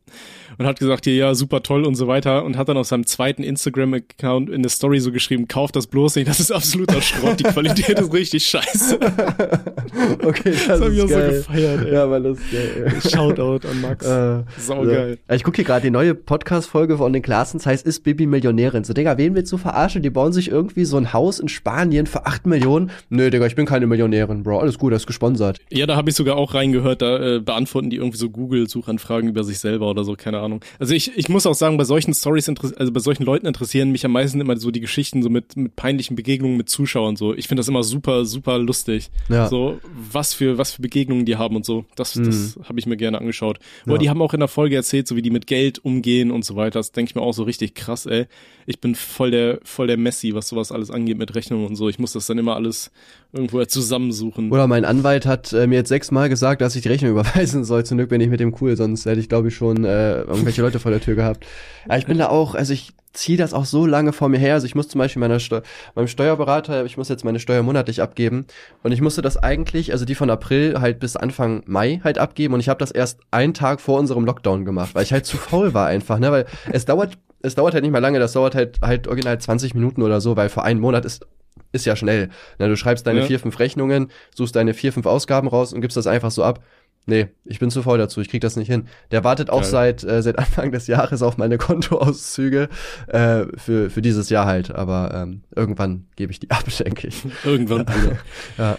und 0.58 0.66
hat 0.66 0.78
gesagt, 0.78 1.06
ja, 1.06 1.12
ja, 1.12 1.34
super 1.34 1.62
toll 1.62 1.84
und 1.84 1.94
so 1.94 2.08
weiter 2.08 2.44
und 2.44 2.56
hat 2.56 2.68
dann 2.68 2.76
auf 2.76 2.86
seinem 2.86 3.06
zweiten 3.06 3.42
Instagram-Account 3.42 4.50
in 4.50 4.62
der 4.62 4.70
Story 4.70 5.00
so 5.00 5.12
geschrieben, 5.12 5.46
kauft 5.46 5.76
das 5.76 5.86
bloß 5.86 6.16
nicht, 6.16 6.28
das 6.28 6.40
ist 6.40 6.50
absoluter 6.50 7.00
Schrott, 7.00 7.38
die 7.38 7.44
Qualität 7.44 7.98
ist 7.98 8.12
richtig 8.12 8.44
scheiße. 8.44 8.98
okay, 10.24 10.50
das, 10.50 10.66
das 10.66 10.80
hab 10.80 10.90
ich 10.90 11.00
auch 11.00 11.08
geil. 11.08 11.30
so 11.30 11.36
gefeiert, 11.38 11.86
ey. 11.86 11.94
Ja, 11.94 12.10
weil 12.10 12.22
das 12.22 12.38
geil. 12.50 12.92
Shoutout 13.08 13.68
an 13.68 13.80
Max. 13.80 14.04
Äh, 14.04 14.42
Saugeil. 14.58 15.18
Ja. 15.28 15.34
Ich 15.34 15.44
gucke 15.44 15.56
hier 15.56 15.64
gerade 15.64 15.82
die 15.82 15.90
neue 15.90 16.14
Podcast-Folge 16.14 16.98
von 16.98 17.12
den 17.12 17.22
Klassens, 17.22 17.64
heißt, 17.64 17.86
ist 17.86 18.02
Bibi 18.02 18.26
Millionärin? 18.26 18.82
So, 18.82 18.92
Digga, 18.92 19.16
wen 19.16 19.34
willst 19.34 19.52
du 19.52 19.58
verarschen? 19.58 20.02
Die 20.02 20.10
bauen 20.10 20.32
sich 20.32 20.50
irgendwie 20.50 20.84
so 20.84 20.96
ein 20.96 21.12
Haus 21.12 21.38
in 21.38 21.48
Spanien 21.48 22.06
für 22.06 22.26
acht 22.26 22.46
Millionen. 22.46 22.90
Nö, 23.10 23.30
Digga, 23.30 23.46
ich 23.46 23.54
bin 23.54 23.66
keine 23.66 23.86
Millionärin, 23.86 24.42
Bro. 24.42 24.58
Alles 24.58 24.78
gut, 24.78 24.92
das 24.92 25.02
ist 25.02 25.06
gesponsert. 25.06 25.60
Ja, 25.70 25.86
da 25.86 25.94
habe 25.94 26.10
ich 26.10 26.16
sogar 26.16 26.36
auch 26.36 26.54
reingehört, 26.54 27.02
da 27.02 27.36
äh, 27.36 27.40
beantworten 27.40 27.90
die 27.90 27.96
irgendwie 27.96 28.18
so 28.18 28.28
Google-Suchanfragen 28.28 29.28
über 29.28 29.44
sich 29.44 29.60
selber 29.60 29.88
oder 29.88 30.02
so, 30.02 30.14
keine 30.14 30.40
Ahnung. 30.40 30.47
Also 30.78 30.94
ich, 30.94 31.16
ich 31.16 31.28
muss 31.28 31.46
auch 31.46 31.54
sagen, 31.54 31.76
bei 31.76 31.84
solchen 31.84 32.14
Stories, 32.14 32.48
also 32.48 32.92
bei 32.92 33.00
solchen 33.00 33.24
Leuten 33.24 33.46
interessieren 33.46 33.90
mich 33.90 34.04
am 34.04 34.12
meisten 34.12 34.40
immer 34.40 34.56
so 34.56 34.70
die 34.70 34.80
Geschichten 34.80 35.22
so 35.22 35.30
mit, 35.30 35.56
mit 35.56 35.76
peinlichen 35.76 36.16
Begegnungen 36.16 36.56
mit 36.56 36.68
Zuschauern 36.68 37.16
so. 37.16 37.34
Ich 37.34 37.48
finde 37.48 37.60
das 37.60 37.68
immer 37.68 37.82
super, 37.82 38.24
super 38.24 38.58
lustig. 38.58 39.10
Ja. 39.28 39.48
So, 39.48 39.80
was 40.10 40.34
für, 40.34 40.58
was 40.58 40.72
für 40.72 40.82
Begegnungen 40.82 41.24
die 41.24 41.36
haben 41.36 41.56
und 41.56 41.64
so. 41.64 41.84
Das, 41.96 42.16
mhm. 42.16 42.24
das 42.26 42.58
habe 42.64 42.78
ich 42.78 42.86
mir 42.86 42.96
gerne 42.96 43.18
angeschaut. 43.18 43.58
Aber 43.84 43.94
ja. 43.94 43.98
die 43.98 44.10
haben 44.10 44.22
auch 44.22 44.34
in 44.34 44.40
der 44.40 44.48
Folge 44.48 44.76
erzählt, 44.76 45.08
so 45.08 45.16
wie 45.16 45.22
die 45.22 45.30
mit 45.30 45.46
Geld 45.46 45.84
umgehen 45.84 46.30
und 46.30 46.44
so 46.44 46.56
weiter. 46.56 46.78
Das 46.78 46.92
denke 46.92 47.10
ich 47.10 47.14
mir 47.14 47.22
auch 47.22 47.34
so 47.34 47.42
richtig 47.42 47.74
krass, 47.74 48.06
ey. 48.06 48.26
Ich 48.66 48.80
bin 48.80 48.94
voll 48.94 49.30
der, 49.30 49.60
voll 49.64 49.86
der 49.86 49.96
Messi, 49.96 50.34
was 50.34 50.48
sowas 50.48 50.72
alles 50.72 50.90
angeht 50.90 51.16
mit 51.16 51.34
Rechnungen 51.34 51.66
und 51.66 51.76
so. 51.76 51.88
Ich 51.88 51.98
muss 51.98 52.12
das 52.12 52.26
dann 52.26 52.36
immer 52.36 52.54
alles 52.54 52.90
irgendwo 53.32 53.64
zusammensuchen. 53.64 54.50
Oder 54.50 54.66
mein 54.66 54.84
Anwalt 54.84 55.26
hat 55.26 55.52
äh, 55.52 55.66
mir 55.66 55.76
jetzt 55.76 55.88
sechsmal 55.88 56.28
gesagt, 56.28 56.60
dass 56.60 56.76
ich 56.76 56.82
die 56.82 56.88
Rechnung 56.88 57.10
überweisen 57.12 57.64
soll. 57.64 57.84
Zum 57.84 57.98
Glück 57.98 58.10
bin 58.10 58.20
ich 58.20 58.28
mit 58.28 58.40
dem 58.40 58.54
cool, 58.60 58.76
sonst 58.76 59.06
hätte 59.06 59.20
ich, 59.20 59.28
glaube 59.28 59.48
ich, 59.48 59.54
schon 59.54 59.84
äh, 59.84 60.24
irgendwelche 60.38 60.62
Leute 60.62 60.80
vor 60.80 60.90
der 60.90 61.00
Tür 61.00 61.14
gehabt. 61.14 61.46
Ja, 61.88 61.96
ich 61.96 62.06
bin 62.06 62.18
da 62.18 62.28
auch, 62.28 62.54
also 62.54 62.72
ich 62.72 62.92
ziehe 63.12 63.38
das 63.38 63.54
auch 63.54 63.64
so 63.64 63.86
lange 63.86 64.12
vor 64.12 64.28
mir 64.28 64.38
her. 64.38 64.54
Also 64.54 64.66
ich 64.66 64.74
muss 64.74 64.88
zum 64.88 64.98
Beispiel 64.98 65.20
meiner 65.20 65.40
Steu 65.40 65.60
meinem 65.94 66.08
Steuerberater, 66.08 66.84
ich 66.84 66.96
muss 66.96 67.08
jetzt 67.08 67.24
meine 67.24 67.40
Steuer 67.40 67.62
monatlich 67.62 68.00
abgeben 68.00 68.46
und 68.82 68.92
ich 68.92 69.00
musste 69.00 69.22
das 69.22 69.36
eigentlich, 69.36 69.92
also 69.92 70.04
die 70.04 70.14
von 70.14 70.30
April 70.30 70.80
halt 70.80 71.00
bis 71.00 71.16
Anfang 71.16 71.62
Mai 71.66 72.00
halt 72.04 72.18
abgeben 72.18 72.54
und 72.54 72.60
ich 72.60 72.68
habe 72.68 72.78
das 72.78 72.90
erst 72.90 73.20
einen 73.30 73.54
Tag 73.54 73.80
vor 73.80 73.98
unserem 73.98 74.24
Lockdown 74.24 74.64
gemacht, 74.64 74.94
weil 74.94 75.02
ich 75.02 75.12
halt 75.12 75.26
zu 75.26 75.36
faul 75.36 75.74
war 75.74 75.86
einfach, 75.86 76.18
ne, 76.18 76.30
weil 76.30 76.46
es 76.70 76.84
dauert 76.84 77.18
es 77.40 77.54
dauert 77.54 77.74
halt 77.74 77.84
nicht 77.84 77.92
mal 77.92 78.00
lange, 78.00 78.18
das 78.18 78.32
dauert 78.32 78.54
halt 78.54 78.80
halt 78.82 79.06
original 79.08 79.38
20 79.38 79.74
Minuten 79.74 80.02
oder 80.02 80.20
so, 80.20 80.36
weil 80.36 80.48
für 80.48 80.62
einen 80.62 80.80
Monat 80.80 81.04
ist 81.04 81.26
ist 81.72 81.84
ja 81.84 81.96
schnell. 81.96 82.30
Na, 82.58 82.66
du 82.66 82.76
schreibst 82.76 83.06
deine 83.06 83.20
ja. 83.20 83.26
vier, 83.26 83.38
fünf 83.38 83.58
Rechnungen, 83.58 84.10
suchst 84.34 84.56
deine 84.56 84.74
vier, 84.74 84.92
fünf 84.92 85.06
Ausgaben 85.06 85.48
raus 85.48 85.72
und 85.72 85.80
gibst 85.80 85.96
das 85.96 86.06
einfach 86.06 86.30
so 86.30 86.42
ab. 86.42 86.62
Nee, 87.08 87.28
ich 87.46 87.58
bin 87.58 87.70
zu 87.70 87.82
faul 87.82 87.96
dazu, 87.96 88.20
ich 88.20 88.28
krieg 88.28 88.42
das 88.42 88.56
nicht 88.56 88.68
hin. 88.68 88.86
Der 89.12 89.24
wartet 89.24 89.48
auch 89.48 89.64
seit, 89.64 90.04
äh, 90.04 90.22
seit 90.22 90.38
Anfang 90.38 90.72
des 90.72 90.86
Jahres 90.88 91.22
auf 91.22 91.38
meine 91.38 91.56
Kontoauszüge 91.56 92.68
äh, 93.06 93.46
für, 93.56 93.88
für 93.88 94.02
dieses 94.02 94.28
Jahr 94.28 94.44
halt, 94.44 94.70
aber 94.70 95.12
ähm, 95.14 95.40
irgendwann 95.56 96.06
gebe 96.16 96.30
ich 96.32 96.38
die 96.38 96.50
ab, 96.52 96.64
denke 96.78 97.08
ich. 97.08 97.22
irgendwann, 97.44 97.86
Bruder. 97.86 98.18
ja. 98.58 98.78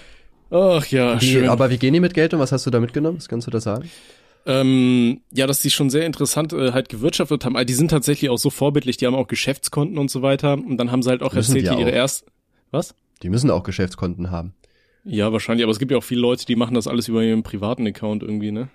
Ach 0.52 0.86
ja, 0.88 1.20
Wie, 1.20 1.26
schön. 1.34 1.50
aber 1.50 1.72
wie 1.72 1.78
gehen 1.80 1.94
die 1.94 2.00
mit 2.00 2.14
Geld 2.14 2.34
und 2.36 2.40
was 2.40 2.52
hast 2.52 2.66
du 2.68 2.70
da 2.70 2.80
mitgenommen? 2.80 3.18
Was 3.18 3.28
kannst 3.28 3.48
du 3.48 3.52
da 3.52 3.60
sagen? 3.60 3.90
Ähm, 4.46 5.22
ja, 5.32 5.48
dass 5.48 5.60
die 5.60 5.70
schon 5.72 5.90
sehr 5.90 6.06
interessant 6.06 6.54
äh, 6.54 6.72
halt 6.72 6.90
gewirtschaftet 6.90 7.46
haben. 7.46 7.56
Also 7.56 7.66
die 7.66 7.74
sind 7.74 7.90
tatsächlich 7.90 8.30
auch 8.30 8.38
so 8.38 8.50
vorbildlich, 8.52 8.98
die 8.98 9.06
haben 9.08 9.16
auch 9.16 9.28
Geschäftskonten 9.28 9.98
und 9.98 10.10
so 10.12 10.22
weiter. 10.22 10.54
Und 10.54 10.78
dann 10.78 10.92
haben 10.92 11.02
sie 11.04 11.10
halt 11.10 11.22
auch 11.24 11.34
Müssen 11.34 11.56
erzählt, 11.56 11.74
die 11.74 11.78
wie 11.78 11.82
ihre 11.82 11.92
auch. 11.92 11.96
erst. 11.96 12.26
Was? 12.72 12.96
Die 13.22 13.30
müssen 13.30 13.52
auch 13.52 13.64
Geschäftskonten 13.64 14.32
haben. 14.32 14.54
Ja, 15.12 15.32
wahrscheinlich, 15.34 15.64
aber 15.64 15.72
es 15.72 15.80
gibt 15.80 15.92
ja 15.92 15.98
auch 15.98 16.04
viele 16.04 16.22
Leute, 16.22 16.46
die 16.46 16.56
machen 16.56 16.76
das 16.76 16.88
alles 16.88 17.08
über 17.08 17.24
ihren 17.24 17.42
privaten 17.44 17.88
Account 17.88 18.22
irgendwie, 18.24 18.52
ne? 18.52 18.70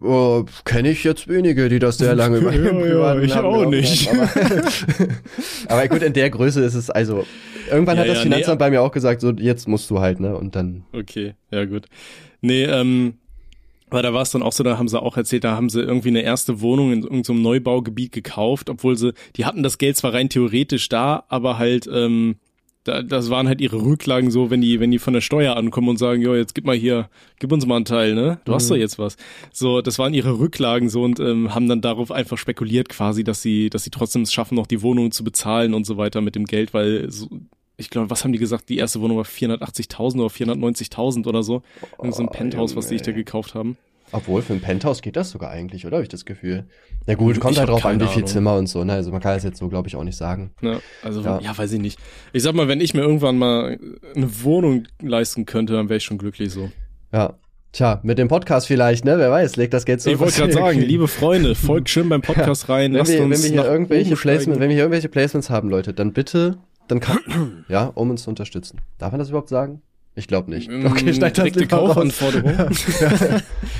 Oh, 0.00 0.44
kenne 0.64 0.90
ich 0.90 1.04
jetzt 1.04 1.26
wenige, 1.28 1.68
die 1.68 1.78
das 1.78 1.96
sehr 1.98 2.14
lange 2.14 2.38
über 2.38 2.52
Ja, 2.52 2.60
ihren 2.64 2.80
ja, 2.80 2.86
privaten 2.86 3.22
ich 3.24 3.34
Namen 3.34 3.46
auch 3.46 3.64
nicht. 3.70 4.10
haben, 4.12 4.20
Aber, 4.20 5.08
aber 5.68 5.88
gut, 5.88 6.02
in 6.02 6.12
der 6.12 6.28
Größe 6.28 6.60
ist 6.62 6.74
es 6.74 6.90
also. 6.90 7.24
Irgendwann 7.70 7.96
Ja, 7.96 8.02
hat 8.02 8.08
das 8.10 8.18
ja, 8.18 8.22
Finanzamt 8.24 8.60
nee. 8.60 8.64
bei 8.66 8.70
mir 8.70 8.82
auch 8.82 8.92
gesagt, 8.92 9.20
so 9.20 9.30
jetzt 9.30 9.66
musst 9.68 9.88
du 9.90 10.00
halt, 10.00 10.20
ne? 10.20 10.36
Und 10.36 10.54
dann. 10.54 10.84
Okay, 10.92 11.34
ja 11.50 11.64
gut. 11.64 11.86
Nee, 12.42 12.64
ähm, 12.64 13.14
weil 13.88 14.02
da 14.02 14.12
war 14.12 14.22
es 14.22 14.30
dann 14.30 14.42
auch 14.42 14.52
so, 14.52 14.62
da 14.64 14.76
haben 14.78 14.88
sie 14.88 15.00
auch 15.00 15.16
erzählt, 15.16 15.44
da 15.44 15.56
haben 15.56 15.68
sie 15.70 15.80
irgendwie 15.80 16.08
eine 16.08 16.22
erste 16.22 16.60
Wohnung 16.60 16.92
in 16.92 17.02
irgendeinem 17.02 17.40
Neubaugebiet 17.42 18.12
gekauft, 18.12 18.68
obwohl 18.68 18.96
sie, 18.98 19.14
die 19.36 19.44
hatten 19.46 19.62
das 19.62 19.78
Geld 19.78 19.96
zwar 19.96 20.12
rein 20.12 20.28
theoretisch 20.28 20.88
da, 20.88 21.24
aber 21.28 21.58
halt, 21.58 21.88
ähm, 21.92 22.36
da, 22.86 23.02
das 23.02 23.30
waren 23.30 23.48
halt 23.48 23.60
ihre 23.60 23.82
Rücklagen 23.82 24.30
so, 24.30 24.50
wenn 24.50 24.60
die, 24.60 24.78
wenn 24.80 24.90
die 24.90 24.98
von 24.98 25.12
der 25.12 25.20
Steuer 25.20 25.56
ankommen 25.56 25.88
und 25.88 25.98
sagen, 25.98 26.22
jo, 26.22 26.34
jetzt 26.34 26.54
gib 26.54 26.64
mal 26.64 26.76
hier, 26.76 27.08
gib 27.38 27.50
uns 27.52 27.66
mal 27.66 27.76
einen 27.76 27.84
Teil, 27.84 28.14
ne? 28.14 28.38
Du 28.44 28.54
hast 28.54 28.70
doch 28.70 28.76
jetzt 28.76 28.98
was. 28.98 29.16
So, 29.52 29.82
das 29.82 29.98
waren 29.98 30.14
ihre 30.14 30.38
Rücklagen 30.38 30.88
so 30.88 31.02
und 31.02 31.18
ähm, 31.18 31.54
haben 31.54 31.68
dann 31.68 31.80
darauf 31.80 32.12
einfach 32.12 32.38
spekuliert 32.38 32.88
quasi, 32.88 33.24
dass 33.24 33.42
sie, 33.42 33.70
dass 33.70 33.84
sie 33.84 33.90
trotzdem 33.90 34.22
es 34.22 34.32
schaffen, 34.32 34.54
noch 34.54 34.66
die 34.66 34.82
Wohnung 34.82 35.10
zu 35.10 35.24
bezahlen 35.24 35.74
und 35.74 35.84
so 35.84 35.96
weiter 35.96 36.20
mit 36.20 36.34
dem 36.36 36.44
Geld, 36.44 36.74
weil 36.74 37.10
so, 37.10 37.28
ich 37.76 37.90
glaube, 37.90 38.08
was 38.08 38.24
haben 38.24 38.32
die 38.32 38.38
gesagt? 38.38 38.68
Die 38.68 38.78
erste 38.78 39.00
Wohnung 39.00 39.16
war 39.18 39.24
480.000 39.24 40.14
oder 40.20 40.28
490.000 40.28 41.26
oder 41.26 41.42
so. 41.42 41.62
Irgend 41.98 42.14
so 42.14 42.22
ein 42.22 42.28
Oh, 42.28 42.32
Penthouse, 42.32 42.76
was 42.76 42.86
die 42.88 42.94
sich 42.94 43.02
da 43.02 43.12
gekauft 43.12 43.54
haben. 43.54 43.76
Obwohl, 44.12 44.40
für 44.42 44.52
ein 44.52 44.60
Penthouse 44.60 45.02
geht 45.02 45.16
das 45.16 45.30
sogar 45.30 45.50
eigentlich, 45.50 45.84
oder? 45.86 45.96
Habe 45.96 46.04
ich 46.04 46.08
das 46.08 46.24
Gefühl. 46.24 46.66
Na 47.06 47.14
gut, 47.14 47.34
Ich 47.36 47.40
kommt 47.40 47.58
halt 47.58 47.68
hab 47.68 47.74
drauf 47.74 47.86
an, 47.86 48.00
wie 48.00 48.04
viel 48.06 48.18
Ahnung. 48.18 48.26
Zimmer 48.26 48.56
und 48.56 48.68
so, 48.68 48.84
ne? 48.84 48.92
Also 48.92 49.10
man 49.10 49.20
kann 49.20 49.34
das 49.34 49.42
jetzt 49.44 49.58
so, 49.58 49.68
glaube 49.68 49.88
ich, 49.88 49.96
auch 49.96 50.04
nicht 50.04 50.16
sagen. 50.16 50.52
Ne? 50.60 50.80
Also, 51.02 51.20
Ja. 51.22 51.40
ja. 51.40 51.56
weiß 51.56 51.72
ich 51.72 51.80
nicht. 51.80 51.98
Ich 52.32 52.42
sag 52.42 52.54
mal, 52.54 52.68
wenn 52.68 52.80
ich 52.80 52.94
mir 52.94 53.00
irgendwann 53.00 53.36
mal 53.36 53.78
eine 54.14 54.42
Wohnung 54.44 54.84
leisten 55.02 55.44
könnte, 55.44 55.72
dann 55.72 55.88
wäre 55.88 55.98
ich 55.98 56.04
schon 56.04 56.18
glücklich 56.18 56.52
so. 56.52 56.70
Ja. 57.12 57.34
Tja, 57.72 58.00
mit 58.04 58.16
dem 58.18 58.28
Podcast 58.28 58.68
vielleicht, 58.68 59.04
ne? 59.04 59.18
Wer 59.18 59.30
weiß, 59.30 59.56
legt 59.56 59.74
das 59.74 59.84
Geld 59.84 60.00
so 60.00 60.08
Ich 60.10 60.18
wollte 60.18 60.36
gerade 60.38 60.52
sagen, 60.52 60.80
liebe 60.80 61.08
Freunde, 61.08 61.54
folgt 61.54 61.90
schön 61.90 62.08
beim 62.08 62.22
Podcast 62.22 62.68
rein. 62.70 62.94
wenn 62.94 63.06
wir, 63.06 63.20
wenn 63.20 63.30
wir 63.30 63.36
hier 63.36 63.64
irgendwelche. 63.66 64.16
Placements, 64.16 64.60
wenn 64.60 64.68
wir 64.70 64.74
hier 64.74 64.84
irgendwelche 64.84 65.08
Placements 65.10 65.50
haben, 65.50 65.68
Leute, 65.68 65.92
dann 65.92 66.12
bitte, 66.12 66.56
dann 66.88 67.00
kann, 67.00 67.18
ja, 67.68 67.86
um 67.94 68.08
uns 68.10 68.22
zu 68.22 68.30
unterstützen. 68.30 68.80
Darf 68.98 69.10
man 69.12 69.18
das 69.18 69.28
überhaupt 69.28 69.50
sagen? 69.50 69.82
Ich 70.18 70.28
glaube 70.28 70.50
nicht. 70.50 70.70
Mm, 70.70 70.86
Okay, 70.86 71.12
schneid 71.12 71.36
das 71.36 71.44
direkte 71.44 71.60
lieber 71.60 71.76
raus. 71.76 71.88
Kaufanforderung. 71.94 72.54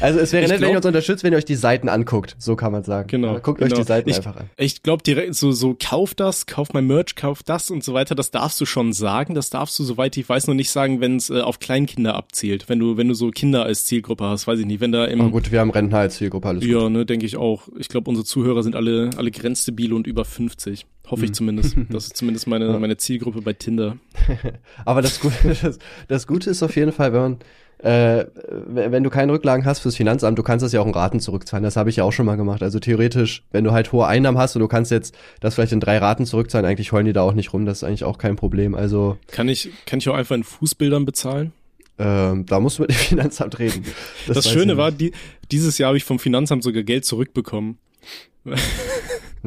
Also 0.01 0.19
es 0.21 0.33
wäre 0.33 0.45
Ich 0.45 0.51
nett, 0.51 0.61
wenn 0.61 0.71
ihr 0.71 0.77
uns 0.77 0.85
unterstützt, 0.85 1.25
wenn 1.25 1.33
ihr 1.33 1.39
euch 1.39 1.45
die 1.47 1.55
Seiten 1.55 1.89
anguckt. 1.89 2.37
So 2.39 2.55
kann 2.57 2.73
man 2.73 2.85
sagen. 2.85 3.09
Genau, 3.09 3.33
Ja, 3.35 3.39
Guckt 3.39 3.59
genau. 3.61 3.73
euch 3.73 3.79
die 3.81 3.87
Seiten 3.87 4.11
Ich- 4.11 4.17
einfach 4.17 4.37
an. 4.37 4.51
Ich 4.59 4.83
glaube 4.83 5.03
direkt 5.03 5.35
so 5.35 5.53
so 5.53 5.75
kauf 5.83 6.15
das, 6.15 6.45
kauf 6.45 6.75
mein 6.75 6.87
Merch, 6.87 7.15
kauf 7.17 7.43
das 7.43 7.71
und 7.71 7.83
so 7.83 7.95
weiter. 7.95 8.15
Das 8.15 8.31
darfst 8.31 8.61
du 8.61 8.67
schon 8.67 8.93
sagen. 8.93 9.35
Das 9.35 9.49
darfst 9.49 9.79
du 9.79 9.85
soweit 9.85 10.15
ich 10.19 10.29
weiß 10.29 10.47
noch 10.49 10.55
nicht 10.55 10.71
sagen, 10.71 11.01
wenn 11.01 11.17
es 11.17 11.31
äh, 11.31 11.41
auf 11.41 11.59
Kleinkinder 11.61 12.15
abzielt. 12.15 12.69
Wenn 12.69 12.79
du 12.79 12.99
wenn 12.99 13.09
du 13.09 13.15
so 13.15 13.31
Kinder 13.31 13.65
als 13.65 13.87
Zielgruppe 13.87 14.25
hast, 14.25 14.47
weiß 14.47 14.59
ich 14.61 14.67
nicht. 14.67 14.81
Wenn 14.81 14.93
da 14.93 15.07
im 15.07 15.21
Aber 15.23 15.31
gut, 15.31 15.51
wir 15.51 15.61
haben 15.61 15.71
Rentner 15.71 15.99
als 16.01 16.17
Zielgruppe, 16.17 16.49
alles 16.49 16.63
gut. 16.63 16.71
ja 16.71 16.91
ne 16.91 17.07
denke 17.07 17.25
ich 17.25 17.37
auch. 17.39 17.69
Ich 17.79 17.89
glaube 17.89 18.11
unsere 18.11 18.27
Zuhörer 18.27 18.63
sind 18.63 18.77
alle 18.77 19.11
alle 19.17 19.31
grenzdebile 19.31 19.95
und 19.95 20.07
über 20.07 20.27
50. 20.27 20.85
Hoffe 21.09 21.25
ich 21.25 21.33
zumindest. 21.33 21.77
Das 21.91 22.07
ist 22.07 22.17
zumindest 22.17 22.47
meine 22.47 22.79
meine 22.79 22.97
Zielgruppe 22.97 23.41
bei 23.43 23.53
Tinder. 23.53 23.97
Aber 24.85 25.03
das 25.03 25.21
Gute, 25.21 25.35
das, 25.63 25.79
das 26.09 26.27
Gute 26.27 26.51
ist 26.51 26.63
auf 26.63 26.75
jeden 26.77 26.93
Fall, 26.93 27.13
wenn 27.13 27.21
man, 27.21 27.39
äh, 27.79 28.27
wenn 28.69 29.03
du 29.03 29.11
keine 29.11 29.33
Rücklagen 29.33 29.65
hast 29.65 29.81
fürs 29.81 29.97
Finanzamt, 29.97 30.39
du 30.39 30.43
kannst 30.43 30.65
das 30.65 30.73
ja 30.73 30.81
auch 30.81 30.87
in 30.87 30.95
Raten 30.95 31.21
zurückzahlen. 31.21 31.63
Das 31.63 31.77
habe 31.77 31.91
ich 31.91 31.97
ja 31.97 32.05
auch 32.05 32.13
schon 32.13 32.27
mal 32.27 32.37
gemacht. 32.37 32.63
Also 32.63 32.81
theoretisch, 32.81 33.45
wenn 33.53 33.65
du 33.65 33.73
halt 33.73 33.93
hohe 33.93 34.07
Einnahmen 34.07 34.39
hast 34.39 34.57
und 34.57 34.61
du 34.61 34.69
kannst 34.69 34.91
jetzt 34.91 35.17
das 35.41 35.55
vielleicht 35.55 35.73
in 35.73 35.81
drei 35.81 35.99
Raten 35.99 36.27
zurückzahlen, 36.27 36.67
eigentlich 36.67 36.93
heulen 36.93 37.07
die 37.07 37.13
da 37.13 37.23
auch 37.23 37.35
nicht 37.35 37.53
rum. 37.53 37.67
Das 37.67 37.79
ist 37.79 37.85
eigentlich 37.85 38.05
auch 38.05 38.19
kein 38.19 38.37
Problem. 38.37 38.75
Also 38.75 39.19
Kann 39.29 39.49
ich 39.49 39.71
kann 39.85 39.99
ich 39.99 40.09
auch 40.09 40.15
einfach 40.15 40.35
in 40.35 40.45
Fußbildern 40.45 41.05
bezahlen? 41.05 41.53
ähm, 41.99 42.45
da 42.47 42.61
musst 42.61 42.79
du 42.79 42.83
mit 42.83 42.91
dem 42.91 42.97
Finanzamt 42.97 43.59
reden. 43.59 43.85
Das, 44.27 44.37
weiß 44.39 44.51
Schöne 44.51 44.77
war, 44.77 44.93
die, 44.93 45.13
dieses 45.51 45.79
Jahr 45.79 45.89
habe 45.89 45.97
ich 45.97 46.05
vom 46.05 46.19
Finanzamt 46.19 46.63
sogar 46.63 46.83
Geld 46.83 47.05
zurückbekommen. 47.05 47.79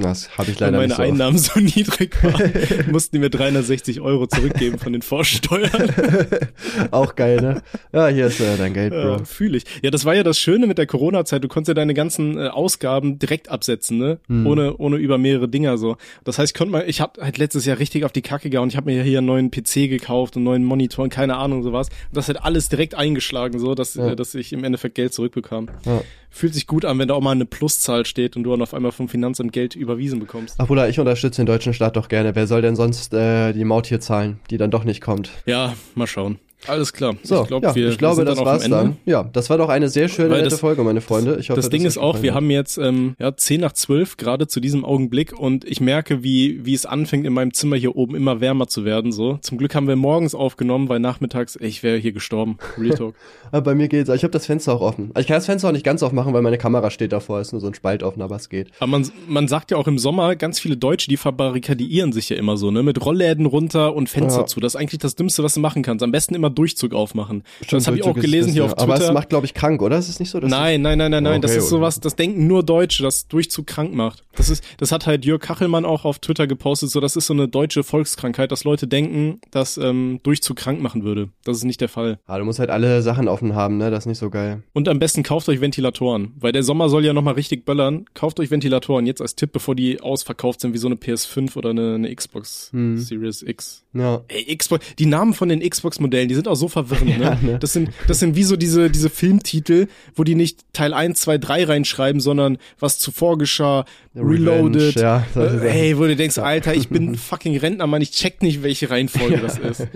Das 0.01 0.37
habe 0.37 0.51
ich 0.51 0.59
Weil 0.59 0.67
leider 0.67 0.77
meine 0.77 0.87
nicht 0.87 0.97
so. 0.97 1.03
Einnahmen 1.03 1.37
so 1.37 1.59
niedrig 1.59 2.23
waren, 2.23 2.51
mussten 2.91 3.15
die 3.15 3.19
mir 3.19 3.29
360 3.29 4.01
Euro 4.01 4.27
zurückgeben 4.27 4.79
von 4.79 4.93
den 4.93 5.01
Vorsteuern. 5.01 5.69
auch 6.91 7.15
geil, 7.15 7.41
ne? 7.41 7.61
Ja, 7.93 8.07
hier 8.07 8.27
ist 8.27 8.39
äh, 8.39 8.57
dein 8.57 8.73
Geld, 8.73 8.91
Bro. 8.93 8.99
Ja, 9.17 9.23
fühle 9.25 9.57
ich. 9.57 9.63
Ja, 9.81 9.91
das 9.91 10.05
war 10.05 10.15
ja 10.15 10.23
das 10.23 10.39
Schöne 10.39 10.67
mit 10.67 10.77
der 10.77 10.85
Corona-Zeit. 10.87 11.43
Du 11.43 11.47
konntest 11.47 11.69
ja 11.69 11.73
deine 11.73 11.93
ganzen 11.93 12.37
äh, 12.37 12.47
Ausgaben 12.47 13.19
direkt 13.19 13.49
absetzen, 13.49 13.97
ne? 13.97 14.19
Hm. 14.27 14.45
Ohne, 14.47 14.77
ohne 14.77 14.97
über 14.97 15.17
mehrere 15.17 15.47
Dinger 15.47 15.77
so. 15.77 15.97
Das 16.23 16.37
heißt, 16.39 16.51
ich 16.51 16.57
konnte 16.57 16.71
mal, 16.71 16.83
ich 16.87 17.01
habe 17.01 17.21
halt 17.21 17.37
letztes 17.37 17.65
Jahr 17.65 17.79
richtig 17.79 18.05
auf 18.05 18.11
die 18.11 18.21
Kacke 18.21 18.49
gehauen. 18.49 18.69
Ich 18.69 18.77
habe 18.77 18.91
mir 18.91 19.03
hier 19.03 19.19
einen 19.19 19.27
neuen 19.27 19.51
PC 19.51 19.89
gekauft, 19.89 20.35
einen 20.35 20.45
neuen 20.45 20.63
Monitor 20.63 21.03
und 21.03 21.09
keine 21.13 21.37
Ahnung 21.37 21.63
sowas. 21.63 21.89
Und 21.89 22.17
das 22.17 22.27
hat 22.29 22.43
alles 22.43 22.69
direkt 22.69 22.95
eingeschlagen, 22.95 23.59
so, 23.59 23.75
dass, 23.75 23.95
Ja. 23.95 24.09
äh, 24.11 24.15
dass 24.15 24.35
ich 24.35 24.53
im 24.53 24.63
Endeffekt 24.63 24.95
Geld 24.95 25.13
zurückbekam. 25.13 25.69
Ja. 25.85 26.01
Fühlt 26.31 26.53
sich 26.53 26.67
gut 26.67 26.85
an, 26.85 26.99
wenn 26.99 27.07
da 27.07 27.15
auch 27.15 27.21
mal 27.21 27.31
eine 27.31 27.45
Pluszahl 27.45 28.05
steht 28.05 28.35
und 28.35 28.43
du 28.43 28.51
dann 28.51 28.61
auf 28.61 28.75
einmal 28.75 28.91
vom 28.91 29.09
Finanzamt 29.09 29.51
Geld 29.51 29.75
überwiesen 29.89 30.19
bekommst. 30.19 30.55
Ach 30.59 30.67
Bruder, 30.67 30.87
ich 30.87 30.99
unterstütze 30.99 31.41
den 31.41 31.47
deutschen 31.47 31.73
Staat 31.73 31.95
doch 31.95 32.09
gerne. 32.09 32.35
Wer 32.35 32.47
soll 32.47 32.61
denn 32.61 32.75
sonst 32.75 33.13
äh, 33.13 33.53
die 33.53 33.65
Maut 33.65 33.87
hier 33.87 33.99
zahlen, 33.99 34.39
die 34.49 34.57
dann 34.57 34.71
doch 34.71 34.83
nicht 34.83 35.01
kommt? 35.01 35.31
Ja, 35.45 35.73
mal 35.95 36.07
schauen. 36.07 36.39
Alles 36.67 36.93
klar. 36.93 37.15
So, 37.23 37.41
ich 37.43 37.47
glaube, 37.47 37.65
ja, 37.67 37.75
wir, 37.75 37.89
ich 37.89 37.97
glaube, 37.97 38.17
wir 38.17 38.25
das 38.25 38.39
war's 38.39 38.67
dann. 38.67 38.97
Ja, 39.05 39.23
das 39.23 39.49
war 39.49 39.57
doch 39.57 39.69
eine 39.69 39.87
sehr 39.89 40.07
schöne, 40.09 40.29
nette 40.29 40.49
das- 40.49 40.59
Folge, 40.59 40.83
meine 40.83 41.01
Freunde. 41.01 41.37
Ich 41.39 41.49
hoffe, 41.49 41.59
das 41.61 41.69
Ding 41.69 41.81
hat 41.81 41.87
ist 41.87 41.97
auch, 41.97 42.07
gefallen 42.13 42.23
wir 42.23 42.33
haben 42.33 42.49
jetzt 42.51 42.77
ähm, 42.77 43.15
ja 43.17 43.35
10 43.35 43.61
nach 43.61 43.71
12 43.71 44.17
gerade 44.17 44.47
zu 44.47 44.59
diesem 44.59 44.83
Augenblick 44.83 45.31
und 45.37 45.63
ich 45.65 45.79
merke, 45.81 46.23
wie 46.23 46.65
wie 46.65 46.73
es 46.73 46.85
anfängt 46.85 47.25
in 47.25 47.33
meinem 47.33 47.53
Zimmer 47.53 47.75
hier 47.77 47.95
oben 47.95 48.15
immer 48.15 48.41
wärmer 48.41 48.67
zu 48.67 48.83
werden. 48.85 49.11
So, 49.11 49.37
zum 49.41 49.57
Glück 49.57 49.73
haben 49.75 49.87
wir 49.87 49.95
morgens 49.95 50.35
aufgenommen, 50.35 50.89
weil 50.89 50.99
nachmittags 50.99 51.57
ich 51.59 51.81
wäre 51.83 51.97
hier 51.97 52.11
gestorben. 52.11 52.57
Real 52.77 52.95
Talk. 52.97 53.15
Aber 53.51 53.61
bei 53.71 53.75
mir 53.75 53.87
geht's. 53.87 54.09
Ich 54.09 54.23
habe 54.23 54.31
das 54.31 54.45
Fenster 54.45 54.73
auch 54.73 54.81
offen. 54.81 55.11
Ich 55.17 55.27
kann 55.27 55.37
das 55.37 55.45
Fenster 55.45 55.69
auch 55.69 55.73
nicht 55.73 55.85
ganz 55.85 56.03
aufmachen, 56.03 56.33
weil 56.33 56.41
meine 56.41 56.57
Kamera 56.57 56.89
steht 56.91 57.11
davor. 57.13 57.39
Ist 57.39 57.51
nur 57.53 57.61
so 57.61 57.67
ein 57.67 57.73
Spalt 57.73 58.03
offen, 58.03 58.21
aber 58.21 58.35
es 58.35 58.49
geht. 58.49 58.67
Aber 58.79 58.87
man 58.91 59.09
man 59.27 59.47
sagt 59.47 59.71
ja 59.71 59.77
auch 59.77 59.87
im 59.87 59.97
Sommer 59.97 60.35
ganz 60.35 60.59
viele 60.59 60.75
Deutsche, 60.77 61.07
die 61.09 61.17
verbarrikadieren 61.17 62.11
sich 62.11 62.29
ja 62.29 62.35
immer 62.35 62.57
so, 62.57 62.69
ne, 62.69 62.83
mit 62.83 63.03
Rollläden 63.03 63.45
runter 63.45 63.95
und 63.95 64.09
Fenster 64.09 64.41
Ja. 64.41 64.45
zu. 64.45 64.59
Das 64.59 64.75
ist 64.75 64.79
eigentlich 64.79 64.99
das 64.99 65.15
Dümmste, 65.15 65.43
was 65.43 65.53
du 65.55 65.59
machen 65.61 65.83
kannst. 65.83 66.03
Am 66.03 66.11
besten 66.11 66.35
immer 66.35 66.48
Durchzug 66.49 66.93
aufmachen. 66.93 67.43
das 67.69 67.87
habe 67.87 67.97
ich 67.97 68.03
auch 68.03 68.13
gelesen 68.15 68.51
hier 68.51 68.65
auf 68.65 68.71
Twitter. 68.75 68.83
Aber 68.83 69.01
es 69.01 69.11
macht, 69.11 69.29
glaube 69.29 69.45
ich, 69.45 69.53
krank, 69.53 69.81
oder? 69.81 69.97
Ist 69.97 70.09
es 70.09 70.19
nicht 70.19 70.29
so? 70.29 70.39
dass 70.39 70.49
Nein, 70.49 70.81
nein, 70.81 70.97
nein, 70.97 71.11
nein, 71.11 71.23
nein. 71.23 71.41
das 71.41 71.55
ist 71.55 71.69
sowas, 71.69 71.99
das 71.99 72.15
denken 72.15 72.47
nur 72.47 72.63
Deutsche, 72.63 73.03
das 73.03 73.27
Durchzug 73.27 73.67
krank 73.67 73.93
macht. 73.93 74.23
Das 74.35 74.49
ist, 74.49 74.63
das 74.77 74.91
hat 74.91 75.05
halt 75.07 75.25
Jörg 75.25 75.41
Kachelmann 75.41 75.85
auch 75.85 76.05
auf 76.05 76.19
Twitter 76.19 76.47
gepostet, 76.47 76.89
so 76.89 76.99
das 76.99 77.15
ist 77.15 77.27
so 77.27 77.33
eine 77.33 77.47
deutsche 77.47 77.83
Volkskrankheit, 77.83 78.51
dass 78.51 78.63
Leute 78.63 78.87
denken, 78.87 79.39
dass 79.51 79.77
ähm, 79.77 80.19
Durchzug 80.23 80.57
krank 80.57 80.81
machen 80.81 81.03
würde. 81.03 81.29
Das 81.43 81.57
ist 81.57 81.63
nicht 81.63 81.81
der 81.81 81.89
Fall. 81.89 82.19
Ah, 82.25 82.37
du 82.37 82.45
musst 82.45 82.59
halt 82.59 82.69
alle 82.69 83.01
Sachen 83.01 83.27
offen 83.27 83.55
haben, 83.55 83.77
ne? 83.77 83.91
Das 83.91 84.03
ist 84.03 84.07
nicht 84.07 84.17
so 84.19 84.29
geil. 84.29 84.63
Und 84.73 84.87
am 84.87 84.99
besten 84.99 85.23
kauft 85.23 85.49
euch 85.49 85.61
Ventilatoren, 85.61 86.33
weil 86.39 86.51
der 86.51 86.63
Sommer 86.63 86.89
soll 86.89 87.05
ja 87.05 87.13
nochmal 87.13 87.33
richtig 87.33 87.65
böllern. 87.65 88.05
Kauft 88.13 88.39
euch 88.39 88.49
Ventilatoren 88.51 89.05
jetzt 89.05 89.21
als 89.21 89.35
Tipp, 89.35 89.51
bevor 89.51 89.75
die 89.75 89.99
ausverkauft 90.01 90.61
sind, 90.61 90.73
wie 90.73 90.77
so 90.77 90.87
eine 90.87 90.95
PS5 90.95 91.55
oder 91.57 91.71
eine, 91.71 91.95
eine 91.95 92.13
Xbox 92.15 92.69
Hm. 92.71 92.97
Series 92.97 93.41
X. 93.41 93.83
Ja. 93.93 94.21
Ey, 94.27 94.55
Xbox, 94.55 94.85
die 94.99 95.05
Namen 95.05 95.33
von 95.33 95.49
den 95.49 95.67
Xbox-Modellen, 95.67 96.27
die 96.29 96.35
sind 96.39 96.47
auch 96.47 96.55
so 96.55 96.67
verwirrend, 96.67 97.09
Ja, 97.19 97.35
ne? 97.35 97.39
ne? 97.41 97.59
Das 97.59 97.73
sind, 97.73 97.89
das 98.07 98.19
sind 98.19 98.35
wie 98.35 98.43
so 98.43 98.55
diese, 98.55 98.89
diese 98.89 99.09
Filmtitel, 99.09 99.87
wo 100.15 100.23
die 100.23 100.35
nicht 100.35 100.61
Teil 100.73 100.93
1, 100.93 101.19
2, 101.21 101.37
3 101.37 101.63
reinschreiben, 101.65 102.19
sondern 102.21 102.57
was 102.79 102.97
zuvor 102.99 103.37
geschah, 103.37 103.85
Reloaded. 104.15 104.95
Revenge, 104.97 105.25
ja. 105.35 105.61
Äh, 105.63 105.89
ey, 105.89 105.97
wo 105.97 106.03
du 106.05 106.15
denkst, 106.15 106.37
Alter, 106.37 106.73
ich 106.73 106.89
bin 106.89 107.15
fucking 107.29 107.57
Rentner, 107.57 107.87
Mann, 107.87 108.01
ich 108.01 108.11
check 108.11 108.41
nicht, 108.41 108.63
welche 108.63 108.89
Reihenfolge 108.89 109.37
das 109.37 109.57
ist. 109.57 109.87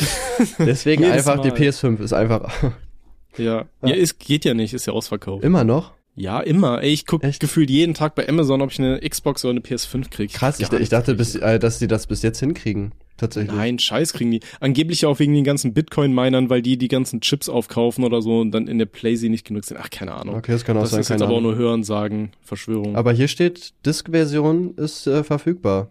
Deswegen 0.58 1.04
einfach 1.04 1.40
die 1.40 1.48
Mal. 1.48 1.56
PS5 1.58 2.00
ist 2.02 2.12
einfach 2.12 2.52
Ja. 3.36 3.64
Ja, 3.82 3.94
ist, 3.94 4.18
geht 4.18 4.44
ja 4.44 4.54
nicht, 4.54 4.72
ist 4.74 4.86
ja 4.86 4.92
ausverkauft. 4.92 5.44
immer 5.44 5.64
noch. 5.64 5.92
Ja, 6.16 6.40
immer. 6.40 6.82
Ey, 6.82 6.92
ich 6.92 7.04
guck 7.06 7.22
Echt? 7.22 7.40
gefühlt 7.40 7.68
jeden 7.68 7.92
Tag 7.92 8.14
bei 8.14 8.26
Amazon, 8.26 8.62
ob 8.62 8.72
ich 8.72 8.78
eine 8.78 8.98
Xbox 9.00 9.44
oder 9.44 9.52
eine 9.52 9.60
PS5 9.60 10.08
krieg. 10.10 10.32
Krass, 10.32 10.58
ich, 10.58 10.72
ich 10.72 10.88
dachte, 10.88 11.14
bis, 11.14 11.34
äh, 11.34 11.58
dass 11.58 11.78
die 11.78 11.86
das 11.86 12.06
bis 12.06 12.22
jetzt 12.22 12.40
hinkriegen. 12.40 12.92
Tatsächlich. 13.18 13.54
Nein, 13.54 13.78
Scheiß 13.78 14.12
kriegen 14.14 14.30
die. 14.30 14.40
Angeblich 14.60 15.04
auch 15.06 15.18
wegen 15.18 15.34
den 15.34 15.44
ganzen 15.44 15.72
Bitcoin-Minern, 15.74 16.50
weil 16.50 16.60
die 16.62 16.76
die 16.78 16.88
ganzen 16.88 17.20
Chips 17.20 17.48
aufkaufen 17.48 18.04
oder 18.04 18.20
so 18.22 18.40
und 18.40 18.50
dann 18.50 18.66
in 18.66 18.78
der 18.78 18.86
Playsee 18.86 19.28
nicht 19.28 19.46
genug 19.46 19.64
sind. 19.64 19.78
Ach, 19.80 19.88
keine 19.90 20.12
Ahnung. 20.12 20.34
Okay, 20.36 20.52
das 20.52 20.64
kann 20.64 20.76
auch 20.76 20.82
das 20.82 20.90
sein, 20.90 21.00
ist 21.00 21.08
jetzt 21.10 21.22
aber 21.22 21.34
auch 21.34 21.40
nur 21.40 21.54
Hören, 21.54 21.82
Sagen, 21.84 22.32
Verschwörung. 22.42 22.96
Aber 22.96 23.12
hier 23.12 23.28
steht, 23.28 23.72
Disk-Version 23.86 24.74
ist 24.76 25.06
äh, 25.06 25.22
verfügbar. 25.24 25.90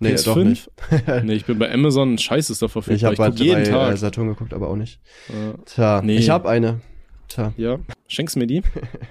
Nee, 0.00 0.14
PS5? 0.14 0.24
doch 0.24 0.36
nicht. 0.36 0.70
nee, 1.24 1.34
ich 1.34 1.44
bin 1.44 1.58
bei 1.58 1.70
Amazon, 1.72 2.16
Scheiß 2.16 2.48
ist 2.50 2.62
da 2.62 2.68
verfügbar. 2.68 2.96
Ich 2.96 3.04
habe 3.04 3.16
bei, 3.16 3.28
jeden 3.42 3.62
bei 3.64 3.70
Tag. 3.70 3.92
äh, 3.92 3.96
Saturn 3.98 4.28
geguckt, 4.28 4.54
aber 4.54 4.68
auch 4.68 4.76
nicht. 4.76 5.00
Äh, 5.28 5.58
Tja, 5.66 6.00
Nee. 6.02 6.16
ich 6.16 6.30
habe 6.30 6.48
eine. 6.48 6.80
Tja, 7.28 7.52
ja, 7.56 7.78
schenkst 8.10 8.36
mir 8.36 8.46
die? 8.46 8.62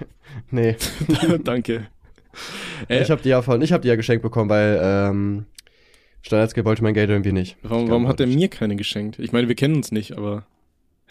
nee. 0.50 0.76
Danke. 1.44 1.88
Äh, 2.88 3.02
ich 3.02 3.10
habe 3.10 3.22
die 3.22 3.30
ja 3.30 3.42
von, 3.42 3.60
ich 3.62 3.72
habe 3.72 3.82
die 3.82 3.88
ja 3.88 3.96
geschenkt 3.96 4.22
bekommen, 4.22 4.48
weil 4.50 4.80
ähm, 4.82 5.46
Steinerzke 6.22 6.64
wollte 6.64 6.82
mein 6.82 6.94
Geld 6.94 7.10
irgendwie 7.10 7.32
nicht. 7.32 7.56
warum 7.62 7.88
warum 7.88 8.08
hat 8.08 8.20
er 8.20 8.26
mir 8.26 8.48
keine 8.48 8.76
geschenkt? 8.76 9.18
Ich 9.18 9.32
meine, 9.32 9.48
wir 9.48 9.56
kennen 9.56 9.76
uns 9.76 9.90
nicht, 9.90 10.16
aber 10.16 10.44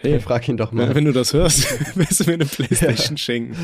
Hey, 0.02 0.12
hey 0.12 0.20
frag 0.22 0.48
ihn 0.48 0.56
doch 0.56 0.72
mal. 0.72 0.96
Wenn 0.96 1.04
du 1.04 1.12
das 1.12 1.34
hörst, 1.34 1.68
willst 1.96 2.22
du 2.22 2.24
mir 2.24 2.36
eine 2.36 2.46
Playstation 2.46 3.18
schenken. 3.18 3.56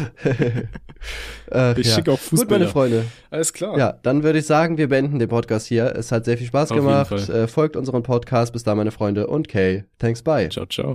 Ach, 1.49 1.77
ich 1.77 1.87
ja. 1.87 1.95
schicke 1.95 2.11
auch 2.11 2.19
Fußball. 2.19 2.45
Gut, 2.45 2.49
meine 2.49 2.67
Freunde. 2.67 3.05
Alles 3.29 3.53
klar. 3.53 3.77
Ja, 3.77 3.93
dann 4.03 4.23
würde 4.23 4.39
ich 4.39 4.45
sagen, 4.45 4.77
wir 4.77 4.89
beenden 4.89 5.17
den 5.17 5.29
Podcast 5.29 5.67
hier. 5.67 5.95
Es 5.95 6.11
hat 6.11 6.25
sehr 6.25 6.37
viel 6.37 6.47
Spaß 6.47 6.71
Auf 6.71 6.77
gemacht. 6.77 7.29
Äh, 7.29 7.47
folgt 7.47 7.77
unseren 7.77 8.03
Podcast. 8.03 8.51
Bis 8.51 8.63
da, 8.63 8.75
meine 8.75 8.91
Freunde. 8.91 9.27
Und 9.27 9.47
Kay, 9.47 9.85
thanks, 9.97 10.23
bye. 10.23 10.49
Ciao, 10.49 10.65
ciao. 10.65 10.93